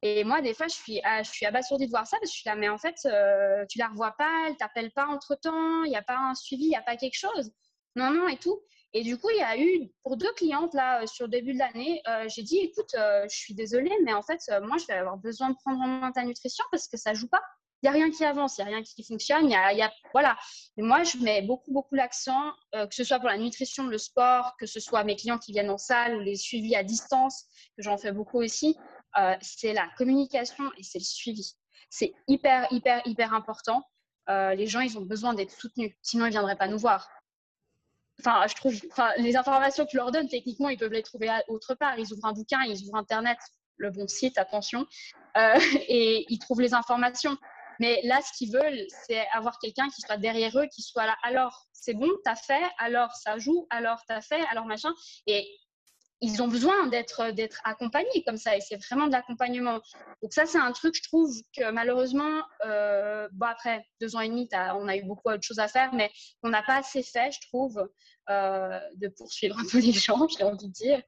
Et 0.04 0.24
moi, 0.24 0.40
des 0.40 0.52
fois, 0.52 0.66
je 0.66 0.74
suis, 0.74 1.00
je 1.22 1.30
suis 1.30 1.46
abasourdie 1.46 1.86
de 1.86 1.90
voir 1.90 2.06
ça 2.08 2.16
parce 2.18 2.30
que 2.32 2.34
je 2.34 2.40
suis 2.40 2.48
là, 2.48 2.56
mais 2.56 2.68
en 2.68 2.78
fait, 2.78 2.96
euh, 3.04 3.64
tu 3.68 3.78
la 3.78 3.86
revois 3.86 4.12
pas, 4.18 4.46
elle 4.48 4.56
t'appelle 4.56 4.90
pas 4.90 5.06
entre 5.06 5.36
temps, 5.36 5.84
il 5.84 5.90
n'y 5.90 5.96
a 5.96 6.02
pas 6.02 6.18
un 6.18 6.34
suivi, 6.34 6.64
il 6.64 6.70
n'y 6.70 6.76
a 6.76 6.82
pas 6.82 6.96
quelque 6.96 7.16
chose. 7.16 7.52
Non, 7.94 8.10
non, 8.10 8.26
et 8.26 8.36
tout. 8.36 8.60
Et 8.94 9.02
du 9.02 9.16
coup, 9.16 9.30
il 9.30 9.38
y 9.38 9.42
a 9.42 9.58
eu, 9.58 9.90
pour 10.02 10.16
deux 10.16 10.32
clientes, 10.34 10.74
là, 10.74 11.02
euh, 11.02 11.06
sur 11.06 11.24
le 11.24 11.30
début 11.30 11.54
de 11.54 11.58
l'année, 11.58 12.02
euh, 12.08 12.28
j'ai 12.28 12.42
dit, 12.42 12.58
écoute, 12.58 12.94
euh, 12.94 13.26
je 13.30 13.36
suis 13.36 13.54
désolée, 13.54 13.96
mais 14.04 14.12
en 14.12 14.22
fait, 14.22 14.40
moi, 14.62 14.76
je 14.76 14.86
vais 14.86 14.94
avoir 14.94 15.16
besoin 15.16 15.50
de 15.50 15.56
prendre 15.56 15.80
en 15.80 15.86
main 15.86 16.12
ta 16.12 16.24
nutrition 16.24 16.64
parce 16.70 16.88
que 16.88 16.96
ça 16.98 17.14
joue 17.14 17.28
pas. 17.28 17.42
Il 17.82 17.86
n'y 17.86 17.88
a 17.88 17.92
rien 17.92 18.10
qui 18.10 18.24
avance, 18.24 18.58
il 18.58 18.64
n'y 18.64 18.70
a 18.70 18.76
rien 18.76 18.82
qui 18.82 19.02
fonctionne. 19.02 19.50
Y 19.50 19.54
y 19.76 19.82
a, 19.82 19.92
voilà. 20.12 20.36
Et 20.76 20.82
moi, 20.82 21.02
je 21.02 21.16
mets 21.18 21.42
beaucoup, 21.42 21.72
beaucoup 21.72 21.96
l'accent, 21.96 22.52
que 22.72 22.94
ce 22.94 23.02
soit 23.02 23.18
pour 23.18 23.28
la 23.28 23.38
nutrition, 23.38 23.88
le 23.88 23.98
sport, 23.98 24.54
que 24.56 24.66
ce 24.66 24.78
soit 24.78 25.02
mes 25.02 25.16
clients 25.16 25.38
qui 25.38 25.50
viennent 25.50 25.70
en 25.70 25.78
salle 25.78 26.14
ou 26.14 26.20
les 26.20 26.36
suivis 26.36 26.76
à 26.76 26.84
distance, 26.84 27.44
que 27.76 27.82
j'en 27.82 27.98
fais 27.98 28.12
beaucoup 28.12 28.38
aussi. 28.38 28.78
c'est 29.40 29.72
la 29.72 29.88
communication 29.98 30.70
et 30.78 30.84
c'est 30.84 31.00
le 31.00 31.04
suivi. 31.04 31.56
C'est 31.90 32.12
hyper, 32.28 32.68
hyper, 32.70 33.02
hyper 33.04 33.34
important. 33.34 33.82
les 34.28 34.68
gens, 34.68 34.80
ils 34.80 34.96
ont 34.96 35.04
besoin 35.04 35.34
d'être 35.34 35.50
soutenus. 35.50 35.92
Sinon, 36.02 36.26
ils 36.26 36.28
ne 36.28 36.34
viendraient 36.34 36.56
pas 36.56 36.68
nous 36.68 36.78
voir 36.78 37.08
enfin, 38.24 38.46
je 38.46 38.54
trouve, 38.54 38.74
enfin, 38.90 39.10
les 39.18 39.36
informations 39.36 39.84
que 39.84 39.90
tu 39.90 39.96
leur 39.96 40.10
donnes, 40.12 40.28
techniquement, 40.28 40.68
ils 40.68 40.78
peuvent 40.78 40.92
les 40.92 41.02
trouver 41.02 41.30
autre 41.48 41.74
part. 41.74 41.98
Ils 41.98 42.12
ouvrent 42.12 42.26
un 42.26 42.32
bouquin, 42.32 42.62
ils 42.64 42.82
ouvrent 42.84 42.96
Internet, 42.96 43.38
le 43.76 43.90
bon 43.90 44.06
site, 44.06 44.38
attention, 44.38 44.86
euh, 45.36 45.54
et 45.88 46.26
ils 46.28 46.38
trouvent 46.38 46.60
les 46.60 46.74
informations. 46.74 47.36
Mais 47.80 48.00
là, 48.04 48.20
ce 48.20 48.36
qu'ils 48.36 48.52
veulent, 48.52 48.86
c'est 49.06 49.26
avoir 49.32 49.58
quelqu'un 49.58 49.88
qui 49.88 50.02
soit 50.02 50.16
derrière 50.16 50.56
eux, 50.56 50.66
qui 50.72 50.82
soit 50.82 51.06
là. 51.06 51.16
Alors, 51.22 51.66
c'est 51.72 51.94
bon, 51.94 52.08
t'as 52.24 52.36
fait, 52.36 52.62
alors 52.78 53.12
ça 53.14 53.38
joue, 53.38 53.66
alors 53.70 54.00
t'as 54.06 54.20
fait, 54.20 54.40
alors 54.50 54.66
machin. 54.66 54.92
Et 55.26 55.46
ils 56.22 56.40
ont 56.40 56.48
besoin 56.48 56.86
d'être 56.86 57.32
d'être 57.32 57.60
accompagnés 57.64 58.22
comme 58.24 58.36
ça 58.36 58.56
et 58.56 58.60
c'est 58.60 58.76
vraiment 58.76 59.08
de 59.08 59.12
l'accompagnement. 59.12 59.80
Donc 60.22 60.32
ça 60.32 60.46
c'est 60.46 60.58
un 60.58 60.70
truc 60.70 60.94
je 60.94 61.02
trouve 61.02 61.34
que 61.54 61.70
malheureusement 61.72 62.42
euh, 62.64 63.28
bon 63.32 63.46
après 63.46 63.84
deux 64.00 64.14
ans 64.16 64.20
et 64.20 64.28
demi 64.28 64.48
on 64.52 64.88
a 64.88 64.96
eu 64.96 65.02
beaucoup 65.02 65.28
d'autres 65.28 65.42
choses 65.42 65.58
à 65.58 65.68
faire 65.68 65.92
mais 65.92 66.10
on 66.44 66.48
n'a 66.48 66.62
pas 66.62 66.76
assez 66.76 67.02
fait 67.02 67.32
je 67.32 67.48
trouve 67.48 67.88
euh, 68.30 68.80
de 68.96 69.08
poursuivre 69.08 69.58
un 69.58 69.64
peu 69.70 69.78
les 69.78 69.92
gens 69.92 70.26
j'ai 70.38 70.44
envie 70.44 70.68
de 70.68 70.72
dire. 70.72 71.02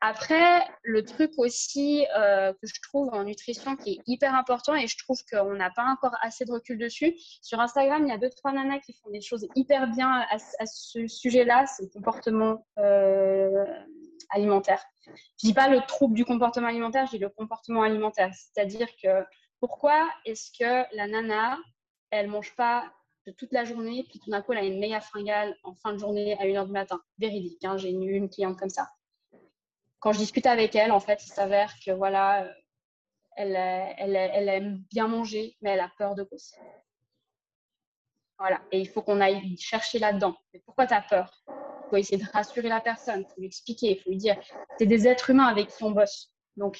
Après 0.00 0.64
le 0.82 1.04
truc 1.04 1.32
aussi 1.38 2.06
euh, 2.16 2.52
que 2.52 2.68
je 2.68 2.80
trouve 2.88 3.12
en 3.12 3.24
nutrition 3.24 3.76
qui 3.76 3.94
est 3.94 3.98
hyper 4.06 4.34
important 4.34 4.74
et 4.74 4.86
je 4.86 4.96
trouve 4.96 5.18
qu'on 5.30 5.54
n'a 5.54 5.70
pas 5.70 5.84
encore 5.84 6.16
assez 6.22 6.46
de 6.46 6.52
recul 6.52 6.78
dessus 6.78 7.14
sur 7.42 7.60
Instagram 7.60 8.06
il 8.06 8.08
y 8.08 8.12
a 8.12 8.18
deux 8.18 8.30
trois 8.30 8.52
nanas 8.52 8.78
qui 8.78 8.94
font 8.94 9.10
des 9.10 9.20
choses 9.20 9.46
hyper 9.56 9.88
bien 9.88 10.08
à, 10.08 10.36
à 10.36 10.66
ce 10.66 11.06
sujet-là 11.06 11.66
c'est 11.66 11.82
le 11.82 11.90
comportement 11.90 12.64
alimentaire. 14.30 14.84
Je 15.06 15.46
dis 15.46 15.54
pas 15.54 15.68
le 15.68 15.80
trouble 15.86 16.14
du 16.14 16.24
comportement 16.24 16.68
alimentaire, 16.68 17.06
je 17.06 17.12
dis 17.12 17.18
le 17.18 17.28
comportement 17.28 17.82
alimentaire. 17.82 18.30
C'est-à-dire 18.34 18.88
que 19.02 19.24
pourquoi 19.60 20.08
est-ce 20.24 20.50
que 20.56 20.96
la 20.96 21.06
nana, 21.06 21.58
elle 22.10 22.28
mange 22.28 22.54
pas 22.56 22.92
de 23.26 23.32
toute 23.32 23.52
la 23.52 23.64
journée, 23.64 24.06
puis 24.08 24.20
tout 24.20 24.30
d'un 24.30 24.40
coup, 24.40 24.52
elle 24.52 24.58
a 24.58 24.64
une 24.64 24.78
méga 24.78 25.00
fringale 25.00 25.54
en 25.62 25.74
fin 25.74 25.92
de 25.92 25.98
journée 25.98 26.38
à 26.38 26.44
1h 26.44 26.66
du 26.66 26.72
matin? 26.72 27.00
Véridique, 27.18 27.62
hein, 27.64 27.76
j'ai 27.76 27.90
eu 27.90 28.14
une 28.14 28.30
cliente 28.30 28.58
comme 28.58 28.70
ça. 28.70 28.88
Quand 30.00 30.12
je 30.12 30.18
discute 30.18 30.46
avec 30.46 30.74
elle, 30.76 30.92
en 30.92 31.00
fait, 31.00 31.24
il 31.24 31.28
s'avère 31.28 31.74
que 31.84 31.90
voilà, 31.90 32.48
elle, 33.36 33.56
elle, 33.56 34.16
elle, 34.16 34.48
aime 34.48 34.84
bien 34.90 35.08
manger, 35.08 35.56
mais 35.60 35.70
elle 35.70 35.80
a 35.80 35.90
peur 35.98 36.14
de 36.14 36.22
grossir. 36.22 36.58
Voilà, 38.38 38.60
et 38.70 38.80
il 38.80 38.88
faut 38.88 39.02
qu'on 39.02 39.20
aille 39.20 39.56
chercher 39.58 39.98
là-dedans. 39.98 40.36
Pourquoi 40.64 40.86
tu 40.86 40.94
as 40.94 41.02
peur? 41.02 41.44
Faut 41.88 41.96
essayer 41.96 42.22
de 42.22 42.30
rassurer 42.32 42.68
la 42.68 42.80
personne, 42.80 43.20
il 43.20 43.26
faut 43.26 43.40
lui 43.40 43.46
expliquer, 43.46 43.90
il 43.92 44.02
faut 44.02 44.10
lui 44.10 44.16
dire, 44.16 44.36
c'est 44.78 44.86
des 44.86 45.06
êtres 45.06 45.30
humains 45.30 45.46
avec 45.46 45.68
qui 45.68 45.82
on 45.82 45.90
bosse. 45.90 46.32
Donc, 46.56 46.78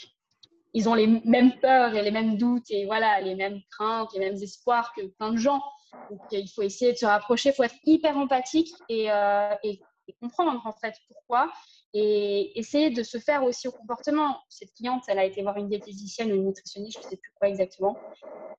ils 0.75 0.88
ont 0.88 0.94
les 0.94 1.07
mêmes 1.25 1.59
peurs 1.61 1.94
et 1.94 2.03
les 2.03 2.11
mêmes 2.11 2.37
doutes 2.37 2.71
et 2.71 2.85
voilà, 2.87 3.21
les 3.21 3.35
mêmes 3.35 3.61
craintes, 3.71 4.11
les 4.12 4.21
mêmes 4.21 4.37
espoirs 4.37 4.92
que 4.94 5.07
plein 5.07 5.33
de 5.33 5.38
gens. 5.38 5.62
Donc, 6.11 6.21
il 6.31 6.49
faut 6.49 6.62
essayer 6.62 6.92
de 6.92 6.99
se 6.99 7.07
rapprocher, 7.07 7.51
il 7.51 7.55
faut 7.55 7.62
être 7.62 7.79
hyper 7.85 8.16
empathique 8.16 8.73
et, 8.88 9.11
euh, 9.11 9.55
et, 9.62 9.81
comprendre 10.23 10.62
en 10.64 10.73
fait 10.73 10.94
pourquoi 11.07 11.53
et 11.92 12.59
essayer 12.59 12.90
de 12.90 13.03
se 13.03 13.18
faire 13.18 13.44
aussi 13.44 13.68
au 13.68 13.73
comportement. 13.73 14.40
Cette 14.49 14.73
cliente, 14.75 15.05
elle 15.07 15.18
a 15.18 15.25
été 15.25 15.42
voir 15.42 15.57
une 15.57 15.68
diététicienne 15.68 16.33
ou 16.33 16.37
une 16.37 16.47
nutritionniste, 16.47 16.99
je 17.01 17.05
ne 17.05 17.11
sais 17.11 17.16
plus 17.16 17.31
quoi 17.38 17.49
exactement. 17.49 17.97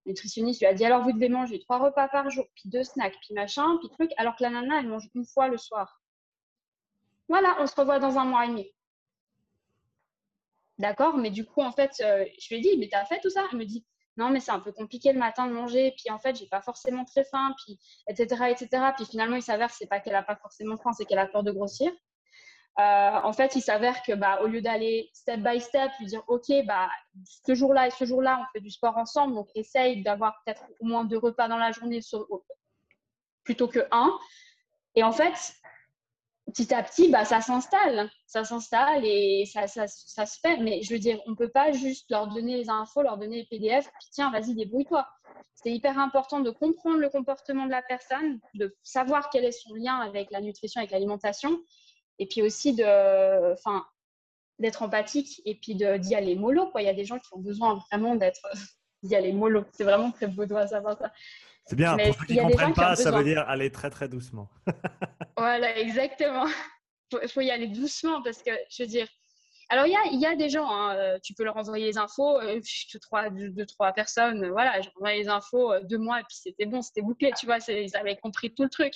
Le 0.05 0.11
nutritionniste 0.11 0.61
lui 0.61 0.67
a 0.67 0.73
dit 0.73 0.85
alors 0.85 1.03
vous 1.03 1.11
devez 1.11 1.29
manger 1.29 1.59
trois 1.59 1.79
repas 1.79 2.07
par 2.07 2.29
jour, 2.29 2.45
puis 2.55 2.69
deux 2.69 2.83
snacks, 2.83 3.15
puis 3.21 3.33
machin, 3.33 3.77
puis 3.79 3.89
truc, 3.89 4.11
alors 4.17 4.35
que 4.35 4.43
la 4.43 4.49
nana, 4.51 4.79
elle 4.79 4.87
mange 4.87 5.09
une 5.15 5.25
fois 5.25 5.47
le 5.47 5.57
soir. 5.57 5.98
Voilà, 7.29 7.55
on 7.59 7.67
se 7.67 7.75
revoit 7.75 7.99
dans 7.99 8.17
un 8.17 8.25
mois 8.25 8.45
et 8.45 8.49
demi. 8.49 8.71
D'accord, 10.79 11.17
mais 11.17 11.29
du 11.29 11.45
coup, 11.45 11.61
en 11.61 11.71
fait, 11.71 11.91
euh, 12.01 12.25
je 12.39 12.49
lui 12.49 12.57
ai 12.57 12.61
dit, 12.61 12.77
mais 12.77 12.89
t'as 12.89 13.05
fait 13.05 13.19
tout 13.21 13.29
ça? 13.29 13.45
Elle 13.51 13.59
me 13.59 13.65
dit, 13.65 13.85
non, 14.17 14.29
mais 14.29 14.39
c'est 14.39 14.51
un 14.51 14.59
peu 14.59 14.71
compliqué 14.71 15.13
le 15.13 15.19
matin 15.19 15.47
de 15.47 15.53
manger, 15.53 15.93
puis 15.97 16.11
en 16.11 16.19
fait, 16.19 16.35
j'ai 16.35 16.47
pas 16.47 16.61
forcément 16.61 17.05
très 17.05 17.23
faim, 17.23 17.53
puis 17.63 17.79
etc., 18.07 18.45
etc. 18.49 18.91
Puis 18.95 19.05
finalement, 19.05 19.35
il 19.35 19.43
s'avère 19.43 19.69
que 19.69 19.75
c'est 19.75 19.87
pas 19.87 19.99
qu'elle 19.99 20.15
a 20.15 20.23
pas 20.23 20.35
forcément 20.37 20.77
faim, 20.77 20.91
c'est 20.93 21.05
qu'elle 21.05 21.19
a 21.19 21.27
peur 21.27 21.43
de 21.43 21.51
grossir. 21.51 21.91
Euh, 22.79 23.19
en 23.23 23.33
fait, 23.33 23.55
il 23.55 23.61
s'avère 23.61 24.01
que, 24.03 24.13
bah, 24.13 24.41
au 24.41 24.47
lieu 24.47 24.61
d'aller 24.61 25.09
step 25.13 25.41
by 25.41 25.59
step, 25.59 25.91
lui 25.99 26.05
dire, 26.07 26.23
ok, 26.27 26.47
bah, 26.65 26.89
ce 27.45 27.53
jour-là 27.53 27.87
et 27.87 27.91
ce 27.91 28.05
jour-là, 28.05 28.39
on 28.41 28.45
fait 28.53 28.61
du 28.61 28.71
sport 28.71 28.97
ensemble, 28.97 29.35
donc 29.35 29.49
essaye 29.55 30.01
d'avoir 30.01 30.41
peut-être 30.43 30.63
au 30.79 30.85
moins 30.85 31.03
deux 31.03 31.17
repas 31.17 31.47
dans 31.47 31.57
la 31.57 31.71
journée 31.71 31.99
plutôt 33.43 33.67
que 33.67 33.85
un. 33.91 34.17
Et 34.95 35.03
en 35.03 35.11
fait, 35.11 35.53
petit 36.49 36.73
à 36.73 36.83
petit, 36.83 37.09
bah, 37.09 37.25
ça 37.25 37.41
s'installe. 37.41 38.09
Ça 38.27 38.43
s'installe 38.43 39.03
et 39.05 39.45
ça, 39.51 39.67
ça, 39.67 39.87
ça, 39.87 40.25
se 40.25 40.39
fait. 40.39 40.57
Mais 40.57 40.81
je 40.81 40.93
veux 40.93 40.99
dire, 40.99 41.19
on 41.25 41.31
ne 41.31 41.35
peut 41.35 41.49
pas 41.49 41.71
juste 41.71 42.09
leur 42.09 42.27
donner 42.27 42.57
les 42.57 42.69
infos, 42.69 43.01
leur 43.01 43.17
donner 43.17 43.37
les 43.37 43.45
PDF, 43.45 43.85
puis 43.85 44.07
tiens, 44.11 44.31
vas-y, 44.31 44.55
débrouille-toi. 44.55 45.07
C'est 45.55 45.71
hyper 45.71 45.97
important 45.97 46.39
de 46.39 46.51
comprendre 46.51 46.99
le 46.99 47.09
comportement 47.09 47.65
de 47.65 47.71
la 47.71 47.81
personne, 47.81 48.39
de 48.53 48.75
savoir 48.83 49.29
quel 49.29 49.45
est 49.45 49.51
son 49.51 49.73
lien 49.73 49.99
avec 49.99 50.31
la 50.31 50.41
nutrition, 50.41 50.79
avec 50.79 50.91
l'alimentation, 50.91 51.59
et 52.17 52.27
puis 52.27 52.41
aussi 52.41 52.73
de, 52.73 53.53
enfin, 53.53 53.85
d'être 54.59 54.81
empathique 54.83 55.41
et 55.45 55.55
puis 55.55 55.75
d'y 55.75 56.15
aller 56.15 56.35
mollo. 56.35 56.67
Quoi. 56.71 56.81
Il 56.81 56.85
y 56.85 56.89
a 56.89 56.93
des 56.93 57.05
gens 57.05 57.17
qui 57.17 57.33
ont 57.33 57.39
besoin 57.39 57.79
vraiment 57.89 58.15
d'être 58.15 58.47
d'y 59.03 59.15
aller 59.15 59.33
mollo. 59.33 59.65
C'est 59.71 59.83
vraiment 59.83 60.11
très 60.11 60.27
beau 60.27 60.45
de 60.45 60.53
savoir 60.67 60.97
ça. 60.97 61.11
C'est 61.65 61.75
bien, 61.75 61.95
pour 61.97 62.15
ceux 62.15 62.25
qui 62.25 62.35
ne 62.35 62.41
comprennent 62.41 62.73
pas, 62.73 62.95
ça 62.95 63.11
veut 63.11 63.23
dire 63.23 63.47
aller 63.47 63.71
très 63.71 63.89
très 63.89 64.09
doucement. 64.09 64.49
voilà, 65.37 65.77
exactement. 65.77 66.47
Il 67.21 67.29
faut 67.29 67.41
y 67.41 67.51
aller 67.51 67.67
doucement 67.67 68.21
parce 68.23 68.41
que, 68.41 68.51
je 68.71 68.83
veux 68.83 68.87
dire, 68.87 69.07
alors 69.71 69.85
il 69.85 69.91
y 69.91 69.95
a, 69.95 70.05
y 70.11 70.25
a, 70.25 70.35
des 70.35 70.49
gens, 70.49 70.67
hein, 70.67 70.95
euh, 70.95 71.19
tu 71.21 71.35
peux 71.35 71.43
leur 71.43 71.55
envoyer 71.55 71.85
les 71.85 71.97
infos, 71.99 72.39
euh, 72.39 72.59
deux, 72.59 72.99
trois, 72.99 73.29
deux, 73.29 73.65
trois 73.67 73.93
personnes, 73.93 74.45
euh, 74.45 74.49
voilà, 74.49 74.81
j'ai 74.81 74.89
envoyé 74.95 75.21
les 75.21 75.29
infos 75.29 75.71
deux 75.83 75.99
mois 75.99 76.19
et 76.19 76.23
puis 76.23 76.37
c'était 76.41 76.65
bon, 76.65 76.81
c'était 76.81 77.03
bouclé, 77.03 77.31
tu 77.37 77.45
vois, 77.45 77.57
ils 77.67 77.95
avaient 77.95 78.17
compris 78.17 78.51
tout 78.53 78.63
le 78.63 78.69
truc. 78.69 78.93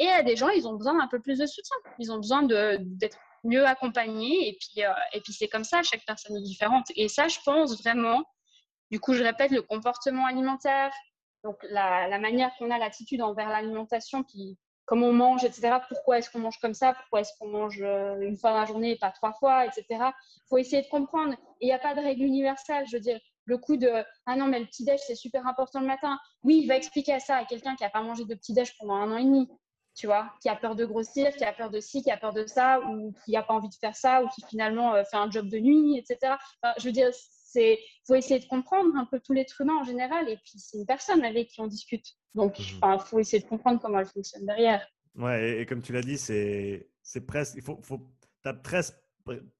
Et 0.00 0.04
il 0.04 0.06
y 0.06 0.10
a 0.10 0.24
des 0.24 0.34
gens, 0.34 0.48
ils 0.48 0.66
ont 0.66 0.74
besoin 0.74 0.98
d'un 0.98 1.06
peu 1.06 1.20
plus 1.20 1.38
de 1.38 1.46
soutien, 1.46 1.76
ils 2.00 2.10
ont 2.10 2.16
besoin 2.16 2.42
d'être 2.42 3.18
mieux 3.44 3.64
accompagnés 3.64 4.48
et 4.48 4.58
puis, 4.58 4.82
et 5.12 5.20
puis 5.20 5.32
c'est 5.32 5.46
comme 5.46 5.62
ça, 5.62 5.84
chaque 5.84 6.04
personne 6.04 6.36
est 6.36 6.42
différente. 6.42 6.86
Et 6.96 7.06
ça, 7.06 7.28
je 7.28 7.38
pense 7.44 7.80
vraiment, 7.80 8.24
du 8.90 9.00
coup, 9.00 9.14
je 9.14 9.22
répète, 9.22 9.50
le 9.50 9.62
comportement 9.62 10.26
alimentaire, 10.26 10.92
donc, 11.46 11.56
la, 11.70 12.18
manière 12.18 12.50
qu'on 12.58 12.70
a 12.70 12.78
l'attitude 12.78 13.22
envers 13.22 13.48
l'alimentation, 13.48 14.24
puis 14.24 14.58
comment 14.84 15.06
on 15.06 15.12
mange, 15.12 15.44
etc. 15.44 15.78
Pourquoi 15.88 16.18
est-ce 16.18 16.30
qu'on 16.30 16.40
mange 16.40 16.58
comme 16.58 16.74
ça 16.74 16.94
Pourquoi 16.94 17.20
est-ce 17.20 17.32
qu'on 17.38 17.48
mange 17.48 17.80
euh, 17.82 18.18
une 18.20 18.36
fois 18.36 18.50
dans 18.50 18.60
la 18.60 18.66
journée 18.66 18.92
et 18.92 18.96
pas 18.96 19.10
trois 19.10 19.32
fois, 19.32 19.64
etc. 19.64 19.84
Il 19.90 20.48
faut 20.48 20.58
essayer 20.58 20.82
de 20.82 20.88
comprendre. 20.88 21.34
Il 21.60 21.66
n'y 21.66 21.72
a 21.72 21.78
pas 21.78 21.94
de 21.94 22.00
règle 22.00 22.24
universelle. 22.24 22.84
Je 22.88 22.96
veux 22.96 23.00
dire, 23.00 23.20
le 23.44 23.58
coup 23.58 23.76
de 23.76 23.88
ah 24.26 24.36
non, 24.36 24.46
mais 24.46 24.58
le 24.58 24.66
petit-déj, 24.66 25.00
c'est 25.06 25.14
super 25.14 25.46
important 25.46 25.80
le 25.80 25.86
matin. 25.86 26.18
Oui, 26.42 26.60
il 26.62 26.66
va 26.68 26.76
expliquer 26.76 27.20
ça 27.20 27.36
à 27.36 27.44
quelqu'un 27.44 27.76
qui 27.76 27.84
n'a 27.84 27.90
pas 27.90 28.02
mangé 28.02 28.24
de 28.24 28.34
petit-déj 28.34 28.76
pendant 28.78 28.94
un 28.94 29.12
an 29.12 29.18
et 29.18 29.24
demi, 29.24 29.48
tu 29.94 30.06
vois, 30.06 30.32
qui 30.42 30.48
a 30.48 30.56
peur 30.56 30.74
de 30.74 30.84
grossir, 30.84 31.34
qui 31.36 31.44
a 31.44 31.52
peur 31.52 31.70
de 31.70 31.78
ci, 31.78 32.02
qui 32.02 32.10
a 32.10 32.16
peur 32.16 32.32
de 32.32 32.44
ça, 32.46 32.80
ou 32.80 33.14
qui 33.24 33.32
n'a 33.32 33.42
pas 33.44 33.54
envie 33.54 33.68
de 33.68 33.74
faire 33.74 33.94
ça, 33.94 34.22
ou 34.22 34.28
qui 34.28 34.42
finalement 34.48 34.94
euh, 34.94 35.04
fait 35.04 35.16
un 35.16 35.30
job 35.30 35.48
de 35.48 35.58
nuit, 35.58 35.96
etc. 35.96 36.34
je 36.78 36.84
veux 36.84 36.92
dire, 36.92 37.10
il 37.56 37.78
faut 38.06 38.14
essayer 38.14 38.40
de 38.40 38.46
comprendre 38.46 38.94
un 38.96 39.04
peu 39.04 39.20
tout 39.20 39.32
l'être 39.32 39.60
humain 39.60 39.76
en 39.80 39.84
général. 39.84 40.28
Et 40.28 40.36
puis, 40.36 40.58
c'est 40.58 40.78
une 40.78 40.86
personne 40.86 41.24
avec 41.24 41.48
qui 41.48 41.60
on 41.60 41.66
discute. 41.66 42.06
Donc, 42.34 42.58
mhm. 42.58 42.80
il 42.94 43.00
faut 43.04 43.18
essayer 43.18 43.42
de 43.42 43.48
comprendre 43.48 43.80
comment 43.80 43.98
elle 43.98 44.06
fonctionne 44.06 44.46
derrière. 44.46 44.86
Ouais, 45.16 45.60
et, 45.60 45.66
comme 45.66 45.82
tu 45.82 45.92
l'as 45.92 46.02
dit, 46.02 46.18
c'est 46.18 47.26
presque. 47.26 47.54
Il 47.56 47.62
faut, 47.62 47.80
faut, 47.82 47.98
tu 48.44 48.50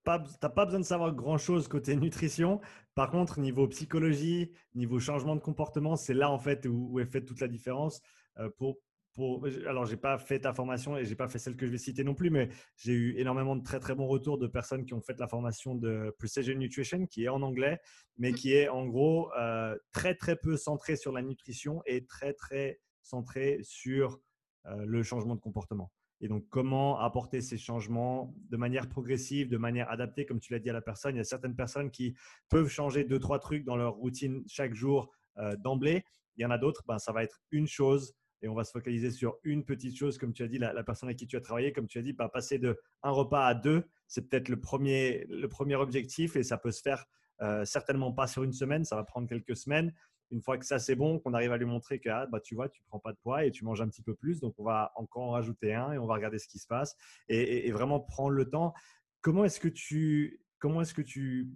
pas, 0.04 0.18
pas 0.18 0.64
besoin 0.64 0.80
de 0.80 0.84
savoir 0.84 1.14
grand-chose 1.14 1.68
côté 1.68 1.96
nutrition. 1.96 2.60
Par 2.94 3.10
contre, 3.10 3.40
niveau 3.40 3.66
psychologie, 3.68 4.52
niveau 4.74 5.00
changement 5.00 5.34
de 5.34 5.40
comportement, 5.40 5.96
c'est 5.96 6.14
là 6.14 6.30
en 6.30 6.38
fait 6.38 6.66
où, 6.66 7.00
est 7.00 7.06
faite 7.06 7.26
toute 7.26 7.40
la 7.40 7.48
différence. 7.48 8.00
Euh, 8.38 8.48
pour, 8.58 8.76
pour, 9.16 9.46
alors, 9.66 9.86
j'ai 9.86 9.96
pas 9.96 10.18
fait 10.18 10.40
ta 10.40 10.52
formation 10.52 10.98
et 10.98 11.06
j'ai 11.06 11.16
pas 11.16 11.26
fait 11.26 11.38
celle 11.38 11.56
que 11.56 11.66
je 11.66 11.72
vais 11.72 11.78
citer 11.78 12.04
non 12.04 12.14
plus, 12.14 12.28
mais 12.28 12.50
j'ai 12.76 12.92
eu 12.92 13.16
énormément 13.16 13.56
de 13.56 13.62
très 13.62 13.80
très 13.80 13.94
bons 13.94 14.06
retours 14.06 14.36
de 14.36 14.46
personnes 14.46 14.84
qui 14.84 14.92
ont 14.92 15.00
fait 15.00 15.18
la 15.18 15.26
formation 15.26 15.74
de 15.74 16.14
Precision 16.18 16.54
Nutrition, 16.54 17.06
qui 17.06 17.24
est 17.24 17.28
en 17.28 17.40
anglais, 17.40 17.80
mais 18.18 18.34
qui 18.34 18.52
est 18.52 18.68
en 18.68 18.84
gros 18.84 19.32
euh, 19.38 19.74
très 19.90 20.14
très 20.14 20.36
peu 20.36 20.58
centré 20.58 20.96
sur 20.96 21.12
la 21.12 21.22
nutrition 21.22 21.80
et 21.86 22.04
très 22.04 22.34
très 22.34 22.78
centré 23.02 23.60
sur 23.62 24.20
euh, 24.66 24.84
le 24.86 25.02
changement 25.02 25.34
de 25.34 25.40
comportement. 25.40 25.90
Et 26.20 26.28
donc, 26.28 26.46
comment 26.50 27.00
apporter 27.00 27.40
ces 27.40 27.56
changements 27.56 28.34
de 28.50 28.56
manière 28.58 28.86
progressive, 28.86 29.48
de 29.48 29.56
manière 29.56 29.90
adaptée, 29.90 30.26
comme 30.26 30.40
tu 30.40 30.52
l'as 30.52 30.58
dit 30.58 30.68
à 30.68 30.74
la 30.74 30.82
personne. 30.82 31.14
Il 31.14 31.18
y 31.18 31.20
a 31.22 31.24
certaines 31.24 31.56
personnes 31.56 31.90
qui 31.90 32.14
peuvent 32.50 32.68
changer 32.68 33.04
deux, 33.04 33.18
trois 33.18 33.38
trucs 33.38 33.64
dans 33.64 33.76
leur 33.76 33.94
routine 33.94 34.42
chaque 34.46 34.74
jour 34.74 35.10
euh, 35.38 35.56
d'emblée. 35.56 36.04
Il 36.36 36.42
y 36.42 36.44
en 36.44 36.50
a 36.50 36.58
d'autres, 36.58 36.84
ben, 36.86 36.98
ça 36.98 37.12
va 37.12 37.22
être 37.22 37.40
une 37.50 37.66
chose 37.66 38.14
et 38.46 38.48
on 38.48 38.54
va 38.54 38.62
se 38.62 38.70
focaliser 38.70 39.10
sur 39.10 39.38
une 39.42 39.64
petite 39.64 39.96
chose, 39.96 40.18
comme 40.18 40.32
tu 40.32 40.44
as 40.44 40.46
dit, 40.46 40.58
la, 40.58 40.84
personne 40.84 41.08
avec 41.08 41.18
qui 41.18 41.26
tu 41.26 41.36
as 41.36 41.40
travaillé, 41.40 41.72
comme 41.72 41.88
tu 41.88 41.98
as 41.98 42.02
dit, 42.02 42.14
pas 42.14 42.28
passer 42.28 42.58
de 42.58 42.78
un 43.02 43.10
repas 43.10 43.44
à 43.44 43.54
deux, 43.54 43.84
c'est 44.06 44.28
peut-être 44.28 44.48
le 44.48 44.60
premier, 44.60 45.26
objectif 45.74 46.36
et 46.36 46.44
ça 46.44 46.56
peut 46.56 46.70
se 46.70 46.80
faire 46.80 47.06
euh, 47.42 47.64
certainement 47.64 48.12
pas 48.12 48.28
sur 48.28 48.44
une 48.44 48.52
semaine, 48.52 48.84
ça 48.84 48.94
va 48.94 49.02
prendre 49.02 49.28
quelques 49.28 49.56
semaines. 49.56 49.92
Une 50.30 50.40
fois 50.40 50.58
que 50.58 50.64
ça 50.64 50.78
c'est 50.78 50.94
bon, 50.94 51.18
qu'on 51.18 51.34
arrive 51.34 51.50
à 51.50 51.56
lui 51.56 51.66
montrer 51.66 51.98
que 51.98 52.08
ah, 52.08 52.26
bah, 52.26 52.38
tu 52.38 52.54
vois, 52.54 52.68
tu 52.68 52.80
prends 52.86 53.00
pas 53.00 53.12
de 53.12 53.18
poids 53.18 53.44
et 53.44 53.50
tu 53.50 53.64
manges 53.64 53.80
un 53.80 53.88
petit 53.88 54.02
peu 54.02 54.14
plus, 54.14 54.38
donc 54.38 54.54
on 54.58 54.64
va 54.64 54.92
encore 54.94 55.24
en 55.24 55.30
rajouter 55.30 55.74
un 55.74 55.92
et 55.92 55.98
on 55.98 56.06
va 56.06 56.14
regarder 56.14 56.38
ce 56.38 56.46
qui 56.46 56.60
se 56.60 56.68
passe 56.68 56.96
et, 57.28 57.70
vraiment 57.72 57.98
prendre 57.98 58.30
le 58.30 58.48
temps. 58.48 58.74
Comment 59.22 59.44
est-ce 59.44 59.58
que 59.58 59.68
tu, 59.68 60.40
comment 60.60 60.82
est-ce 60.82 60.94
que 60.94 61.02
tu 61.02 61.50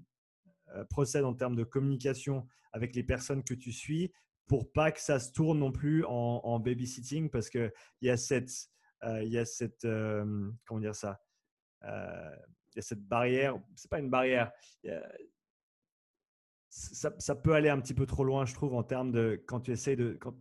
euh, 0.74 0.84
procèdes 0.86 1.24
en 1.24 1.34
termes 1.34 1.54
de 1.54 1.64
communication 1.64 2.48
avec 2.72 2.96
les 2.96 3.04
personnes 3.04 3.44
que 3.44 3.54
tu 3.54 3.70
suis? 3.70 4.12
Pour 4.50 4.72
pas 4.72 4.90
que 4.90 5.00
ça 5.00 5.20
se 5.20 5.30
tourne 5.30 5.60
non 5.60 5.70
plus 5.70 6.04
en, 6.08 6.58
babysitting 6.58 7.30
parce 7.30 7.48
qu'il 7.48 7.72
y 8.02 8.10
a 8.10 8.16
cette, 8.16 8.50
euh, 9.04 9.22
il 9.22 9.30
y 9.30 9.38
a 9.38 9.44
cette 9.44 9.84
euh, 9.84 10.50
comment 10.66 10.80
dire 10.80 10.96
ça, 10.96 11.22
il 11.84 11.88
y 12.74 12.80
a 12.80 12.82
cette 12.82 13.06
barrière, 13.06 13.56
c'est 13.76 13.88
pas 13.88 14.00
une 14.00 14.10
barrière, 14.10 14.50
ça, 16.68 17.36
peut 17.36 17.54
aller 17.54 17.68
un 17.68 17.80
petit 17.80 17.94
peu 17.94 18.06
trop 18.06 18.24
loin, 18.24 18.44
je 18.44 18.52
trouve, 18.52 18.74
en 18.74 18.82
termes 18.82 19.12
de 19.12 19.40
quand 19.46 19.60
tu 19.60 19.70
essayes 19.70 19.96
de. 19.96 20.16
Quand, 20.20 20.34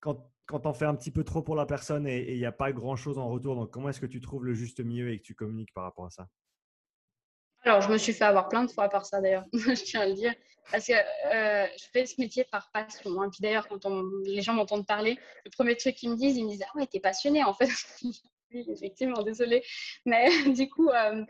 quand, 0.00 0.30
quand 0.44 0.66
on 0.66 0.74
fait 0.74 0.84
un 0.84 0.94
petit 0.94 1.10
peu 1.10 1.24
trop 1.24 1.42
pour 1.42 1.56
la 1.56 1.64
personne 1.64 2.06
et 2.06 2.34
il 2.34 2.38
n'y 2.38 2.44
a 2.44 2.52
pas 2.52 2.70
grand 2.70 2.96
chose 2.96 3.16
en 3.16 3.30
retour. 3.30 3.54
Donc, 3.56 3.70
comment 3.70 3.88
est-ce 3.88 4.00
que 4.00 4.04
tu 4.04 4.20
trouves 4.20 4.44
le 4.44 4.52
juste 4.52 4.80
milieu 4.80 5.10
et 5.10 5.18
que 5.18 5.24
tu 5.24 5.34
communiques 5.34 5.72
par 5.72 5.84
rapport 5.84 6.04
à 6.04 6.10
ça? 6.10 6.28
Alors, 7.64 7.80
je 7.80 7.90
me 7.90 7.98
suis 7.98 8.12
fait 8.12 8.24
avoir 8.24 8.48
plein 8.48 8.64
de 8.64 8.70
fois 8.70 8.88
par 8.88 9.06
ça 9.06 9.20
d'ailleurs, 9.20 9.44
je 9.52 9.72
tiens 9.72 10.02
à 10.02 10.06
le 10.06 10.14
dire. 10.14 10.34
Parce 10.70 10.86
que 10.86 10.92
euh, 10.92 11.66
je 11.78 11.84
fais 11.92 12.06
ce 12.06 12.14
métier 12.18 12.44
par 12.44 12.70
passion. 12.72 13.20
Hein. 13.20 13.28
Puis 13.30 13.40
d'ailleurs, 13.42 13.68
quand 13.68 13.86
les 14.24 14.40
gens 14.40 14.54
m'entendent 14.54 14.86
parler, 14.86 15.18
le 15.44 15.50
premier 15.50 15.76
truc 15.76 15.94
qu'ils 15.94 16.10
me 16.10 16.16
disent, 16.16 16.36
ils 16.36 16.44
me 16.44 16.50
disent 16.50 16.64
Ah 16.66 16.78
ouais, 16.78 16.86
t'es 16.86 17.00
passionné 17.00 17.44
en 17.44 17.52
fait. 17.52 17.68
effectivement, 18.54 19.22
désolée. 19.22 19.62
Mais 20.04 20.28
du 20.54 20.68
coup, 20.68 20.88
euh, 20.88 21.24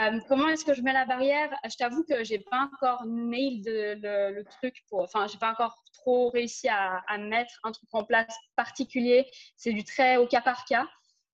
euh, 0.00 0.20
comment 0.28 0.48
est-ce 0.48 0.64
que 0.64 0.74
je 0.74 0.82
mets 0.82 0.92
la 0.92 1.04
barrière? 1.04 1.50
Je 1.64 1.76
t'avoue 1.76 2.04
que 2.04 2.24
j'ai 2.24 2.38
pas 2.38 2.68
encore 2.72 3.04
nailed 3.06 3.66
le, 3.66 4.42
truc 4.58 4.74
pour. 4.88 5.02
Enfin, 5.02 5.26
j'ai 5.26 5.38
pas 5.38 5.50
encore 5.50 5.82
trop 5.92 6.30
réussi 6.30 6.68
à, 6.68 7.02
mettre 7.18 7.52
un 7.64 7.72
truc 7.72 7.88
en 7.92 8.04
place 8.04 8.34
particulier. 8.56 9.26
C'est 9.56 9.72
du 9.72 9.84
très 9.84 10.16
au 10.16 10.26
cas 10.26 10.40
par 10.40 10.64
cas. 10.64 10.86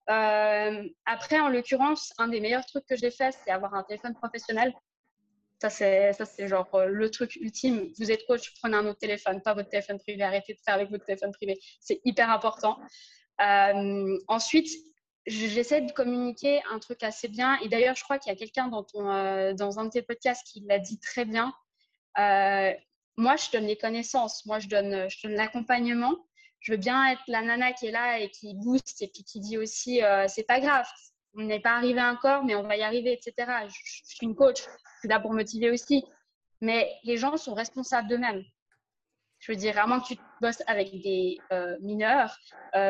Euh, 0.08 0.88
après, 1.04 1.40
en 1.40 1.48
l'occurrence, 1.48 2.12
un 2.18 2.28
des 2.28 2.40
meilleurs 2.40 2.66
trucs 2.66 2.86
que 2.86 2.96
j'ai 2.96 3.10
fait, 3.10 3.36
c'est 3.44 3.50
avoir 3.50 3.74
un 3.74 3.82
téléphone 3.82 4.14
professionnel. 4.14 4.74
Ça, 5.60 5.70
c'est, 5.70 6.12
ça, 6.12 6.26
c'est 6.26 6.48
genre 6.48 6.68
le 6.86 7.10
truc 7.10 7.36
ultime. 7.36 7.88
Vous 7.98 8.10
êtes 8.10 8.26
coach, 8.26 8.52
prenez 8.60 8.76
un 8.76 8.86
autre 8.86 8.98
téléphone, 8.98 9.40
pas 9.40 9.54
votre 9.54 9.70
téléphone 9.70 9.98
privé. 9.98 10.22
Arrêtez 10.22 10.54
de 10.54 10.60
faire 10.64 10.74
avec 10.74 10.90
votre 10.90 11.04
téléphone 11.04 11.32
privé. 11.32 11.58
C'est 11.80 12.00
hyper 12.04 12.30
important. 12.30 12.78
ensuite, 14.28 14.68
j'essaie 15.26 15.80
de 15.80 15.92
communiquer 15.92 16.62
un 16.70 16.78
truc 16.78 17.02
assez 17.02 17.28
bien. 17.28 17.58
Et 17.60 17.68
d'ailleurs, 17.68 17.96
je 17.96 18.04
crois 18.04 18.18
qu'il 18.18 18.32
y 18.32 18.34
a 18.34 18.38
quelqu'un 18.38 18.68
dans, 18.68 18.84
euh, 18.94 19.54
un 19.58 19.84
de 19.84 19.90
tes 19.90 20.02
podcasts 20.02 20.46
qui 20.46 20.60
l'a 20.60 20.78
dit 20.78 20.98
très 21.00 21.24
bien. 21.24 21.52
Euh, 22.18 22.72
moi, 23.16 23.36
je 23.36 23.50
donne 23.50 23.66
les 23.66 23.76
connaissances, 23.76 24.44
moi, 24.46 24.58
je 24.58 24.68
donne, 24.68 25.08
je 25.08 25.26
donne 25.26 25.36
l'accompagnement. 25.36 26.14
Je 26.66 26.72
veux 26.72 26.78
bien 26.78 27.12
être 27.12 27.22
la 27.28 27.42
nana 27.42 27.72
qui 27.72 27.86
est 27.86 27.92
là 27.92 28.18
et 28.18 28.28
qui 28.28 28.52
booste 28.56 29.00
et 29.00 29.06
puis 29.06 29.22
qui 29.22 29.38
dit 29.38 29.56
aussi 29.56 30.02
euh, 30.02 30.26
c'est 30.26 30.42
pas 30.42 30.58
grave, 30.58 30.84
on 31.34 31.42
n'est 31.42 31.60
pas 31.60 31.76
arrivé 31.76 32.02
encore, 32.02 32.42
mais 32.42 32.56
on 32.56 32.64
va 32.64 32.76
y 32.76 32.82
arriver, 32.82 33.12
etc. 33.12 33.52
Je, 33.68 34.02
suis 34.02 34.26
une 34.26 34.34
coach, 34.34 34.62
je 34.64 34.98
suis 34.98 35.08
là 35.08 35.20
pour 35.20 35.32
motiver 35.32 35.70
aussi. 35.70 36.04
Mais 36.60 36.92
les 37.04 37.18
gens 37.18 37.36
sont 37.36 37.54
responsables 37.54 38.08
d'eux-mêmes. 38.08 38.42
Je 39.38 39.52
veux 39.52 39.56
dire, 39.56 39.74
vraiment 39.74 40.00
que 40.00 40.08
tu 40.08 40.16
bosses 40.40 40.64
avec 40.66 40.90
des 40.90 41.38
mineurs 41.82 42.36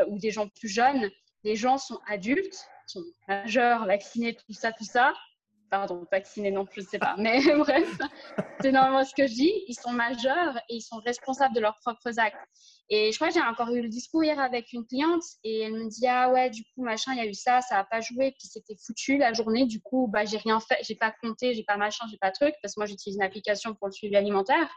ou 0.08 0.18
des 0.18 0.30
gens 0.30 0.48
plus 0.48 0.68
jeunes, 0.68 1.10
les 1.44 1.54
gens 1.54 1.76
sont 1.76 2.00
adultes, 2.06 2.66
sont 2.86 3.04
majeurs, 3.28 3.84
vaccinés, 3.84 4.36
tout 4.36 4.54
ça, 4.54 4.72
tout 4.72 4.84
ça. 4.84 5.12
Pardon, 5.70 6.06
vaccinés, 6.12 6.52
non, 6.52 6.64
je 6.72 6.80
ne 6.80 6.86
sais 6.86 6.98
pas. 6.98 7.16
Mais 7.18 7.40
bref, 7.56 7.98
c'est 8.60 8.70
normalement 8.70 9.04
ce 9.04 9.14
que 9.14 9.26
je 9.26 9.34
dis. 9.34 9.52
Ils 9.66 9.74
sont 9.74 9.92
majeurs 9.92 10.56
et 10.68 10.76
ils 10.76 10.82
sont 10.82 10.98
responsables 11.04 11.54
de 11.54 11.60
leurs 11.60 11.76
propres 11.80 12.18
actes. 12.18 12.36
Et 12.88 13.10
je 13.10 13.16
crois 13.16 13.28
que 13.28 13.34
j'ai 13.34 13.40
encore 13.40 13.74
eu 13.74 13.82
le 13.82 13.88
discours 13.88 14.22
hier 14.22 14.38
avec 14.38 14.72
une 14.72 14.86
cliente 14.86 15.24
et 15.42 15.62
elle 15.62 15.72
me 15.72 15.88
dit 15.88 16.06
Ah 16.06 16.30
ouais, 16.30 16.50
du 16.50 16.62
coup, 16.62 16.84
machin, 16.84 17.12
il 17.14 17.18
y 17.18 17.20
a 17.20 17.26
eu 17.26 17.34
ça, 17.34 17.60
ça 17.60 17.76
n'a 17.76 17.84
pas 17.84 18.00
joué, 18.00 18.32
puis 18.38 18.48
c'était 18.48 18.76
foutu 18.76 19.18
la 19.18 19.32
journée. 19.32 19.66
Du 19.66 19.80
coup, 19.80 20.06
bah, 20.06 20.24
j'ai 20.24 20.38
rien 20.38 20.60
fait, 20.60 20.78
j'ai 20.82 20.94
pas 20.94 21.12
compté, 21.20 21.52
j'ai 21.54 21.64
pas 21.64 21.76
machin, 21.76 22.04
j'ai 22.10 22.18
pas 22.18 22.30
truc, 22.30 22.54
parce 22.62 22.74
que 22.74 22.80
moi, 22.80 22.86
j'utilise 22.86 23.16
une 23.16 23.24
application 23.24 23.74
pour 23.74 23.88
le 23.88 23.92
suivi 23.92 24.14
alimentaire. 24.14 24.70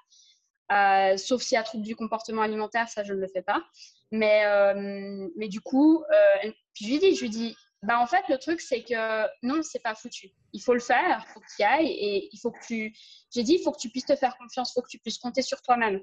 Euh, 0.71 1.17
sauf 1.17 1.41
s'il 1.41 1.55
y 1.55 1.57
a 1.57 1.63
trouble 1.63 1.83
du 1.83 1.95
comportement 1.95 2.41
alimentaire, 2.41 2.87
ça, 2.89 3.03
je 3.03 3.13
ne 3.13 3.19
le 3.19 3.27
fais 3.27 3.41
pas. 3.41 3.63
Mais, 4.11 4.45
euh, 4.45 5.27
mais 5.35 5.47
du 5.47 5.61
coup, 5.61 6.03
euh, 6.03 6.51
je 6.73 6.87
lui 6.87 6.99
dis, 6.99 7.15
je 7.15 7.21
lui 7.21 7.29
dis, 7.29 7.55
bah 7.81 7.99
en 7.99 8.07
fait, 8.07 8.27
le 8.27 8.37
truc, 8.37 8.59
c'est 8.59 8.83
que 8.83 9.25
non, 9.41 9.61
c'est 9.63 9.79
pas 9.81 9.95
foutu. 9.95 10.29
Il 10.51 10.61
faut 10.61 10.73
le 10.73 10.81
faire, 10.81 11.25
il 11.25 11.33
faut 11.33 11.39
que 11.39 11.45
tu 11.45 11.61
y 11.61 11.63
ailles 11.63 11.91
et 11.91 12.29
il 12.31 12.37
faut 12.37 12.51
que 12.51 12.59
tu. 12.65 12.93
J'ai 13.31 13.43
dit, 13.43 13.53
il 13.53 13.63
faut 13.63 13.71
que 13.71 13.79
tu 13.79 13.89
puisses 13.89 14.05
te 14.05 14.15
faire 14.15 14.37
confiance, 14.37 14.71
il 14.71 14.73
faut 14.73 14.81
que 14.81 14.89
tu 14.89 14.99
puisses 14.99 15.17
compter 15.17 15.41
sur 15.41 15.61
toi-même. 15.61 16.01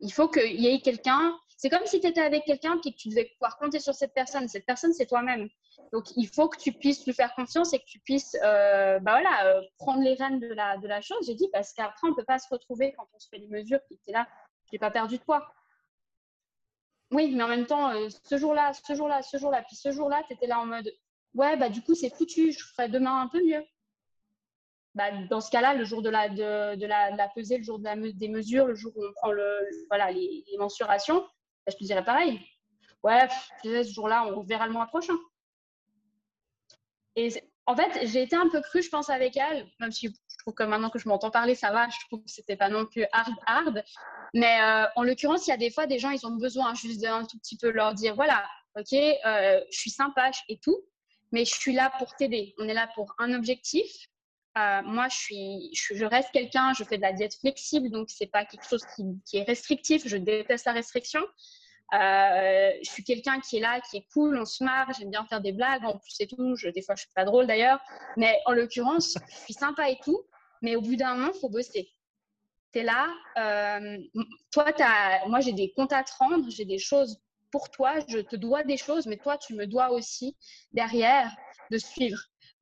Il 0.00 0.12
faut 0.12 0.28
qu'il 0.28 0.58
y 0.58 0.68
ait 0.68 0.80
quelqu'un. 0.80 1.38
C'est 1.58 1.68
comme 1.68 1.84
si 1.84 2.00
tu 2.00 2.06
étais 2.06 2.22
avec 2.22 2.44
quelqu'un 2.44 2.78
et 2.82 2.90
que 2.92 2.96
tu 2.96 3.10
devais 3.10 3.26
pouvoir 3.34 3.58
compter 3.58 3.80
sur 3.80 3.94
cette 3.94 4.14
personne. 4.14 4.48
Cette 4.48 4.64
personne, 4.64 4.94
c'est 4.94 5.04
toi-même. 5.04 5.50
Donc, 5.92 6.06
il 6.16 6.26
faut 6.26 6.48
que 6.48 6.58
tu 6.58 6.72
puisses 6.72 7.04
lui 7.04 7.12
faire 7.12 7.34
confiance 7.34 7.74
et 7.74 7.78
que 7.78 7.84
tu 7.84 7.98
puisses 7.98 8.34
euh, 8.42 8.98
bah 9.00 9.20
voilà, 9.20 9.44
euh, 9.44 9.60
prendre 9.76 10.02
les 10.02 10.14
rênes 10.14 10.40
de 10.40 10.46
la, 10.46 10.78
de 10.78 10.88
la 10.88 11.02
chose. 11.02 11.18
J'ai 11.26 11.34
dit, 11.34 11.48
parce 11.52 11.74
qu'après, 11.74 12.06
on 12.06 12.12
ne 12.12 12.14
peut 12.14 12.24
pas 12.24 12.38
se 12.38 12.48
retrouver 12.48 12.94
quand 12.96 13.06
on 13.12 13.18
se 13.18 13.28
fait 13.28 13.36
les 13.36 13.48
mesures, 13.48 13.80
puis 13.86 14.00
tu 14.02 14.10
es 14.10 14.14
là, 14.14 14.26
je 14.64 14.70
n'ai 14.72 14.78
pas 14.78 14.90
perdu 14.90 15.18
de 15.18 15.22
poids. 15.22 15.46
Oui, 17.10 17.32
mais 17.34 17.42
en 17.42 17.48
même 17.48 17.66
temps, 17.66 17.90
euh, 17.90 18.08
ce 18.24 18.38
jour-là, 18.38 18.72
ce 18.72 18.94
jour-là, 18.94 19.22
ce 19.22 19.36
jour-là, 19.36 19.62
puis 19.62 19.76
ce 19.76 19.90
jour-là, 19.90 20.22
tu 20.28 20.34
étais 20.34 20.46
là 20.46 20.60
en 20.60 20.66
mode, 20.66 20.92
ouais, 21.34 21.56
bah 21.56 21.68
du 21.68 21.82
coup, 21.82 21.94
c'est 21.94 22.14
foutu, 22.14 22.52
je 22.52 22.64
ferai 22.64 22.88
demain 22.88 23.22
un 23.22 23.28
peu 23.28 23.44
mieux. 23.44 23.64
Bah, 24.94 25.10
dans 25.28 25.40
ce 25.40 25.50
cas-là, 25.50 25.74
le 25.74 25.84
jour 25.84 26.02
de 26.02 26.10
la, 26.10 26.28
de, 26.28 26.86
la, 26.86 27.28
pesée, 27.34 27.58
le 27.58 27.64
jour 27.64 27.78
de 27.78 27.84
la, 27.84 27.96
des 27.96 28.28
mesures, 28.28 28.66
le 28.66 28.74
jour 28.74 28.92
où 28.96 29.04
on 29.04 29.12
prend 29.14 29.32
le, 29.32 29.60
voilà, 29.88 30.10
les, 30.12 30.44
mensurations, 30.58 31.20
bah, 31.20 31.72
je 31.72 31.76
te 31.76 31.84
dirais 31.84 32.04
pareil. 32.04 32.40
Ouais, 33.02 33.28
ce 33.64 33.82
jour-là, 33.84 34.26
on 34.26 34.42
verra 34.42 34.66
le 34.66 34.72
mois 34.72 34.86
prochain. 34.86 35.16
Et 37.16 37.28
en 37.66 37.74
fait, 37.74 38.06
j'ai 38.06 38.22
été 38.22 38.36
un 38.36 38.48
peu 38.48 38.60
crue, 38.60 38.82
je 38.82 38.90
pense, 38.90 39.10
avec 39.10 39.36
elle, 39.36 39.66
même 39.80 39.90
si 39.90 40.12
trouve 40.40 40.54
que 40.54 40.62
maintenant 40.62 40.90
que 40.90 40.98
je 40.98 41.08
m'entends 41.08 41.30
parler, 41.30 41.54
ça 41.54 41.70
va, 41.72 41.88
je 41.88 42.06
trouve 42.06 42.20
que 42.20 42.30
c'était 42.30 42.56
pas 42.56 42.68
non 42.68 42.86
plus 42.86 43.04
hard, 43.12 43.34
hard. 43.46 43.84
Mais 44.34 44.60
euh, 44.60 44.86
en 44.96 45.02
l'occurrence, 45.02 45.46
il 45.46 45.50
y 45.50 45.52
a 45.52 45.56
des 45.56 45.70
fois, 45.70 45.86
des 45.86 45.98
gens, 45.98 46.10
ils 46.10 46.26
ont 46.26 46.36
besoin 46.36 46.74
juste 46.74 47.00
d'un 47.00 47.24
tout 47.24 47.38
petit 47.38 47.56
peu 47.56 47.70
leur 47.70 47.94
dire, 47.94 48.14
voilà, 48.14 48.46
ok, 48.78 48.92
euh, 48.92 49.60
je 49.70 49.78
suis 49.78 49.90
sympa 49.90 50.30
et 50.48 50.58
tout, 50.58 50.78
mais 51.32 51.44
je 51.44 51.54
suis 51.54 51.72
là 51.72 51.92
pour 51.98 52.14
t'aider. 52.14 52.54
On 52.58 52.68
est 52.68 52.74
là 52.74 52.88
pour 52.94 53.14
un 53.18 53.34
objectif. 53.34 53.90
Euh, 54.58 54.82
moi, 54.84 55.08
je, 55.08 55.16
suis, 55.16 55.70
je, 55.72 56.04
reste 56.04 56.30
quelqu'un, 56.32 56.72
je 56.74 56.82
fais 56.82 56.96
de 56.96 57.02
la 57.02 57.12
diète 57.12 57.36
flexible, 57.36 57.90
donc 57.90 58.10
c'est 58.10 58.26
pas 58.26 58.44
quelque 58.44 58.66
chose 58.68 58.84
qui, 58.96 59.04
qui, 59.24 59.38
est 59.38 59.44
restrictif. 59.44 60.06
Je 60.06 60.16
déteste 60.16 60.66
la 60.66 60.72
restriction. 60.72 61.20
Euh, 61.92 62.70
je 62.82 62.90
suis 62.90 63.02
quelqu'un 63.02 63.40
qui 63.40 63.56
est 63.56 63.60
là, 63.60 63.80
qui 63.80 63.96
est 63.98 64.06
cool, 64.12 64.38
on 64.38 64.44
se 64.44 64.62
marre, 64.62 64.92
j'aime 64.98 65.10
bien 65.10 65.24
faire 65.26 65.40
des 65.40 65.52
blagues, 65.52 65.84
en 65.84 65.98
plus 65.98 66.10
c'est 66.10 66.26
tout. 66.26 66.54
Je, 66.56 66.68
des 66.68 66.82
fois, 66.82 66.94
je 66.94 67.02
suis 67.02 67.12
pas 67.14 67.24
drôle 67.24 67.46
d'ailleurs, 67.46 67.80
mais 68.16 68.38
en 68.46 68.52
l'occurrence, 68.52 69.18
je 69.28 69.36
suis 69.44 69.54
sympa 69.54 69.90
et 69.90 69.98
tout. 70.04 70.22
Mais 70.62 70.76
au 70.76 70.82
bout 70.82 70.96
d'un 70.96 71.14
moment, 71.14 71.32
faut 71.32 71.48
bosser. 71.48 71.90
Tu 72.72 72.78
es 72.78 72.82
là, 72.84 73.08
euh, 73.38 73.98
toi, 74.52 74.66
as, 74.78 75.26
moi 75.26 75.40
j'ai 75.40 75.52
des 75.52 75.72
comptes 75.72 75.92
à 75.92 76.04
te 76.04 76.12
rendre, 76.18 76.48
j'ai 76.50 76.64
des 76.64 76.78
choses 76.78 77.20
pour 77.50 77.70
toi, 77.70 77.94
je 78.06 78.18
te 78.18 78.36
dois 78.36 78.62
des 78.62 78.76
choses, 78.76 79.06
mais 79.06 79.16
toi, 79.16 79.36
tu 79.36 79.54
me 79.54 79.66
dois 79.66 79.90
aussi 79.90 80.36
derrière 80.72 81.34
de 81.70 81.78
suivre. 81.78 82.20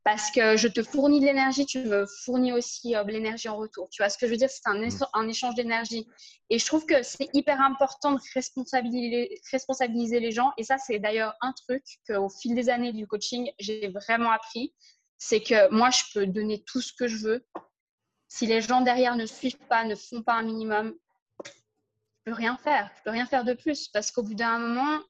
Parce 0.09 0.31
que 0.31 0.57
je 0.57 0.69
te 0.69 0.83
fournis 0.83 1.21
de 1.21 1.27
l'énergie, 1.27 1.67
tu 1.67 1.81
me 1.81 2.07
fournis 2.07 2.51
aussi 2.51 2.97
euh, 2.97 3.05
de 3.05 3.13
l'énergie 3.13 3.51
en 3.51 3.59
retour. 3.59 3.91
Tu 3.91 4.01
vois 4.01 4.09
ce 4.09 4.17
que 4.17 4.25
je 4.25 4.31
veux 4.31 4.39
dire? 4.39 4.49
C'est 4.49 4.67
un, 4.67 4.79
mm. 4.81 5.05
un, 5.13 5.29
échange 5.29 5.55
d'énergie. 5.55 6.09
Et 6.49 6.59
je 6.59 6.65
trouve 6.65 6.87
que 6.87 7.03
c'est 7.03 7.29
hyper 7.35 7.61
important 7.61 8.13
de 8.13 8.21
responsabiliser, 8.33 9.39
responsabiliser 9.53 10.19
les 10.19 10.31
gens. 10.31 10.55
Et 10.57 10.65
ça, 10.65 10.79
c'est 10.79 10.99
d'ailleurs 10.99 11.35
un 11.43 11.53
truc 11.53 11.85
qu'au 12.07 12.31
fil 12.31 12.55
des 12.55 12.71
années 12.71 12.95
du 12.95 13.07
coaching, 13.07 13.51
j'ai 13.59 13.89
vraiment 13.89 14.31
appris. 14.31 14.73
C'est 15.19 15.43
que 15.43 15.71
moi, 15.75 15.91
je 15.91 16.05
peux 16.15 16.27
donner 16.27 16.65
tout 16.65 16.81
ce 16.81 16.95
que 16.95 17.07
je 17.07 17.19
veux. 17.19 17.47
Si 18.29 18.47
les 18.47 18.63
gens 18.63 18.81
derrière 18.81 19.15
ne 19.15 19.27
suivent 19.27 19.67
pas, 19.69 19.85
ne 19.85 19.95
font 19.95 20.23
pas 20.23 20.37
un 20.37 20.43
minimum, 20.43 20.95
je 21.45 21.51
peux 22.25 22.33
rien 22.33 22.57
faire. 22.57 22.91
Je 22.97 23.03
peux 23.03 23.11
rien 23.11 23.27
faire 23.27 23.45
de 23.45 23.53
plus 23.53 23.89
parce 23.89 24.11
qu'au 24.11 24.23
bout 24.23 24.35
d'un 24.35 24.59
moment, 24.59 25.01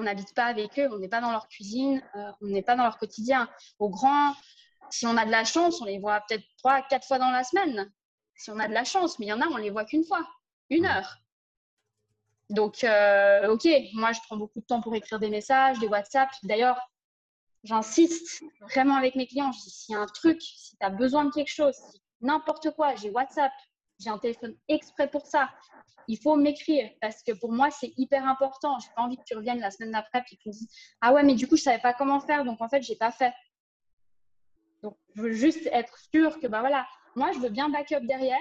on 0.00 0.04
n'habite 0.04 0.34
pas 0.34 0.46
avec 0.46 0.78
eux, 0.78 0.88
on 0.92 0.98
n'est 0.98 1.08
pas 1.08 1.20
dans 1.20 1.30
leur 1.30 1.46
cuisine, 1.48 2.02
euh, 2.16 2.32
on 2.40 2.46
n'est 2.46 2.62
pas 2.62 2.74
dans 2.74 2.84
leur 2.84 2.98
quotidien. 2.98 3.48
Au 3.78 3.88
grand, 3.88 4.34
si 4.90 5.06
on 5.06 5.16
a 5.16 5.24
de 5.24 5.30
la 5.30 5.44
chance, 5.44 5.80
on 5.80 5.84
les 5.84 5.98
voit 5.98 6.20
peut-être 6.22 6.44
trois, 6.58 6.82
quatre 6.82 7.06
fois 7.06 7.18
dans 7.18 7.30
la 7.30 7.44
semaine. 7.44 7.92
Si 8.34 8.50
on 8.50 8.58
a 8.58 8.66
de 8.66 8.72
la 8.72 8.84
chance, 8.84 9.18
mais 9.18 9.26
il 9.26 9.28
y 9.28 9.32
en 9.32 9.40
a, 9.40 9.46
on 9.46 9.56
les 9.56 9.70
voit 9.70 9.84
qu'une 9.84 10.04
fois, 10.04 10.26
une 10.70 10.86
heure. 10.86 11.18
Donc, 12.48 12.82
euh, 12.82 13.48
ok, 13.48 13.68
moi, 13.94 14.12
je 14.12 14.20
prends 14.26 14.36
beaucoup 14.36 14.60
de 14.60 14.64
temps 14.64 14.80
pour 14.80 14.94
écrire 14.94 15.20
des 15.20 15.30
messages, 15.30 15.78
des 15.78 15.86
WhatsApp. 15.86 16.30
D'ailleurs, 16.42 16.80
j'insiste 17.62 18.42
vraiment 18.60 18.96
avec 18.96 19.14
mes 19.14 19.26
clients. 19.26 19.52
S'il 19.52 19.94
y 19.94 19.96
a 19.96 20.00
un 20.00 20.06
truc, 20.06 20.40
si 20.42 20.76
tu 20.76 20.84
as 20.84 20.90
besoin 20.90 21.26
de 21.26 21.30
quelque 21.30 21.52
chose, 21.52 21.76
n'importe 22.20 22.70
quoi, 22.72 22.96
j'ai 22.96 23.10
WhatsApp, 23.10 23.52
j'ai 24.00 24.10
un 24.10 24.18
téléphone 24.18 24.56
exprès 24.68 25.08
pour 25.08 25.26
ça 25.26 25.50
il 26.10 26.18
faut 26.18 26.36
m'écrire 26.36 26.90
parce 27.00 27.22
que 27.22 27.32
pour 27.32 27.52
moi, 27.52 27.70
c'est 27.70 27.92
hyper 27.96 28.26
important. 28.26 28.78
Je 28.80 28.86
n'ai 28.86 28.94
pas 28.94 29.02
envie 29.02 29.16
que 29.16 29.22
tu 29.24 29.36
reviennes 29.36 29.60
la 29.60 29.70
semaine 29.70 29.92
d'après 29.92 30.18
et 30.18 30.36
que 30.36 30.40
tu 30.42 30.48
me 30.48 30.52
dises 30.52 30.68
Ah 31.00 31.12
ouais, 31.12 31.22
mais 31.22 31.34
du 31.34 31.46
coup, 31.46 31.56
je 31.56 31.62
ne 31.62 31.64
savais 31.64 31.80
pas 31.80 31.94
comment 31.94 32.20
faire, 32.20 32.44
donc 32.44 32.60
en 32.60 32.68
fait, 32.68 32.82
je 32.82 32.90
n'ai 32.90 32.96
pas 32.96 33.12
fait. 33.12 33.32
Donc, 34.82 34.96
je 35.14 35.22
veux 35.22 35.32
juste 35.32 35.68
être 35.72 35.96
sûre 36.12 36.40
que, 36.40 36.48
bah 36.48 36.60
voilà, 36.60 36.84
moi, 37.14 37.30
je 37.32 37.38
veux 37.38 37.48
bien 37.48 37.68
backup 37.68 38.06
derrière, 38.06 38.40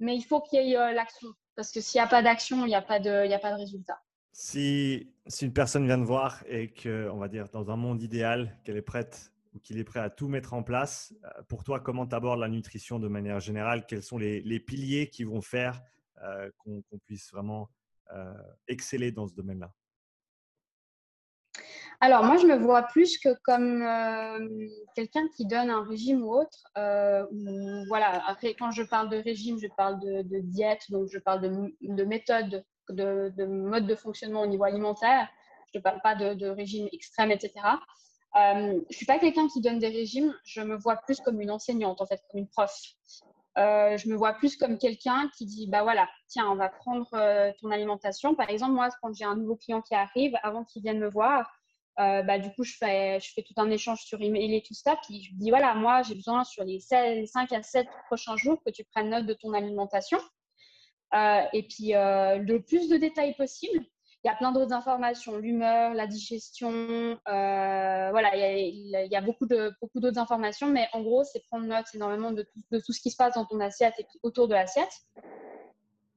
mais 0.00 0.16
il 0.16 0.22
faut 0.22 0.40
qu'il 0.40 0.66
y 0.66 0.72
ait 0.72 0.76
euh, 0.76 0.92
l'action. 0.92 1.28
Parce 1.54 1.70
que 1.70 1.80
s'il 1.80 2.00
n'y 2.00 2.04
a 2.04 2.08
pas 2.08 2.22
d'action, 2.22 2.64
il 2.64 2.68
n'y 2.68 2.74
a, 2.74 2.82
pas 2.82 2.98
de, 2.98 3.32
a 3.32 3.38
pas 3.38 3.52
de 3.52 3.58
résultat. 3.58 4.00
Si, 4.32 5.12
si 5.26 5.44
une 5.44 5.52
personne 5.52 5.86
vient 5.86 5.98
de 5.98 6.04
voir 6.04 6.42
et 6.48 6.72
que, 6.72 7.08
on 7.10 7.18
va 7.18 7.28
dire, 7.28 7.48
dans 7.52 7.70
un 7.70 7.76
monde 7.76 8.02
idéal, 8.02 8.58
qu'elle 8.64 8.76
est 8.76 8.82
prête 8.82 9.32
qu'il 9.62 9.78
est 9.78 9.84
prêt 9.84 10.00
à 10.00 10.10
tout 10.10 10.28
mettre 10.28 10.54
en 10.54 10.62
place, 10.62 11.14
euh, 11.24 11.42
pour 11.48 11.64
toi, 11.64 11.80
comment 11.80 12.06
tu 12.06 12.14
abordes 12.14 12.40
la 12.40 12.48
nutrition 12.48 12.98
de 12.98 13.08
manière 13.08 13.40
générale? 13.40 13.86
Quels 13.86 14.02
sont 14.02 14.18
les, 14.18 14.40
les 14.42 14.60
piliers 14.60 15.08
qui 15.08 15.24
vont 15.24 15.40
faire 15.40 15.80
euh, 16.22 16.50
qu'on 16.58 16.82
puisse 17.04 17.30
vraiment 17.32 17.68
euh, 18.12 18.32
exceller 18.68 19.12
dans 19.12 19.26
ce 19.26 19.34
domaine-là? 19.34 19.72
Alors, 22.00 22.24
moi, 22.24 22.36
je 22.36 22.46
me 22.46 22.56
vois 22.56 22.82
plus 22.82 23.16
que 23.16 23.30
comme 23.42 23.82
quelqu'un 24.94 25.26
qui 25.34 25.46
donne 25.46 25.70
un 25.70 25.82
régime 25.82 26.22
ou 26.22 26.30
autre. 26.30 26.58
voilà, 27.88 28.22
après, 28.26 28.54
quand 28.54 28.70
je 28.70 28.82
parle 28.82 29.08
de 29.08 29.16
régime, 29.16 29.58
je 29.58 29.68
parle 29.78 29.98
de, 30.00 30.40
diète, 30.40 30.82
donc 30.90 31.08
je 31.10 31.18
parle 31.18 31.40
de, 31.40 32.04
méthode, 32.04 32.66
de, 32.90 33.46
mode 33.46 33.86
de 33.86 33.94
fonctionnement 33.94 34.42
au 34.42 34.46
niveau 34.46 34.64
alimentaire. 34.64 35.26
Je 35.72 35.78
ne 35.78 35.82
parle 35.82 36.00
pas 36.02 36.14
de, 36.14 36.46
régime 36.48 36.86
extrême, 36.92 37.30
etc. 37.30 37.52
je 38.36 38.74
ne 38.74 38.80
suis 38.90 39.06
pas 39.06 39.18
quelqu'un 39.18 39.48
qui 39.48 39.60
donne 39.60 39.78
des 39.78 39.88
régimes, 39.88 40.34
je 40.44 40.60
me 40.60 40.76
vois 40.76 40.96
plus 40.96 41.20
comme 41.20 41.40
une 41.40 41.50
enseignante, 41.50 42.00
en 42.00 42.06
fait, 42.06 42.20
comme 42.30 42.40
une 42.40 42.48
prof. 42.48 42.72
Euh, 43.58 43.96
je 43.96 44.08
me 44.08 44.16
vois 44.16 44.34
plus 44.34 44.56
comme 44.56 44.76
quelqu'un 44.76 45.30
qui 45.36 45.46
dit 45.46 45.66
bah 45.66 45.82
voilà, 45.82 46.08
tiens, 46.28 46.50
on 46.50 46.56
va 46.56 46.68
prendre 46.68 47.08
euh, 47.14 47.52
ton 47.60 47.70
alimentation. 47.70 48.34
Par 48.34 48.50
exemple, 48.50 48.72
moi, 48.72 48.90
quand 49.00 49.14
j'ai 49.14 49.24
un 49.24 49.36
nouveau 49.36 49.56
client 49.56 49.80
qui 49.80 49.94
arrive, 49.94 50.36
avant 50.42 50.64
qu'il 50.64 50.82
vienne 50.82 50.98
me 50.98 51.08
voir, 51.08 51.50
euh, 51.98 52.22
bah, 52.22 52.38
du 52.38 52.52
coup, 52.52 52.64
je 52.64 52.76
fais, 52.76 53.18
je 53.20 53.32
fais 53.32 53.42
tout 53.42 53.54
un 53.56 53.70
échange 53.70 54.00
sur 54.00 54.20
email 54.20 54.54
et 54.54 54.62
tout 54.62 54.74
ça. 54.74 54.96
Puis 55.06 55.22
je 55.22 55.34
dis 55.34 55.48
voilà, 55.48 55.74
moi, 55.74 56.02
j'ai 56.02 56.14
besoin 56.14 56.44
sur 56.44 56.64
les, 56.64 56.80
5 56.80 57.52
à 57.52 57.62
7 57.62 57.86
prochains 58.06 58.36
jours 58.36 58.62
que 58.64 58.70
tu 58.70 58.84
prennes 58.84 59.08
note 59.08 59.24
de 59.24 59.34
ton 59.34 59.54
alimentation. 59.54 60.18
et 61.14 61.66
puis, 61.70 61.92
le 61.92 62.58
plus 62.58 62.88
de 62.90 62.98
détails 62.98 63.34
possible. 63.36 63.80
Il 64.26 64.28
y 64.28 64.32
a 64.32 64.34
plein 64.34 64.50
d'autres 64.50 64.72
informations, 64.72 65.36
l'humeur, 65.36 65.94
la 65.94 66.08
digestion, 66.08 66.72
euh, 66.72 68.08
voilà, 68.10 68.34
il 68.34 68.88
y, 68.88 69.14
a, 69.14 69.20
beaucoup 69.20 69.46
de 69.46 69.72
beaucoup 69.80 70.00
d'autres 70.00 70.18
informations, 70.18 70.66
mais 70.66 70.88
en 70.92 71.02
gros, 71.02 71.22
c'est 71.22 71.38
prendre 71.46 71.64
note 71.64 71.86
énormément 71.94 72.32
de 72.32 72.44
tout, 72.72 72.92
ce 72.92 73.00
qui 73.00 73.12
se 73.12 73.16
passe 73.16 73.34
dans 73.34 73.44
ton 73.44 73.60
assiette 73.60 73.94
et 74.00 74.06
autour 74.24 74.48
de 74.48 74.54
l'assiette. 74.54 74.90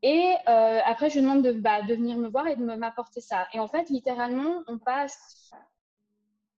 Et 0.02 0.34
euh, 0.48 0.80
après, 0.86 1.12
je 1.12 1.20
demande 1.20 1.44
de, 1.44 1.52
bah, 1.52 1.84
de, 1.84 1.94
venir 1.94 2.18
me 2.18 2.28
voir 2.28 2.48
et 2.48 2.56
de 2.56 2.64
m'apporter 2.64 3.22
ça. 3.22 3.48
Et 3.54 3.60
en 3.60 3.68
fait, 3.68 3.92
littéralement, 3.92 4.64
on 4.66 4.80
passe 4.80 5.52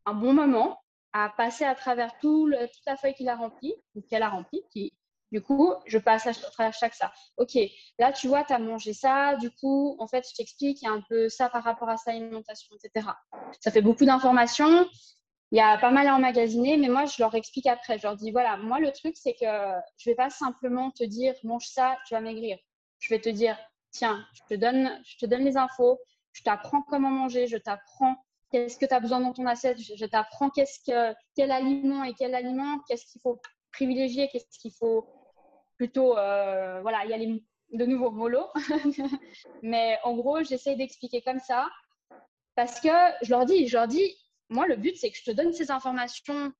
un 0.05 0.13
bon 0.13 0.31
moment 0.31 0.79
à 1.11 1.33
passer 1.35 1.65
à 1.65 1.75
travers 1.75 2.17
tout 2.19 2.49
toute 2.49 2.85
la 2.85 2.95
feuille 2.95 3.13
qu'il 3.13 3.27
a 3.27 3.35
remplie, 3.35 3.75
qu'elle 4.09 4.23
a 4.23 4.29
remplie, 4.29 4.63
qui, 4.71 4.93
du 5.31 5.41
coup, 5.41 5.73
je 5.85 5.97
passe 5.97 6.27
à 6.27 6.33
travers 6.33 6.73
chaque 6.73 6.93
ça. 6.93 7.11
Ok, 7.37 7.57
là, 7.99 8.11
tu 8.11 8.27
vois, 8.27 8.43
tu 8.43 8.53
as 8.53 8.59
mangé 8.59 8.93
ça. 8.93 9.35
Du 9.35 9.49
coup, 9.49 9.95
en 9.99 10.07
fait, 10.07 10.27
je 10.29 10.35
t'explique, 10.35 10.81
il 10.81 10.85
y 10.85 10.87
a 10.87 10.91
un 10.91 11.01
peu 11.07 11.29
ça 11.29 11.49
par 11.49 11.63
rapport 11.63 11.89
à 11.89 11.97
sa 11.97 12.11
alimentation, 12.11 12.75
etc. 12.75 13.07
Ça 13.59 13.71
fait 13.71 13.81
beaucoup 13.81 14.05
d'informations. 14.05 14.87
Il 15.51 15.57
y 15.57 15.61
a 15.61 15.77
pas 15.77 15.91
mal 15.91 16.07
à 16.07 16.15
emmagasiner, 16.15 16.77
mais 16.77 16.89
moi, 16.89 17.05
je 17.05 17.15
leur 17.19 17.33
explique 17.35 17.67
après. 17.67 17.97
Je 17.97 18.03
leur 18.03 18.15
dis, 18.15 18.31
voilà, 18.31 18.57
moi, 18.57 18.79
le 18.79 18.91
truc, 18.91 19.15
c'est 19.17 19.33
que 19.33 19.45
je 19.97 20.09
vais 20.09 20.15
pas 20.15 20.29
simplement 20.29 20.91
te 20.91 21.03
dire, 21.03 21.33
mange 21.43 21.67
ça, 21.67 21.97
tu 22.07 22.13
vas 22.13 22.21
maigrir. 22.21 22.57
Je 22.99 23.13
vais 23.13 23.19
te 23.19 23.29
dire, 23.29 23.57
tiens, 23.91 24.25
je 24.33 24.55
te 24.55 24.59
donne, 24.59 25.01
je 25.05 25.17
te 25.17 25.25
donne 25.25 25.43
les 25.43 25.57
infos, 25.57 25.99
je 26.33 26.43
t'apprends 26.43 26.81
comment 26.83 27.09
manger, 27.09 27.47
je 27.47 27.57
t'apprends 27.57 28.15
qu'est-ce 28.51 28.77
que 28.77 28.85
tu 28.85 28.93
as 28.93 28.99
besoin 28.99 29.21
dans 29.21 29.33
ton 29.33 29.45
assiette, 29.45 29.79
je 29.79 30.05
t'apprends 30.05 30.49
qu'est-ce 30.49 30.79
que, 30.85 31.15
quel 31.35 31.51
aliment 31.51 32.03
et 32.03 32.13
quel 32.13 32.35
aliment, 32.35 32.79
qu'est-ce 32.87 33.05
qu'il 33.05 33.21
faut 33.21 33.41
privilégier, 33.71 34.29
qu'est-ce 34.31 34.59
qu'il 34.59 34.73
faut 34.73 35.05
plutôt, 35.81 36.15
euh, 36.15 36.79
voilà, 36.83 37.05
il 37.05 37.09
y 37.09 37.13
a 37.15 37.17
les, 37.17 37.43
de 37.73 37.85
nouveau 37.87 38.11
mollo. 38.11 38.45
Mais 39.63 39.97
en 40.03 40.13
gros, 40.13 40.43
j'essaie 40.43 40.75
d'expliquer 40.75 41.23
comme 41.23 41.39
ça 41.39 41.67
parce 42.53 42.79
que 42.79 42.89
je 43.23 43.31
leur 43.31 43.45
dis, 43.45 43.67
je 43.67 43.75
leur 43.75 43.87
dis, 43.87 44.15
moi, 44.49 44.67
le 44.67 44.75
but, 44.75 44.95
c'est 44.95 45.09
que 45.09 45.17
je 45.17 45.23
te 45.23 45.31
donne 45.31 45.53
ces 45.53 45.71
informations 45.71 46.53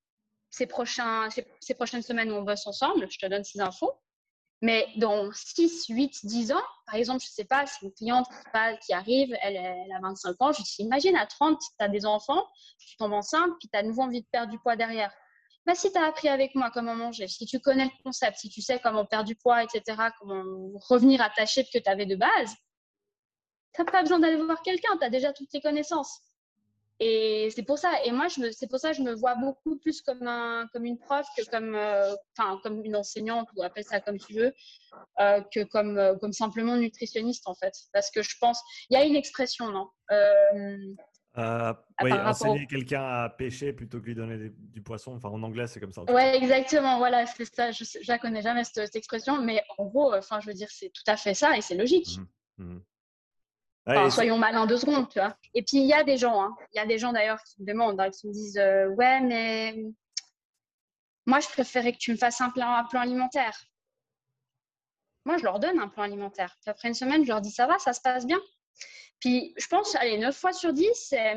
ces, 0.49 0.65
prochains, 0.65 1.29
ces, 1.29 1.75
prochaines 1.75 2.01
semaines 2.01 2.31
où 2.31 2.35
on 2.35 2.41
bosse 2.41 2.65
ensemble, 2.65 3.07
je 3.11 3.19
te 3.19 3.27
donne 3.27 3.43
ces 3.43 3.61
infos. 3.61 3.93
Mais 4.63 4.87
dans 4.97 5.31
6, 5.31 5.85
8, 5.89 6.25
10 6.25 6.51
ans, 6.53 6.63
par 6.87 6.95
exemple, 6.95 7.21
je 7.21 7.27
ne 7.27 7.33
sais 7.33 7.45
pas, 7.45 7.67
c'est 7.67 7.85
une 7.85 7.93
cliente 7.93 8.27
qui 8.83 8.91
arrive, 8.91 9.37
elle, 9.43 9.55
elle, 9.55 9.91
a 9.91 9.99
25 10.01 10.35
ans, 10.41 10.51
je 10.51 10.63
dis, 10.63 10.75
imagine 10.79 11.15
à 11.15 11.27
30, 11.27 11.59
tu 11.59 11.67
as 11.77 11.89
des 11.89 12.07
enfants, 12.07 12.43
tu 12.79 12.97
tombes 12.97 13.13
enceinte, 13.13 13.51
puis 13.59 13.69
tu 13.69 13.77
as 13.77 13.83
de 13.83 13.87
nouveau 13.87 14.01
envie 14.01 14.21
de 14.21 14.27
perdre 14.31 14.51
du 14.51 14.57
poids 14.57 14.75
derrière. 14.75 15.13
Bah, 15.65 15.75
si 15.75 15.91
tu 15.91 15.97
as 15.97 16.05
appris 16.05 16.27
avec 16.27 16.55
moi 16.55 16.71
comment 16.73 16.95
manger, 16.95 17.27
si 17.27 17.45
tu 17.45 17.59
connais 17.59 17.85
le 17.85 18.03
concept, 18.03 18.37
si 18.37 18.49
tu 18.49 18.61
sais 18.61 18.79
comment 18.79 19.05
perdre 19.05 19.27
du 19.27 19.35
poids, 19.35 19.63
etc., 19.63 20.09
comment 20.19 20.43
revenir 20.89 21.21
à 21.21 21.29
ta 21.29 21.45
shape 21.45 21.67
que 21.71 21.77
tu 21.77 21.89
avais 21.89 22.07
de 22.07 22.15
base, 22.15 22.55
tu 23.73 23.81
n'as 23.81 23.91
pas 23.91 24.01
besoin 24.01 24.19
d'aller 24.19 24.37
voir 24.37 24.61
quelqu'un, 24.63 24.97
tu 24.97 25.05
as 25.05 25.09
déjà 25.09 25.33
toutes 25.33 25.53
les 25.53 25.61
connaissances. 25.61 26.19
Et 27.03 27.49
c'est 27.55 27.63
pour 27.63 27.79
ça. 27.79 27.91
Et 28.05 28.11
moi, 28.11 28.27
c'est 28.29 28.69
pour 28.69 28.77
ça 28.77 28.91
que 28.91 28.97
je 28.97 29.01
me 29.01 29.15
vois 29.15 29.33
beaucoup 29.33 29.75
plus 29.79 30.03
comme, 30.03 30.27
un, 30.27 30.67
comme 30.71 30.85
une 30.85 30.99
prof 30.99 31.25
que 31.35 31.43
comme, 31.49 31.73
euh, 31.73 32.13
comme 32.61 32.85
une 32.85 32.95
enseignante, 32.95 33.47
ou 33.55 33.63
appelle 33.63 33.83
ça 33.83 33.99
comme 33.99 34.19
tu 34.19 34.35
veux, 34.35 34.53
euh, 35.19 35.41
que 35.51 35.63
comme, 35.63 35.97
euh, 35.97 36.15
comme 36.17 36.31
simplement 36.31 36.77
nutritionniste, 36.77 37.47
en 37.47 37.55
fait. 37.55 37.73
Parce 37.91 38.11
que 38.11 38.21
je 38.21 38.35
pense, 38.39 38.61
il 38.91 38.93
y 38.93 39.01
a 39.01 39.03
une 39.03 39.15
expression, 39.15 39.71
non? 39.71 39.87
Euh, 41.37 41.73
oui, 42.03 42.11
enseigner 42.11 42.67
quelqu'un 42.67 43.03
à 43.03 43.29
pêcher 43.29 43.71
plutôt 43.71 44.01
que 44.01 44.05
lui 44.07 44.15
donner 44.15 44.51
du 44.53 44.81
poisson. 44.81 45.15
Enfin, 45.15 45.29
en 45.29 45.41
anglais, 45.43 45.65
c'est 45.67 45.79
comme 45.79 45.93
ça. 45.93 46.03
Oui, 46.09 46.21
exactement. 46.21 46.97
Voilà, 46.97 47.25
c'est 47.25 47.45
ça. 47.45 47.71
Je 47.71 47.83
ne 47.83 48.17
connais 48.17 48.41
jamais 48.41 48.63
cette, 48.65 48.95
expression, 48.95 49.41
mais 49.41 49.63
en 49.77 49.85
gros, 49.85 50.13
enfin, 50.13 50.39
je 50.41 50.47
veux 50.47 50.53
dire, 50.53 50.67
c'est 50.69 50.89
tout 50.89 51.03
à 51.07 51.15
fait 51.15 51.33
ça 51.33 51.55
et 51.55 51.61
c'est 51.61 51.75
logique. 51.75 52.19
Mmh, 52.57 52.79
mmh. 53.85 54.09
soyons 54.09 54.37
malins 54.37 54.65
deux 54.65 54.77
secondes, 54.77 55.07
tu 55.07 55.19
vois. 55.19 55.37
Et 55.53 55.63
puis, 55.63 55.77
il 55.77 55.87
y 55.87 55.93
a 55.93 56.03
des 56.03 56.17
gens, 56.17 56.41
hein. 56.43 56.55
il 56.73 56.77
y 56.77 56.81
a 56.81 56.85
des 56.85 56.97
gens 56.97 57.13
d'ailleurs 57.13 57.41
qui 57.43 57.61
me 57.61 57.65
demandent, 57.65 57.99
hein, 58.01 58.09
qui 58.09 58.27
me 58.27 58.33
disent 58.33 58.57
euh, 58.57 58.89
Ouais, 58.89 59.21
mais 59.21 59.85
moi, 61.25 61.39
je 61.39 61.47
préférais 61.47 61.93
que 61.93 61.97
tu 61.97 62.11
me 62.11 62.17
fasses 62.17 62.41
un 62.41 62.49
plan, 62.49 62.75
un 62.75 62.83
plan 62.83 62.99
alimentaire. 62.99 63.57
Moi, 65.23 65.37
je 65.37 65.43
leur 65.43 65.59
donne 65.59 65.79
un 65.79 65.87
plan 65.87 66.03
alimentaire. 66.03 66.57
Puis 66.59 66.69
après 66.69 66.89
une 66.89 66.93
semaine, 66.93 67.23
je 67.23 67.29
leur 67.29 67.39
dis 67.39 67.51
Ça 67.51 67.67
va, 67.67 67.79
ça 67.79 67.93
se 67.93 68.01
passe 68.01 68.25
bien 68.25 68.39
puis 69.19 69.53
je 69.57 69.67
pense, 69.67 69.95
allez, 69.95 70.17
9 70.17 70.35
fois 70.35 70.51
sur 70.51 70.73
10, 70.73 70.89
c'est 70.95 71.35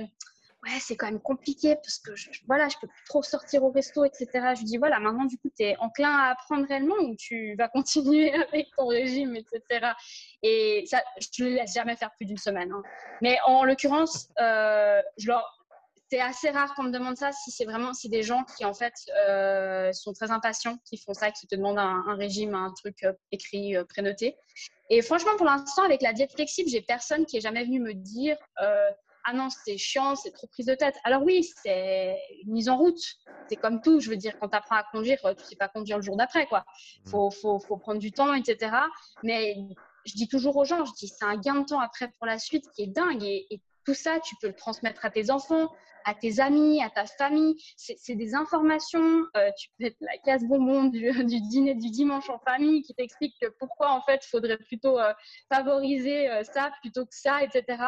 ouais, 0.64 0.96
quand 0.96 1.06
même 1.06 1.20
compliqué 1.20 1.76
parce 1.76 1.98
que 1.98 2.16
je, 2.16 2.30
voilà, 2.46 2.68
je 2.68 2.76
peux 2.80 2.86
plus 2.86 3.04
trop 3.06 3.22
sortir 3.22 3.62
au 3.62 3.70
resto, 3.70 4.04
etc. 4.04 4.28
Je 4.58 4.64
dis 4.64 4.78
voilà, 4.78 4.98
maintenant 4.98 5.26
du 5.26 5.36
coup, 5.38 5.50
tu 5.56 5.64
es 5.64 5.76
enclin 5.78 6.10
à 6.10 6.30
apprendre 6.30 6.66
réellement 6.66 6.96
ou 6.96 7.14
tu 7.16 7.54
vas 7.56 7.68
continuer 7.68 8.32
avec 8.52 8.68
ton 8.76 8.86
régime, 8.86 9.36
etc. 9.36 9.92
Et 10.42 10.84
ça, 10.86 11.02
je 11.18 11.44
ne 11.44 11.48
les 11.50 11.54
laisse 11.56 11.74
jamais 11.74 11.96
faire 11.96 12.10
plus 12.16 12.26
d'une 12.26 12.38
semaine. 12.38 12.72
Hein. 12.72 12.82
Mais 13.20 13.38
en 13.46 13.64
l'occurrence, 13.64 14.28
euh, 14.40 15.02
je 15.18 15.28
leur 15.28 15.53
c'est 16.14 16.20
assez 16.20 16.50
rare 16.50 16.72
qu'on 16.74 16.84
me 16.84 16.92
demande 16.92 17.16
ça 17.16 17.32
si 17.32 17.50
c'est 17.50 17.64
vraiment 17.64 17.92
si 17.92 18.08
des 18.08 18.22
gens 18.22 18.44
qui 18.56 18.64
en 18.64 18.72
fait 18.72 18.94
euh, 19.28 19.90
sont 19.90 20.12
très 20.12 20.30
impatients, 20.30 20.78
qui 20.84 20.96
font 20.96 21.12
ça, 21.12 21.32
qui 21.32 21.48
te 21.48 21.56
demandent 21.56 21.80
un, 21.80 22.14
régime, 22.14 22.54
un 22.54 22.72
truc 22.72 23.02
euh, 23.02 23.12
écrit, 23.32 23.76
euh, 23.76 23.84
prénoté. 23.84 24.36
Et 24.90 25.02
franchement, 25.02 25.32
pour 25.36 25.46
l'instant, 25.46 25.82
avec 25.82 26.02
la 26.02 26.12
diète 26.12 26.32
flexible, 26.32 26.70
j'ai 26.70 26.82
personne 26.82 27.26
qui 27.26 27.38
est 27.38 27.40
jamais 27.40 27.64
venu 27.64 27.80
me 27.80 27.94
dire 27.94 28.36
ah 29.26 29.32
non, 29.32 29.48
c'est 29.48 29.78
chiant, 29.78 30.14
c'est 30.14 30.32
trop 30.32 30.46
prise 30.46 30.66
de 30.66 30.74
tête. 30.74 30.96
Alors 31.02 31.22
oui, 31.22 31.48
c'est 31.62 32.18
une 32.44 32.52
mise 32.52 32.68
en 32.68 32.76
route. 32.76 33.00
C'est 33.48 33.56
comme 33.56 33.80
tout. 33.80 33.98
Je 33.98 34.10
veux 34.10 34.18
dire, 34.18 34.38
quand 34.38 34.50
tu 34.50 34.56
apprends 34.56 34.76
à 34.76 34.84
conduire, 34.92 35.18
tu 35.38 35.44
sais 35.44 35.56
pas 35.56 35.68
conduire 35.68 35.96
le 35.96 36.02
jour 36.02 36.16
d'après. 36.16 36.46
quoi. 36.46 36.64
Il 37.06 37.10
faut, 37.10 37.30
faut, 37.30 37.58
faut, 37.58 37.78
prendre 37.78 37.98
du 37.98 38.12
temps, 38.12 38.34
etc. 38.34 38.76
Mais 39.22 39.56
je 40.04 40.12
dis 40.12 40.28
toujours 40.28 40.54
aux 40.58 40.66
gens, 40.66 40.84
je 40.84 40.92
dis, 40.92 41.08
c'est 41.08 41.24
un 41.24 41.38
gain 41.38 41.60
de 41.60 41.64
temps 41.64 41.80
après 41.80 42.08
pour 42.18 42.26
la 42.26 42.38
suite 42.38 42.66
qui 42.76 42.82
est 42.82 42.86
dingue. 42.86 43.24
Et, 43.24 43.46
et 43.50 43.62
tout 43.84 43.94
ça, 43.94 44.20
tu 44.20 44.34
peux 44.40 44.48
le 44.48 44.54
transmettre 44.54 45.04
à 45.04 45.10
tes 45.10 45.30
enfants, 45.30 45.70
à 46.04 46.14
tes 46.14 46.40
amis, 46.40 46.82
à 46.82 46.90
ta 46.90 47.06
famille. 47.06 47.56
C'est 47.76 48.14
des 48.14 48.34
informations. 48.34 49.24
Euh, 49.36 49.50
tu 49.58 49.68
peux 49.78 49.86
être 49.86 49.96
la 50.00 50.16
casse 50.18 50.44
bonbon 50.44 50.84
du, 50.84 51.10
du, 51.24 51.40
dîner 51.40 51.74
du 51.74 51.90
dimanche 51.90 52.28
en 52.30 52.38
famille 52.38 52.82
qui 52.82 52.94
t'explique 52.94 53.34
pourquoi 53.58 53.90
en 53.90 54.02
fait 54.02 54.24
il 54.24 54.28
faudrait 54.28 54.58
plutôt 54.58 54.98
euh, 54.98 55.12
favoriser 55.52 56.30
euh, 56.30 56.44
ça 56.44 56.70
plutôt 56.80 57.04
que 57.04 57.14
ça, 57.14 57.42
etc. 57.42 57.82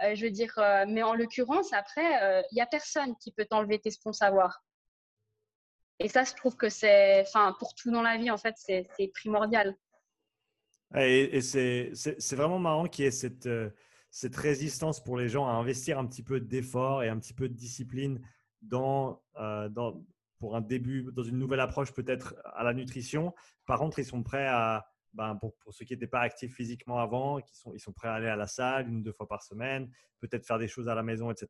je 0.00 0.24
veux 0.24 0.30
dire, 0.30 0.52
mais 0.88 1.02
en 1.02 1.14
l'occurrence, 1.14 1.72
après, 1.72 2.42
il 2.50 2.54
n'y 2.54 2.60
a 2.60 2.66
personne 2.66 3.14
qui 3.22 3.30
peut 3.30 3.44
t'enlever 3.44 3.78
tes 3.78 3.90
bons 4.04 4.12
savoirs. 4.12 4.64
Et 6.00 6.08
ça, 6.08 6.24
je 6.24 6.34
trouve 6.34 6.56
que 6.56 6.68
c'est, 6.68 7.20
enfin, 7.20 7.54
pour 7.60 7.76
tout 7.76 7.92
dans 7.92 8.02
la 8.02 8.16
vie, 8.16 8.28
en 8.28 8.36
fait, 8.36 8.56
c'est 8.56 8.88
primordial. 9.14 9.76
Et, 10.96 11.36
et 11.36 11.40
c'est 11.40 12.34
vraiment 12.34 12.58
marrant 12.58 12.86
qu'il 12.88 13.04
y 13.04 13.08
ait 13.08 13.12
cette 13.12 13.48
cette 14.14 14.36
résistance 14.36 15.02
pour 15.02 15.16
les 15.16 15.28
gens 15.28 15.48
à 15.48 15.50
investir 15.50 15.98
un 15.98 16.06
petit 16.06 16.22
peu 16.22 16.38
d'effort 16.38 17.02
et 17.02 17.08
un 17.08 17.18
petit 17.18 17.34
peu 17.34 17.48
de 17.48 17.52
discipline 17.52 18.20
euh, 18.72 19.70
pour 20.38 20.54
un 20.54 20.60
début, 20.60 21.08
dans 21.12 21.24
une 21.24 21.36
nouvelle 21.36 21.58
approche 21.58 21.92
peut-être 21.92 22.36
à 22.44 22.62
la 22.62 22.74
nutrition. 22.74 23.34
Par 23.66 23.80
contre, 23.80 23.98
ils 23.98 24.04
sont 24.04 24.22
prêts 24.22 24.46
à, 24.46 24.86
ben, 25.14 25.36
pour, 25.36 25.54
pour, 25.56 25.72
ceux 25.72 25.84
qui 25.84 25.94
n'étaient 25.94 26.06
pas 26.06 26.20
actifs 26.20 26.54
physiquement 26.54 26.98
avant, 26.98 27.40
qui 27.40 27.56
sont, 27.56 27.72
ils 27.72 27.80
sont 27.80 27.92
prêts 27.92 28.08
à 28.08 28.14
aller 28.14 28.28
à 28.28 28.36
la 28.36 28.46
salle 28.46 28.88
une 28.88 28.98
ou 28.98 29.02
deux 29.02 29.12
fois 29.12 29.28
par 29.28 29.42
semaine, 29.42 29.90
peut-être 30.20 30.46
faire 30.46 30.58
des 30.58 30.68
choses 30.68 30.88
à 30.88 30.94
la 30.94 31.02
maison, 31.02 31.30
etc. 31.30 31.48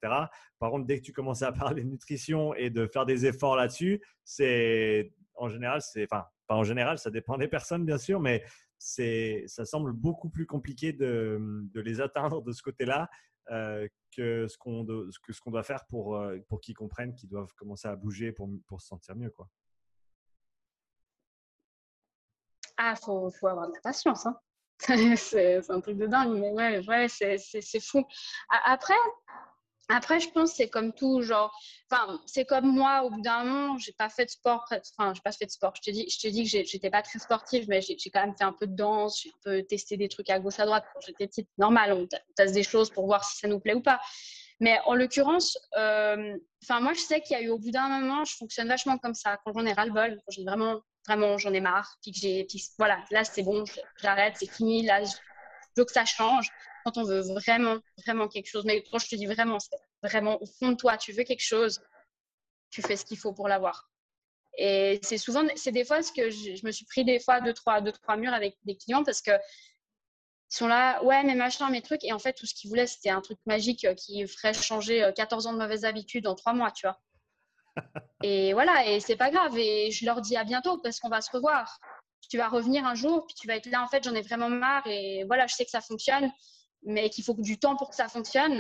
Par 0.59 0.71
contre, 0.71 0.87
dès 0.87 0.99
que 0.99 1.05
tu 1.05 1.13
commences 1.13 1.43
à 1.43 1.53
parler 1.73 1.83
de 1.83 1.89
nutrition 1.89 2.55
et 2.55 2.71
de 2.71 2.87
faire 2.87 3.07
des 3.07 3.27
efforts 3.27 3.57
là-dessus, 3.57 4.03
c'est 4.25 5.13
en 5.35 5.49
général, 5.49 5.81
c'est, 5.83 6.05
enfin, 6.05 6.27
en 6.49 6.65
général, 6.65 6.99
ça 6.99 7.11
dépend 7.11 7.39
des 7.39 7.49
personnes 7.49 7.85
bien 7.85 7.99
sûr, 7.99 8.21
mais 8.21 8.45
ça 8.79 9.65
semble 9.65 9.93
beaucoup 9.93 10.29
plus 10.29 10.47
compliqué 10.47 10.93
de, 10.93 11.69
les 11.75 12.01
atteindre 12.01 12.43
de 12.43 12.53
ce 12.53 12.63
côté-là 12.63 13.09
euh, 13.51 13.89
que 14.17 14.47
ce 14.47 14.57
qu'on 14.57 14.85
doit 14.85 15.63
faire 15.63 15.85
pour, 15.87 16.17
euh, 16.17 16.39
pour 16.49 16.61
qu'ils 16.61 16.75
comprennent 16.75 17.15
qu'ils 17.15 17.29
doivent 17.29 17.53
commencer 17.55 17.89
à 17.89 17.97
bouger 17.97 18.33
pour, 18.33 18.49
pour 18.67 18.81
se 18.81 18.89
sentir 18.89 19.17
mieux. 19.17 19.31
Quoi. 19.31 19.49
Ah, 22.77 22.95
faut, 22.97 23.31
faut, 23.31 23.47
avoir 23.49 23.69
de 23.69 23.75
la 23.75 23.81
patience. 23.81 24.27
Hein. 24.27 24.37
c'est 25.17 25.71
un 25.71 25.81
truc 25.81 25.97
de 25.97 26.07
dingue, 26.07 26.39
mais 26.39 26.51
ouais, 26.53 26.87
ouais 26.87 27.09
c'est 27.09 27.81
fou. 27.81 28.05
Après, 28.65 28.95
après, 29.91 30.19
je 30.19 30.31
pense 30.31 30.51
que 30.51 30.57
c'est 30.57 30.69
comme 30.71 30.93
tout, 30.95 31.21
genre, 31.21 31.55
enfin, 31.91 32.19
c'est 32.27 32.47
comme 32.47 32.67
moi, 32.67 33.03
au 33.05 33.11
bout 33.11 33.21
d'un 33.21 33.45
moment, 33.45 33.79
j'ai 33.79 33.93
pas 33.93 34.09
fait 34.09 34.25
de 34.25 34.31
sport, 34.31 34.65
enfin, 34.71 35.13
j'ai 35.15 35.21
pas 35.21 35.33
fait 35.33 35.45
de 35.45 35.51
sport. 35.51 35.75
Je 35.77 35.83
te 35.83 35.91
dis, 35.91 36.09
je 36.09 36.19
te 36.19 36.29
dis 36.29 36.45
que 36.45 36.65
j'étais 36.65 36.91
pas 36.91 37.03
très 37.03 37.19
sportive, 37.19 37.67
mais 37.69 37.83
j'ai 37.83 37.97
quand 38.11 38.21
même 38.25 38.35
fait 38.37 38.45
un 38.45 38.53
peu 38.53 38.67
de 38.67 38.75
danse, 38.75 39.21
j'ai 39.23 39.29
un 39.29 39.39
peu 39.45 39.63
testé 39.63 39.97
des 39.97 40.09
trucs 40.09 40.31
à 40.31 40.39
gauche, 40.41 40.59
à 40.59 40.65
droite 40.65 40.87
j'étais 41.07 41.27
petite. 41.27 41.49
Normal, 41.59 41.93
on 41.93 42.09
teste 42.35 42.55
des 42.55 42.63
choses 42.63 42.91
pour 42.91 43.07
voir 43.07 43.25
si 43.25 43.39
ça 43.39 43.49
nous 43.49 43.61
plaît 43.61 43.75
ou 43.75 43.83
pas. 43.83 44.01
Mais 44.61 44.79
en 44.87 44.95
l'occurrence, 44.95 45.59
euh, 45.77 46.37
enfin, 46.63 46.81
moi, 46.81 46.95
je 46.95 47.01
sais 47.01 47.21
qu'il 47.21 47.37
y 47.37 47.41
a 47.41 47.43
eu 47.43 47.51
au 47.51 47.59
bout 47.59 47.71
d'un 47.71 47.89
moment, 47.89 48.25
je 48.25 48.35
fonctionne 48.37 48.69
vachement 48.69 48.97
comme 48.99 49.15
ça. 49.15 49.39
Quand 49.45 49.53
j'en 49.53 49.67
ai 49.67 49.73
ras 49.73 49.85
le 49.85 49.93
bol, 49.93 50.17
quand 50.17 50.31
j'ai 50.31 50.45
vraiment, 50.45 50.81
vraiment, 51.07 51.39
j'en 51.39 51.53
ai 51.53 51.61
marre, 51.61 51.97
puis 52.03 52.13
que 52.13 52.19
j'ai, 52.19 52.47
voilà, 52.79 53.05
là, 53.11 53.25
c'est 53.25 53.43
bon, 53.43 53.65
j'arrête, 54.01 54.37
c'est 54.39 54.51
fini, 54.51 54.85
là, 54.85 55.05
je 55.05 55.13
veux 55.77 55.85
que 55.85 55.93
ça 55.93 56.05
change 56.05 56.51
quand 56.85 56.99
on 56.99 57.05
veut 57.05 57.21
vraiment, 57.21 57.79
vraiment 58.05 58.29
quelque 58.29 58.49
chose. 58.49 58.65
Mais 58.65 58.83
quand 58.91 58.99
je 58.99 59.09
te 59.09 59.17
dis 59.17 59.27
vraiment, 59.27 59.59
c'est 59.59 59.77
vraiment 60.03 60.41
au 60.43 60.47
fond 60.47 60.71
de 60.73 60.77
toi, 60.77 60.97
tu 60.97 61.13
veux 61.13 61.25
quelque 61.25 61.45
chose, 61.45 61.81
tu 62.71 62.83
fais 62.83 62.97
ce 62.97 63.05
qu'il 63.05 63.19
faut 63.19 63.33
pour 63.33 63.49
l'avoir. 63.49 63.91
Et 64.57 65.01
c'est 65.03 65.19
souvent, 65.19 65.43
c'est 65.57 65.73
des 65.73 65.85
fois 65.85 66.03
ce 66.03 66.13
que 66.13 66.31
je, 66.31 66.65
me 66.65 66.71
suis 66.71 66.85
pris 66.85 67.05
des 67.05 67.19
fois 67.19 67.41
deux 67.41 67.55
trois, 67.55 67.81
deux, 67.81 67.93
trois 67.93 68.17
murs 68.17 68.35
avec 68.35 68.57
des 68.65 68.77
clients 68.77 69.03
parce 69.03 69.21
que 69.21 69.33
ils 69.33 70.57
sont 70.57 70.69
là, 70.69 71.03
ouais, 71.03 71.25
mais 71.25 71.35
machin, 71.35 71.69
mes 71.71 71.83
trucs. 71.83 72.05
Et 72.05 72.13
en 72.13 72.19
fait, 72.21 72.35
tout 72.35 72.47
ce 72.47 72.55
qu'ils 72.55 72.69
voulaient, 72.69 72.87
c'était 72.87 73.11
un 73.11 73.21
truc 73.21 73.39
magique 73.47 73.87
qui 73.97 74.27
ferait 74.29 74.55
changer 74.55 75.11
14 75.17 75.47
euh, 75.47 75.51
ans 75.51 75.53
de 75.55 75.59
mauvaises 75.59 75.85
habitudes 75.85 76.29
en 76.29 76.37
trois 76.37 76.53
mois, 76.53 76.71
tu 76.71 76.87
vois. 76.87 77.01
Et 78.23 78.53
voilà, 78.55 78.87
et 78.87 79.01
c'est 79.01 79.17
pas 79.17 79.31
grave. 79.31 79.57
Et 79.59 79.91
je 79.91 80.05
leur 80.07 80.21
dis 80.21 80.37
à 80.37 80.45
bientôt 80.45 80.79
parce 80.79 81.01
qu'on 81.01 81.09
va 81.09 81.21
se 81.21 81.31
revoir. 81.31 81.79
Tu 82.31 82.39
vas 82.39 82.49
revenir 82.49 82.87
un 82.87 82.95
jour, 82.95 83.27
puis 83.27 83.35
tu 83.35 83.47
vas 83.47 83.57
être 83.57 83.67
là, 83.67 83.83
en 83.83 83.89
fait, 83.89 84.03
j'en 84.03 84.15
ai 84.15 84.23
vraiment 84.23 84.49
marre. 84.49 84.87
Et 84.87 85.25
voilà, 85.27 85.47
je 85.47 85.55
sais 85.55 85.65
que 85.65 85.71
ça 85.71 85.81
fonctionne 85.81 86.31
mais 86.85 87.11
qu'il 87.11 87.25
faut 87.25 87.35
du 87.35 87.59
temps 87.59 87.77
pour 87.77 87.91
que 87.91 87.97
ça 87.97 88.09
fonctionne. 88.09 88.59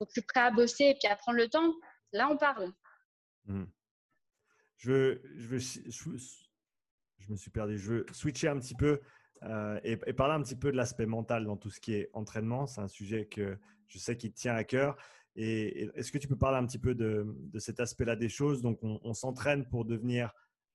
Donc, 0.00 0.08
je 0.08 0.12
suis 0.12 0.22
prêt 0.22 0.40
à 0.40 0.50
bosser 0.50 0.84
et 0.84 0.94
puis 0.94 1.10
à 1.10 1.16
prendre 1.16 1.38
le 1.38 1.48
temps. 1.48 1.72
Là, 2.12 2.28
on 2.30 2.36
parle. 2.36 2.72
Hmm. 3.46 3.64
Je, 4.76 5.20
je, 5.36 5.58
je, 5.58 7.30
me 7.30 7.36
suis 7.36 7.50
perdu. 7.50 7.78
Je 7.78 7.92
veux 7.92 8.06
switcher 8.12 8.48
un 8.48 8.58
petit 8.58 8.74
peu 8.74 9.00
euh, 9.44 9.80
et, 9.84 9.96
parler 10.12 10.34
un 10.34 10.42
petit 10.42 10.56
peu 10.56 10.72
de 10.72 10.76
l'aspect 10.76 11.06
mental 11.06 11.44
dans 11.44 11.56
tout 11.56 11.70
ce 11.70 11.80
qui 11.80 11.94
est 11.94 12.10
entraînement. 12.12 12.66
C'est 12.66 12.80
un 12.80 12.88
sujet 12.88 13.26
que 13.26 13.58
je 13.86 13.98
sais 13.98 14.16
qui 14.16 14.32
tient 14.32 14.54
à 14.54 14.64
cœur. 14.64 14.96
Et, 15.36 15.90
est-ce 15.94 16.12
que 16.12 16.18
tu 16.18 16.28
peux 16.28 16.36
parler 16.36 16.58
un 16.58 16.66
petit 16.66 16.78
peu 16.78 16.94
de, 16.94 17.26
cet 17.58 17.80
aspect-là 17.80 18.16
des 18.16 18.28
choses? 18.28 18.62
Donc, 18.62 18.78
on, 18.82 19.14
s'entraîne 19.14 19.66
pour 19.68 19.84
devenir 19.84 20.32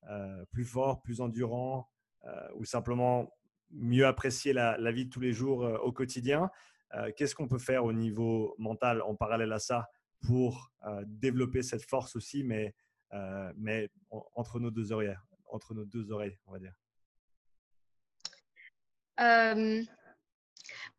euh, 0.09 0.45
plus 0.51 0.65
fort, 0.65 1.01
plus 1.01 1.21
endurant, 1.21 1.89
euh, 2.25 2.47
ou 2.55 2.65
simplement 2.65 3.31
mieux 3.71 4.05
apprécier 4.05 4.53
la, 4.53 4.91
vie 4.91 5.05
de 5.05 5.09
tous 5.09 5.19
les 5.19 5.33
jours 5.33 5.59
au 5.83 5.91
quotidien. 5.91 6.49
Euh, 6.93 7.11
qu'est-ce 7.15 7.35
qu'on 7.35 7.47
peut 7.47 7.57
faire 7.57 7.83
au 7.83 7.93
niveau 7.93 8.55
mental 8.57 9.01
en 9.01 9.15
parallèle 9.15 9.51
à 9.51 9.59
ça 9.59 9.89
pour 10.21 10.71
euh, 10.85 11.03
développer 11.05 11.61
cette 11.61 11.83
force 11.83 12.15
aussi, 12.15 12.43
mais, 12.43 12.73
euh, 13.13 13.51
mais 13.57 13.89
entre 14.09 14.59
nos 14.59 14.71
deux 14.71 14.91
oreilles, 14.91 15.17
entre 15.47 15.73
nos 15.73 15.85
deux 15.85 16.11
oreilles, 16.11 16.37
on 16.45 16.51
va 16.53 16.59
dire? 16.59 16.73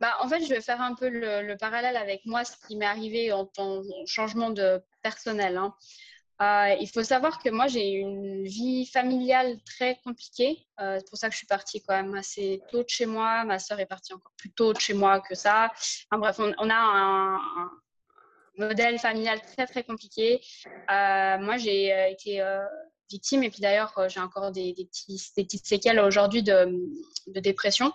Bah, 0.01 0.17
en 0.21 0.29
fait, 0.29 0.41
je 0.45 0.49
vais 0.49 0.61
faire 0.61 0.81
un 0.81 0.95
peu 0.95 1.09
le, 1.09 1.57
parallèle 1.57 1.97
avec 1.97 2.25
moi, 2.27 2.45
ce 2.45 2.57
qui 2.67 2.77
m'est 2.77 2.87
arrivé 2.87 3.33
en, 3.33 3.51
en, 3.59 3.83
changement 4.07 4.51
de 4.51 4.83
personnel. 5.03 5.57
Hein. 5.57 5.75
Euh, 6.41 6.77
il 6.81 6.89
faut 6.89 7.03
savoir 7.03 7.43
que 7.43 7.49
moi, 7.51 7.67
j'ai 7.67 7.89
une 7.89 8.45
vie 8.45 8.87
familiale 8.87 9.57
très 9.65 9.99
compliquée. 10.05 10.67
Euh, 10.81 10.99
c'est 10.99 11.09
pour 11.09 11.19
ça 11.19 11.29
que 11.29 11.33
je 11.33 11.39
suis 11.39 11.49
partie 11.49 11.83
quand 11.83 11.97
même 12.01 12.15
assez 12.15 12.63
tôt 12.71 12.85
de 12.85 12.89
chez 12.89 13.07
moi. 13.07 13.45
Ma 13.45 13.59
sœur 13.59 13.81
est 13.81 13.87
partie 13.87 14.13
encore 14.13 14.33
plus 14.37 14.53
tôt 14.53 14.73
de 14.73 14.79
chez 14.79 14.95
moi 14.95 15.21
que 15.21 15.35
ça. 15.35 15.73
bref, 16.13 16.39
on, 16.39 16.71
a 16.71 16.77
un, 16.77 17.71
modèle 18.57 19.01
familial 19.01 19.41
très, 19.41 19.67
très 19.67 19.83
compliqué. 19.83 20.41
Euh, 20.91 21.39
moi, 21.39 21.57
j'ai 21.57 22.13
été 22.13 22.41
victime 23.11 23.43
et 23.43 23.51
puis 23.51 23.61
d'ailleurs, 23.61 23.93
j'ai 24.09 24.21
encore 24.21 24.53
des, 24.53 24.75
petites 24.77 25.67
séquelles 25.67 25.99
aujourd'hui 25.99 26.45
de, 26.45 26.69
dépression 27.27 27.93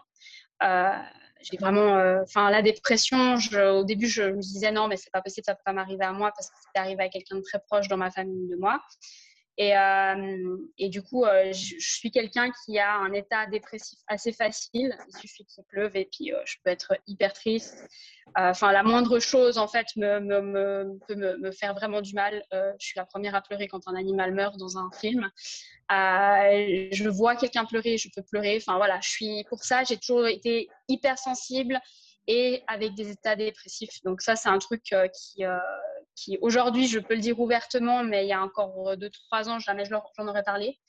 j'ai 1.44 1.58
vraiment, 1.58 1.98
euh, 1.98 2.22
enfin, 2.24 2.50
la 2.50 2.62
dépression, 2.62 3.36
au 3.36 3.84
début, 3.84 4.08
je 4.08 4.24
me 4.24 4.42
disais 4.42 4.72
non, 4.72 4.88
mais 4.88 4.98
c'est 4.98 5.12
pas 5.12 5.22
possible, 5.22 5.46
ça 5.46 5.56
peut 5.56 5.62
pas 5.66 5.74
m'arriver 5.74 6.06
à 6.06 6.12
moi 6.12 6.32
parce 6.36 6.50
que 6.50 6.56
c'est 6.74 6.80
arrivé 6.80 7.04
à 7.04 7.10
quelqu'un 7.10 7.36
de 7.38 7.42
très 7.42 7.60
proche 7.60 7.88
dans 7.88 7.98
ma 7.98 8.12
famille 8.12 8.48
de 8.48 8.56
moi. 8.56 8.82
Et, 9.58 9.78
euh, 9.78 10.58
et 10.80 10.90
du 10.90 11.04
coup, 11.04 11.26
euh, 11.26 11.54
je, 11.54 11.76
suis 11.80 12.10
quelqu'un 12.10 12.52
qui 12.66 12.80
a 12.80 12.96
un 12.98 13.14
état 13.14 13.46
dépressif 13.46 14.00
assez 14.08 14.32
facile. 14.32 14.98
Il 15.08 15.18
suffit 15.20 15.46
qu'il 15.46 15.64
pleuve 15.66 15.96
et 15.96 16.10
puis 16.12 16.32
je 16.46 16.56
peux 16.64 16.72
être 16.72 16.94
hyper 17.08 17.34
triste. 17.34 17.88
Enfin, 18.36 18.72
la 18.72 18.82
moindre 18.82 19.20
chose, 19.20 19.60
en 19.60 19.68
fait, 19.68 19.86
me 19.96 20.98
peut 21.08 21.16
me, 21.16 21.52
faire 21.52 21.76
vraiment 21.76 22.02
du 22.02 22.16
mal. 22.16 22.44
je 22.52 22.86
suis 22.86 22.98
la 22.98 23.06
première 23.06 23.36
à 23.36 23.42
pleurer 23.42 23.68
quand 23.68 23.88
un 23.88 23.96
animal 23.96 24.34
meurt 24.34 24.58
dans 24.58 24.78
un 24.78 24.90
film. 25.00 25.30
je 25.92 27.10
vois 27.10 27.36
quelqu'un 27.36 27.66
pleurer, 27.66 27.98
je 27.98 28.10
peux 28.16 28.24
pleurer. 28.24 28.58
Enfin, 28.58 28.78
voilà, 28.78 29.00
je 29.02 29.10
suis 29.10 29.44
pour 29.50 29.64
ça, 29.64 29.84
j'ai 29.84 29.98
toujours 29.98 30.26
été 30.26 30.68
hyper 30.88 31.20
sensible 31.20 31.80
et 32.26 32.64
avec 32.68 32.96
des 32.96 33.12
états 33.12 33.36
dépressifs. 33.36 34.02
Donc 34.04 34.22
ça, 34.22 34.36
c'est 34.36 34.50
un 34.50 34.58
truc 34.58 34.82
qui, 34.84 35.44
qui 36.16 36.38
aujourd'hui, 36.42 36.88
je 36.88 37.00
peux 37.00 37.16
le 37.16 37.22
dire 37.22 37.40
ouvertement, 37.40 38.04
mais 38.04 38.26
il 38.26 38.30
y 38.30 38.34
a 38.34 38.42
encore 38.42 38.98
deux, 38.98 39.10
trois 39.10 39.50
ans, 39.50 39.60
jamais 39.60 39.86
j'en 39.86 40.28
aurais 40.28 40.44
parlé. 40.44 40.80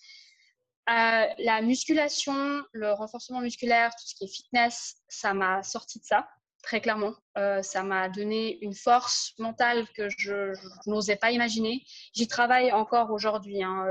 Euh, 0.91 1.27
la 1.39 1.63
musculation, 1.63 2.63
le 2.73 2.93
renforcement 2.93 3.41
musculaire, 3.41 3.91
tout 3.93 4.07
ce 4.07 4.15
qui 4.15 4.25
est 4.25 4.35
fitness, 4.35 4.97
ça 5.09 5.33
m'a 5.33 5.63
sorti 5.63 5.99
de 5.99 6.05
ça, 6.05 6.29
très 6.63 6.83
clairement. 6.83 7.15
Euh, 7.39 7.63
ça 7.63 7.83
m'a 7.83 8.11
donné 8.11 8.59
une 8.63 8.75
force 8.75 9.33
mentale 9.39 9.87
que 9.97 10.11
je, 10.19 10.53
n'osais 10.87 11.17
pas 11.17 11.31
imaginer. 11.31 11.83
J'y 12.13 12.29
travaille 12.29 12.71
encore 12.71 13.11
aujourd'hui 13.13 13.63
hein, 13.63 13.87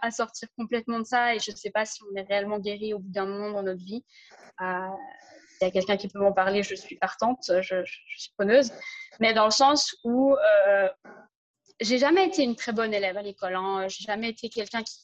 à, 0.00 0.10
sortir 0.10 0.48
complètement 0.56 1.00
de 1.00 1.04
ça 1.04 1.34
et 1.34 1.40
je 1.40 1.50
ne 1.50 1.56
sais 1.56 1.70
pas 1.70 1.84
si 1.84 2.00
on 2.10 2.16
est 2.16 2.22
réellement 2.22 2.58
guéri 2.58 2.94
au 2.94 3.00
bout 3.00 3.10
d'un 3.10 3.26
moment 3.26 3.50
dans 3.50 3.62
notre 3.62 3.84
vie. 3.84 4.02
Euh, 4.62 4.88
il 5.60 5.64
y 5.64 5.68
a 5.68 5.70
quelqu'un 5.70 5.96
qui 5.96 6.08
peut 6.08 6.18
m'en 6.18 6.32
parler, 6.32 6.62
je 6.62 6.74
suis 6.74 6.96
partante, 6.96 7.50
je, 7.60 7.84
suis 7.84 8.32
preneuse. 8.36 8.72
Mais 9.20 9.34
dans 9.34 9.44
le 9.44 9.50
sens 9.50 9.94
où 10.04 10.34
euh, 10.34 10.88
j'ai 11.80 11.98
jamais 11.98 12.26
été 12.26 12.42
une 12.42 12.56
très 12.56 12.72
bonne 12.72 12.94
élève 12.94 13.16
à 13.16 13.22
l'école. 13.22 13.54
Hein. 13.54 13.88
J'ai 13.88 14.04
jamais 14.04 14.30
été 14.30 14.48
quelqu'un 14.48 14.82
qui, 14.82 14.94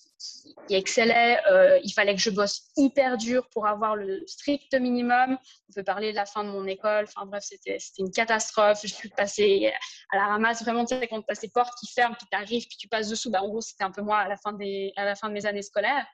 qui 0.68 0.74
excellait. 0.74 1.40
Euh, 1.50 1.78
il 1.82 1.90
fallait 1.90 2.14
que 2.14 2.20
je 2.20 2.30
bosse 2.30 2.68
hyper 2.76 3.16
dur 3.16 3.48
pour 3.50 3.66
avoir 3.66 3.96
le 3.96 4.22
strict 4.26 4.74
minimum. 4.74 5.38
On 5.68 5.72
peut 5.74 5.84
parler 5.84 6.10
de 6.10 6.16
la 6.16 6.26
fin 6.26 6.44
de 6.44 6.50
mon 6.50 6.66
école. 6.66 7.06
Enfin 7.08 7.26
bref, 7.26 7.44
c'était 7.44 7.78
une 7.98 8.10
catastrophe. 8.10 8.80
Je 8.82 8.92
suis 8.92 9.08
passée 9.08 9.72
à 10.12 10.16
la 10.16 10.26
ramasse. 10.26 10.62
Vraiment, 10.62 10.84
tu 10.84 10.98
sais, 10.98 11.08
quand 11.08 11.22
tu 11.22 11.30
as 11.30 11.34
ces 11.34 11.48
portes 11.48 11.74
qui 11.80 11.90
ferment, 11.92 12.14
puis 12.14 12.26
tu 12.30 12.36
arrives, 12.36 12.66
puis 12.66 12.76
tu 12.78 12.88
passes 12.88 13.08
dessous. 13.08 13.30
Bah, 13.30 13.42
en 13.42 13.48
gros, 13.48 13.60
c'était 13.60 13.84
un 13.84 13.90
peu 13.90 14.02
moi 14.02 14.18
à 14.18 14.28
la 14.28 14.36
fin, 14.36 14.52
des, 14.52 14.92
à 14.96 15.04
la 15.04 15.14
fin 15.14 15.28
de 15.28 15.34
mes 15.34 15.46
années 15.46 15.62
scolaires. 15.62 16.06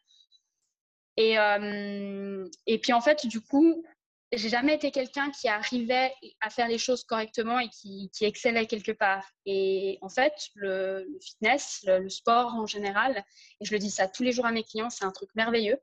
Et, 1.17 1.39
euh, 1.39 2.49
et 2.67 2.79
puis 2.79 2.93
en 2.93 3.01
fait, 3.01 3.27
du 3.27 3.41
coup, 3.41 3.85
j'ai 4.33 4.49
jamais 4.49 4.75
été 4.75 4.91
quelqu'un 4.91 5.31
qui 5.31 5.49
arrivait 5.49 6.15
à 6.41 6.49
faire 6.49 6.69
les 6.69 6.79
choses 6.79 7.05
correctement 7.05 7.59
et 7.59 7.69
qui, 7.69 8.11
excellait 8.23 8.67
quelque 8.67 8.93
part. 8.93 9.25
Et 9.45 9.99
en 10.01 10.09
fait, 10.09 10.33
le, 10.55 11.07
fitness, 11.21 11.85
le, 11.87 12.09
sport 12.09 12.55
en 12.55 12.67
général, 12.67 13.25
et 13.61 13.65
je 13.65 13.73
le 13.73 13.79
dis 13.79 13.91
ça 13.91 14.09
tous 14.09 14.23
les 14.23 14.33
jours 14.33 14.47
à 14.47 14.53
mes 14.53 14.65
clients, 14.65 14.91
c'est 14.91 15.05
un 15.05 15.11
truc 15.11 15.29
merveilleux 15.35 15.79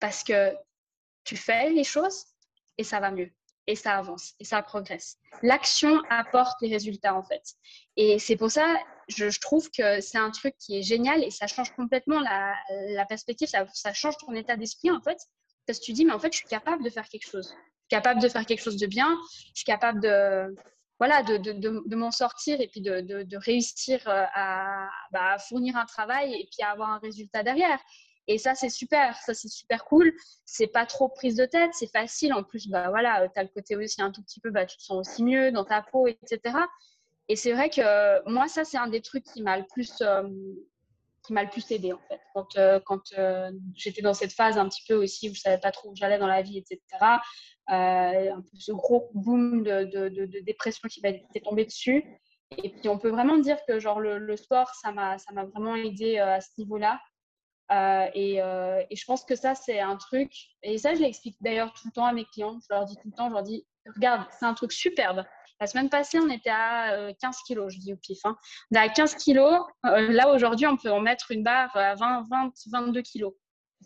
parce 0.00 0.22
que 0.22 0.54
tu 1.24 1.36
fais 1.36 1.70
les 1.70 1.84
choses 1.84 2.24
et 2.78 2.84
ça 2.84 3.00
va 3.00 3.10
mieux 3.10 3.32
et 3.66 3.74
ça 3.74 3.98
avance 3.98 4.34
et 4.38 4.44
ça 4.44 4.62
progresse. 4.62 5.18
L'action 5.42 6.00
apporte 6.08 6.56
les 6.62 6.70
résultats 6.70 7.14
en 7.14 7.22
fait. 7.22 7.42
Et 7.96 8.18
c'est 8.18 8.36
pour 8.36 8.50
ça, 8.50 8.76
je, 9.08 9.28
je 9.28 9.40
trouve 9.40 9.70
que 9.70 10.00
c'est 10.00 10.18
un 10.18 10.30
truc 10.30 10.54
qui 10.58 10.78
est 10.78 10.82
génial 10.82 11.22
et 11.24 11.30
ça 11.30 11.48
change 11.48 11.74
complètement 11.74 12.20
la, 12.20 13.04
perspective, 13.06 13.48
ça 13.48 13.92
change 13.92 14.16
ton 14.18 14.32
état 14.34 14.56
d'esprit 14.56 14.90
en 14.90 15.02
fait. 15.02 15.18
Parce 15.66 15.80
que 15.80 15.84
tu 15.84 15.92
dis, 15.92 16.06
mais 16.06 16.12
en 16.14 16.18
fait, 16.18 16.32
je 16.32 16.38
suis 16.38 16.48
capable 16.48 16.82
de 16.82 16.88
faire 16.88 17.06
quelque 17.08 17.28
chose 17.28 17.54
capable 17.88 18.20
de 18.20 18.28
faire 18.28 18.46
quelque 18.46 18.62
chose 18.62 18.76
de 18.76 18.86
bien, 18.86 19.18
je 19.54 19.60
suis 19.60 19.64
capable 19.64 20.00
de, 20.00 20.54
voilà, 20.98 21.22
de, 21.22 21.94
m'en 21.94 22.10
sortir 22.10 22.60
et 22.60 22.68
puis 22.68 22.80
de, 22.80 23.36
réussir 23.36 24.00
euh, 24.06 24.24
à, 24.34 24.88
bah, 25.12 25.32
à, 25.34 25.38
fournir 25.38 25.76
un 25.76 25.86
travail 25.86 26.34
et 26.34 26.48
puis 26.50 26.62
à 26.62 26.70
avoir 26.70 26.90
un 26.90 26.98
résultat 26.98 27.42
derrière. 27.42 27.78
Et 28.26 28.36
ça, 28.36 28.54
c'est 28.54 28.68
super, 28.68 29.16
ça, 29.16 29.32
c'est 29.32 29.48
super 29.48 29.84
cool. 29.84 30.12
C'est 30.44 30.66
pas 30.66 30.84
trop 30.84 31.08
prise 31.08 31.36
de 31.36 31.46
tête, 31.46 31.70
c'est 31.72 31.90
facile. 31.90 32.34
En 32.34 32.42
plus, 32.42 32.68
bah, 32.68 32.90
voilà, 32.90 33.26
tu 33.28 33.40
as 33.40 33.42
le 33.42 33.48
côté 33.48 33.74
aussi 33.74 34.02
un 34.02 34.10
tout 34.10 34.22
petit 34.22 34.40
peu, 34.40 34.50
bah, 34.50 34.66
tu 34.66 34.76
te 34.76 34.82
sens 34.82 34.98
aussi 34.98 35.22
mieux 35.22 35.50
dans 35.50 35.64
ta 35.64 35.82
peau, 35.82 36.06
etc. 36.06 36.56
Et 37.28 37.36
c'est 37.36 37.52
vrai 37.52 37.70
que 37.70 38.28
moi, 38.28 38.48
ça, 38.48 38.64
c'est 38.64 38.76
un 38.76 38.88
des 38.88 39.00
trucs 39.00 39.24
qui 39.24 39.42
m'a 39.42 39.56
le 39.58 39.64
plus, 39.72 39.92
euh, 40.02 40.28
qui 41.28 41.34
m'a 41.34 41.44
le 41.44 41.50
plus 41.50 41.70
aidé, 41.70 41.92
en 41.92 42.00
fait. 42.08 42.20
Quand, 42.34 42.56
euh, 42.56 42.80
quand 42.86 43.02
j'étais 43.74 44.00
dans 44.00 44.14
cette 44.14 44.32
phase 44.32 44.56
un 44.56 44.66
petit 44.66 44.82
peu 44.88 44.94
aussi 44.94 45.28
où 45.28 45.34
je 45.34 45.40
savais 45.40 45.58
pas 45.58 45.70
trop 45.70 45.90
où 45.90 45.94
j'allais 45.94 46.18
dans 46.18 46.26
la 46.26 46.40
vie, 46.40 46.56
etc. 46.56 46.80
Euh, 47.70 48.32
un 48.32 48.40
peu 48.40 48.58
ce 48.58 48.72
gros 48.72 49.10
boom 49.12 49.62
de, 49.62 49.84
de, 49.84 50.08
de, 50.08 50.40
dépression 50.40 50.88
qui 50.88 51.02
m'était 51.02 51.40
tombé 51.40 51.66
dessus. 51.66 52.02
Et 52.64 52.70
puis, 52.70 52.88
on 52.88 52.98
peut 52.98 53.10
vraiment 53.10 53.36
dire 53.36 53.58
que 53.68 53.78
genre, 53.78 54.00
le, 54.00 54.16
le 54.16 54.36
sport, 54.38 54.70
ça 54.74 54.90
m'a 54.90 55.18
vraiment 55.54 55.76
aidé 55.76 56.18
euh, 56.18 56.36
à 56.36 56.40
ce 56.40 56.48
niveau-là. 56.56 56.98
Euh, 57.70 58.08
et, 58.14 58.36
et, 58.36 58.96
je 58.96 59.04
pense 59.04 59.22
que 59.22 59.36
ça, 59.36 59.54
c'est 59.54 59.80
un 59.80 59.96
truc, 59.96 60.32
et 60.62 60.78
ça, 60.78 60.94
je 60.94 61.00
l'explique 61.00 61.36
d'ailleurs 61.42 61.74
tout 61.74 61.86
le 61.88 61.92
temps 61.92 62.06
à 62.06 62.14
mes 62.14 62.24
clients. 62.24 62.58
Je 62.62 62.74
leur 62.74 62.86
dis 62.86 62.96
tout 62.96 63.08
le 63.08 63.12
temps, 63.12 63.28
je 63.28 63.34
leur 63.34 63.42
dis, 63.42 63.66
regarde, 63.94 64.26
c'est 64.30 64.46
un 64.46 64.54
truc 64.54 64.72
superbe. 64.72 65.26
La 65.60 65.66
semaine 65.66 65.88
passée, 65.88 66.18
on 66.18 66.28
était 66.30 66.50
à 66.50 67.12
15 67.20 67.38
kilos, 67.46 67.72
je 67.72 67.78
dis 67.78 67.92
au 67.92 67.96
pif. 67.96 68.18
Hein. 68.24 68.36
On 68.70 68.76
est 68.76 68.80
à 68.80 68.88
15 68.88 69.16
kilos. 69.16 69.64
là, 69.82 70.32
aujourd'hui, 70.32 70.66
on 70.66 70.76
peut 70.76 70.90
en 70.90 71.00
mettre 71.00 71.30
une 71.30 71.42
barre 71.42 71.76
à 71.76 71.94
20, 71.94 72.24
20 72.30 72.52
22 72.72 73.02
kilos. 73.02 73.34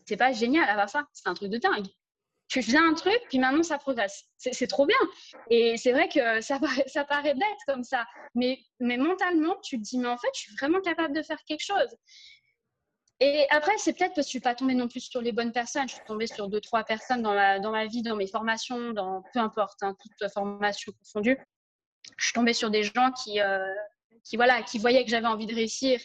C'est 0.06 0.16
pas 0.16 0.32
génial 0.32 0.68
à 0.68 0.86
ça. 0.86 1.04
C'est 1.12 1.28
un 1.28 1.34
truc 1.34 1.50
de 1.50 1.58
dingue 1.58 1.88
tu 2.52 2.62
faisais 2.62 2.76
un 2.76 2.92
truc, 2.92 3.18
puis 3.30 3.38
maintenant 3.38 3.62
ça 3.62 3.78
progresse. 3.78 4.24
C'est 4.36 4.66
trop 4.66 4.84
bien. 4.84 4.98
Et 5.48 5.78
c'est 5.78 5.92
vrai 5.92 6.08
que 6.10 6.42
ça 6.42 6.58
paraît, 7.08 7.32
bête 7.32 7.58
comme 7.66 7.82
ça. 7.82 8.06
Mais, 8.34 8.58
mentalement, 8.78 9.56
tu 9.62 9.78
te 9.78 9.82
dis, 9.82 9.98
mais 9.98 10.08
en 10.08 10.18
fait, 10.18 10.28
je 10.34 10.40
suis 10.40 10.56
vraiment 10.56 10.82
capable 10.82 11.14
de 11.16 11.22
faire 11.22 11.42
quelque 11.46 11.64
chose. 11.64 11.96
Et 13.20 13.46
après, 13.48 13.72
c'est 13.78 13.94
peut-être 13.94 14.14
parce 14.14 14.26
que 14.26 14.32
je 14.32 14.36
ne 14.36 14.40
suis 14.40 14.40
pas 14.40 14.54
tombée 14.54 14.74
non 14.74 14.86
plus 14.86 15.00
sur 15.00 15.22
les 15.22 15.32
bonnes 15.32 15.52
personnes. 15.52 15.88
Je 15.88 15.94
suis 15.94 16.04
tombée 16.04 16.26
sur 16.26 16.48
deux, 16.48 16.60
trois 16.60 16.84
personnes 16.84 17.22
dans 17.22 17.32
ma, 17.32 17.58
dans 17.58 17.70
ma 17.70 17.86
vie, 17.86 18.02
dans 18.02 18.16
mes 18.16 18.26
formations, 18.26 18.92
dans 18.92 19.22
peu 19.32 19.40
importe, 19.40 19.82
hein, 19.82 19.96
toute 19.98 20.30
formation 20.30 20.92
confondue. 20.92 21.38
Je 22.22 22.28
suis 22.28 22.34
tombée 22.34 22.54
sur 22.54 22.70
des 22.70 22.84
gens 22.84 23.10
qui, 23.12 23.40
euh, 23.40 23.58
qui, 24.24 24.36
voilà, 24.36 24.62
qui 24.62 24.78
voyaient 24.78 25.04
que 25.04 25.10
j'avais 25.10 25.26
envie 25.26 25.46
de 25.46 25.54
réussir 25.54 26.00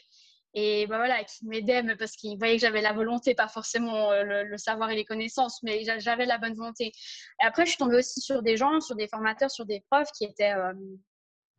et 0.60 0.88
bah 0.88 0.98
voilà, 0.98 1.24
qui 1.24 1.46
m'aidait 1.46 1.84
parce 1.98 2.14
qu'il 2.14 2.36
voyait 2.40 2.56
que 2.56 2.62
j'avais 2.62 2.82
la 2.82 2.92
volonté, 2.92 3.36
pas 3.36 3.48
forcément 3.48 4.12
euh, 4.12 4.44
le, 4.44 4.58
savoir 4.58 4.90
et 4.90 4.96
les 4.96 5.06
connaissances, 5.06 5.62
mais 5.62 5.84
j'avais 6.00 6.26
la 6.26 6.40
bonne 6.40 6.56
volonté. 6.56 6.86
Et 6.88 7.46
après, 7.46 7.66
je 7.66 7.70
suis 7.70 7.78
tombée 7.78 7.98
aussi 7.98 8.22
sur 8.22 8.42
des 8.42 8.58
gens, 8.58 8.82
sur 8.82 8.96
des 8.96 9.08
formateurs, 9.08 9.52
sur 9.52 9.68
des 9.68 9.84
profs 9.92 10.10
qui 10.18 10.24
étaient, 10.24 10.54
euh, 10.54 10.74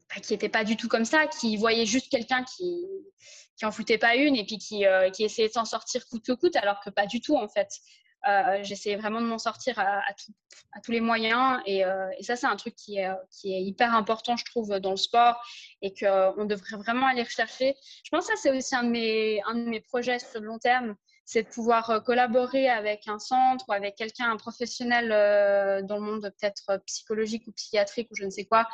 bah, 0.08 0.20
qui 0.20 0.34
étaient 0.34 0.48
pas 0.48 0.64
du 0.64 0.76
tout 0.76 0.88
comme 0.88 1.04
ça, 1.04 1.28
qui 1.28 1.56
voyaient 1.56 1.86
juste 1.86 2.10
quelqu'un 2.10 2.42
qui, 2.42 2.84
qui 3.56 3.64
en 3.64 3.70
foutait 3.70 3.98
pas 3.98 4.16
une 4.16 4.34
et 4.34 4.44
puis 4.44 4.58
qui, 4.58 4.84
euh, 4.84 5.10
qui 5.10 5.22
essayait 5.22 5.46
de 5.46 5.52
s'en 5.52 5.64
sortir 5.64 6.04
coûte 6.08 6.24
que 6.24 6.32
coûte, 6.32 6.56
alors 6.56 6.80
que 6.80 6.90
pas 6.90 7.06
du 7.06 7.20
tout 7.20 7.36
en 7.36 7.48
fait. 7.48 7.68
Euh, 8.26 8.58
j'essayais 8.62 8.96
vraiment 8.96 9.20
de 9.20 9.26
m'en 9.26 9.38
sortir 9.38 9.78
à, 9.78 10.02
tous 10.82 10.92
les 10.92 11.00
moyens. 11.00 11.60
Euh, 11.68 12.08
et, 12.18 12.22
ça, 12.22 12.36
c'est 12.36 12.46
un 12.46 12.56
truc 12.56 12.74
qui 12.74 12.98
est, 12.98 13.08
hyper 13.44 13.94
important, 13.94 14.36
je 14.36 14.44
trouve, 14.44 14.78
dans 14.80 14.90
le 14.90 14.96
sport 14.96 15.40
et 15.82 15.94
qu'on 15.94 16.44
devrait 16.44 16.76
vraiment 16.76 17.06
aller 17.06 17.22
rechercher. 17.22 17.76
Je 18.04 18.10
pense 18.10 18.26
que 18.26 18.34
ça, 18.34 18.40
c'est 18.42 18.56
aussi 18.56 18.74
un 18.74 18.84
de, 18.84 18.90
mes, 18.90 19.42
un 19.46 19.54
de 19.54 19.64
mes 19.64 19.80
projets 19.80 20.18
sur 20.18 20.40
le 20.40 20.46
long 20.46 20.58
terme 20.58 20.96
c'est 21.28 21.42
de 21.42 21.48
pouvoir 21.48 21.90
euh, 21.90 22.00
collaborer 22.00 22.70
avec 22.70 23.06
un 23.06 23.18
centre 23.18 23.66
ou 23.68 23.72
avec 23.74 23.96
quelqu'un, 23.96 24.30
un 24.30 24.38
professionnel 24.38 25.12
euh, 25.12 25.82
dans 25.82 25.96
le 25.96 26.00
monde 26.00 26.22
peut-être 26.22 26.70
euh, 26.70 26.78
psychologique 26.86 27.46
ou 27.46 27.52
psychiatrique 27.52 28.08
ou 28.10 28.14
je 28.14 28.24
ne 28.24 28.30
sais 28.30 28.46
quoi, 28.46 28.66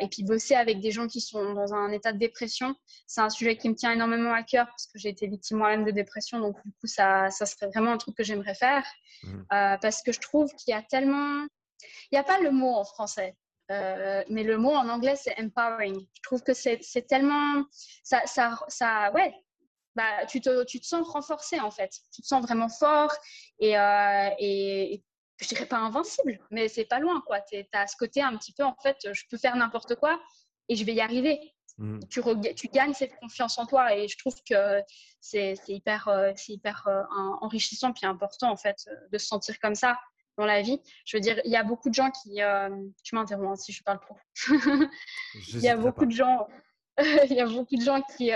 et 0.00 0.06
puis 0.08 0.22
bosser 0.22 0.54
avec 0.54 0.80
des 0.80 0.90
gens 0.90 1.06
qui 1.08 1.22
sont 1.22 1.54
dans 1.54 1.72
un 1.72 1.90
état 1.92 2.12
de 2.12 2.18
dépression. 2.18 2.76
C'est 3.06 3.22
un 3.22 3.30
sujet 3.30 3.56
qui 3.56 3.70
me 3.70 3.74
tient 3.74 3.90
énormément 3.90 4.32
à 4.32 4.42
cœur 4.42 4.66
parce 4.66 4.86
que 4.86 4.98
j'ai 4.98 5.08
été 5.08 5.26
victime 5.26 5.56
moi-même 5.56 5.84
de 5.84 5.90
dépression, 5.90 6.40
donc 6.40 6.56
du 6.62 6.72
coup, 6.72 6.86
ça, 6.86 7.30
ça 7.30 7.46
serait 7.46 7.68
vraiment 7.68 7.92
un 7.92 7.96
truc 7.96 8.14
que 8.14 8.22
j'aimerais 8.22 8.54
faire 8.54 8.84
mmh. 9.22 9.42
parce 9.48 10.02
que 10.02 10.12
je 10.12 10.20
trouve 10.20 10.54
qu'il 10.56 10.72
y 10.72 10.76
a 10.76 10.82
tellement... 10.82 11.46
Il 11.80 12.12
n'y 12.12 12.18
a 12.18 12.22
pas 12.22 12.38
le 12.40 12.50
mot 12.50 12.74
en 12.74 12.84
français. 12.84 13.34
mais 13.70 14.42
le 14.44 14.58
mot 14.58 14.74
en 14.74 14.90
anglais, 14.90 15.16
c'est 15.16 15.34
empowering. 15.40 15.98
Je 16.16 16.22
trouve 16.22 16.42
que 16.42 16.52
c'est 16.52 17.06
tellement. 17.08 17.64
Ça, 18.04 18.20
ça, 18.26 18.58
ça, 18.68 19.10
ouais, 19.12 19.32
bah, 19.94 20.26
tu, 20.26 20.40
te, 20.40 20.64
tu 20.64 20.80
te 20.80 20.86
sens 20.86 21.06
renforcé 21.08 21.60
en 21.60 21.70
fait. 21.70 21.90
Tu 22.14 22.22
te 22.22 22.26
sens 22.26 22.42
vraiment 22.42 22.68
fort 22.68 23.12
et, 23.58 23.78
euh, 23.78 24.30
et, 24.38 25.02
je 25.40 25.48
dirais 25.48 25.66
pas 25.66 25.78
invincible, 25.78 26.38
mais 26.50 26.68
c'est 26.68 26.84
pas 26.84 27.00
loin 27.00 27.20
quoi. 27.26 27.40
Tu 27.40 27.64
as 27.72 27.86
ce 27.88 27.96
côté 27.96 28.22
un 28.22 28.36
petit 28.36 28.52
peu 28.52 28.62
en 28.62 28.76
fait, 28.82 28.96
je 29.12 29.22
peux 29.28 29.36
faire 29.36 29.56
n'importe 29.56 29.96
quoi 29.96 30.20
et 30.68 30.76
je 30.76 30.84
vais 30.84 30.94
y 30.94 31.00
arriver. 31.00 31.40
Mmh. 31.78 32.00
Tu, 32.10 32.22
tu, 32.54 32.68
gagnes 32.68 32.92
cette 32.92 33.16
confiance 33.16 33.58
en 33.58 33.66
toi 33.66 33.96
et 33.96 34.06
je 34.06 34.16
trouve 34.18 34.36
que 34.48 34.82
c'est 35.20 35.54
hyper, 35.68 36.06
euh, 36.08 36.32
hyper 36.48 36.86
euh, 36.86 37.02
enrichissant 37.40 37.92
puis 37.92 38.06
important 38.06 38.52
en 38.52 38.56
fait 38.56 38.76
de 39.10 39.18
se 39.18 39.26
sentir 39.26 39.58
comme 39.58 39.74
ça 39.74 39.98
dans 40.36 40.46
la 40.46 40.62
vie. 40.62 40.80
Je 41.06 41.16
veux 41.16 41.20
dire, 41.20 41.40
il 41.44 41.50
y 41.50 41.56
a 41.56 41.64
beaucoup 41.64 41.88
de 41.88 41.94
gens 41.94 42.10
qui. 42.10 42.40
tu 43.02 43.14
m'interromps 43.14 43.50
hein, 43.50 43.56
si 43.56 43.72
je 43.72 43.82
parle 43.82 44.00
trop. 44.00 44.16
il 45.54 45.60
y 45.60 45.68
a 45.68 45.76
beaucoup 45.76 46.06
de 46.06 46.12
gens. 46.12 46.46
il 46.98 47.32
y 47.32 47.40
a 47.40 47.46
beaucoup 47.46 47.76
de 47.76 47.82
gens 47.82 48.02
qui, 48.16 48.30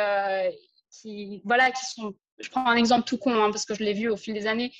qui, 1.00 1.42
voilà, 1.44 1.70
qui 1.70 1.84
sont, 1.84 2.14
je 2.38 2.48
prends 2.50 2.66
un 2.66 2.76
exemple 2.76 3.06
tout 3.06 3.18
con, 3.18 3.34
hein, 3.42 3.50
parce 3.50 3.64
que 3.64 3.74
je 3.74 3.82
l'ai 3.82 3.92
vu 3.92 4.08
au 4.08 4.16
fil 4.16 4.34
des 4.34 4.46
années, 4.46 4.72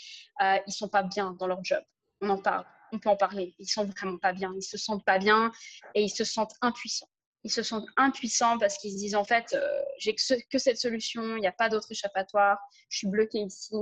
euh, 0.43 0.59
ils 0.67 0.73
sont 0.73 0.89
pas 0.89 1.03
bien 1.03 1.33
dans 1.39 1.47
leur 1.47 1.63
job. 1.65 1.83
On 2.21 2.31
en 2.31 2.39
parle, 2.39 2.65
on 2.93 2.99
peut 2.99 3.09
en 3.09 3.17
parler. 3.17 3.55
Ils 3.59 3.69
sont 3.69 3.85
vraiment 3.85 4.19
pas 4.19 4.33
bien, 4.33 4.53
ils 4.57 4.63
se 4.63 4.79
sentent 4.79 5.05
pas 5.05 5.19
bien 5.19 5.53
et 5.95 6.03
ils 6.03 6.11
se 6.11 6.25
sentent 6.25 6.55
impuissants. 6.63 7.09
Ils 7.45 7.51
se 7.51 7.63
sentent 7.63 7.87
impuissants 7.97 8.59
parce 8.59 8.79
qu'ils 8.79 8.93
se 8.93 8.97
disent 8.97 9.15
en 9.15 9.25
fait, 9.25 9.55
euh, 9.55 9.83
j'ai 9.99 10.15
que, 10.15 10.49
que, 10.51 10.59
cette 10.59 10.79
solution, 10.79 11.37
il 11.37 11.41
n'y 11.41 11.47
a 11.47 11.53
pas 11.53 11.69
d'autre 11.69 11.91
échappatoire, 11.91 12.59
je 12.89 12.99
suis 12.99 13.09
bloqué 13.09 13.39
ici, 13.39 13.75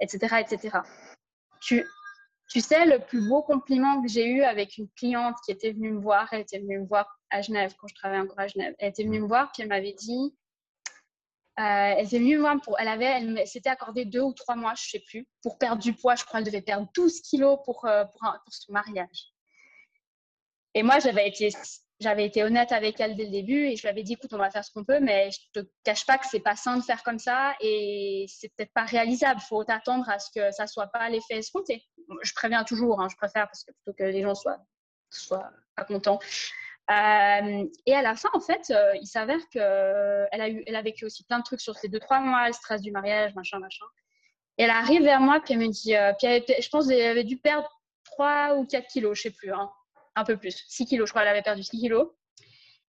etc., 0.00 0.36
etc. 0.40 0.78
Tu, 1.60 1.86
tu 2.50 2.60
sais, 2.60 2.84
le 2.84 2.98
plus 2.98 3.26
beau 3.26 3.42
compliment 3.42 4.02
que 4.02 4.08
j'ai 4.08 4.26
eu 4.26 4.42
avec 4.42 4.76
une 4.76 4.88
cliente 4.90 5.36
qui 5.44 5.52
était 5.52 5.72
venue 5.72 5.92
me 5.92 6.00
voir, 6.00 6.28
elle 6.32 6.42
était 6.42 6.58
venue 6.58 6.80
me 6.80 6.86
voir 6.86 7.18
à 7.30 7.40
Genève 7.40 7.74
quand 7.78 7.88
je 7.88 7.94
travaillais 7.94 8.22
encore 8.22 8.38
à 8.38 8.46
Genève. 8.46 8.74
Elle 8.78 8.90
était 8.90 9.04
venue 9.04 9.20
me 9.20 9.26
voir 9.26 9.50
puis 9.52 9.62
elle 9.62 9.68
m'avait 9.68 9.94
dit 9.94 10.34
euh, 11.58 11.94
elle 11.96 12.08
s'est 12.08 12.36
voir 12.36 12.60
pour, 12.60 12.78
elle 12.78 12.88
avait, 12.88 13.06
elle 13.06 13.46
s'était 13.46 13.70
accordé 13.70 14.04
deux 14.04 14.20
ou 14.20 14.34
trois 14.34 14.56
mois, 14.56 14.74
je 14.76 14.90
sais 14.90 15.00
plus, 15.00 15.26
pour 15.42 15.56
perdre 15.56 15.82
du 15.82 15.94
poids. 15.94 16.14
Je 16.14 16.24
crois 16.24 16.40
qu'elle 16.40 16.52
devait 16.52 16.62
perdre 16.62 16.86
12 16.94 17.22
kilos 17.22 17.58
pour, 17.64 17.86
euh, 17.86 18.04
pour, 18.04 18.20
pour, 18.20 18.52
son 18.52 18.72
mariage. 18.72 19.32
Et 20.74 20.82
moi, 20.82 20.98
j'avais 20.98 21.26
été, 21.26 21.50
j'avais 21.98 22.26
été 22.26 22.44
honnête 22.44 22.72
avec 22.72 23.00
elle 23.00 23.16
dès 23.16 23.24
le 23.24 23.30
début 23.30 23.68
et 23.68 23.76
je 23.76 23.82
lui 23.82 23.88
avais 23.88 24.02
dit, 24.02 24.12
écoute, 24.12 24.34
on 24.34 24.38
va 24.38 24.50
faire 24.50 24.62
ce 24.62 24.70
qu'on 24.70 24.84
peut, 24.84 25.00
mais 25.00 25.30
je 25.30 25.60
te 25.60 25.66
cache 25.82 26.04
pas 26.04 26.18
que 26.18 26.26
c'est 26.30 26.40
pas 26.40 26.56
sain 26.56 26.76
de 26.76 26.82
faire 26.82 27.02
comme 27.02 27.18
ça 27.18 27.54
et 27.60 28.26
c'est 28.28 28.52
peut-être 28.54 28.72
pas 28.74 28.84
réalisable. 28.84 29.40
Faut 29.40 29.64
t'attendre 29.64 30.06
à 30.10 30.18
ce 30.18 30.28
que 30.34 30.50
ça 30.50 30.66
soit 30.66 30.88
pas 30.88 31.08
l'effet 31.08 31.38
escompté. 31.38 31.82
Je 32.22 32.32
préviens 32.34 32.64
toujours, 32.64 33.00
hein, 33.00 33.08
je 33.10 33.16
préfère 33.16 33.46
parce 33.46 33.64
que 33.64 33.72
plutôt 33.72 33.96
que 33.96 34.04
les 34.04 34.20
gens 34.20 34.34
soient, 34.34 34.58
soient 35.10 35.50
pas 35.74 35.84
contents. 35.84 36.18
Euh, 36.90 37.64
et 37.84 37.94
à 37.94 38.02
la 38.02 38.14
fin, 38.14 38.28
en 38.32 38.40
fait, 38.40 38.70
euh, 38.70 38.94
il 39.00 39.06
s'avère 39.06 39.40
qu'elle 39.50 39.60
a, 40.40 40.48
eu, 40.48 40.62
elle 40.66 40.76
a 40.76 40.82
vécu 40.82 41.04
aussi 41.04 41.24
plein 41.24 41.38
de 41.38 41.44
trucs 41.44 41.60
sur 41.60 41.76
ces 41.76 41.88
deux, 41.88 41.98
trois 41.98 42.20
mois, 42.20 42.46
le 42.46 42.52
stress 42.52 42.80
du 42.80 42.92
mariage, 42.92 43.34
machin, 43.34 43.58
machin. 43.58 43.84
Et 44.58 44.62
elle 44.64 44.70
arrive 44.70 45.02
vers 45.02 45.20
moi, 45.20 45.40
puis 45.40 45.54
elle 45.54 45.60
me 45.60 45.68
dit, 45.68 45.96
euh, 45.96 46.12
puis 46.18 46.28
je 46.60 46.68
pense 46.68 46.86
qu'elle 46.86 47.10
avait 47.10 47.24
dû 47.24 47.38
perdre 47.38 47.68
3 48.04 48.56
ou 48.56 48.66
4 48.66 48.86
kilos, 48.86 49.18
je 49.18 49.22
sais 49.22 49.30
plus, 49.30 49.52
hein, 49.52 49.70
un 50.14 50.24
peu 50.24 50.36
plus, 50.36 50.64
6 50.68 50.86
kilos, 50.86 51.08
je 51.08 51.12
crois, 51.12 51.22
elle 51.22 51.28
avait 51.28 51.42
perdu 51.42 51.62
6 51.62 51.78
kilos. 51.78 52.08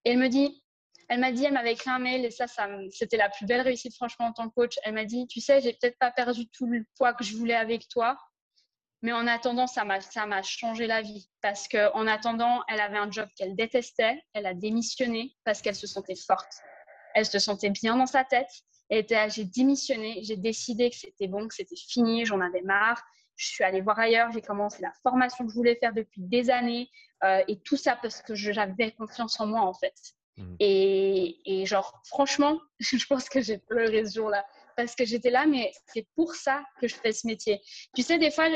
Et 0.06 0.12
elle 0.12 0.20
me 0.20 0.30
dit, 0.30 0.64
Elle 1.10 1.20
m'a 1.20 1.32
dit, 1.32 1.46
elle 1.46 1.54
m'avait 1.54 1.74
écrit 1.74 1.90
un 1.90 2.00
mail 2.00 2.24
et 2.24 2.32
ça, 2.32 2.48
ça 2.48 2.68
c'était 2.92 3.18
la 3.18 3.30
plus 3.30 3.46
belle 3.46 3.62
réussite 3.62 3.96
franchement 3.96 4.28
en 4.28 4.34
tant 4.34 4.48
que 4.50 4.54
coach. 4.54 4.78
Elle 4.84 4.94
m'a 4.94 5.06
dit, 5.06 5.26
tu 5.28 5.42
sais, 5.42 5.60
j'ai 5.62 5.74
peut-être 5.74 5.98
pas 5.98 6.12
perdu 6.12 6.48
tout 6.50 6.68
le 6.68 6.86
poids 6.98 7.14
que 7.14 7.24
je 7.24 7.36
voulais 7.36 7.56
avec 7.56 7.88
toi, 7.90 8.18
mais 9.02 9.12
en 9.12 9.28
attendant, 9.28 9.68
ça 9.68 9.86
m'a, 9.86 10.02
ça 10.02 10.26
m'a 10.26 10.42
changé 10.42 10.88
la 10.88 11.02
vie 11.02 11.30
parce 11.42 11.68
que 11.68 11.94
en 11.94 12.08
attendant, 12.08 12.64
elle 12.68 12.80
avait 12.80 12.98
un 12.98 13.12
job 13.12 13.28
qu'elle 13.36 13.56
détestait, 13.56 14.22
elle 14.34 14.46
a 14.46 14.54
démissionné 14.54 15.36
parce 15.44 15.62
qu'elle 15.62 15.76
se 15.76 15.88
sentait 15.88 16.16
forte, 16.16 16.52
elle 17.14 17.26
se 17.26 17.40
sentait 17.40 17.70
bien 17.70 17.96
dans 17.96 18.08
sa 18.08 18.24
tête. 18.24 18.50
Et 18.90 19.06
j'ai 19.30 19.44
démissionné, 19.44 20.22
j'ai 20.24 20.38
décidé 20.38 20.90
que 20.90 20.96
c'était 20.96 21.28
bon, 21.28 21.48
que 21.48 21.54
c'était 21.54 21.76
fini, 21.76 22.26
j'en 22.26 22.40
avais 22.40 22.62
marre. 22.62 23.04
Je 23.36 23.48
suis 23.48 23.64
allée 23.64 23.82
voir 23.82 24.00
ailleurs, 24.00 24.32
j'ai 24.32 24.42
commencé 24.42 24.82
la 24.82 24.94
formation 25.04 25.46
que 25.46 25.52
je 25.52 25.56
voulais 25.56 25.76
faire 25.76 25.94
depuis 25.94 26.22
des 26.22 26.50
années 26.50 26.90
euh, 27.24 27.44
et 27.48 27.60
tout 27.60 27.78
ça 27.78 27.96
parce 28.02 28.22
que 28.22 28.34
j'avais 28.34 28.92
confiance 28.94 29.40
en 29.40 29.46
moi 29.46 29.62
en 29.62 29.74
fait. 29.74 29.94
Mmh. 30.38 30.56
Et, 30.60 31.38
et, 31.46 31.66
genre, 31.66 32.02
franchement, 32.06 32.60
je 32.80 33.06
pense 33.06 33.30
que 33.30 33.42
j'ai 33.42 33.58
pleuré 33.58 34.06
ce 34.06 34.16
jour-là 34.16 34.46
parce 34.78 34.96
que 34.96 35.04
j'étais 35.04 35.32
là, 35.32 35.46
mais 35.48 35.72
c'est 35.88 36.08
pour 36.16 36.36
ça 36.36 36.64
que 36.80 36.88
je 36.88 36.96
fais 36.96 37.12
ce 37.12 37.28
métier. 37.28 37.60
Tu 37.96 38.04
sais, 38.04 38.20
des 38.20 38.32
fois, 38.32 38.48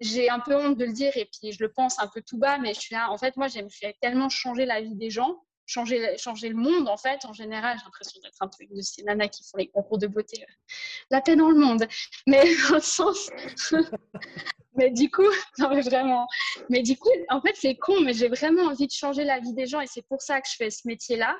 j'ai 0.00 0.30
un 0.30 0.40
peu 0.40 0.56
honte 0.56 0.78
de 0.78 0.84
le 0.86 0.92
dire 0.92 1.14
et 1.16 1.26
puis 1.26 1.52
je 1.52 1.62
le 1.62 1.70
pense 1.70 2.00
un 2.00 2.08
peu 2.08 2.22
tout 2.26 2.38
bas, 2.38 2.58
mais 2.58 2.74
je 2.74 2.80
suis 2.80 2.94
là. 2.94 3.10
En 3.10 3.18
fait, 3.18 3.36
moi, 3.36 3.46
j'aime 3.46 3.68
tellement 4.00 4.30
changer 4.30 4.64
la 4.64 4.80
vie 4.80 4.96
des 4.96 5.10
gens, 5.10 5.44
changer, 5.66 6.16
changer 6.16 6.48
le 6.48 6.56
monde, 6.56 6.88
en 6.88 6.96
fait. 6.96 7.24
En 7.26 7.34
général, 7.34 7.76
j'ai 7.78 7.84
l'impression 7.84 8.18
d'être 8.22 8.36
un 8.40 8.48
peu 8.48 8.64
une 8.64 8.76
de 8.76 8.80
ces 8.80 9.02
nanas 9.02 9.28
qui 9.28 9.44
font 9.44 9.58
les 9.58 9.68
concours 9.68 9.98
de 9.98 10.06
beauté. 10.06 10.42
Euh, 10.42 10.52
la 11.10 11.20
paix 11.20 11.36
dans 11.36 11.50
le 11.50 11.58
monde. 11.58 11.86
Mais 12.26 12.42
dans 12.70 12.76
le 12.76 12.80
sens. 12.80 13.28
mais 14.74 14.90
du 14.90 15.10
coup, 15.10 15.22
non, 15.58 15.68
mais 15.68 15.82
vraiment. 15.82 16.26
Mais 16.70 16.82
du 16.82 16.96
coup, 16.96 17.10
en 17.28 17.42
fait, 17.42 17.54
c'est 17.56 17.76
con, 17.76 18.00
mais 18.00 18.14
j'ai 18.14 18.28
vraiment 18.28 18.64
envie 18.64 18.86
de 18.86 18.92
changer 18.92 19.24
la 19.24 19.38
vie 19.38 19.52
des 19.52 19.66
gens 19.66 19.82
et 19.82 19.86
c'est 19.86 20.06
pour 20.08 20.22
ça 20.22 20.40
que 20.40 20.48
je 20.50 20.56
fais 20.56 20.70
ce 20.70 20.88
métier-là. 20.88 21.36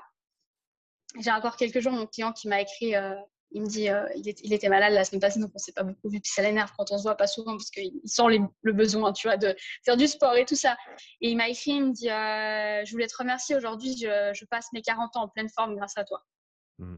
J'ai 1.19 1.31
encore 1.33 1.57
quelques 1.57 1.81
jours 1.81 1.93
mon 1.93 2.07
client 2.07 2.33
qui 2.33 2.47
m'a 2.47 2.61
écrit 2.61 2.95
euh, 2.95 3.15
il 3.53 3.63
me 3.63 3.67
dit, 3.67 3.89
euh, 3.89 4.07
il, 4.15 4.53
était 4.53 4.69
malade 4.69 4.93
la 4.93 5.05
semaine 5.05 5.21
passée, 5.21 5.41
donc 5.41 5.51
on 5.55 5.59
s'est 5.59 5.73
pas 5.73 5.83
beaucoup 5.83 6.09
vu. 6.09 6.21
Puis 6.21 6.33
ça 6.33 6.43
l'énerve 6.43 6.71
quand 6.77 6.91
on 6.93 6.99
se 6.99 7.03
voit 7.03 7.17
pas 7.17 7.27
souvent 7.27 7.53
parce 7.53 7.71
qu'il 7.71 7.93
sent 8.05 8.23
le 8.63 8.73
besoin, 8.73 9.13
tu 9.13 9.27
vois, 9.27 9.37
de 9.37 9.55
faire 9.85 9.97
du 9.97 10.07
sport 10.07 10.37
et 10.37 10.45
tout 10.45 10.55
ça. 10.55 10.77
Et 11.21 11.31
il 11.31 11.37
m'a 11.37 11.49
écrit, 11.49 11.73
il 11.73 11.87
me 11.87 11.93
dit, 11.93 12.11
euh, 12.11 12.85
je 12.85 12.93
voulais 12.93 13.09
te 13.09 13.17
remercier 13.17 13.57
aujourd'hui, 13.57 13.97
je, 13.97 14.45
passe 14.47 14.73
mes 14.73 14.83
40 14.83 15.17
ans 15.17 15.23
en 15.23 15.29
pleine 15.29 15.49
forme 15.49 15.77
grâce 15.77 15.97
à 15.97 16.05
toi. 16.05 16.25
Mmh. 16.79 16.97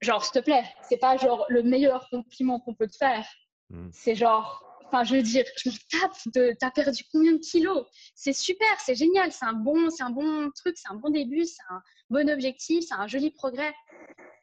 Genre, 0.00 0.24
s'il 0.24 0.32
te 0.32 0.44
plaît, 0.44 0.64
c'est 0.88 0.96
pas 0.96 1.16
genre 1.16 1.44
le 1.48 1.62
meilleur 1.62 2.08
compliment 2.10 2.60
qu'on 2.60 2.74
peut 2.74 2.86
te 2.86 2.96
faire. 2.96 3.26
Mmh. 3.70 3.88
C'est 3.92 4.14
genre, 4.14 4.69
enfin, 4.92 5.04
je 5.04 5.16
veux 5.16 5.22
dire, 5.22 5.44
je 5.56 5.70
me 5.70 6.00
tape 6.00 6.16
de, 6.34 6.54
t'as 6.58 6.70
perdu 6.70 7.04
combien 7.12 7.32
de 7.32 7.38
kilos? 7.38 7.86
C'est 8.14 8.32
super, 8.32 8.68
c'est 8.80 8.94
génial, 8.94 9.32
c'est 9.32 9.44
un 9.44 9.52
bon, 9.52 9.90
c'est 9.90 10.02
un 10.02 10.10
bon 10.10 10.50
truc, 10.50 10.76
c'est 10.76 10.90
un 10.90 10.96
bon 10.96 11.10
début, 11.10 11.44
c'est 11.44 11.62
un 11.70 11.80
bon 12.10 12.28
objectif, 12.28 12.84
c'est 12.86 12.94
un 12.94 13.06
joli 13.06 13.30
progrès. 13.30 13.72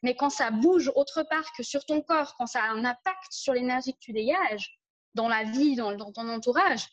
Mais 0.04 0.16
quand 0.16 0.30
ça 0.30 0.52
bouge 0.52 0.91
autre 0.95 1.24
part 1.30 1.45
que 1.58 1.64
sur 1.64 1.86
ton 1.86 2.02
corps, 2.02 2.36
quand 2.38 2.48
ça 2.48 2.64
a 2.64 2.70
un 2.70 2.86
impact 2.86 3.32
sur 3.32 3.54
l'énergie 3.54 3.93
que 3.93 4.00
tu 4.00 4.14
dégages 4.14 4.80
dans 5.16 5.28
la 5.28 5.43
vie, 5.43 5.76
dans, 5.76 5.95
ton 6.12 6.30
entourage, 6.30 6.88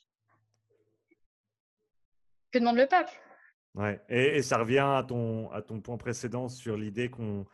que 2.51 2.59
demande 2.59 2.77
le 2.77 2.87
peuple? 2.87 3.13
Ouais, 3.75 4.01
et, 4.09 4.43
ça 4.43 4.59
revient 4.59 4.79
à 4.79 5.05
ton, 5.07 5.51
à 5.51 5.63
ton 5.63 5.81
point 5.81 5.97
précédent 5.97 6.49
sur 6.49 6.77
l'idée 6.77 7.11
qu'on 7.11 7.45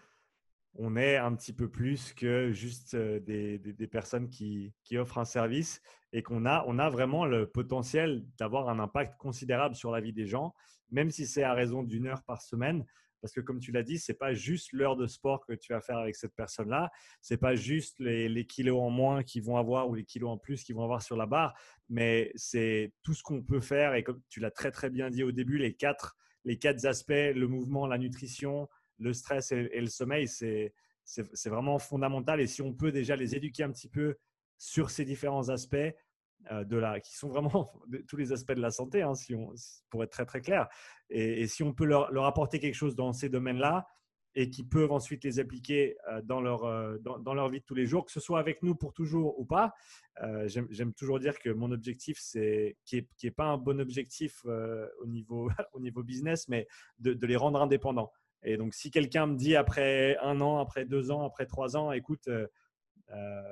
on 0.74 0.96
est 0.96 1.16
un 1.16 1.34
petit 1.34 1.52
peu 1.52 1.68
plus 1.68 2.12
que 2.12 2.52
juste 2.52 2.96
des, 2.96 3.88
personnes 3.90 4.28
qui, 4.28 4.72
qui, 4.84 4.98
offrent 4.98 5.18
un 5.18 5.24
service 5.24 5.82
et 6.12 6.22
qu'on 6.22 6.46
a, 6.46 6.64
on 6.66 6.78
a 6.78 6.88
vraiment 6.88 7.26
le 7.26 7.46
potentiel 7.46 8.24
d'avoir 8.38 8.68
un 8.68 8.78
impact 8.78 9.16
considérable 9.18 9.74
sur 9.74 9.90
la 9.90 10.00
vie 10.00 10.12
des 10.12 10.26
gens, 10.26 10.54
même 10.90 11.10
si 11.10 11.26
c'est 11.26 11.42
à 11.42 11.54
raison 11.54 11.82
d'une 11.82 12.06
heure 12.06 12.22
par 12.22 12.42
semaine. 12.42 12.84
Parce 13.20 13.34
que 13.34 13.40
comme 13.40 13.60
tu 13.60 13.70
l'as 13.70 13.82
dit, 13.82 13.98
c'est 13.98 14.14
pas 14.14 14.32
juste 14.32 14.72
l'heure 14.72 14.96
de 14.96 15.06
sport 15.06 15.44
que 15.44 15.52
tu 15.52 15.72
vas 15.72 15.80
faire 15.80 15.98
avec 15.98 16.16
cette 16.16 16.34
personne-là. 16.34 16.90
C'est 17.20 17.36
pas 17.36 17.54
juste 17.54 17.98
les, 17.98 18.46
kilos 18.46 18.80
en 18.80 18.90
moins 18.90 19.22
qu'ils 19.22 19.42
vont 19.42 19.56
avoir 19.56 19.88
ou 19.88 19.94
les 19.94 20.04
kilos 20.04 20.30
en 20.30 20.38
plus 20.38 20.64
qu'ils 20.64 20.74
vont 20.74 20.84
avoir 20.84 21.02
sur 21.02 21.16
la 21.16 21.26
barre, 21.26 21.54
mais 21.88 22.32
c'est 22.34 22.94
tout 23.02 23.12
ce 23.12 23.22
qu'on 23.22 23.42
peut 23.42 23.60
faire. 23.60 23.94
Et 23.94 24.02
comme 24.02 24.22
tu 24.28 24.40
l'as 24.40 24.50
très 24.50 24.70
très 24.70 24.88
bien 24.88 25.10
dit 25.10 25.22
au 25.22 25.32
début, 25.32 25.58
les 25.58 25.74
quatre, 25.74 26.16
les 26.44 26.58
quatre 26.58 26.86
aspects, 26.86 27.10
le 27.12 27.46
mouvement, 27.46 27.86
la 27.86 27.98
nutrition, 27.98 28.68
le 29.00 29.12
stress 29.12 29.50
et, 29.52 29.80
le 29.80 29.88
sommeil, 29.88 30.28
c'est 30.28 30.72
vraiment 31.46 31.78
fondamental. 31.78 32.40
Et 32.40 32.46
si 32.46 32.62
on 32.62 32.72
peut 32.72 32.92
déjà 32.92 33.16
les 33.16 33.34
éduquer 33.34 33.64
un 33.64 33.72
petit 33.72 33.88
peu 33.88 34.16
sur 34.58 34.90
ces 34.90 35.04
différents 35.04 35.48
aspects, 35.48 35.76
euh, 36.50 36.64
de 36.64 36.78
la, 36.78 37.00
qui 37.00 37.14
sont 37.14 37.28
vraiment 37.28 37.70
tous 38.08 38.16
les 38.16 38.32
aspects 38.32 38.52
de 38.52 38.62
la 38.62 38.70
santé, 38.70 39.02
hein, 39.02 39.12
on, 39.34 39.52
pour 39.90 40.02
être 40.02 40.10
très 40.10 40.24
très 40.24 40.40
clair. 40.40 40.68
Et, 41.10 41.46
si 41.46 41.62
on 41.62 41.74
peut 41.74 41.84
leur, 41.84 42.24
apporter 42.24 42.58
quelque 42.58 42.74
chose 42.74 42.96
dans 42.96 43.12
ces 43.12 43.28
domaines-là 43.28 43.86
et 44.34 44.48
qui 44.48 44.64
peuvent 44.64 44.92
ensuite 44.92 45.22
les 45.22 45.38
appliquer 45.38 45.98
euh, 46.08 46.22
dans, 46.22 46.40
leur, 46.40 46.64
euh, 46.64 46.96
dans, 46.98 47.34
leur 47.34 47.50
vie 47.50 47.60
de 47.60 47.64
tous 47.64 47.74
les 47.74 47.84
jours, 47.84 48.06
que 48.06 48.12
ce 48.12 48.20
soit 48.20 48.38
avec 48.38 48.62
nous 48.62 48.74
pour 48.74 48.94
toujours 48.94 49.38
ou 49.38 49.44
pas, 49.44 49.74
j'aime 50.46 50.94
toujours 50.94 51.20
dire 51.20 51.38
que 51.38 51.50
mon 51.50 51.72
objectif, 51.72 52.18
c'est 52.20 52.76
qui 52.86 52.96
n'est 52.96 53.08
est 53.22 53.30
pas 53.30 53.46
un 53.46 53.58
bon 53.58 53.78
objectif 53.78 54.44
au, 54.44 55.06
niveau, 55.06 55.50
au 55.74 55.80
niveau 55.80 56.02
business, 56.02 56.48
mais 56.48 56.66
de, 57.00 57.26
les 57.26 57.36
rendre 57.36 57.60
indépendants. 57.60 58.10
Et 58.42 58.56
donc, 58.56 58.74
si 58.74 58.90
quelqu'un 58.90 59.26
me 59.26 59.36
dit 59.36 59.56
après 59.56 60.16
un 60.18 60.40
an, 60.40 60.58
après 60.58 60.84
deux 60.84 61.10
ans, 61.10 61.24
après 61.24 61.46
trois 61.46 61.76
ans, 61.76 61.92
écoute, 61.92 62.28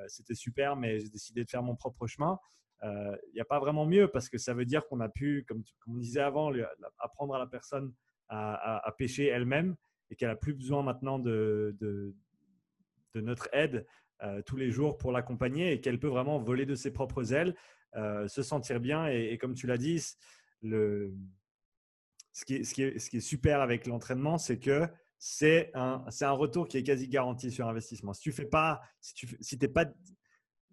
c'était 0.06 0.34
super, 0.34 0.76
mais 0.76 1.00
j'ai 1.00 1.10
décidé 1.10 1.44
de 1.44 1.50
faire 1.50 1.62
mon 1.62 1.76
propre 1.76 2.06
chemin, 2.06 2.38
il 2.82 2.88
euh, 2.88 3.16
n'y 3.34 3.40
a 3.40 3.44
pas 3.44 3.58
vraiment 3.58 3.86
mieux 3.86 4.08
parce 4.08 4.28
que 4.28 4.38
ça 4.38 4.54
veut 4.54 4.64
dire 4.64 4.86
qu'on 4.86 5.00
a 5.00 5.08
pu, 5.08 5.44
comme, 5.48 5.62
on 5.88 5.96
disait 5.96 6.20
avant, 6.20 6.52
apprendre 6.98 7.34
à 7.34 7.38
la 7.38 7.46
personne 7.46 7.92
à, 8.28 8.94
pêcher 8.98 9.26
elle-même 9.26 9.74
et 10.10 10.16
qu'elle 10.16 10.28
n'a 10.28 10.36
plus 10.36 10.54
besoin 10.54 10.82
maintenant 10.82 11.18
de, 11.18 11.76
notre 13.14 13.48
aide 13.52 13.84
euh, 14.22 14.42
tous 14.42 14.56
les 14.56 14.70
jours 14.70 14.96
pour 14.96 15.10
l'accompagner 15.10 15.72
et 15.72 15.80
qu'elle 15.80 15.98
peut 15.98 16.08
vraiment 16.08 16.38
voler 16.38 16.66
de 16.66 16.76
ses 16.76 16.92
propres 16.92 17.32
ailes, 17.32 17.56
euh, 17.96 18.28
se 18.28 18.42
sentir 18.42 18.78
bien. 18.80 19.06
Et, 19.06 19.38
comme 19.38 19.54
tu 19.54 19.66
l'as 19.66 19.78
dit, 19.78 20.00
le, 20.62 21.12
ce, 22.38 22.44
qui 22.74 22.82
est, 23.16 23.20
super 23.20 23.60
avec 23.60 23.86
l'entraînement, 23.86 24.38
c'est 24.38 24.58
que 24.58 24.86
c'est 25.18 25.72
un, 25.74 26.30
retour 26.30 26.68
qui 26.68 26.76
est 26.76 26.84
quasi 26.84 27.08
garanti 27.08 27.50
sur 27.50 27.68
investissement. 27.68 28.12
Si 28.12 28.20
tu 28.20 28.32
fais 28.32 28.46
pas, 28.46 28.80
si 29.00 29.14
tu 29.14 29.36
si 29.40 29.56
pas 29.56 29.86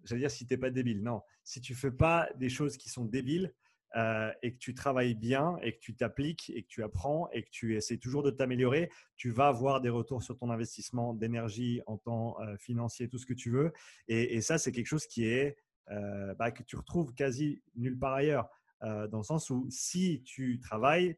j'allais 0.04 0.20
dire 0.20 0.30
si 0.30 0.46
tu 0.46 0.54
n'es 0.54 0.58
pas 0.58 0.70
débile. 0.70 1.02
Non, 1.02 1.22
si 1.42 1.60
tu 1.60 1.74
fais 1.74 1.90
pas 1.90 2.28
des 2.36 2.48
choses 2.48 2.76
qui 2.76 2.88
sont 2.88 3.04
débiles 3.04 3.52
euh, 3.96 4.30
et 4.42 4.52
que 4.52 4.58
tu 4.58 4.74
travailles 4.74 5.16
bien 5.16 5.56
et 5.62 5.72
que 5.72 5.80
tu 5.80 5.96
t'appliques 5.96 6.50
et 6.54 6.62
que 6.62 6.68
tu 6.68 6.84
apprends 6.84 7.28
et 7.32 7.42
que 7.42 7.50
tu 7.50 7.76
essaies 7.76 7.98
toujours 7.98 8.22
de 8.22 8.30
t'améliorer, 8.30 8.88
tu 9.16 9.30
vas 9.30 9.48
avoir 9.48 9.80
des 9.80 9.88
retours 9.88 10.22
sur 10.22 10.38
ton 10.38 10.50
investissement 10.50 11.14
d'énergie 11.14 11.82
en 11.86 11.98
temps 11.98 12.40
euh, 12.42 12.56
financier, 12.58 13.08
tout 13.08 13.18
ce 13.18 13.26
que 13.26 13.34
tu 13.34 13.50
veux. 13.50 13.72
Et, 14.06 14.40
ça, 14.40 14.58
c'est 14.58 14.70
quelque 14.70 14.86
chose 14.86 15.06
qui 15.06 15.24
est 15.24 15.56
euh, 15.90 16.32
bah, 16.34 16.52
que 16.52 16.62
tu 16.62 16.76
retrouves 16.76 17.12
quasi 17.14 17.60
nulle 17.74 17.98
part 17.98 18.14
ailleurs, 18.14 18.48
dans 18.82 19.18
le 19.18 19.24
sens 19.24 19.50
où 19.50 19.66
si 19.68 20.22
tu 20.22 20.60
travailles, 20.60 21.16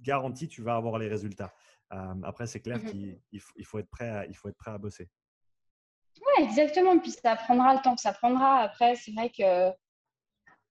garanti, 0.00 0.48
tu 0.48 0.62
vas 0.62 0.76
avoir 0.76 0.98
les 0.98 1.08
résultats. 1.08 1.52
après, 1.90 2.46
c'est 2.46 2.60
clair 2.60 2.78
mmh 2.78 3.16
qu'il 3.30 3.64
faut 3.64 3.78
être 3.78 3.90
prêt 3.90 4.26
il 4.28 4.36
faut 4.36 4.48
être 4.48 4.56
prêt 4.56 4.72
à 4.72 4.78
bosser. 4.78 5.08
Oui, 6.20 6.44
exactement. 6.44 6.98
Puis 6.98 7.12
ça 7.12 7.36
prendra 7.36 7.74
le 7.74 7.80
temps 7.80 7.94
que 7.94 8.00
ça 8.00 8.12
prendra. 8.12 8.58
Après, 8.60 8.94
c'est 8.96 9.12
vrai 9.12 9.30
que, 9.30 9.70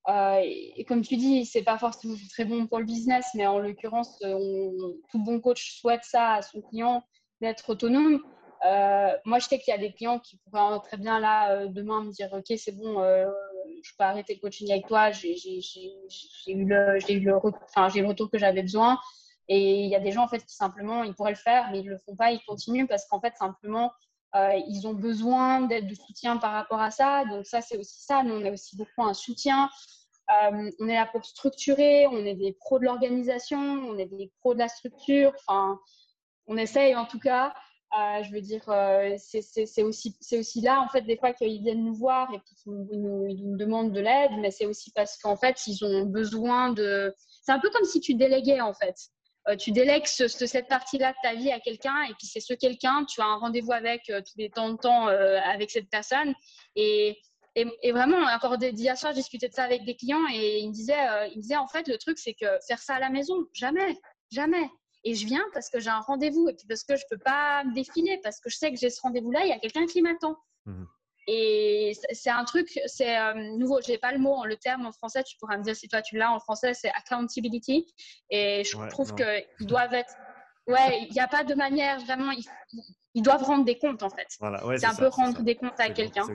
euh, 0.10 0.42
et 0.44 0.86
comme 0.86 1.02
tu 1.02 1.16
dis, 1.18 1.46
c'est 1.46 1.64
pas 1.64 1.78
forcément 1.78 2.16
très 2.30 2.46
bon 2.46 2.68
pour 2.68 2.80
le 2.80 2.86
business, 2.86 3.28
mais 3.36 3.46
en 3.46 3.60
l'occurrence, 3.60 4.20
tout 4.20 5.24
bon 5.24 5.40
coach 5.40 5.80
souhaite 5.80 6.04
ça 6.04 6.34
à 6.34 6.42
son 6.42 6.62
client 6.62 7.04
d'être 7.42 7.70
autonome. 7.70 8.22
Euh, 8.66 9.18
moi, 9.26 9.40
je 9.40 9.48
sais 9.48 9.60
qu'il 9.60 9.74
y 9.74 9.76
a 9.76 9.80
des 9.80 9.92
clients 9.94 10.20
qui 10.20 10.38
pourraient 10.38 10.80
très 10.80 10.98
bien 10.98 11.20
là 11.20 11.52
euh, 11.52 11.68
demain 11.68 12.04
me 12.04 12.12
dire 12.12 12.32
Ok, 12.32 12.58
c'est 12.58 12.72
bon, 12.72 13.02
je 13.84 13.92
peux 13.98 14.04
arrêter 14.04 14.36
le 14.36 14.40
coaching 14.40 14.72
avec 14.72 14.88
toi, 14.88 15.12
j'ai 15.12 15.36
eu, 16.48 16.66
le, 16.66 18.08
retour 18.08 18.32
que 18.32 18.38
j'avais 18.38 18.62
besoin. 18.62 19.00
Et 19.50 19.82
il 19.84 19.90
y 19.90 19.96
a 19.96 20.00
des 20.00 20.12
gens 20.12 20.24
en 20.24 20.28
fait 20.28 20.46
qui 20.46 20.56
simplement 20.56 21.04
ils 21.04 21.14
pourraient 21.14 21.32
le 21.32 21.38
faire, 21.38 21.70
mais 21.72 21.80
ils 21.82 21.88
le 21.88 21.98
font 21.98 22.16
pas, 22.16 22.32
ils 22.32 22.42
continuent 22.48 22.88
parce 22.88 23.06
qu'en 23.08 23.20
fait 23.20 23.36
simplement 23.36 23.92
euh, 24.36 24.60
ils 24.68 24.88
ont 24.88 24.94
besoin 24.94 25.62
d'aide, 25.62 25.88
de 25.88 25.96
soutien 25.96 26.38
par 26.38 26.54
rapport 26.54 26.82
à 26.82 26.92
ça. 26.92 27.24
Donc 27.26 27.46
ça, 27.46 27.62
c'est 27.62 27.78
aussi 27.78 28.02
ça. 28.02 28.24
Nous, 28.24 28.34
on 28.34 28.44
est 28.44 28.52
aussi 28.52 28.76
beaucoup 28.76 29.04
un 29.04 29.14
soutien. 29.14 29.70
Euh, 30.32 30.72
on 30.80 30.88
est 30.88 30.96
là 30.96 31.08
pour 31.12 31.24
structurer. 31.24 32.08
On 32.08 32.26
est 32.26 32.36
des 32.36 32.54
pros 32.54 32.80
de 32.80 32.86
l'organisation. 32.86 33.60
On 33.60 33.98
est 33.98 34.08
des 34.08 34.32
pros 34.40 34.54
de 34.54 34.60
la 34.60 34.68
structure. 34.68 35.34
Enfin, 35.48 35.80
on 36.48 36.58
essaye 36.58 36.96
en 36.96 37.06
tout 37.06 37.20
cas. 37.20 37.54
Euh, 38.00 38.24
je 38.24 38.32
veux 38.32 38.42
dire, 38.42 38.64
c'est 39.18 39.84
aussi, 39.84 40.62
là, 40.62 40.82
en 40.82 40.88
fait, 40.90 41.02
des 41.02 41.18
fois 41.18 41.34
qu'ils 41.34 41.62
viennent 41.62 41.84
nous 41.84 41.94
voir 41.94 42.28
et 42.34 42.40
puis 42.40 42.56
qu'ils 42.56 42.74
nous, 42.74 43.58
demandent 43.58 43.92
de 43.92 44.00
l'aide, 44.00 44.32
mais 44.40 44.50
c'est 44.50 44.66
aussi 44.66 44.92
parce 44.92 45.18
qu'en 45.18 45.38
fait, 45.38 45.68
ils 45.68 45.84
ont 45.86 46.06
besoin 46.06 46.72
de... 46.72 47.14
C'est 47.44 47.52
un 47.52 47.60
peu 47.60 47.70
comme 47.70 47.86
si 47.86 48.00
tu 48.00 48.16
déléguais, 48.16 48.62
en 48.62 48.74
fait. 48.74 48.96
Euh, 49.50 49.58
tu 49.58 49.72
délègues 49.72 50.06
cette 50.06 50.68
partie-là 50.70 51.12
de 51.12 51.18
ta 51.22 51.36
vie 51.36 51.52
à 51.52 51.60
quelqu'un 51.60 52.04
et 52.10 52.14
puis 52.14 52.28
c'est 52.28 52.40
ce 52.40 52.54
quelqu'un, 52.54 53.04
tu 53.04 53.20
as 53.20 53.26
un 53.26 53.36
rendez-vous 53.36 53.74
avec 53.74 54.10
euh, 54.10 54.22
tous 54.22 54.38
les 54.38 54.50
temps 54.50 54.70
de 54.70 54.78
temps 54.78 55.10
euh, 55.10 55.38
avec 55.44 55.70
cette 55.70 55.90
personne. 55.90 56.34
Et, 56.78 57.18
et, 57.56 57.92
vraiment, 57.92 58.18
encore 58.34 58.58
d'hier 58.58 58.98
soir, 58.98 59.12
j'ai 59.14 59.20
discuté 59.20 59.50
de 59.50 59.54
ça 59.54 59.64
avec 59.64 59.84
des 59.84 59.96
clients 59.96 60.26
et 60.34 60.60
ils 60.60 60.72
disaient, 60.72 61.30
il 61.32 61.38
me 61.38 61.42
disaient 61.42 61.58
en 61.58 61.68
fait, 61.68 61.88
le 61.88 61.98
truc, 61.98 62.18
c'est 62.18 62.34
que 62.34 62.48
faire 62.68 62.80
ça 62.80 62.96
à 62.96 63.00
la 63.00 63.10
maison, 63.10 63.36
jamais, 63.54 63.96
jamais. 64.32 64.70
Et 65.04 65.16
je 65.16 65.26
viens 65.26 65.44
parce 65.54 65.70
que 65.70 65.80
j'ai 65.80 65.90
un 65.90 66.00
rendez-vous 66.00 66.48
et 66.50 66.54
puis 66.54 66.66
parce 66.68 66.84
que 66.84 66.96
je 66.96 67.04
peux 67.10 67.18
pas 67.18 67.64
me 67.64 67.74
défiler 67.74 68.20
parce 68.24 68.40
que 68.40 68.50
je 68.50 68.58
sais 68.58 68.72
que 68.72 68.78
j'ai 68.78 68.90
ce 68.90 69.02
rendez-vous-là, 69.02 69.42
il 69.44 69.50
y 69.50 69.52
a 69.52 69.60
quelqu'un 69.60 69.86
qui 69.86 70.02
m'attend. 70.02 70.38
Mmh. 70.66 70.86
Et 71.28 71.94
c'est 72.12 72.30
un 72.30 72.44
truc, 72.44 72.80
c'est 72.86 73.18
euh, 73.18 73.34
nouveau, 73.58 73.80
j'ai 73.82 73.98
pas 73.98 74.12
le 74.12 74.20
mot, 74.20 74.44
le 74.46 74.58
terme 74.58 74.86
en 74.86 74.92
français, 74.92 75.24
tu 75.24 75.38
pourras 75.38 75.58
me 75.58 75.64
dire 75.64 75.76
si 75.76 75.88
toi 75.88 76.02
tu 76.02 76.18
l'as 76.18 76.32
en 76.32 76.40
français, 76.40 76.74
c'est 76.74 76.90
accountability. 76.90 77.86
Et 78.30 78.64
je 78.64 78.90
trouve 78.90 79.16
qu'ils 79.16 79.68
doivent 79.68 79.94
être. 79.94 80.14
Ouais, 80.68 81.06
il 81.10 81.14
n'y 81.14 81.20
a 81.20 81.28
pas 81.28 81.44
de 81.44 81.54
manière 81.54 82.00
vraiment. 82.02 82.32
Ils, 83.14 83.22
doivent 83.22 83.44
rendre 83.44 83.64
des 83.64 83.78
comptes 83.78 84.04
en 84.04 84.10
fait. 84.10 84.28
c'est 84.28 84.86
un 84.86 84.96
peu 84.96 85.08
rendre 85.08 85.42
des 85.44 85.56
comptes 85.56 85.80
à 85.80 85.90
quelqu'un. 85.90 86.26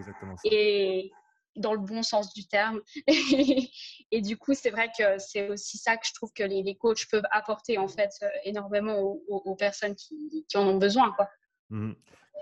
Et 0.45 1.11
dans 1.59 1.73
le 1.73 1.81
bon 1.81 2.03
sens 2.03 2.33
du 2.33 2.47
terme. 2.47 2.81
et 3.07 4.21
du 4.21 4.37
coup, 4.37 4.55
c'est 4.55 4.71
vrai 4.71 4.91
que 4.97 5.19
c'est 5.19 5.49
aussi 5.51 5.79
ça 5.79 5.97
que 5.97 6.07
je 6.07 6.15
trouve 6.15 6.33
que 6.33 6.43
les, 6.43 6.77
coachs 6.77 7.07
peuvent 7.11 7.27
apporter 7.31 7.79
en 7.79 7.89
fait 7.89 8.11
euh, 8.23 8.29
énormément 8.45 8.99
aux, 9.01 9.57
personnes 9.57 9.95
qui, 9.95 10.45
qui, 10.49 10.57
en 10.57 10.67
ont 10.67 10.79
besoin. 10.79 11.13
Quoi. 11.13 11.29
Mmh 11.71 11.93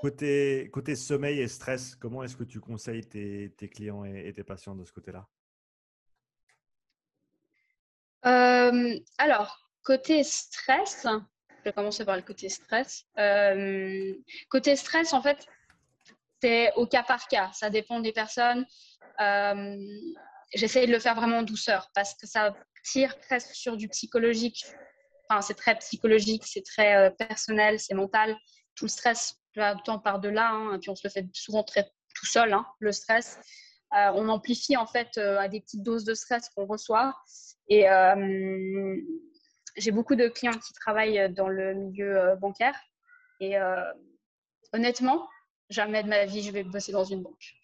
Côté, 0.03 0.69
côté 0.75 0.95
sommeil 0.95 1.41
et 1.41 1.49
stress, 1.49 1.97
comment 1.97 2.23
est-ce 2.23 2.37
que 2.37 2.45
tu 2.45 2.61
conseilles 2.61 3.07
tes, 3.07 3.55
tes 3.57 3.69
clients 3.69 4.05
et, 4.05 4.31
tes 4.35 4.45
patients 4.45 4.75
de 4.75 4.85
ce 4.85 4.93
côté-là? 4.93 5.27
Euh, 8.27 8.99
Alors, 9.17 9.71
côté 9.83 10.23
stress, 10.23 11.07
je 11.07 11.65
vais 11.65 11.73
commencer 11.73 12.05
par 12.05 12.17
le 12.17 12.23
côté 12.23 12.51
stress. 12.51 13.07
Euh, 13.19 14.15
côté 14.51 14.77
stress, 14.77 15.15
en 15.15 15.23
fait, 15.23 15.47
c'est 16.43 16.73
au 16.75 16.87
cas 16.87 17.03
par 17.03 17.27
cas. 17.29 17.51
Ça 17.55 17.71
dépend 17.71 18.01
des 18.01 18.13
personnes. 18.13 18.67
Euh, 19.21 19.77
J'essaie 20.55 20.87
de 20.87 20.93
le 20.93 20.99
faire 20.99 21.17
vraiment 21.17 21.39
en 21.39 21.43
douceur 21.43 21.91
parce 21.95 22.15
que 22.15 22.27
ça 22.27 22.55
tire 22.85 23.19
presque 23.19 23.55
sur 23.55 23.77
du 23.77 23.89
psychologique. 23.89 24.65
Enfin, 25.29 25.43
c'est 25.43 25.55
très 25.55 25.77
psychologique, 25.79 26.45
c'est 26.47 26.63
très 26.63 26.97
euh, 26.97 27.11
personnel, 27.11 27.81
c'est 27.81 27.95
mental. 27.95 28.37
Tout 28.77 28.85
le 28.85 28.91
stress 28.91 29.35
temps 29.85 29.99
par 29.99 30.21
de 30.21 30.29
là, 30.29 30.51
hein, 30.53 30.79
puis 30.79 30.91
on 30.91 30.95
se 30.95 31.07
le 31.07 31.11
fait 31.11 31.27
souvent 31.33 31.65
très 31.65 31.85
tout 32.15 32.27
seul, 32.27 32.53
hein, 32.53 32.67
le 32.79 32.93
stress. 32.93 33.39
Euh, 33.95 34.11
on 34.15 34.29
amplifie 34.29 34.77
en 34.77 34.87
fait 34.87 35.17
à 35.19 35.49
des 35.49 35.61
petites 35.61 35.83
doses 35.83 36.05
de 36.05 36.15
stress 36.15 36.49
qu'on 36.51 36.67
reçoit. 36.67 37.15
Et 37.69 37.87
j'ai 39.77 39.91
beaucoup 39.91 40.15
de 40.15 40.29
clients 40.29 40.59
qui 40.59 40.73
travaillent 40.75 41.33
dans 41.33 41.49
le 41.49 41.75
milieu 41.75 42.37
bancaire. 42.41 42.79
Et 43.41 43.57
honnêtement, 44.73 45.27
jamais 45.71 46.03
de 46.03 46.09
ma 46.09 46.25
vie 46.25 46.43
je 46.43 46.53
vais 46.53 46.63
bosser 46.63 46.93
dans 46.93 47.05
une 47.05 47.23
banque. 47.23 47.55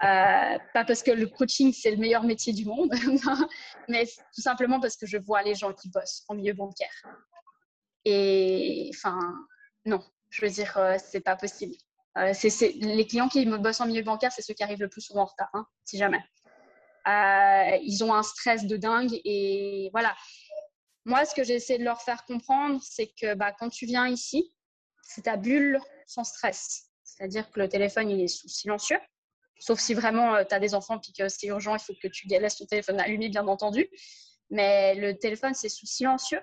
Pas 0.00 0.58
parce 0.72 1.02
que 1.02 1.10
le 1.10 1.26
coaching 1.26 1.72
c'est 1.72 1.90
le 1.90 1.96
meilleur 1.96 2.22
métier 2.22 2.52
du 2.52 2.64
monde, 2.64 2.92
mais 3.88 4.06
tout 4.34 4.42
simplement 4.42 4.80
parce 4.80 4.96
que 4.96 5.06
je 5.06 5.18
vois 5.18 5.42
les 5.42 5.54
gens 5.54 5.72
qui 5.72 5.88
bossent 5.88 6.24
en 6.28 6.34
milieu 6.34 6.54
bancaire. 6.54 7.04
Et 8.04 8.90
enfin, 8.94 9.18
non, 9.84 10.02
je 10.30 10.44
veux 10.44 10.50
dire, 10.50 10.76
euh, 10.78 10.96
c'est 10.98 11.20
pas 11.20 11.36
possible. 11.36 11.74
Euh, 12.18 12.32
les 12.80 13.06
clients 13.06 13.28
qui 13.28 13.44
bossent 13.46 13.80
en 13.80 13.86
milieu 13.86 14.02
bancaire, 14.02 14.32
c'est 14.32 14.42
ceux 14.42 14.54
qui 14.54 14.62
arrivent 14.62 14.80
le 14.80 14.88
plus 14.88 15.00
souvent 15.00 15.22
en 15.22 15.26
retard, 15.26 15.50
hein, 15.52 15.66
si 15.84 15.98
jamais. 15.98 16.22
Euh, 17.06 17.78
ils 17.82 18.02
ont 18.04 18.12
un 18.12 18.22
stress 18.22 18.66
de 18.66 18.76
dingue 18.76 19.20
et 19.24 19.88
voilà. 19.92 20.14
Moi, 21.06 21.24
ce 21.24 21.34
que 21.34 21.42
j'essaie 21.42 21.78
de 21.78 21.84
leur 21.84 22.02
faire 22.02 22.24
comprendre, 22.24 22.80
c'est 22.82 23.10
que 23.20 23.34
bah, 23.34 23.52
quand 23.58 23.70
tu 23.70 23.86
viens 23.86 24.06
ici, 24.06 24.54
c'est 25.02 25.22
ta 25.22 25.36
bulle 25.36 25.80
sans 26.06 26.24
stress. 26.24 26.90
C'est-à-dire 27.04 27.50
que 27.50 27.58
le 27.60 27.68
téléphone, 27.68 28.10
il 28.10 28.20
est 28.20 28.28
sous 28.28 28.48
silencieux. 28.48 28.98
Sauf 29.60 29.78
si 29.78 29.94
vraiment 29.94 30.44
tu 30.44 30.54
as 30.54 30.58
des 30.58 30.74
enfants 30.74 30.98
et 30.98 31.12
que 31.12 31.28
c'est 31.28 31.46
urgent, 31.46 31.76
il 31.76 31.80
faut 31.80 31.92
que 32.02 32.08
tu 32.08 32.26
laisses 32.26 32.56
ton 32.56 32.66
téléphone 32.66 32.98
allumé, 32.98 33.28
bien 33.28 33.46
entendu. 33.46 33.88
Mais 34.50 34.94
le 34.96 35.16
téléphone, 35.16 35.54
c'est 35.54 35.68
sous 35.68 35.86
silencieux. 35.86 36.40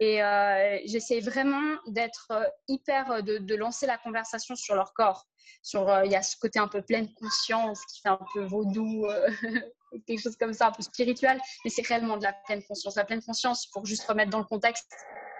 Et 0.00 0.22
euh, 0.22 0.78
j'essaie 0.86 1.20
vraiment 1.20 1.78
d'être 1.86 2.28
euh, 2.32 2.44
hyper, 2.68 3.10
euh, 3.10 3.20
de, 3.20 3.54
lancer 3.54 3.86
la 3.86 3.96
conversation 3.96 4.56
sur 4.56 4.74
leur 4.74 4.92
corps. 4.92 5.26
Il 5.72 6.10
y 6.10 6.16
a 6.16 6.22
ce 6.22 6.36
côté 6.36 6.58
un 6.58 6.68
peu 6.68 6.82
pleine 6.82 7.12
conscience 7.14 7.80
qui 7.86 8.00
fait 8.00 8.08
un 8.08 8.18
peu 8.34 8.44
vaudou, 8.44 9.06
quelque 10.06 10.20
chose 10.20 10.36
comme 10.36 10.52
ça, 10.52 10.68
un 10.68 10.72
peu 10.72 10.82
spirituel, 10.82 11.40
mais 11.64 11.70
c'est 11.70 11.86
réellement 11.86 12.18
de 12.18 12.24
la 12.24 12.34
pleine 12.34 12.62
conscience. 12.64 12.96
La 12.96 13.04
pleine 13.04 13.22
conscience, 13.22 13.66
pour 13.68 13.86
juste 13.86 14.04
remettre 14.04 14.30
dans 14.30 14.40
le 14.40 14.44
contexte, 14.44 14.92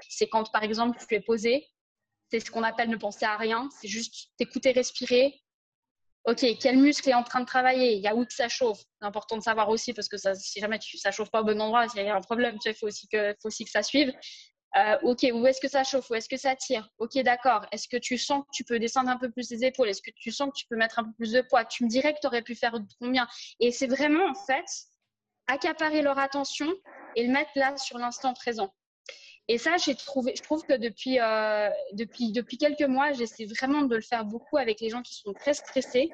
c'est 0.09 0.29
quand 0.29 0.51
par 0.51 0.63
exemple 0.63 0.99
tu 1.07 1.15
es 1.15 1.21
posé, 1.21 1.69
c'est 2.31 2.41
ce 2.41 2.51
qu'on 2.51 2.63
appelle 2.63 2.89
ne 2.89 2.97
penser 2.97 3.27
à 3.27 3.37
rien, 3.37 3.69
c'est 3.81 3.89
juste 3.89 4.31
t'écouter, 4.39 4.73
respirer. 4.73 5.44
Ok, 6.25 6.45
quel 6.59 6.79
muscle 6.79 7.11
est 7.11 7.15
en 7.15 7.23
train 7.23 7.41
de 7.41 7.45
travailler? 7.45 7.95
Il 7.97 8.01
y 8.01 8.09
a 8.09 8.15
où 8.15 8.25
que 8.25 8.33
ça 8.33 8.49
chauffe? 8.49 8.79
C'est 8.79 9.07
important 9.07 9.37
de 9.37 9.43
savoir 9.43 9.69
aussi 9.69 9.93
parce 9.93 10.09
que 10.09 10.17
ça, 10.17 10.35
si 10.35 10.59
jamais 10.59 10.79
tu, 10.79 10.97
ça 10.97 11.11
chauffe 11.11 11.31
pas 11.31 11.43
au 11.43 11.45
bon 11.45 11.61
endroit, 11.61 11.87
il 11.95 12.03
y 12.03 12.09
a 12.09 12.17
un 12.17 12.21
problème. 12.23 12.57
Il 12.65 12.75
faut 12.75 12.87
aussi 12.87 13.07
que, 13.09 13.35
faut 13.43 13.51
que 13.51 13.71
ça 13.71 13.83
suive. 13.83 14.11
Euh, 14.77 14.99
ok, 15.03 15.27
où 15.35 15.47
est-ce 15.47 15.61
que 15.61 15.69
ça 15.69 15.85
chauffe? 15.85 16.11
Où 16.11 16.15
est-ce 16.15 16.29
que 16.29 16.39
ça 16.39 16.57
tire? 16.57 16.89
Ok, 16.99 17.19
d'accord. 17.19 17.67
Est-ce 17.73 17.89
que 17.89 17.99
tu 17.99 18.17
sens 18.17 18.43
que 18.43 18.49
tu 18.55 18.65
peux 18.65 18.79
descendre 18.79 19.11
un 19.11 19.19
peu 19.19 19.31
plus 19.31 19.51
les 19.51 19.65
épaules? 19.65 19.89
Est-ce 19.91 20.01
que 20.01 20.11
tu 20.17 20.31
sens 20.31 20.49
que 20.49 20.59
tu 20.59 20.67
peux 20.67 20.77
mettre 20.77 20.99
un 20.99 21.05
peu 21.05 21.13
plus 21.13 21.33
de 21.33 21.43
poids? 21.43 21.65
Tu 21.67 21.85
me 21.85 21.91
dirais 21.91 22.15
que 22.15 22.21
tu 22.21 22.27
aurais 22.27 22.43
pu 22.43 22.55
faire 22.55 22.75
combien? 22.99 23.29
Et 23.61 23.71
c'est 23.71 23.87
vraiment, 23.87 24.25
en 24.27 24.35
fait, 24.47 24.65
accaparer 25.47 26.01
leur 26.01 26.19
attention 26.19 26.73
et 27.17 27.27
le 27.27 27.33
mettre 27.33 27.51
là 27.55 27.77
sur 27.77 27.99
l'instant 27.99 28.33
présent. 28.33 28.75
Et 29.49 29.59
ça, 29.59 29.77
j'ai 29.77 29.93
je 29.93 30.43
trouve 30.43 30.65
que 30.65 30.77
depuis, 30.77 31.21
euh, 31.21 31.69
depuis, 31.93 32.33
depuis 32.33 32.57
quelques 32.57 32.83
mois, 32.83 33.13
j'essaie 33.13 33.45
vraiment 33.45 33.83
de 33.83 33.95
le 33.95 34.01
faire 34.01 34.25
beaucoup 34.25 34.57
avec 34.57 34.81
les 34.81 34.89
gens 34.89 35.03
qui 35.03 35.15
sont 35.15 35.33
très 35.35 35.53
stressés. 35.53 36.11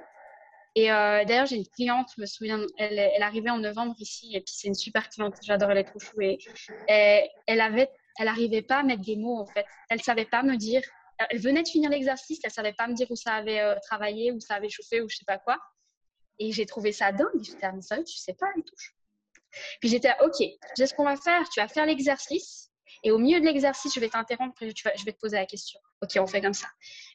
Et 0.74 0.90
euh, 0.90 1.24
d'ailleurs, 1.24 1.46
j'ai 1.46 1.56
une 1.56 1.66
cliente, 1.66 2.08
je 2.16 2.20
me 2.20 2.26
souviens, 2.26 2.60
elle, 2.78 2.98
elle 2.98 3.22
arrivait 3.22 3.50
en 3.50 3.58
novembre 3.58 3.94
ici, 3.98 4.36
et 4.36 4.40
puis 4.40 4.54
c'est 4.56 4.68
une 4.68 4.74
super 4.74 5.08
cliente, 5.08 5.34
j'adore, 5.42 5.72
est 5.72 5.84
trop 5.84 5.98
chou. 5.98 6.16
Et, 6.20 7.30
elle 7.46 7.60
avait 7.60 7.90
elle 8.18 8.26
n'arrivait 8.26 8.62
pas 8.62 8.78
à 8.78 8.82
mettre 8.82 9.02
des 9.02 9.16
mots 9.16 9.38
en 9.38 9.46
fait. 9.46 9.64
Elle 9.88 10.02
savait 10.02 10.26
pas 10.26 10.42
me 10.42 10.56
dire. 10.56 10.82
Elle 11.30 11.38
venait 11.38 11.62
de 11.62 11.68
finir 11.68 11.90
l'exercice, 11.90 12.40
elle 12.44 12.50
savait 12.50 12.72
pas 12.72 12.86
me 12.86 12.94
dire 12.94 13.06
où 13.10 13.16
ça 13.16 13.34
avait 13.34 13.60
euh, 13.60 13.76
travaillé, 13.82 14.32
où 14.32 14.40
ça 14.40 14.54
avait 14.54 14.68
chauffé, 14.68 15.00
ou 15.00 15.08
je 15.08 15.16
sais 15.16 15.24
pas 15.24 15.38
quoi. 15.38 15.58
Et 16.38 16.52
j'ai 16.52 16.66
trouvé 16.66 16.92
ça 16.92 17.12
dingue. 17.12 17.42
J'étais 17.42 17.66
à 17.66 17.80
ça, 17.80 18.02
tu 18.02 18.16
sais 18.16 18.34
pas 18.34 18.46
les 18.56 18.62
touches. 18.62 18.94
Puis 19.80 19.88
j'étais 19.88 20.12
ok, 20.22 20.36
sais 20.74 20.86
ce 20.86 20.94
qu'on 20.94 21.04
va 21.04 21.16
faire? 21.16 21.48
Tu 21.48 21.60
vas 21.60 21.68
faire 21.68 21.86
l'exercice 21.86 22.69
et 23.02 23.10
au 23.10 23.18
milieu 23.18 23.40
de 23.40 23.44
l'exercice, 23.44 23.94
je 23.94 24.00
vais 24.00 24.08
t'interrompre 24.08 24.62
et 24.62 24.70
je 24.70 25.04
vais 25.04 25.12
te 25.12 25.18
poser 25.18 25.36
la 25.36 25.46
question. 25.46 25.80
Ok, 26.02 26.12
on 26.18 26.26
fait 26.26 26.40
comme 26.40 26.54
ça. 26.54 26.68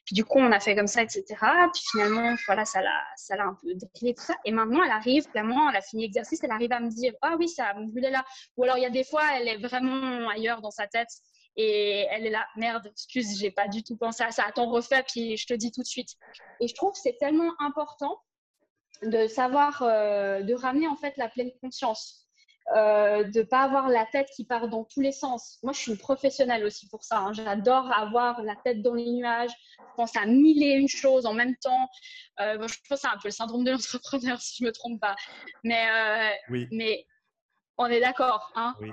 Puis 0.04 0.14
du 0.14 0.24
coup, 0.24 0.38
on 0.38 0.52
a 0.52 0.60
fait 0.60 0.76
comme 0.76 0.86
ça, 0.86 1.02
etc. 1.02 1.24
Puis 1.72 1.82
finalement, 1.90 2.34
voilà, 2.46 2.64
ça 2.64 2.80
l'a, 2.82 3.02
ça 3.16 3.36
l'a 3.36 3.44
un 3.44 3.58
peu 3.60 3.74
décliné 3.74 4.14
tout 4.14 4.22
ça. 4.22 4.34
Et 4.44 4.52
maintenant, 4.52 4.82
elle 4.84 4.92
arrive, 4.92 5.28
clairement, 5.30 5.68
elle 5.70 5.76
a 5.76 5.82
fini 5.82 6.02
l'exercice, 6.02 6.42
elle 6.42 6.52
arrive 6.52 6.72
à 6.72 6.80
me 6.80 6.88
dire, 6.88 7.12
ah 7.22 7.36
oui, 7.38 7.48
ça 7.48 7.74
me 7.74 8.00
là. 8.00 8.24
Ou 8.56 8.64
alors, 8.64 8.78
il 8.78 8.82
y 8.82 8.86
a 8.86 8.90
des 8.90 9.04
fois, 9.04 9.22
elle 9.34 9.48
est 9.48 9.58
vraiment 9.58 10.28
ailleurs 10.28 10.60
dans 10.60 10.70
sa 10.70 10.86
tête 10.86 11.08
et 11.56 12.06
elle 12.10 12.26
est 12.26 12.30
là, 12.30 12.46
merde, 12.56 12.86
excuse, 12.86 13.38
j'ai 13.38 13.50
pas 13.50 13.66
du 13.66 13.82
tout 13.82 13.96
pensé 13.96 14.22
à 14.22 14.30
ça. 14.30 14.44
Attends, 14.46 14.70
refais, 14.70 15.02
puis 15.02 15.36
je 15.36 15.46
te 15.46 15.54
dis 15.54 15.72
tout 15.72 15.80
de 15.80 15.86
suite. 15.86 16.10
Et 16.60 16.68
je 16.68 16.74
trouve 16.74 16.92
que 16.92 16.98
c'est 16.98 17.16
tellement 17.18 17.52
important 17.58 18.20
de 19.02 19.26
savoir, 19.26 19.82
euh, 19.82 20.42
de 20.42 20.54
ramener 20.54 20.86
en 20.86 20.96
fait 20.96 21.16
la 21.16 21.28
pleine 21.28 21.50
conscience 21.60 22.25
euh, 22.74 23.22
de 23.22 23.40
ne 23.40 23.44
pas 23.44 23.62
avoir 23.62 23.88
la 23.88 24.06
tête 24.06 24.28
qui 24.34 24.44
part 24.44 24.68
dans 24.68 24.84
tous 24.84 25.00
les 25.00 25.12
sens. 25.12 25.58
Moi, 25.62 25.72
je 25.72 25.78
suis 25.78 25.92
une 25.92 25.98
professionnelle 25.98 26.64
aussi 26.64 26.88
pour 26.88 27.04
ça. 27.04 27.18
Hein. 27.18 27.32
J'adore 27.32 27.92
avoir 27.92 28.42
la 28.42 28.56
tête 28.56 28.82
dans 28.82 28.94
les 28.94 29.08
nuages. 29.08 29.52
Je 29.78 29.94
pense 29.94 30.16
à 30.16 30.26
mille 30.26 30.62
et 30.62 30.72
une 30.72 30.88
choses 30.88 31.26
en 31.26 31.32
même 31.32 31.54
temps. 31.56 31.88
Euh, 32.40 32.54
je 32.66 32.74
pense 32.88 32.88
que 32.88 32.96
c'est 32.96 33.06
un 33.06 33.18
peu 33.18 33.28
le 33.28 33.30
syndrome 33.30 33.62
de 33.62 33.70
l'entrepreneur, 33.70 34.40
si 34.42 34.56
je 34.58 34.64
ne 34.64 34.68
me 34.68 34.72
trompe 34.72 35.00
pas. 35.00 35.14
Mais, 35.62 35.86
euh, 36.50 36.64
mais 36.72 37.06
on 37.78 37.86
est 37.86 38.00
d'accord. 38.00 38.50
Hein 38.56 38.74
oui. 38.80 38.90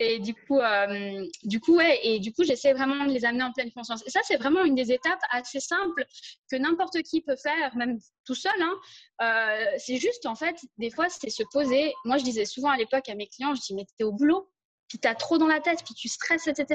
Et 0.00 0.20
du 0.20 0.32
coup, 0.32 0.60
euh, 0.60 1.26
du 1.42 1.58
coup, 1.58 1.80
et 1.80 2.20
du 2.20 2.32
coup, 2.32 2.44
j'essaie 2.44 2.72
vraiment 2.72 3.04
de 3.04 3.10
les 3.10 3.24
amener 3.24 3.42
en 3.42 3.52
pleine 3.52 3.72
conscience. 3.72 4.04
Et 4.06 4.10
ça, 4.10 4.20
c'est 4.22 4.36
vraiment 4.36 4.62
une 4.62 4.76
des 4.76 4.92
étapes 4.92 5.20
assez 5.30 5.58
simples 5.58 6.04
que 6.50 6.56
n'importe 6.56 7.02
qui 7.02 7.20
peut 7.20 7.36
faire, 7.36 7.74
même 7.76 7.98
tout 8.24 8.36
seul. 8.36 8.60
Hein. 8.62 8.74
Euh, 9.22 9.76
c'est 9.78 9.96
juste, 9.96 10.24
en 10.26 10.36
fait, 10.36 10.56
des 10.78 10.90
fois, 10.90 11.08
c'est 11.08 11.30
se 11.30 11.42
poser. 11.52 11.92
Moi, 12.04 12.18
je 12.18 12.24
disais 12.24 12.44
souvent 12.44 12.70
à 12.70 12.76
l'époque 12.76 13.08
à 13.08 13.14
mes 13.16 13.26
clients, 13.26 13.54
je 13.56 13.60
dis, 13.60 13.74
mais 13.74 13.86
t'es 13.96 14.04
au 14.04 14.12
boulot, 14.12 14.48
puis 14.86 14.98
t'as 15.00 15.16
trop 15.16 15.36
dans 15.36 15.48
la 15.48 15.60
tête, 15.60 15.82
puis 15.84 15.94
tu 15.94 16.08
stresses, 16.08 16.46
etc. 16.46 16.66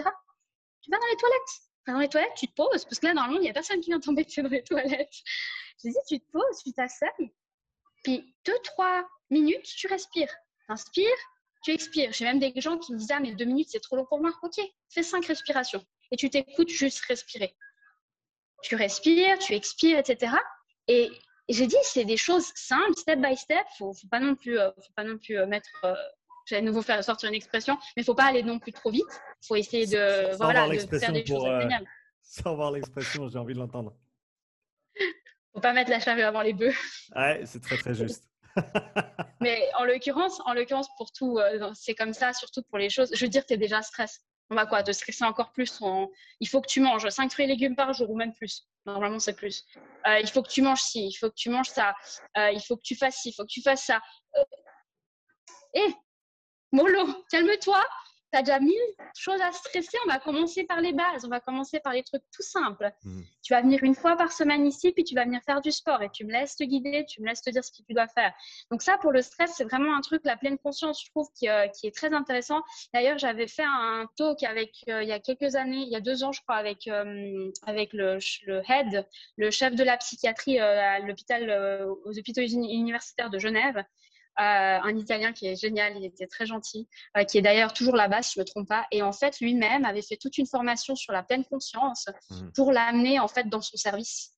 Tu 0.81 0.91
vas 0.91 0.97
dans 0.97 1.07
les 1.09 1.17
toilettes. 1.17 1.61
dans 1.87 1.99
les 1.99 2.09
toilettes, 2.09 2.33
tu 2.35 2.47
te 2.47 2.53
poses, 2.53 2.83
parce 2.83 2.99
que 2.99 3.05
là, 3.05 3.13
normalement, 3.13 3.39
il 3.39 3.43
n'y 3.43 3.49
a 3.49 3.53
personne 3.53 3.79
qui 3.79 3.89
vient 3.89 4.01
t'embêter 4.01 4.41
dans 4.41 4.49
les 4.49 4.63
toilettes. 4.63 5.13
Je 5.81 5.89
dis, 5.89 5.95
tu 6.09 6.19
te 6.19 6.29
poses, 6.29 6.63
tu 6.63 6.73
t'asseyes, 6.73 7.33
puis 8.03 8.35
deux, 8.45 8.59
trois 8.65 9.07
minutes, 9.29 9.63
tu 9.63 9.87
respires. 9.87 10.33
Inspire, 10.67 11.07
tu 11.63 11.71
expires. 11.71 12.11
J'ai 12.13 12.25
même 12.25 12.39
des 12.39 12.53
gens 12.57 12.77
qui 12.77 12.93
me 12.93 12.97
disent 12.97 13.11
Ah, 13.11 13.19
mais 13.19 13.33
deux 13.33 13.45
minutes, 13.45 13.69
c'est 13.71 13.79
trop 13.79 13.95
long 13.95 14.05
pour 14.05 14.21
moi. 14.21 14.31
Ok, 14.43 14.59
fais 14.89 15.03
cinq 15.03 15.25
respirations 15.25 15.83
et 16.11 16.15
tu 16.15 16.29
t'écoutes 16.29 16.69
juste 16.69 16.99
respirer. 17.05 17.55
Tu 18.61 18.75
respires, 18.75 19.39
tu 19.39 19.53
expires, 19.53 19.97
etc. 19.97 20.35
Et 20.87 21.11
j'ai 21.49 21.67
dit, 21.67 21.75
c'est 21.83 22.05
des 22.05 22.17
choses 22.17 22.51
simples, 22.55 22.95
step 22.95 23.19
by 23.19 23.35
step. 23.35 23.65
Faut, 23.77 23.93
faut 23.93 24.07
pas 24.07 24.19
non 24.19 24.35
plus, 24.35 24.57
euh, 24.59 24.71
faut 24.71 24.93
pas 24.95 25.03
non 25.03 25.17
plus 25.17 25.37
euh, 25.37 25.47
mettre. 25.47 25.69
Euh, 25.83 25.95
J'allais 26.45 26.61
nouveau 26.61 26.81
faire 26.81 27.01
sortir 27.03 27.29
une 27.29 27.35
expression, 27.35 27.77
mais 27.95 28.03
faut 28.03 28.15
pas 28.15 28.25
aller 28.25 28.43
non 28.43 28.59
plus 28.59 28.73
trop 28.73 28.91
vite. 28.91 29.07
Faut 29.47 29.55
essayer 29.55 29.85
de, 29.85 30.35
voilà, 30.35 30.67
de 30.67 30.99
faire 30.99 31.13
des 31.13 31.25
choses 31.25 31.45
euh, 31.45 31.69
Sans 32.21 32.55
voir 32.55 32.71
l'expression, 32.71 33.29
j'ai 33.29 33.39
envie 33.39 33.53
de 33.53 33.59
l'entendre. 33.59 33.95
faut 35.53 35.61
pas 35.61 35.71
mettre 35.71 35.89
la 35.89 36.01
charrue 36.01 36.21
avant 36.21 36.41
les 36.41 36.51
bœufs. 36.51 36.75
Ouais, 37.15 37.43
c'est 37.45 37.61
très 37.61 37.77
très 37.77 37.93
juste. 37.93 38.25
Mais 39.41 39.69
en 39.77 39.83
l'occurrence, 39.83 40.39
en 40.45 40.53
l'occurrence 40.53 40.87
pour 40.97 41.11
tout, 41.11 41.37
euh, 41.37 41.71
c'est 41.73 41.95
comme 41.95 42.13
ça, 42.13 42.33
surtout 42.33 42.63
pour 42.63 42.77
les 42.77 42.89
choses. 42.89 43.09
Je 43.13 43.25
veux 43.25 43.29
dire, 43.29 43.45
tu 43.45 43.53
es 43.53 43.57
déjà 43.57 43.81
stress. 43.81 44.21
on 44.49 44.55
va 44.55 44.65
quoi 44.65 44.83
Te 44.83 44.91
stresser 44.91 45.25
encore 45.25 45.51
plus. 45.51 45.81
Il 46.39 46.47
faut 46.47 46.61
que 46.61 46.67
tu 46.67 46.79
manges 46.79 47.07
5 47.07 47.31
fruits 47.31 47.45
et 47.45 47.47
légumes 47.47 47.75
par 47.75 47.93
jour 47.93 48.09
ou 48.09 48.15
même 48.15 48.33
plus. 48.33 48.67
Normalement, 48.85 49.19
c'est 49.19 49.35
plus. 49.35 49.65
Euh, 50.07 50.19
il 50.19 50.29
faut 50.29 50.43
que 50.43 50.49
tu 50.49 50.61
manges 50.61 50.81
ci, 50.81 51.07
il 51.07 51.13
faut 51.13 51.29
que 51.29 51.35
tu 51.35 51.49
manges 51.49 51.69
ça, 51.69 51.95
euh, 52.37 52.51
il 52.51 52.61
faut 52.61 52.75
que 52.75 52.81
tu 52.83 52.95
fasses 52.95 53.15
ci, 53.21 53.29
il 53.29 53.33
faut 53.33 53.43
que 53.43 53.51
tu 53.51 53.61
fasses 53.61 53.85
ça. 53.85 54.01
Hé, 55.73 55.79
euh, 55.79 55.91
mollo, 56.73 57.23
calme-toi 57.29 57.81
tu 58.33 58.39
as 58.39 58.41
déjà 58.41 58.59
mille 58.59 58.73
choses 59.15 59.41
à 59.41 59.51
stresser. 59.51 59.97
On 60.05 60.09
va 60.09 60.19
commencer 60.19 60.63
par 60.63 60.81
les 60.81 60.91
bases. 60.91 61.23
On 61.23 61.29
va 61.29 61.39
commencer 61.39 61.79
par 61.79 61.93
les 61.93 62.03
trucs 62.03 62.23
tout 62.35 62.41
simples. 62.41 62.91
Hmm. 63.03 63.21
Tu 63.43 63.53
vas 63.53 63.61
venir 63.61 63.83
une 63.83 63.93
fois 63.93 64.15
par 64.15 64.31
semaine 64.31 64.65
ici, 64.65 64.91
puis 64.91 65.03
tu 65.03 65.13
vas 65.13 65.25
venir 65.25 65.41
faire 65.45 65.61
du 65.61 65.71
sport 65.71 66.01
et 66.01 66.09
tu 66.09 66.25
me 66.25 66.31
laisses 66.31 66.55
te 66.55 66.63
guider, 66.63 67.05
tu 67.07 67.21
me 67.21 67.27
laisses 67.27 67.41
te 67.41 67.51
dire 67.51 67.63
ce 67.63 67.71
que 67.71 67.85
tu 67.85 67.93
dois 67.93 68.07
faire. 68.07 68.33
Donc 68.71 68.81
ça, 68.81 68.97
pour 68.97 69.11
le 69.11 69.21
stress, 69.21 69.53
c'est 69.55 69.65
vraiment 69.65 69.95
un 69.95 70.01
truc, 70.01 70.21
la 70.23 70.35
pleine 70.35 70.57
conscience, 70.57 71.03
je 71.03 71.09
trouve, 71.11 71.27
qui, 71.35 71.47
euh, 71.47 71.67
est 71.83 71.95
très 71.95 72.13
intéressant. 72.13 72.61
D'ailleurs, 72.93 73.17
j'avais 73.17 73.47
fait 73.47 73.65
un 73.65 74.07
talk 74.17 74.41
avec, 74.43 74.71
euh, 74.89 75.03
il 75.03 75.09
y 75.09 75.11
a 75.11 75.19
quelques 75.19 75.55
années, 75.55 75.83
il 75.83 75.89
y 75.89 75.95
a 75.95 76.01
deux 76.01 76.23
ans, 76.23 76.31
je 76.31 76.41
crois, 76.41 76.55
avec, 76.55 76.87
euh, 76.87 77.51
avec 77.67 77.93
le, 77.93 78.17
le, 78.45 78.61
head, 78.69 79.05
le 79.37 79.51
chef 79.51 79.75
de 79.75 79.83
la 79.83 79.97
psychiatrie 79.97 80.59
à 80.59 80.99
l'hôpital, 80.99 81.51
aux 82.05 82.17
hôpitaux 82.17 82.41
universitaires 82.41 83.29
de 83.29 83.39
Genève. 83.39 83.83
Euh, 84.39 84.79
un 84.81 84.97
Italien 84.97 85.31
qui 85.31 85.45
est 85.45 85.55
génial, 85.55 85.95
il 85.95 86.05
était 86.05 86.25
très 86.25 86.47
gentil, 86.47 86.87
euh, 87.17 87.23
qui 87.23 87.37
est 87.37 87.41
d'ailleurs 87.41 87.71
toujours 87.71 87.95
là-bas, 87.95 88.23
si 88.23 88.33
je 88.33 88.39
ne 88.39 88.43
me 88.43 88.47
trompe 88.47 88.67
pas. 88.67 88.87
Et 88.91 89.03
en 89.03 89.11
fait, 89.11 89.39
lui-même 89.39 89.85
avait 89.85 90.01
fait 90.01 90.17
toute 90.17 90.37
une 90.39 90.47
formation 90.47 90.95
sur 90.95 91.13
la 91.13 91.21
pleine 91.21 91.45
conscience 91.45 92.07
mhm. 92.31 92.51
pour 92.53 92.71
l'amener 92.71 93.19
en 93.19 93.27
fait 93.27 93.47
dans 93.47 93.61
son 93.61 93.77
service. 93.77 94.33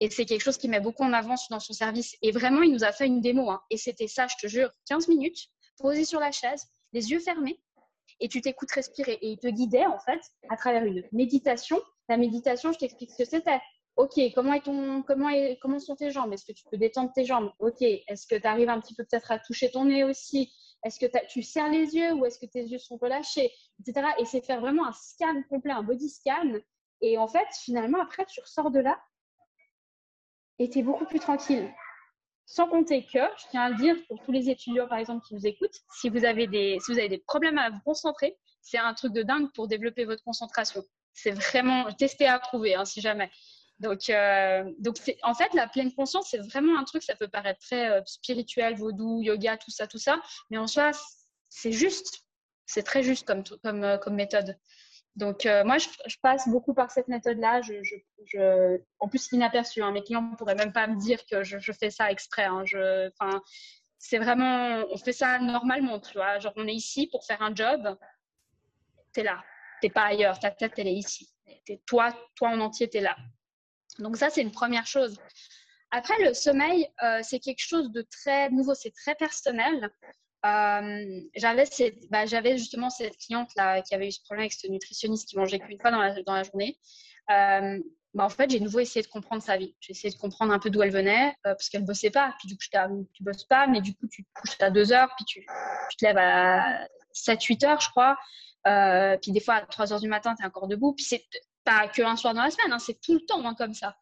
Et 0.00 0.10
c'est 0.10 0.26
quelque 0.26 0.42
chose 0.42 0.58
qui 0.58 0.68
met 0.68 0.80
beaucoup 0.80 1.04
en 1.04 1.12
avance 1.12 1.48
dans 1.48 1.60
son 1.60 1.72
service. 1.72 2.16
Et 2.22 2.32
vraiment, 2.32 2.62
il 2.62 2.72
nous 2.72 2.84
a 2.84 2.92
fait 2.92 3.06
une 3.06 3.20
démo. 3.20 3.50
Hein. 3.50 3.62
Et 3.70 3.76
c'était 3.76 4.08
ça, 4.08 4.26
je 4.26 4.34
te 4.40 4.48
jure, 4.48 4.70
15 4.88 5.08
minutes, 5.08 5.46
posé 5.78 6.04
sur 6.04 6.20
la 6.20 6.32
chaise, 6.32 6.66
les 6.92 7.10
yeux 7.10 7.20
fermés, 7.20 7.60
et 8.20 8.28
tu 8.28 8.40
t'écoutes 8.40 8.72
respirer. 8.72 9.18
Et 9.22 9.28
il 9.28 9.38
te 9.38 9.46
guidait 9.46 9.86
en 9.86 9.98
fait 9.98 10.20
à 10.50 10.56
travers 10.56 10.84
une 10.84 11.02
méditation. 11.12 11.80
La 12.08 12.16
méditation, 12.16 12.72
je 12.72 12.78
t'explique 12.78 13.10
ce 13.10 13.18
que 13.18 13.24
c'était. 13.24 13.60
Ok, 13.96 14.20
comment, 14.34 15.80
sont 15.80 15.96
tes 15.96 16.10
jambes? 16.10 16.32
Est-ce 16.32 16.44
que 16.44 16.52
tu 16.52 16.64
peux 16.70 16.76
détendre 16.76 17.12
tes 17.14 17.24
jambes? 17.24 17.50
Ok, 17.58 17.80
est-ce 17.80 18.26
que 18.26 18.36
tu 18.36 18.46
arrives 18.46 18.68
un 18.68 18.80
petit 18.80 18.94
peu 18.94 19.04
peut-être 19.04 19.32
à 19.32 19.38
toucher 19.38 19.70
ton 19.70 19.86
nez 19.86 20.04
aussi? 20.04 20.52
Est-ce 20.84 21.00
que 21.00 21.06
tu 21.28 21.42
serres 21.42 21.70
les 21.70 21.96
yeux 21.96 22.12
ou 22.12 22.26
est-ce 22.26 22.38
que 22.38 22.46
tes 22.46 22.62
yeux 22.62 22.78
sont 22.78 22.98
relâchés 22.98 23.50
Etc. 23.80 24.06
Et 24.18 24.26
c'est 24.26 24.44
faire 24.44 24.60
vraiment 24.60 24.86
un 24.86 24.92
scan 24.92 25.42
complet, 25.48 25.72
un 25.72 25.82
body 25.82 26.10
scan. 26.10 26.52
Et 27.00 27.16
en 27.16 27.26
fait, 27.26 27.46
finalement, 27.62 28.00
après, 28.00 28.26
tu 28.26 28.40
ressors 28.40 28.70
de 28.70 28.80
là 28.80 28.98
et 30.58 30.70
tu 30.70 30.78
es 30.78 30.82
beaucoup 30.82 31.06
plus 31.06 31.18
tranquille. 31.18 31.72
Sans 32.46 32.68
compter 32.68 33.04
que, 33.04 33.18
je 33.18 33.48
tiens 33.50 33.62
à 33.62 33.70
le 33.70 33.76
dire 33.76 33.96
pour 34.06 34.22
tous 34.22 34.32
les 34.32 34.48
étudiants, 34.48 34.86
par 34.86 34.98
exemple, 34.98 35.26
qui 35.26 35.34
nous 35.34 35.46
écoutent, 35.46 35.80
si 35.90 36.08
vous 36.08 36.24
avez 36.24 36.46
des, 36.46 36.78
problèmes 37.26 37.58
à 37.58 37.70
vous 37.70 37.80
concentrer, 37.84 38.38
c'est 38.60 38.78
un 38.78 38.94
truc 38.94 39.12
de 39.12 39.22
dingue 39.22 39.50
pour 39.52 39.68
développer 39.68 40.04
votre 40.04 40.22
concentration. 40.22 40.84
C'est 41.12 41.32
vraiment 41.32 41.92
testé 41.92 42.26
à 42.26 42.34
approuver, 42.34 42.74
hein, 42.74 42.84
si 42.84 43.00
jamais. 43.00 43.30
Donc, 43.78 44.08
euh, 44.08 44.72
donc 44.78 44.96
en 45.22 45.34
fait, 45.34 45.52
la 45.52 45.68
pleine 45.68 45.92
conscience, 45.92 46.28
c'est 46.30 46.38
vraiment 46.38 46.78
un 46.78 46.84
truc, 46.84 47.02
ça 47.02 47.14
peut 47.14 47.28
paraître 47.28 47.60
très 47.60 47.90
euh, 47.90 48.00
spirituel, 48.06 48.74
vaudou, 48.74 49.20
yoga, 49.22 49.58
tout 49.58 49.70
ça, 49.70 49.86
tout 49.86 49.98
ça, 49.98 50.20
mais 50.50 50.56
en 50.56 50.66
soi, 50.66 50.92
c'est 51.50 51.72
juste, 51.72 52.24
c'est 52.64 52.82
très 52.82 53.02
juste 53.02 53.26
comme, 53.26 53.44
euh, 53.84 53.98
comme 53.98 54.14
méthode. 54.14 54.56
Donc, 55.14 55.48
moi, 55.64 55.78
je, 55.78 56.16
passe 56.20 56.46
beaucoup 56.46 56.74
par 56.74 56.90
cette 56.90 57.08
méthode-là. 57.08 57.62
En 58.98 59.08
plus, 59.08 59.32
inaperçu. 59.32 59.80
Hein, 59.80 59.90
mes 59.92 60.02
clients 60.02 60.20
ne 60.20 60.36
pourraient 60.36 60.54
même 60.54 60.74
pas 60.74 60.86
me 60.86 61.00
dire 61.00 61.24
que 61.24 61.42
je, 61.42 61.72
fais 61.72 61.88
ça 61.88 62.10
exprès. 62.10 62.44
Hein, 62.44 62.64
c'est 63.96 64.18
vraiment, 64.18 64.84
on 64.90 64.98
fait 64.98 65.14
ça 65.14 65.38
normalement, 65.38 66.00
tu 66.00 66.12
vois. 66.12 66.38
Genre, 66.38 66.52
on 66.56 66.68
est 66.68 66.74
ici 66.74 67.06
pour 67.06 67.24
faire 67.24 67.40
un 67.40 67.54
job. 67.54 67.96
Tu 69.14 69.20
es 69.20 69.22
là. 69.22 69.42
Tu 69.80 69.86
n'es 69.86 69.90
pas 69.90 70.04
ailleurs. 70.04 70.38
Ta 70.38 70.50
tête, 70.50 70.74
elle 70.76 70.88
est 70.88 70.92
ici. 70.92 71.30
Es, 71.46 71.80
toi, 71.86 72.14
toi 72.34 72.50
en 72.50 72.60
entier, 72.60 72.90
tu 72.90 72.98
es 72.98 73.00
là. 73.00 73.16
Donc 73.98 74.16
ça, 74.16 74.30
c'est 74.30 74.42
une 74.42 74.52
première 74.52 74.86
chose. 74.86 75.18
Après, 75.90 76.14
le 76.22 76.34
sommeil, 76.34 76.88
euh, 77.02 77.20
c'est 77.22 77.38
quelque 77.38 77.64
chose 77.64 77.90
de 77.92 78.02
très 78.02 78.50
nouveau, 78.50 78.74
c'est 78.74 78.90
très 78.90 79.14
personnel. 79.14 79.90
Euh, 80.44 81.20
bah, 82.10 82.26
j'avais 82.26 82.58
justement 82.58 82.90
cette 82.90 83.16
cliente 83.16 83.50
là 83.56 83.82
qui 83.82 83.94
avait 83.94 84.08
eu 84.08 84.12
ce 84.12 84.20
problème 84.22 84.42
avec 84.42 84.52
ce 84.52 84.68
nutritionniste 84.68 85.28
qui 85.28 85.36
mangeait 85.36 85.58
qu'une 85.58 85.80
fois 85.80 85.90
dans 85.90 86.00
la, 86.00 86.22
dans 86.22 86.34
la 86.34 86.42
journée. 86.42 86.78
Euh, 87.30 87.80
bah, 88.14 88.24
en 88.24 88.28
fait, 88.28 88.50
j'ai 88.50 88.60
nouveau 88.60 88.80
essayé 88.80 89.02
de 89.02 89.10
comprendre 89.10 89.42
sa 89.42 89.56
vie. 89.56 89.74
J'ai 89.80 89.92
essayé 89.92 90.12
de 90.12 90.18
comprendre 90.18 90.52
un 90.52 90.58
peu 90.58 90.70
d'où 90.70 90.82
elle 90.82 90.90
venait, 90.90 91.34
parce 91.42 91.68
qu'elle 91.68 91.82
ne 91.82 91.86
bossait 91.86 92.10
pas. 92.10 92.34
Puis 92.38 92.48
du 92.48 92.56
coup, 92.56 92.64
tu 93.12 93.22
bosses 93.22 93.44
pas, 93.44 93.66
mais 93.66 93.80
du 93.80 93.94
coup, 93.94 94.06
tu 94.08 94.24
te 94.24 94.28
couches 94.34 94.56
à 94.60 94.70
2 94.70 94.92
heures, 94.92 95.10
puis 95.16 95.24
tu, 95.24 95.46
te 95.98 96.04
lèves 96.04 96.18
à 96.18 96.86
7-8 97.14 97.66
heures, 97.66 97.80
je 97.80 97.90
crois. 97.90 98.16
puis 99.20 99.32
des 99.32 99.40
fois, 99.40 99.56
à 99.56 99.66
3 99.66 99.92
heures 99.92 100.00
du 100.00 100.08
matin, 100.08 100.34
tu 100.34 100.42
es 100.42 100.46
encore 100.46 100.68
debout. 100.68 100.94
Puis 100.94 101.04
pas 101.66 101.88
qu'un 101.88 102.16
soir 102.16 102.32
dans 102.32 102.42
la 102.42 102.50
semaine, 102.50 102.72
hein, 102.72 102.78
c'est 102.78 102.98
tout 103.02 103.14
le 103.14 103.20
temps 103.20 103.44
hein, 103.44 103.54
comme 103.54 103.74
ça. 103.74 103.96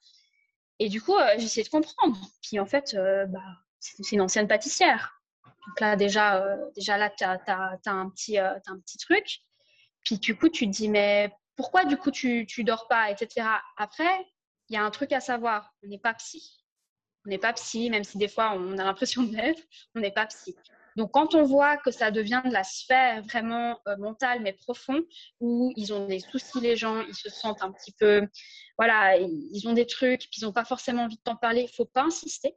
Et 0.79 0.89
du 0.89 1.01
coup, 1.01 1.17
euh, 1.17 1.35
j'essaie 1.39 1.63
de 1.63 1.69
comprendre. 1.69 2.17
Puis 2.43 2.61
en 2.61 2.67
fait, 2.67 2.95
euh, 2.95 3.27
bah, 3.27 3.41
c'est 3.81 4.13
une 4.13 4.21
ancienne 4.21 4.47
pâtissière. 4.47 5.21
Donc 5.45 5.81
là, 5.81 5.97
déjà, 5.97 6.37
euh, 6.37 6.57
déjà 6.77 6.99
là, 6.99 7.11
tu 7.11 7.25
as, 7.25 7.41
un 7.87 8.11
petit, 8.11 8.39
un 8.39 8.79
petit 8.85 8.99
truc. 8.99 9.41
Puis 10.05 10.19
du 10.19 10.37
coup, 10.37 10.49
tu 10.49 10.67
te 10.67 10.71
dis, 10.71 10.89
mais 10.89 11.33
pourquoi 11.57 11.85
du 11.85 11.97
coup 11.97 12.11
tu, 12.11 12.47
tu 12.47 12.65
dors 12.65 12.87
pas, 12.89 13.11
etc. 13.11 13.49
Après, 13.77 14.27
il 14.69 14.75
y 14.75 14.77
a 14.77 14.85
un 14.85 14.91
truc 14.91 15.13
à 15.13 15.21
savoir. 15.21 15.73
On 15.83 15.89
n'est 15.89 15.99
pas 15.99 16.15
psy. 16.15 16.63
On 17.27 17.31
n'est 17.31 17.39
pas 17.39 17.55
psy, 17.55 17.89
même 17.89 18.05
si 18.05 18.19
des 18.19 18.29
fois 18.29 18.53
on 18.55 18.77
a 18.79 18.85
l'impression 18.85 19.23
d'être, 19.23 19.63
on 19.95 20.01
n'est 20.01 20.13
pas 20.13 20.27
psy. 20.27 20.55
Donc, 20.97 21.11
quand 21.13 21.35
on 21.35 21.43
voit 21.43 21.77
que 21.77 21.91
ça 21.91 22.11
devient 22.11 22.43
de 22.45 22.53
la 22.53 22.65
sphère 22.65 23.23
vraiment 23.23 23.81
euh, 23.89 23.97
mentale, 23.97 24.41
mais 24.43 24.53
profond, 24.53 25.03
où 25.41 25.73
ils 25.77 25.93
ont 25.93 26.07
des 26.07 26.21
soucis, 26.21 26.61
les 26.61 26.77
gens, 26.77 27.01
ils 27.01 27.15
se 27.15 27.31
sentent 27.31 27.63
un 27.63 27.73
petit 27.73 27.93
peu, 27.99 28.27
voilà, 28.79 29.17
ils 29.19 29.69
ont 29.69 29.73
des 29.73 29.87
trucs, 29.87 30.21
puis 30.31 30.41
ils 30.41 30.45
n'ont 30.45 30.53
pas 30.53 30.65
forcément 30.65 31.05
envie 31.05 31.17
de 31.17 31.23
t'en 31.23 31.37
parler, 31.37 31.63
il 31.63 31.67
ne 31.67 31.73
faut 31.73 31.85
pas 31.85 32.03
insister. 32.03 32.57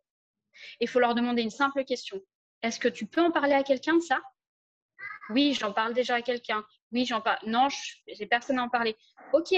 Il 0.80 0.88
faut 0.88 1.00
leur 1.00 1.16
demander 1.16 1.42
une 1.42 1.50
simple 1.50 1.84
question. 1.84 2.20
Est-ce 2.64 2.80
que 2.80 2.88
tu 2.88 3.06
peux 3.06 3.22
en 3.22 3.32
parler 3.32 3.54
à 3.54 3.64
quelqu'un 3.64 3.96
de 3.96 4.02
ça? 4.02 4.20
Oui, 5.30 5.54
j'en 5.60 5.74
parle 5.74 5.94
déjà 5.94 6.16
à 6.16 6.22
quelqu'un. 6.22 6.64
Oui, 6.92 7.06
j'en 7.06 7.22
parle. 7.22 7.40
Non, 7.46 7.68
j'ai 8.08 8.26
personne 8.26 8.60
à 8.60 8.64
en 8.64 8.70
parler. 8.70 8.96
Ok, 9.34 9.54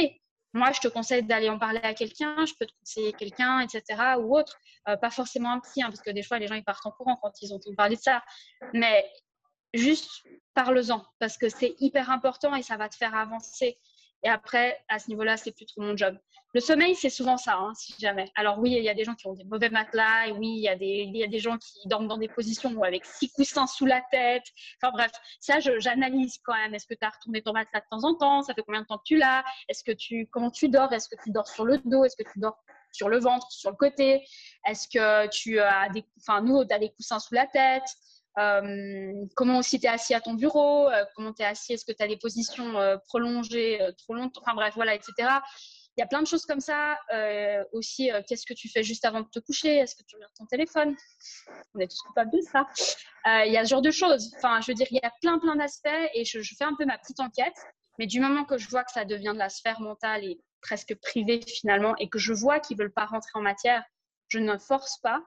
moi, 0.54 0.72
je 0.72 0.80
te 0.80 0.88
conseille 0.88 1.24
d'aller 1.24 1.50
en 1.50 1.60
parler 1.60 1.80
à 1.84 1.94
quelqu'un, 1.94 2.46
je 2.46 2.54
peux 2.60 2.66
te 2.66 2.74
conseiller 2.80 3.14
quelqu'un, 3.14 3.60
etc. 3.60 4.16
ou 4.20 4.38
autre. 4.38 4.58
Euh, 4.88 4.98
pas 4.98 5.12
forcément 5.12 5.52
un 5.52 5.60
psy, 5.60 5.84
hein, 5.84 5.88
parce 5.90 6.02
que 6.02 6.10
des 6.10 6.24
fois, 6.24 6.40
les 6.40 6.48
gens, 6.48 6.56
ils 6.56 6.64
partent 6.64 6.86
en 6.86 6.92
courant 6.92 7.18
quand 7.22 7.32
ils 7.42 7.54
entendent 7.54 7.76
parler 7.76 7.96
de 7.96 8.02
ça. 8.02 8.24
Mais 8.74 9.08
juste 9.74 10.10
parle-en, 10.56 11.06
parce 11.20 11.38
que 11.38 11.50
c'est 11.50 11.76
hyper 11.80 12.10
important 12.10 12.56
et 12.56 12.64
ça 12.64 12.78
va 12.78 12.90
te 12.90 12.96
faire 12.96 13.16
avancer. 13.16 13.78
Et 14.24 14.30
après, 14.30 14.78
à 14.90 15.00
ce 15.00 15.10
niveau-là, 15.10 15.38
c'est 15.38 15.52
plus 15.52 15.66
trop 15.66 15.82
mon 15.82 15.96
job. 15.96 16.18
Le 16.54 16.62
sommeil, 16.62 16.96
c'est 16.96 17.12
souvent 17.12 17.38
ça, 17.38 17.56
hein, 17.56 17.74
si 17.76 17.94
jamais. 18.00 18.32
Alors 18.36 18.58
oui, 18.58 18.72
il 18.72 18.84
y 18.84 18.90
a 18.90 18.96
des 18.96 19.04
gens 19.04 19.14
qui 19.14 19.28
ont 19.28 19.34
des 19.34 19.44
mauvais 19.44 19.70
matelas, 19.70 20.28
et 20.28 20.32
oui, 20.32 20.48
il 20.48 20.64
y, 20.64 20.68
a 20.68 20.76
des, 20.76 21.06
il 21.08 21.16
y 21.16 21.24
a 21.24 21.28
des 21.28 21.38
gens 21.38 21.58
qui 21.60 21.88
dorment 21.88 22.08
dans 22.08 22.18
des 22.18 22.28
positions 22.28 22.82
avec 22.82 23.06
six 23.06 23.32
coussins 23.32 23.68
sous 23.68 23.86
la 23.86 24.02
tête. 24.10 24.44
Enfin 24.82 24.92
bref, 24.92 25.12
ça, 25.40 25.60
j'analyse 25.60 26.40
quand 26.44 26.56
même. 26.56 26.74
Est-ce 26.74 26.88
que 26.88 26.96
tu 26.96 27.06
as 27.06 27.10
retourné 27.10 27.44
ton 27.44 27.54
matelas 27.54 27.82
de 27.82 27.86
temps 27.92 28.04
en 28.04 28.16
temps? 28.16 28.42
Ça 28.42 28.56
fait 28.56 28.64
combien 28.64 28.82
de 28.82 28.88
temps 28.88 28.98
que 28.98 29.04
tu 29.06 29.18
l'as? 29.18 29.44
Est-ce 29.68 29.84
que 29.84 29.92
tu, 29.92 30.28
comment 30.32 30.50
tu 30.50 30.70
dors? 30.70 30.92
Est-ce 30.92 31.08
que 31.08 31.22
tu 31.24 31.30
dors 31.32 31.48
sur 31.48 31.66
le 31.66 31.78
dos? 31.78 32.04
Est-ce 32.04 32.16
que 32.16 32.30
tu 32.30 32.40
dors 32.40 32.58
sur 32.92 33.10
le 33.10 33.20
ventre, 33.20 33.52
sur 33.52 33.70
le 33.70 33.78
côté? 33.78 34.26
Est-ce 34.66 34.88
que 34.88 35.28
tu 35.28 35.60
as 35.60 35.90
des, 35.90 36.04
enfin 36.20 36.42
nous, 36.42 36.62
as 36.62 36.80
des 36.80 36.90
coussins 36.90 37.20
sous 37.20 37.36
la 37.36 37.46
tête? 37.46 37.84
Euh, 38.38 39.26
comment 39.36 39.60
aussi 39.60 39.80
tu 39.80 39.88
es 39.88 39.90
assis 39.90 40.14
à 40.14 40.22
ton 40.22 40.34
bureau, 40.34 40.88
euh, 40.88 41.04
comment 41.16 41.34
tu 41.34 41.42
es 41.42 41.46
assis, 41.46 41.74
est-ce 41.74 41.86
que 41.86 41.92
tu 41.92 42.04
as 42.04 42.08
des 42.08 42.18
positions 42.18 42.78
euh, 42.78 42.98
prolongées 43.08 43.80
trop 43.98 44.14
longtemps, 44.14 44.42
enfin 44.42 44.54
bref, 44.54 44.74
voilà, 44.76 44.96
etc. 44.96 45.14
Il 45.98 46.02
y 46.02 46.04
a 46.04 46.08
plein 46.08 46.22
de 46.22 46.28
choses 46.28 46.46
comme 46.46 46.62
ça. 46.62 46.98
aussi, 47.74 48.10
qu'est-ce 48.28 48.46
que 48.46 48.54
tu 48.54 48.70
fais 48.70 48.84
juste 48.84 49.04
avant 49.04 49.20
de 49.20 49.28
te 49.28 49.40
coucher? 49.40 49.78
Est-ce 49.78 49.96
que 49.96 50.04
tu 50.08 50.16
regardes 50.16 50.34
ton 50.38 50.46
téléphone? 50.46 50.96
On 51.76 51.80
est 51.80 51.88
tous 51.88 52.02
coupables 52.04 52.32
de 52.32 52.40
ça. 52.40 52.66
Il 53.46 53.52
y 53.52 53.58
a 53.58 53.66
ce 53.66 53.70
genre 53.70 53.82
de 53.82 53.92
choses. 53.92 54.32
Enfin, 54.38 54.62
je 54.62 54.68
veux 54.68 54.76
dire, 54.76 54.88
il 54.92 55.00
y 55.04 55.06
a 55.06 55.12
plein, 55.22 55.40
plein 55.40 55.58
d'aspects 55.58 55.90
et 56.14 56.24
je, 56.24 56.40
je, 56.40 56.56
fais 56.56 56.64
un 56.64 56.74
peu 56.78 56.86
ma 56.86 56.98
petite 56.98 57.20
enquête. 57.20 57.58
Mais 57.98 58.08
du 58.08 58.22
moment 58.22 58.46
que 58.46 58.58
je 58.58 58.70
vois 58.70 58.86
que 58.86 58.94
ça 58.94 59.04
devient 59.04 59.32
de 59.34 59.40
la 59.40 59.50
sphère 59.50 59.82
mentale 59.82 60.24
et 60.24 60.40
presque 60.62 60.96
privée 61.02 61.42
finalement 61.46 61.98
et 61.98 62.08
que 62.08 62.20
je 62.20 62.32
vois 62.32 62.62
qu'ils 62.62 62.78
ne 62.78 62.84
veulent 62.84 62.94
pas 62.94 63.06
rentrer 63.06 63.32
en 63.34 63.42
matière, 63.42 63.84
je 64.30 64.40
ne 64.40 64.58
force 64.58 65.00
pas 65.00 65.22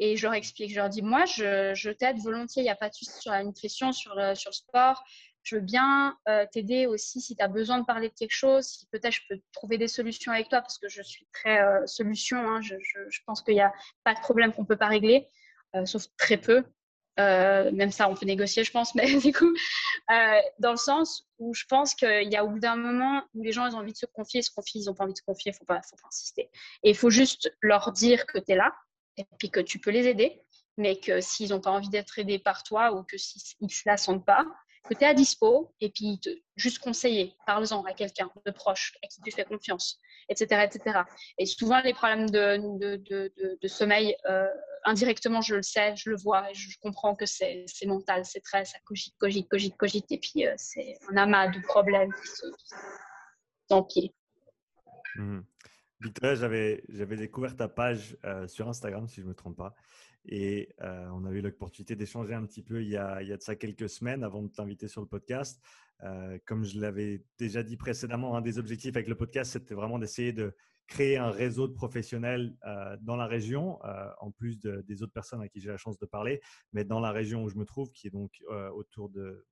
et 0.00 0.16
je 0.16 0.22
leur 0.26 0.32
explique, 0.32 0.70
je 0.70 0.76
leur 0.76 0.88
dis, 0.88 1.02
moi, 1.02 1.26
je, 1.26 1.90
t'aide 1.90 2.18
volontiers, 2.18 2.62
il 2.62 2.64
n'y 2.64 2.70
a 2.70 2.74
pas 2.74 2.88
de 2.88 2.94
souci 2.94 3.20
sur 3.20 3.32
la 3.32 3.44
nutrition, 3.44 3.92
sur 3.92 4.14
le, 4.16 4.34
sport. 4.34 5.04
Je 5.42 5.56
veux 5.56 5.60
bien 5.60 6.16
euh, 6.28 6.46
t'aider 6.50 6.86
aussi 6.86 7.20
si 7.20 7.36
tu 7.36 7.42
as 7.42 7.48
besoin 7.48 7.78
de 7.78 7.84
parler 7.84 8.08
de 8.08 8.14
quelque 8.14 8.34
chose, 8.34 8.66
si 8.66 8.86
peut-être 8.86 9.12
je 9.12 9.20
peux 9.28 9.40
trouver 9.52 9.76
des 9.76 9.88
solutions 9.88 10.32
avec 10.32 10.48
toi, 10.48 10.62
parce 10.62 10.78
que 10.78 10.88
je 10.88 11.02
suis 11.02 11.26
très 11.32 11.60
euh, 11.60 11.86
solution. 11.86 12.38
Hein. 12.38 12.62
je, 12.62 12.76
je, 12.80 13.20
pense 13.26 13.42
qu'il 13.42 13.54
n'y 13.54 13.60
a 13.60 13.72
pas 14.02 14.14
de 14.14 14.20
problème 14.20 14.52
qu'on 14.54 14.62
ne 14.62 14.66
peut 14.66 14.76
pas 14.76 14.88
régler, 14.88 15.28
euh, 15.76 15.84
sauf 15.84 16.06
très 16.16 16.38
peu. 16.38 16.64
même 17.18 17.90
ça, 17.90 18.08
on 18.08 18.14
peut 18.14 18.24
négocier, 18.24 18.64
je 18.64 18.70
pense, 18.70 18.94
mais 18.96 19.18
du 19.18 19.34
coup, 19.34 19.54
dans 20.58 20.70
le 20.70 20.78
sens 20.78 21.28
où 21.38 21.52
je 21.52 21.64
pense 21.68 21.94
qu'il 21.94 22.32
y 22.32 22.36
a 22.36 22.44
au 22.44 22.48
bout 22.48 22.60
d'un 22.60 22.76
moment 22.76 23.22
où 23.34 23.42
les 23.42 23.52
gens 23.52 23.66
ils 23.66 23.74
ont 23.74 23.80
envie 23.80 23.92
de 23.92 23.98
se 23.98 24.06
confier, 24.06 24.40
ils 24.40 24.44
se 24.44 24.50
confient, 24.50 24.80
ils 24.80 24.86
n'ont 24.86 24.94
pas 24.94 25.04
envie 25.04 25.12
de 25.12 25.18
se 25.18 25.24
confier, 25.24 25.50
il 25.50 25.54
ne 25.54 25.58
faut 25.58 25.66
pas 25.66 25.80
insister. 26.08 26.50
Et 26.84 26.90
il 26.90 26.96
faut 26.96 27.10
juste 27.10 27.54
leur 27.60 27.92
dire 27.92 28.24
que 28.24 28.38
tu 28.38 28.52
es 28.52 28.56
là, 28.56 28.72
et 29.16 29.24
puis 29.38 29.50
que 29.50 29.60
tu 29.60 29.78
peux 29.78 29.90
les 29.90 30.06
aider, 30.06 30.42
mais 30.76 30.96
que 30.96 31.20
s'ils 31.20 31.50
n'ont 31.50 31.60
pas 31.60 31.70
envie 31.70 31.88
d'être 31.88 32.18
aidés 32.18 32.38
par 32.38 32.62
toi 32.62 32.92
ou 32.92 33.02
que 33.04 33.18
s'ils 33.18 33.42
ne 33.60 33.68
se 33.68 33.82
la 33.86 33.96
sentent 33.96 34.24
pas, 34.24 34.46
que 34.88 34.94
tu 34.94 35.04
es 35.04 35.06
à 35.06 35.14
dispo 35.14 35.74
et 35.80 35.90
puis 35.90 36.20
juste 36.56 36.78
conseiller, 36.78 37.34
parle-en 37.46 37.84
à 37.84 37.92
quelqu'un 37.92 38.30
de 38.44 38.50
proche, 38.50 38.96
à 39.04 39.06
qui 39.08 39.20
tu 39.20 39.30
fais 39.30 39.44
confiance, 39.44 39.98
etc. 40.28 40.62
etc. 40.64 41.00
Et 41.38 41.46
souvent, 41.46 41.80
les 41.80 41.92
problèmes 41.92 42.30
de, 42.30 42.96
de, 43.60 43.68
sommeil, 43.68 44.16
euh, 44.28 44.48
indirectement, 44.84 45.42
je 45.42 45.56
le 45.56 45.62
sais, 45.62 45.94
je 45.96 46.10
le 46.10 46.16
vois, 46.16 46.50
je 46.52 46.76
comprends 46.80 47.14
que 47.14 47.26
c'est 47.26 47.66
mental, 47.86 48.24
c'est 48.24 48.40
très, 48.40 48.64
ça 48.64 48.78
cogite, 48.84 49.14
cogite, 49.18 49.48
cogite, 49.48 49.76
cogite, 49.76 50.10
et 50.10 50.18
puis 50.18 50.46
euh, 50.46 50.54
c'est 50.56 50.98
un 51.10 51.16
amas 51.16 51.48
de 51.48 51.60
problèmes 51.60 52.12
qui 52.12 52.28
s'empilent. 53.68 54.12
Mmh. 55.16 55.40
Victoria, 56.00 56.34
j'avais, 56.34 57.16
découvert 57.16 57.54
ta 57.56 57.68
page 57.68 58.16
euh, 58.24 58.48
sur 58.48 58.68
Instagram, 58.68 59.06
si 59.06 59.16
je 59.16 59.22
ne 59.22 59.28
me 59.28 59.34
trompe 59.34 59.56
pas. 59.56 59.74
Et 60.24 60.74
euh, 60.80 61.08
on 61.12 61.26
a 61.26 61.30
eu 61.30 61.42
l'opportunité 61.42 61.94
d'échanger 61.94 62.32
un 62.34 62.44
petit 62.46 62.62
peu 62.62 62.82
il 62.82 62.88
y, 62.88 62.96
a, 62.96 63.22
de 63.22 63.40
ça 63.40 63.54
quelques 63.54 63.88
semaines 63.88 64.24
avant 64.24 64.42
de 64.42 64.48
t'inviter 64.48 64.88
sur 64.88 65.02
le 65.02 65.06
podcast. 65.06 65.62
Euh, 66.02 66.38
comme 66.46 66.64
je 66.64 66.80
l'avais 66.80 67.22
déjà 67.38 67.62
dit 67.62 67.76
précédemment, 67.76 68.34
un 68.34 68.40
des 68.40 68.58
objectifs 68.58 68.96
avec 68.96 69.08
le 69.08 69.14
podcast, 69.14 69.52
c'était 69.52 69.74
vraiment 69.74 69.98
d'essayer 69.98 70.32
de 70.32 70.56
créer 70.86 71.18
un 71.18 71.30
réseau 71.30 71.68
de 71.68 71.72
professionnels 71.72 72.56
dans 73.02 73.14
la 73.14 73.26
région, 73.26 73.78
en 74.20 74.32
plus 74.32 74.58
des 74.58 75.02
autres 75.04 75.12
personnes 75.12 75.40
à 75.40 75.46
qui 75.46 75.60
j'ai 75.60 75.68
la 75.68 75.76
chance 75.76 76.00
de 76.00 76.06
parler, 76.06 76.40
mais 76.72 76.82
dans 76.82 76.98
la 76.98 77.12
région 77.12 77.44
où 77.44 77.48
je 77.48 77.54
me 77.54 77.64
trouve, 77.64 77.92
qui 77.92 78.08
est 78.08 78.10
donc 78.10 78.32
autour 78.74 79.08
de, 79.08 79.46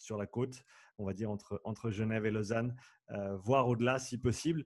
sur 0.00 0.16
la 0.16 0.26
côte, 0.26 0.64
on 0.98 1.04
va 1.04 1.12
dire 1.12 1.30
entre 1.30 1.90
Genève 1.92 2.26
et 2.26 2.32
Lausanne, 2.32 2.74
voire 3.44 3.68
au-delà 3.68 4.00
si 4.00 4.18
possible. 4.18 4.64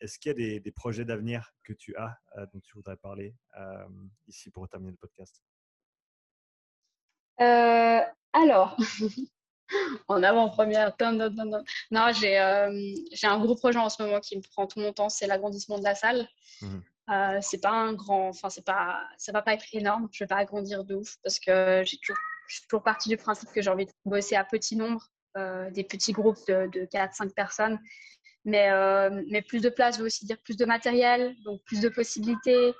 Est-ce 0.00 0.18
qu'il 0.18 0.30
y 0.30 0.56
a 0.56 0.60
des, 0.60 0.72
projets 0.72 1.04
d'avenir 1.04 1.52
que 1.62 1.72
tu 1.72 1.94
as 1.96 2.18
dont 2.52 2.60
tu 2.60 2.74
voudrais 2.74 2.96
parler 2.96 3.34
ici 4.26 4.50
pour 4.50 4.68
terminer 4.68 4.92
le 4.92 4.96
podcast? 4.96 5.42
Euh, 7.40 8.00
Alors, 8.32 8.76
en 10.08 10.22
avant-première, 10.22 10.94
non, 11.90 12.12
j'ai 12.12 12.38
un 12.38 13.38
gros 13.38 13.56
projet 13.56 13.78
en 13.78 13.88
ce 13.88 14.02
moment 14.02 14.20
qui 14.20 14.36
me 14.36 14.42
prend 14.42 14.66
tout 14.66 14.80
mon 14.80 14.92
temps, 14.92 15.08
c'est 15.08 15.26
l'agrandissement 15.26 15.78
de 15.78 15.84
la 15.84 15.94
salle. 15.94 16.28
Mmh 16.60 16.78
euh, 17.10 17.38
c'est 17.42 17.60
pas 17.60 17.72
un 17.72 17.94
grand, 17.94 18.28
enfin 18.28 18.48
c'est 18.48 18.64
pas, 18.64 19.02
ça 19.18 19.32
va 19.32 19.42
pas 19.42 19.54
être 19.54 19.66
énorme. 19.72 20.08
Je 20.12 20.22
vais 20.22 20.28
pas 20.28 20.36
agrandir 20.36 20.84
de 20.84 20.94
ouf 20.94 21.16
parce 21.24 21.40
que 21.40 21.82
j'ai 21.84 21.98
toujours, 21.98 22.16
toujours 22.68 22.82
partie 22.82 23.08
du 23.08 23.16
principe 23.16 23.50
que 23.52 23.60
j'ai 23.60 23.70
envie 23.70 23.86
de 23.86 23.92
bosser 24.04 24.36
à 24.36 24.44
petit 24.44 24.76
nombre, 24.76 25.08
euh, 25.36 25.68
des 25.70 25.82
petits 25.82 26.12
groupes 26.12 26.38
de, 26.46 26.68
de 26.72 26.86
4-5 26.86 27.34
personnes 27.34 27.78
mais, 28.44 28.70
euh, 28.70 29.22
mais 29.28 29.42
plus 29.42 29.60
de 29.60 29.68
place 29.68 29.98
veut 29.98 30.06
aussi 30.06 30.26
dire 30.26 30.38
plus 30.42 30.56
de 30.56 30.64
matériel, 30.64 31.36
donc 31.44 31.62
plus 31.64 31.80
de 31.80 31.88
possibilités. 31.88 32.74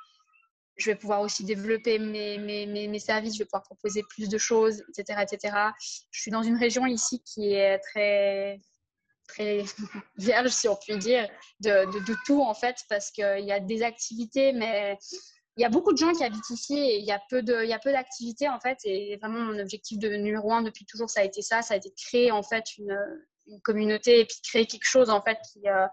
Je 0.76 0.90
vais 0.90 0.96
pouvoir 0.96 1.20
aussi 1.20 1.44
développer 1.44 1.98
mes, 1.98 2.38
mes, 2.38 2.66
mes, 2.66 2.98
services, 2.98 3.34
je 3.34 3.40
vais 3.40 3.44
pouvoir 3.44 3.62
proposer 3.62 4.02
plus 4.08 4.28
de 4.28 4.38
choses, 4.38 4.82
etc., 4.88 5.22
etc. 5.22 5.56
Je 6.10 6.20
suis 6.20 6.30
dans 6.30 6.42
une 6.42 6.56
région 6.56 6.86
ici 6.86 7.22
qui 7.22 7.52
est 7.52 7.78
très, 7.78 8.60
très 9.28 9.64
vierge, 10.16 10.48
si 10.48 10.68
on 10.68 10.76
peut 10.86 10.96
dire, 10.96 11.28
de, 11.60 11.84
de, 12.06 12.16
tout 12.26 12.42
en 12.42 12.54
fait, 12.54 12.76
parce 12.88 13.10
qu'il 13.10 13.44
y 13.44 13.52
a 13.52 13.60
des 13.60 13.82
activités, 13.82 14.52
mais 14.52 14.98
il 15.58 15.62
y 15.62 15.64
a 15.66 15.68
beaucoup 15.68 15.92
de 15.92 15.98
gens 15.98 16.12
qui 16.12 16.24
habitent 16.24 16.50
ici 16.50 16.78
et 16.78 16.98
il 16.98 17.04
y 17.04 17.12
a 17.12 17.20
peu 17.28 17.42
de, 17.42 17.62
il 17.62 17.68
y 17.68 17.74
a 17.74 17.78
peu 17.78 17.92
d'activités 17.92 18.48
en 18.48 18.58
fait. 18.58 18.78
Et 18.84 19.18
vraiment, 19.18 19.40
mon 19.40 19.58
objectif 19.58 19.98
de 19.98 20.08
numéro 20.08 20.50
un 20.52 20.62
depuis 20.62 20.86
toujours, 20.86 21.10
ça 21.10 21.20
a 21.20 21.24
été 21.24 21.42
ça, 21.42 21.60
ça 21.60 21.74
a 21.74 21.76
été 21.76 21.90
de 21.90 21.94
créer 21.94 22.30
en 22.30 22.42
fait 22.42 22.64
une, 22.78 22.98
une 23.46 23.60
communauté 23.60 24.20
et 24.20 24.24
puis 24.24 24.36
créer 24.42 24.66
quelque 24.66 24.86
chose 24.86 25.10
en 25.10 25.22
fait 25.22 25.38
qui, 25.52 25.68
euh, 25.68 25.86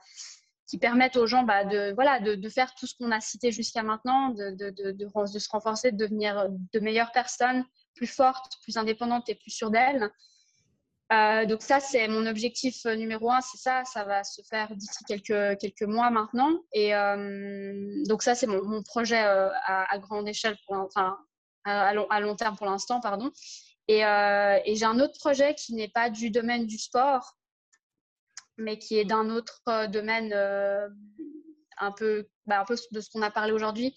qui 0.70 0.78
permette 0.78 1.16
aux 1.16 1.26
gens 1.26 1.44
bah, 1.44 1.66
de, 1.66 1.94
voilà, 1.96 2.20
de, 2.20 2.36
de, 2.36 2.50
faire 2.50 2.76
tout 2.76 2.86
ce 2.86 2.96
qu'on 2.96 3.12
a 3.12 3.20
cité 3.20 3.52
jusqu'à 3.52 3.82
maintenant, 3.82 4.30
de, 4.30 4.52
de, 4.52 4.92
de, 4.92 5.40
se 5.40 5.50
renforcer, 5.50 5.92
de 5.92 5.98
devenir 5.98 6.48
de 6.50 6.80
meilleures 6.80 7.12
personnes, 7.12 7.66
plus 7.96 8.08
fortes, 8.08 8.54
plus 8.62 8.78
indépendantes 8.78 9.28
et 9.30 9.36
plus 9.36 9.50
sûres 9.50 9.72
d'elles. 9.72 10.12
Euh, 11.12 11.48
donc 11.48 11.64
ça, 11.64 11.80
c'est 11.80 12.08
mon 12.08 12.28
objectif 12.28 12.86
numéro 12.86 13.32
un, 13.32 13.42
c'est 13.42 13.58
ça, 13.58 13.84
ça 13.84 14.04
va 14.04 14.24
se 14.24 14.44
faire 14.44 14.76
d'ici 14.76 15.04
quelques, 15.06 15.58
quelques 15.60 15.82
mois 15.82 16.12
maintenant. 16.12 16.52
Et 16.72 16.94
euh, 16.94 18.04
donc 18.08 18.22
ça, 18.22 18.36
c'est 18.36 18.46
mon, 18.46 18.64
mon, 18.64 18.84
projet 18.84 19.18
à, 19.18 19.98
grande 19.98 20.30
échelle, 20.30 20.56
pour, 20.68 20.78
enfin 20.78 21.18
à 21.66 21.96
long, 21.96 22.06
à 22.12 22.20
long 22.20 22.36
terme 22.36 22.56
pour 22.56 22.68
l'instant, 22.68 23.00
pardon. 23.00 23.32
Et, 23.88 24.02
et 24.02 24.76
j'ai 24.76 24.86
un 24.86 25.00
autre 25.00 25.18
projet 25.20 25.56
qui 25.56 25.74
n'est 25.74 25.88
pas 25.88 26.12
du 26.12 26.30
domaine 26.30 26.68
du 26.68 26.78
sport, 26.78 27.39
mais 28.60 28.78
qui 28.78 28.98
est 28.98 29.06
d'un 29.06 29.30
autre 29.30 29.62
euh, 29.68 29.88
domaine 29.88 30.32
euh, 30.34 30.88
un, 31.78 31.92
peu, 31.92 32.28
bah, 32.46 32.62
un 32.62 32.66
peu 32.66 32.76
de 32.92 33.00
ce 33.00 33.10
qu'on 33.10 33.22
a 33.22 33.32
parlé 33.32 33.52
aujourd'hui 33.52 33.96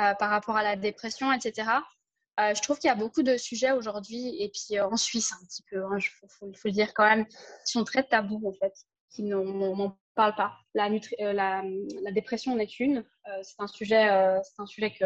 euh, 0.00 0.14
par 0.14 0.30
rapport 0.30 0.56
à 0.56 0.62
la 0.62 0.76
dépression, 0.76 1.32
etc. 1.32 1.68
je 2.38 2.60
trouve 2.62 2.78
qu'il 2.78 2.88
y 2.88 2.92
a 2.92 2.96
beaucoup 2.96 3.22
de 3.22 3.36
sujets 3.36 3.72
aujourd'hui, 3.72 4.40
et 4.40 4.50
puis 4.50 4.80
en 4.80 4.96
Suisse 4.96 5.32
un 5.32 5.44
petit 5.44 5.64
peu, 5.70 5.76
il 5.76 5.96
hein, 5.96 5.98
faut, 6.38 6.52
le 6.64 6.70
dire 6.70 6.94
quand 6.94 7.08
même, 7.08 7.26
qui 7.26 7.72
sont 7.72 7.84
très 7.84 8.04
tabous 8.04 8.42
en 8.46 8.52
fait, 8.52 8.72
qui 9.10 9.24
n'en 9.24 9.98
parlent 10.14 10.36
pas. 10.36 10.56
La, 10.74 10.88
dépression 12.12 12.52
en 12.52 12.58
est 12.58 12.78
une. 12.78 13.04
c'est 13.42 13.60
un 13.60 13.66
sujet, 13.66 14.08
un 14.08 14.66
sujet 14.66 14.92
que 14.92 15.04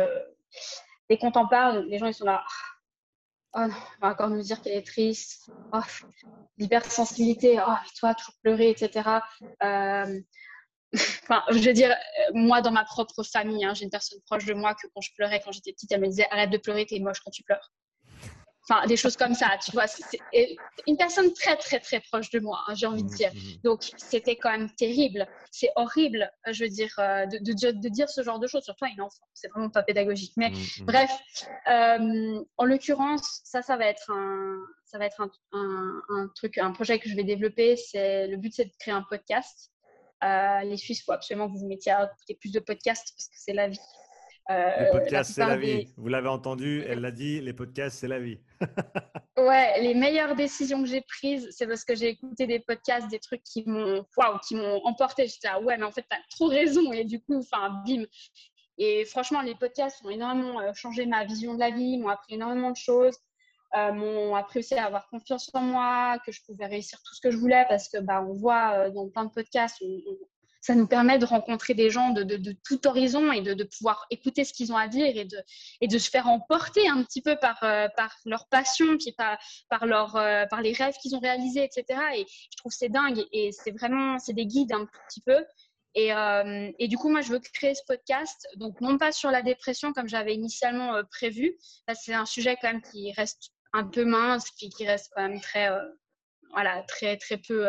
dès 1.08 1.16
qu'on 1.16 1.32
t'en 1.32 1.48
parle, 1.48 1.86
les 1.86 1.98
gens 1.98 2.06
ils 2.06 2.14
sont 2.14 2.26
là. 2.26 2.44
Oh 3.54 3.66
non, 3.66 3.74
on 3.74 4.06
va 4.06 4.12
encore 4.12 4.30
nous 4.30 4.40
dire 4.40 4.62
qu'elle 4.62 4.78
est 4.78 4.86
triste. 4.86 5.50
Oh, 5.72 5.80
l'hypersensibilité, 6.56 7.60
oh, 7.60 7.74
toi, 7.98 8.14
toujours 8.14 8.34
pleurer, 8.42 8.70
etc. 8.70 9.20
Euh, 9.62 10.20
enfin, 10.94 11.42
je 11.50 11.58
veux 11.58 11.72
dire, 11.74 11.90
euh, 11.90 12.32
moi, 12.32 12.62
dans 12.62 12.70
ma 12.70 12.84
propre 12.84 13.22
famille, 13.22 13.64
hein, 13.64 13.74
j'ai 13.74 13.84
une 13.84 13.90
personne 13.90 14.20
proche 14.24 14.46
de 14.46 14.54
moi 14.54 14.74
que 14.74 14.86
quand 14.94 15.02
je 15.02 15.10
pleurais, 15.16 15.42
quand 15.44 15.52
j'étais 15.52 15.72
petite, 15.72 15.92
elle 15.92 16.00
me 16.00 16.06
disait 16.06 16.26
arrête 16.30 16.50
de 16.50 16.56
pleurer, 16.56 16.86
t'es 16.86 16.98
moche 16.98 17.20
quand 17.20 17.30
tu 17.30 17.42
pleures. 17.42 17.72
Enfin, 18.68 18.86
des 18.86 18.96
choses 18.96 19.16
comme 19.16 19.34
ça, 19.34 19.50
tu 19.64 19.72
vois. 19.72 19.88
C'est 19.88 20.20
une 20.86 20.96
personne 20.96 21.32
très, 21.34 21.56
très, 21.56 21.80
très 21.80 22.00
proche 22.00 22.30
de 22.30 22.38
moi, 22.38 22.60
hein, 22.68 22.74
j'ai 22.74 22.86
envie 22.86 23.02
de 23.02 23.10
mmh, 23.10 23.16
dire. 23.16 23.32
Mmh. 23.34 23.62
Donc, 23.64 23.90
c'était 23.96 24.36
quand 24.36 24.52
même 24.52 24.70
terrible. 24.70 25.26
C'est 25.50 25.70
horrible, 25.74 26.30
je 26.48 26.64
veux 26.64 26.70
dire, 26.70 26.94
euh, 26.98 27.26
de, 27.26 27.38
de, 27.38 27.88
dire 27.88 28.08
ce 28.08 28.22
genre 28.22 28.38
de 28.38 28.46
choses, 28.46 28.62
surtout 28.62 28.84
à 28.84 28.88
une 28.88 29.00
enfant. 29.00 29.24
C'est 29.34 29.48
vraiment 29.48 29.68
pas 29.68 29.82
pédagogique. 29.82 30.32
Mais 30.36 30.50
mmh, 30.50 30.84
bref, 30.84 31.10
euh, 31.68 32.40
en 32.56 32.64
l'occurrence, 32.64 33.40
ça, 33.44 33.62
ça 33.62 33.76
va 33.76 33.86
être 33.86 34.10
un, 34.12 34.60
ça 34.84 34.98
va 34.98 35.06
être 35.06 35.20
un, 35.20 35.30
un, 36.10 36.28
truc, 36.36 36.58
un 36.58 36.70
projet 36.70 37.00
que 37.00 37.08
je 37.08 37.16
vais 37.16 37.24
développer. 37.24 37.76
C'est 37.76 38.28
le 38.28 38.36
but, 38.36 38.54
c'est 38.54 38.66
de 38.66 38.72
créer 38.78 38.94
un 38.94 39.02
podcast. 39.02 39.72
Euh, 40.22 40.60
les 40.60 40.76
Suisses, 40.76 41.00
il 41.00 41.04
faut 41.04 41.12
absolument 41.12 41.48
que 41.48 41.54
vous 41.54 41.60
vous 41.60 41.68
mettiez 41.68 41.92
à 41.92 42.04
écouter 42.04 42.36
plus 42.36 42.52
de 42.52 42.60
podcasts 42.60 43.12
parce 43.16 43.26
que 43.26 43.34
c'est 43.36 43.54
la 43.54 43.68
vie. 43.68 43.80
Euh, 44.50 44.84
les 44.84 44.90
podcasts, 44.90 45.32
c'est 45.34 45.46
la 45.46 45.56
vie. 45.56 45.88
Vous 45.96 46.08
l'avez 46.08 46.28
entendu, 46.28 46.84
elle 46.88 47.00
l'a 47.00 47.12
dit, 47.12 47.40
les 47.40 47.52
podcasts, 47.52 47.98
c'est 47.98 48.08
la 48.08 48.18
vie. 48.18 48.40
ouais, 49.36 49.80
les 49.80 49.94
meilleures 49.94 50.34
décisions 50.34 50.82
que 50.82 50.88
j'ai 50.88 51.02
prises, 51.02 51.48
c'est 51.50 51.66
parce 51.66 51.84
que 51.84 51.94
j'ai 51.94 52.08
écouté 52.08 52.46
des 52.46 52.58
podcasts, 52.58 53.08
des 53.08 53.20
trucs 53.20 53.42
qui 53.44 53.62
m'ont 53.66 54.04
waouh, 54.16 54.38
qui 54.46 54.56
m'ont 54.56 54.84
emporté. 54.84 55.28
J'étais 55.28 55.48
ah 55.48 55.60
ouais, 55.60 55.76
mais 55.76 55.84
en 55.84 55.92
fait, 55.92 56.04
tu 56.10 56.16
as 56.16 56.20
trop 56.30 56.48
raison. 56.48 56.92
Et 56.92 57.04
du 57.04 57.20
coup, 57.20 57.38
enfin, 57.38 57.82
bim. 57.86 58.04
Et 58.78 59.04
franchement, 59.04 59.42
les 59.42 59.54
podcasts 59.54 60.04
ont 60.04 60.10
énormément 60.10 60.60
euh, 60.60 60.72
changé 60.74 61.06
ma 61.06 61.24
vision 61.24 61.54
de 61.54 61.60
la 61.60 61.70
vie, 61.70 61.98
m'ont 61.98 62.08
appris 62.08 62.34
énormément 62.34 62.72
de 62.72 62.76
choses, 62.76 63.16
euh, 63.76 63.92
m'ont 63.92 64.34
appris 64.34 64.58
aussi 64.58 64.74
à 64.74 64.86
avoir 64.86 65.08
confiance 65.08 65.50
en 65.54 65.60
moi, 65.60 66.18
que 66.26 66.32
je 66.32 66.40
pouvais 66.44 66.66
réussir 66.66 66.98
tout 67.04 67.14
ce 67.14 67.20
que 67.20 67.30
je 67.30 67.36
voulais 67.36 67.64
parce 67.68 67.88
que 67.88 67.98
bah, 67.98 68.24
on 68.26 68.32
voit 68.32 68.90
dans 68.90 69.08
plein 69.08 69.26
de 69.26 69.30
podcasts, 69.30 69.80
ça 70.62 70.76
nous 70.76 70.86
permet 70.86 71.18
de 71.18 71.26
rencontrer 71.26 71.74
des 71.74 71.90
gens 71.90 72.10
de, 72.10 72.56
tout 72.64 72.86
horizon 72.86 73.32
et 73.32 73.42
de, 73.42 73.64
pouvoir 73.64 74.06
écouter 74.10 74.44
ce 74.44 74.52
qu'ils 74.52 74.72
ont 74.72 74.76
à 74.76 74.86
dire 74.86 75.12
et 75.16 75.86
de, 75.88 75.98
se 75.98 76.08
faire 76.08 76.28
emporter 76.28 76.88
un 76.88 77.02
petit 77.02 77.20
peu 77.20 77.36
par, 77.36 77.62
euh, 77.64 77.88
par 77.96 78.16
leur 78.24 78.48
passion, 78.48 78.96
puis 78.96 79.12
par, 79.12 79.38
euh, 79.82 80.44
les 80.62 80.72
rêves 80.72 80.94
qu'ils 81.02 81.16
ont 81.16 81.20
réalisés, 81.20 81.64
etc. 81.64 82.00
Et 82.16 82.26
je 82.50 82.56
trouve 82.56 82.72
c'est 82.72 82.88
dingue 82.88 83.24
et 83.32 83.50
c'est 83.50 83.72
vraiment, 83.72 84.18
c'est 84.20 84.32
des 84.32 84.46
guides 84.46 84.72
un 84.72 84.86
petit 85.08 85.20
peu. 85.20 85.44
Et, 85.94 86.14
euh, 86.14 86.70
et, 86.78 86.88
du 86.88 86.96
coup, 86.96 87.10
moi, 87.10 87.20
je 87.20 87.28
veux 87.32 87.40
créer 87.40 87.74
ce 87.74 87.82
podcast, 87.86 88.46
donc 88.56 88.80
non 88.80 88.96
pas 88.96 89.12
sur 89.12 89.30
la 89.30 89.42
dépression 89.42 89.92
comme 89.92 90.08
j'avais 90.08 90.34
initialement 90.34 91.02
prévu. 91.10 91.58
C'est 91.92 92.14
un 92.14 92.24
sujet 92.24 92.56
quand 92.62 92.72
même 92.72 92.80
qui 92.80 93.12
reste 93.12 93.50
un 93.74 93.84
peu 93.84 94.04
mince, 94.04 94.48
puis 94.56 94.70
qui 94.70 94.86
reste 94.86 95.12
quand 95.14 95.28
même 95.28 95.40
très, 95.40 95.68
voilà, 96.52 96.82
très, 96.84 97.18
très 97.18 97.36
peu 97.36 97.66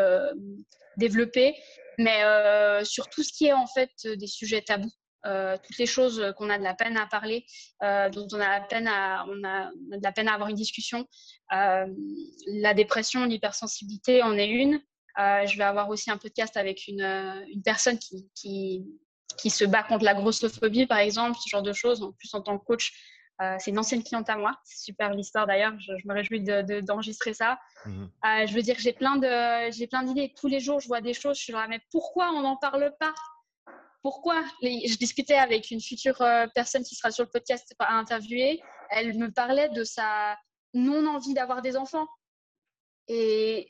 développé 0.96 1.54
mais 1.98 2.22
euh, 2.24 2.84
sur 2.84 3.08
tout 3.08 3.22
ce 3.22 3.32
qui 3.32 3.46
est 3.46 3.52
en 3.52 3.66
fait 3.66 3.90
des 4.04 4.26
sujets 4.26 4.62
tabous. 4.62 4.92
Euh, 5.26 5.56
toutes 5.62 5.78
les 5.78 5.86
choses 5.86 6.34
qu'on 6.36 6.50
a 6.50 6.58
de 6.58 6.62
la 6.62 6.74
peine 6.74 6.98
à 6.98 7.06
parler, 7.06 7.46
euh, 7.82 8.10
dont 8.10 8.28
on 8.32 8.40
a, 8.40 8.48
la 8.48 8.60
peine 8.60 8.86
à, 8.86 9.24
on 9.26 9.42
a, 9.42 9.70
de 9.72 10.02
la 10.02 10.12
peine 10.12 10.28
à 10.28 10.34
avoir 10.34 10.50
une 10.50 10.56
discussion. 10.56 11.06
la 11.50 12.74
dépression, 12.74 13.24
l'hypersensibilité 13.24 14.22
en 14.22 14.36
est 14.36 14.48
une. 14.48 14.80
je 15.16 15.56
vais 15.56 15.64
avoir 15.64 15.88
aussi 15.88 16.10
un 16.10 16.18
podcast 16.18 16.58
avec 16.58 16.86
une, 16.88 17.02
une 17.48 17.62
personne 17.62 17.98
qui, 17.98 18.28
qui, 18.34 18.84
qui, 19.38 19.48
se 19.48 19.64
bat 19.64 19.82
contre 19.82 20.04
la 20.04 20.12
grossophobie, 20.12 20.86
par 20.86 20.98
exemple, 20.98 21.38
ce 21.42 21.48
genre 21.48 21.62
de 21.62 21.72
choses. 21.72 22.02
En 22.02 22.12
plus, 22.12 22.34
en 22.34 22.42
tant 22.42 22.58
que 22.58 22.64
coach, 22.66 22.92
euh, 23.42 23.56
c'est 23.58 23.70
une 23.70 23.78
ancienne 23.78 24.02
cliente 24.02 24.28
à 24.30 24.36
moi. 24.36 24.52
C'est 24.64 24.84
super 24.84 25.12
l'histoire 25.12 25.46
d'ailleurs. 25.46 25.72
Je, 25.80 25.92
me 26.06 26.14
réjouis 26.14 26.42
d'enregistrer 26.82 27.30
de, 27.30 27.36
ça. 27.36 27.58
Mhm. 27.84 28.10
Euh, 28.24 28.46
je 28.46 28.54
veux 28.54 28.62
dire, 28.62 28.76
j'ai 28.78 28.92
plein 28.92 29.16
de, 29.16 29.72
j'ai 29.72 29.86
plein 29.86 30.04
d'idées. 30.04 30.32
Tous 30.38 30.46
les 30.46 30.60
jours, 30.60 30.80
je 30.80 30.86
vois 30.86 31.00
des 31.00 31.14
choses. 31.14 31.36
Je 31.38 31.42
suis 31.42 31.52
là, 31.52 31.66
mais 31.68 31.80
pourquoi 31.90 32.30
on 32.30 32.42
n'en 32.42 32.56
parle 32.56 32.94
pas? 33.00 33.14
Pourquoi? 34.02 34.42
Je 34.62 34.96
discutais 34.96 35.34
avec 35.34 35.70
une 35.70 35.80
future 35.80 36.20
euh, 36.20 36.46
personne 36.54 36.84
qui 36.84 36.94
sera 36.94 37.10
sur 37.10 37.24
le 37.24 37.30
podcast 37.30 37.74
à 37.78 37.94
interviewer. 37.94 38.60
Elle 38.90 39.18
me 39.18 39.32
parlait 39.32 39.68
de 39.70 39.82
sa 39.82 40.36
non 40.74 41.06
envie 41.06 41.34
d'avoir 41.34 41.62
des 41.62 41.76
enfants. 41.76 42.06
Et, 43.08 43.66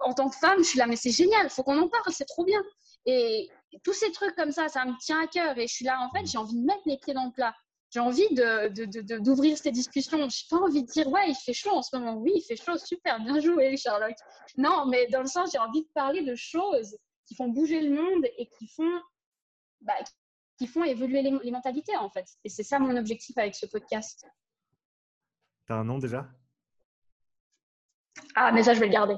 en 0.00 0.14
tant 0.14 0.28
que 0.28 0.36
femme, 0.36 0.58
je 0.58 0.64
suis 0.64 0.78
là, 0.78 0.86
mais 0.86 0.96
c'est 0.96 1.10
génial, 1.10 1.46
il 1.46 1.50
faut 1.50 1.62
qu'on 1.62 1.78
en 1.78 1.88
parle, 1.88 2.12
c'est 2.12 2.24
trop 2.24 2.44
bien. 2.44 2.62
Et 3.04 3.48
tous 3.82 3.92
ces 3.92 4.12
trucs 4.12 4.34
comme 4.36 4.52
ça, 4.52 4.68
ça 4.68 4.84
me 4.84 4.96
tient 4.98 5.20
à 5.20 5.26
cœur. 5.26 5.58
Et 5.58 5.66
je 5.66 5.74
suis 5.74 5.84
là, 5.84 5.98
en 6.00 6.10
fait, 6.10 6.26
j'ai 6.26 6.38
envie 6.38 6.54
de 6.54 6.64
mettre 6.64 6.82
les 6.86 6.98
pieds 6.98 7.14
dans 7.14 7.26
le 7.26 7.32
plat. 7.32 7.54
J'ai 7.90 8.00
envie 8.00 8.28
d'ouvrir 8.34 8.70
de, 8.70 9.50
de, 9.50 9.54
ces 9.56 9.70
discussions. 9.70 10.18
Je 10.18 10.24
n'ai 10.24 10.30
pas 10.50 10.64
envie 10.64 10.82
de 10.82 10.88
dire, 10.88 11.08
ouais, 11.08 11.30
il 11.30 11.34
fait 11.34 11.54
chaud 11.54 11.70
en 11.70 11.82
ce 11.82 11.96
moment. 11.96 12.14
Oui, 12.16 12.32
il 12.34 12.42
fait 12.42 12.56
chaud, 12.56 12.76
super, 12.76 13.18
bien 13.20 13.40
joué, 13.40 13.76
Sherlock. 13.76 14.14
Non, 14.58 14.86
mais 14.86 15.06
dans 15.08 15.20
le 15.20 15.26
sens, 15.26 15.52
j'ai 15.52 15.58
envie 15.58 15.82
de 15.82 15.88
parler 15.94 16.22
de 16.22 16.34
choses 16.34 16.98
qui 17.26 17.34
font 17.34 17.48
bouger 17.48 17.80
le 17.80 17.94
monde 17.94 18.26
et 18.36 18.46
qui 18.58 18.68
font, 18.68 19.00
bah, 19.80 19.94
qui 20.58 20.66
font 20.66 20.84
évoluer 20.84 21.22
les, 21.22 21.30
les 21.42 21.50
mentalités, 21.50 21.96
en 21.96 22.10
fait. 22.10 22.26
Et 22.44 22.50
c'est 22.50 22.62
ça 22.62 22.78
mon 22.78 22.96
objectif 22.96 23.38
avec 23.38 23.54
ce 23.54 23.64
podcast. 23.66 24.26
Tu 25.66 25.72
as 25.72 25.76
un 25.76 25.84
nom 25.84 25.98
déjà? 25.98 26.28
Ah, 28.34 28.52
mais 28.52 28.62
ça, 28.62 28.74
je 28.74 28.80
vais 28.80 28.86
le 28.86 28.92
garder. 28.92 29.16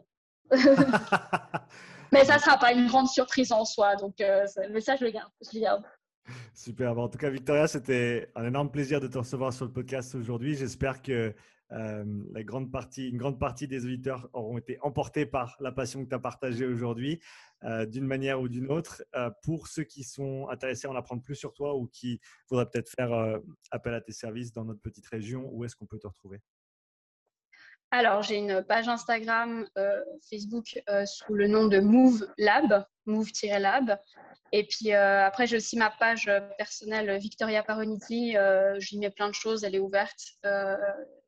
mais 2.13 2.25
ça 2.25 2.37
ne 2.37 2.41
sera 2.41 2.59
pas 2.59 2.73
une 2.73 2.87
grande 2.87 3.09
surprise 3.09 3.53
en 3.53 3.65
soi. 3.65 3.97
Donc, 3.97 4.21
euh, 4.21 4.47
mais 4.71 4.81
ça, 4.81 4.97
je 4.97 5.05
le 5.05 5.11
garde. 5.11 5.31
Je 5.41 5.59
le 5.59 5.61
garde. 5.61 5.85
Super. 6.55 6.99
en 6.99 7.09
tout 7.09 7.19
cas, 7.19 7.31
Victoria, 7.31 7.67
c'était 7.67 8.31
un 8.35 8.45
énorme 8.45 8.71
plaisir 8.71 9.01
de 9.01 9.07
te 9.07 9.19
recevoir 9.19 9.53
sur 9.53 9.65
le 9.65 9.73
podcast 9.73 10.15
aujourd'hui. 10.15 10.55
J'espère 10.55 11.03
que 11.03 11.35
euh, 11.73 12.05
la 12.33 12.43
grande 12.43 12.71
partie, 12.71 13.09
une 13.09 13.17
grande 13.17 13.39
partie 13.39 13.69
des 13.69 13.85
auditeurs 13.85 14.29
auront 14.33 14.59
été 14.59 14.79
emportés 14.83 15.25
par 15.27 15.57
la 15.61 15.71
passion 15.73 16.05
que 16.05 16.09
tu 16.09 16.15
as 16.15 16.19
partagée 16.19 16.67
aujourd'hui, 16.67 17.21
euh, 17.65 17.87
d'une 17.87 18.07
manière 18.07 18.41
ou 18.41 18.49
d'une 18.49 18.71
autre. 18.71 19.03
Euh, 19.15 19.31
pour 19.43 19.69
ceux 19.69 19.85
qui 19.85 20.03
sont 20.03 20.49
intéressés 20.49 20.89
à 20.89 20.91
en 20.91 20.97
apprendre 20.97 21.23
plus 21.23 21.37
sur 21.37 21.53
toi 21.53 21.77
ou 21.77 21.87
qui 21.87 22.21
voudraient 22.49 22.69
peut-être 22.69 22.91
faire 22.91 23.41
appel 23.71 23.95
à 23.95 24.01
tes 24.01 24.13
services 24.13 24.53
dans 24.53 24.65
notre 24.65 24.81
petite 24.81 25.07
région, 25.07 25.49
où 25.53 25.65
est-ce 25.65 25.77
qu'on 25.77 25.87
peut 25.87 25.99
te 25.99 26.09
retrouver? 26.09 26.41
Alors, 27.91 28.23
j'ai 28.23 28.37
une 28.37 28.62
page 28.62 28.89
Instagram, 28.89 29.67
Facebook 30.29 30.81
sous 31.07 31.35
le 31.35 31.49
nom 31.49 31.67
de 31.67 31.81
Move 31.81 32.27
Lab, 32.39 32.85
Move-Lab. 33.07 33.99
Et 34.53 34.67
puis 34.67 34.93
après, 34.93 35.47
j'ai 35.47 35.57
aussi 35.57 35.77
ma 35.77 35.91
page 35.91 36.31
personnelle 36.57 37.19
Victoria 37.19 37.62
Paroniti. 37.62 38.37
J'y 38.79 38.99
mets 38.99 39.11
plein 39.11 39.29
de 39.29 39.35
choses, 39.35 39.65
elle 39.65 39.75
est 39.75 39.81
ouverte 39.81 40.39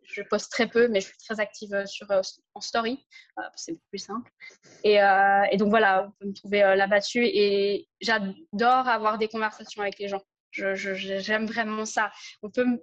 je 0.04 0.22
poste 0.22 0.50
très 0.50 0.66
peu, 0.66 0.88
mais 0.88 1.00
je 1.00 1.06
suis 1.06 1.18
très 1.18 1.40
active 1.40 1.74
euh, 1.74 1.86
sur, 1.86 2.10
euh, 2.10 2.20
en 2.54 2.60
story. 2.60 3.04
Euh, 3.38 3.42
c'est 3.56 3.78
plus 3.88 3.98
simple. 3.98 4.30
Et, 4.84 4.96
et, 4.96 5.56
donc 5.56 5.70
voilà, 5.70 6.06
on 6.06 6.10
peut 6.12 6.26
me 6.26 6.34
trouver 6.34 6.60
là-dessus. 6.60 7.24
Et 7.24 7.88
j'adore 8.00 8.88
avoir 8.88 9.18
des 9.18 9.28
conversations 9.28 9.82
avec 9.82 9.98
les 9.98 10.08
gens. 10.08 10.22
J'aime 10.52 10.76
je, 10.76 11.52
vraiment 11.52 11.84
ça. 11.84 12.12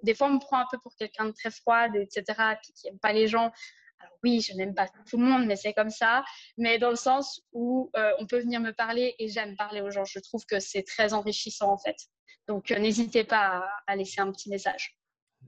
Des 0.03 0.15
fois, 0.15 0.27
on 0.27 0.33
me 0.33 0.39
prend 0.39 0.59
un 0.59 0.65
peu 0.71 0.77
pour 0.79 0.95
quelqu'un 0.95 1.25
de 1.25 1.31
très 1.31 1.51
froide, 1.51 1.95
etc., 1.95 2.23
puis 2.61 2.73
qui 2.73 2.87
n'aime 2.87 2.99
pas 2.99 3.13
les 3.13 3.27
gens. 3.27 3.51
Alors 3.99 4.13
oui, 4.23 4.41
je 4.41 4.53
n'aime 4.53 4.73
pas 4.73 4.87
tout 5.09 5.17
le 5.17 5.25
monde, 5.25 5.45
mais 5.45 5.55
c'est 5.55 5.73
comme 5.73 5.89
ça. 5.89 6.23
Mais 6.57 6.79
dans 6.79 6.89
le 6.89 6.95
sens 6.95 7.41
où 7.51 7.91
on 8.19 8.25
peut 8.25 8.39
venir 8.39 8.59
me 8.59 8.71
parler 8.71 9.15
et 9.19 9.27
j'aime 9.27 9.55
parler 9.55 9.81
aux 9.81 9.91
gens. 9.91 10.05
Je 10.05 10.19
trouve 10.19 10.45
que 10.45 10.59
c'est 10.59 10.83
très 10.83 11.13
enrichissant 11.13 11.71
en 11.71 11.77
fait. 11.77 11.97
Donc 12.47 12.71
n'hésitez 12.71 13.23
pas 13.23 13.69
à 13.85 13.95
laisser 13.95 14.21
un 14.21 14.31
petit 14.31 14.49
message. 14.49 14.99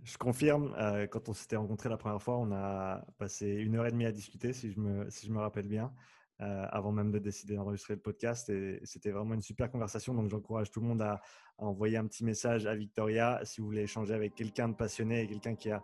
Je 0.04 0.18
confirme, 0.18 0.74
euh, 0.78 1.06
quand 1.08 1.30
on 1.30 1.34
s'était 1.34 1.56
rencontrés 1.56 1.90
la 1.90 1.98
première 1.98 2.22
fois, 2.22 2.38
on 2.38 2.52
a 2.52 3.06
passé 3.18 3.48
une 3.48 3.76
heure 3.76 3.86
et 3.86 3.92
demie 3.92 4.06
à 4.06 4.12
discuter, 4.12 4.54
si 4.54 4.72
je 4.72 4.80
me, 4.80 5.10
si 5.10 5.28
je 5.28 5.32
me 5.32 5.40
rappelle 5.40 5.68
bien, 5.68 5.94
euh, 6.42 6.66
avant 6.70 6.92
même 6.92 7.12
de 7.12 7.20
décider 7.20 7.56
d'enregistrer 7.56 7.96
le 7.96 8.00
podcast. 8.00 8.50
Et 8.50 8.80
c'était 8.84 9.12
vraiment 9.12 9.34
une 9.34 9.42
super 9.42 9.70
conversation. 9.72 10.14
Donc, 10.14 10.30
j'encourage 10.30 10.72
tout 10.72 10.82
le 10.82 10.88
monde 10.88 11.02
à, 11.02 11.22
envoyer 11.58 11.98
un 11.98 12.08
petit 12.08 12.24
message 12.26 12.66
à 12.66 12.74
Victoria 12.74 13.40
si 13.44 13.62
vous 13.62 13.68
voulez 13.68 13.84
échanger 13.84 14.16
avec 14.16 14.34
quelqu'un 14.34 14.70
de 14.70 14.74
passionné 14.74 15.22
et 15.22 15.28
quelqu'un 15.28 15.54
qui 15.54 15.70
a 15.70 15.84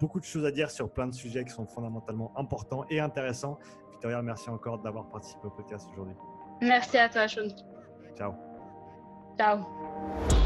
beaucoup 0.00 0.20
de 0.20 0.24
choses 0.24 0.46
à 0.46 0.50
dire 0.50 0.70
sur 0.70 0.90
plein 0.90 1.06
de 1.06 1.14
sujets 1.14 1.44
qui 1.44 1.50
sont 1.50 1.66
fondamentalement 1.66 2.32
importants 2.38 2.86
et 2.88 2.98
intéressants. 2.98 3.58
Victoria, 3.90 4.22
merci 4.22 4.48
encore 4.48 4.78
d'avoir 4.78 5.10
participé 5.10 5.46
au 5.46 5.50
podcast 5.50 5.86
aujourd'hui. 5.92 6.14
Merci 6.62 6.96
à 6.96 7.10
toi, 7.10 7.28
Sean. 7.28 7.48
Ciao. 8.16 8.34
Ciao. 9.36 10.37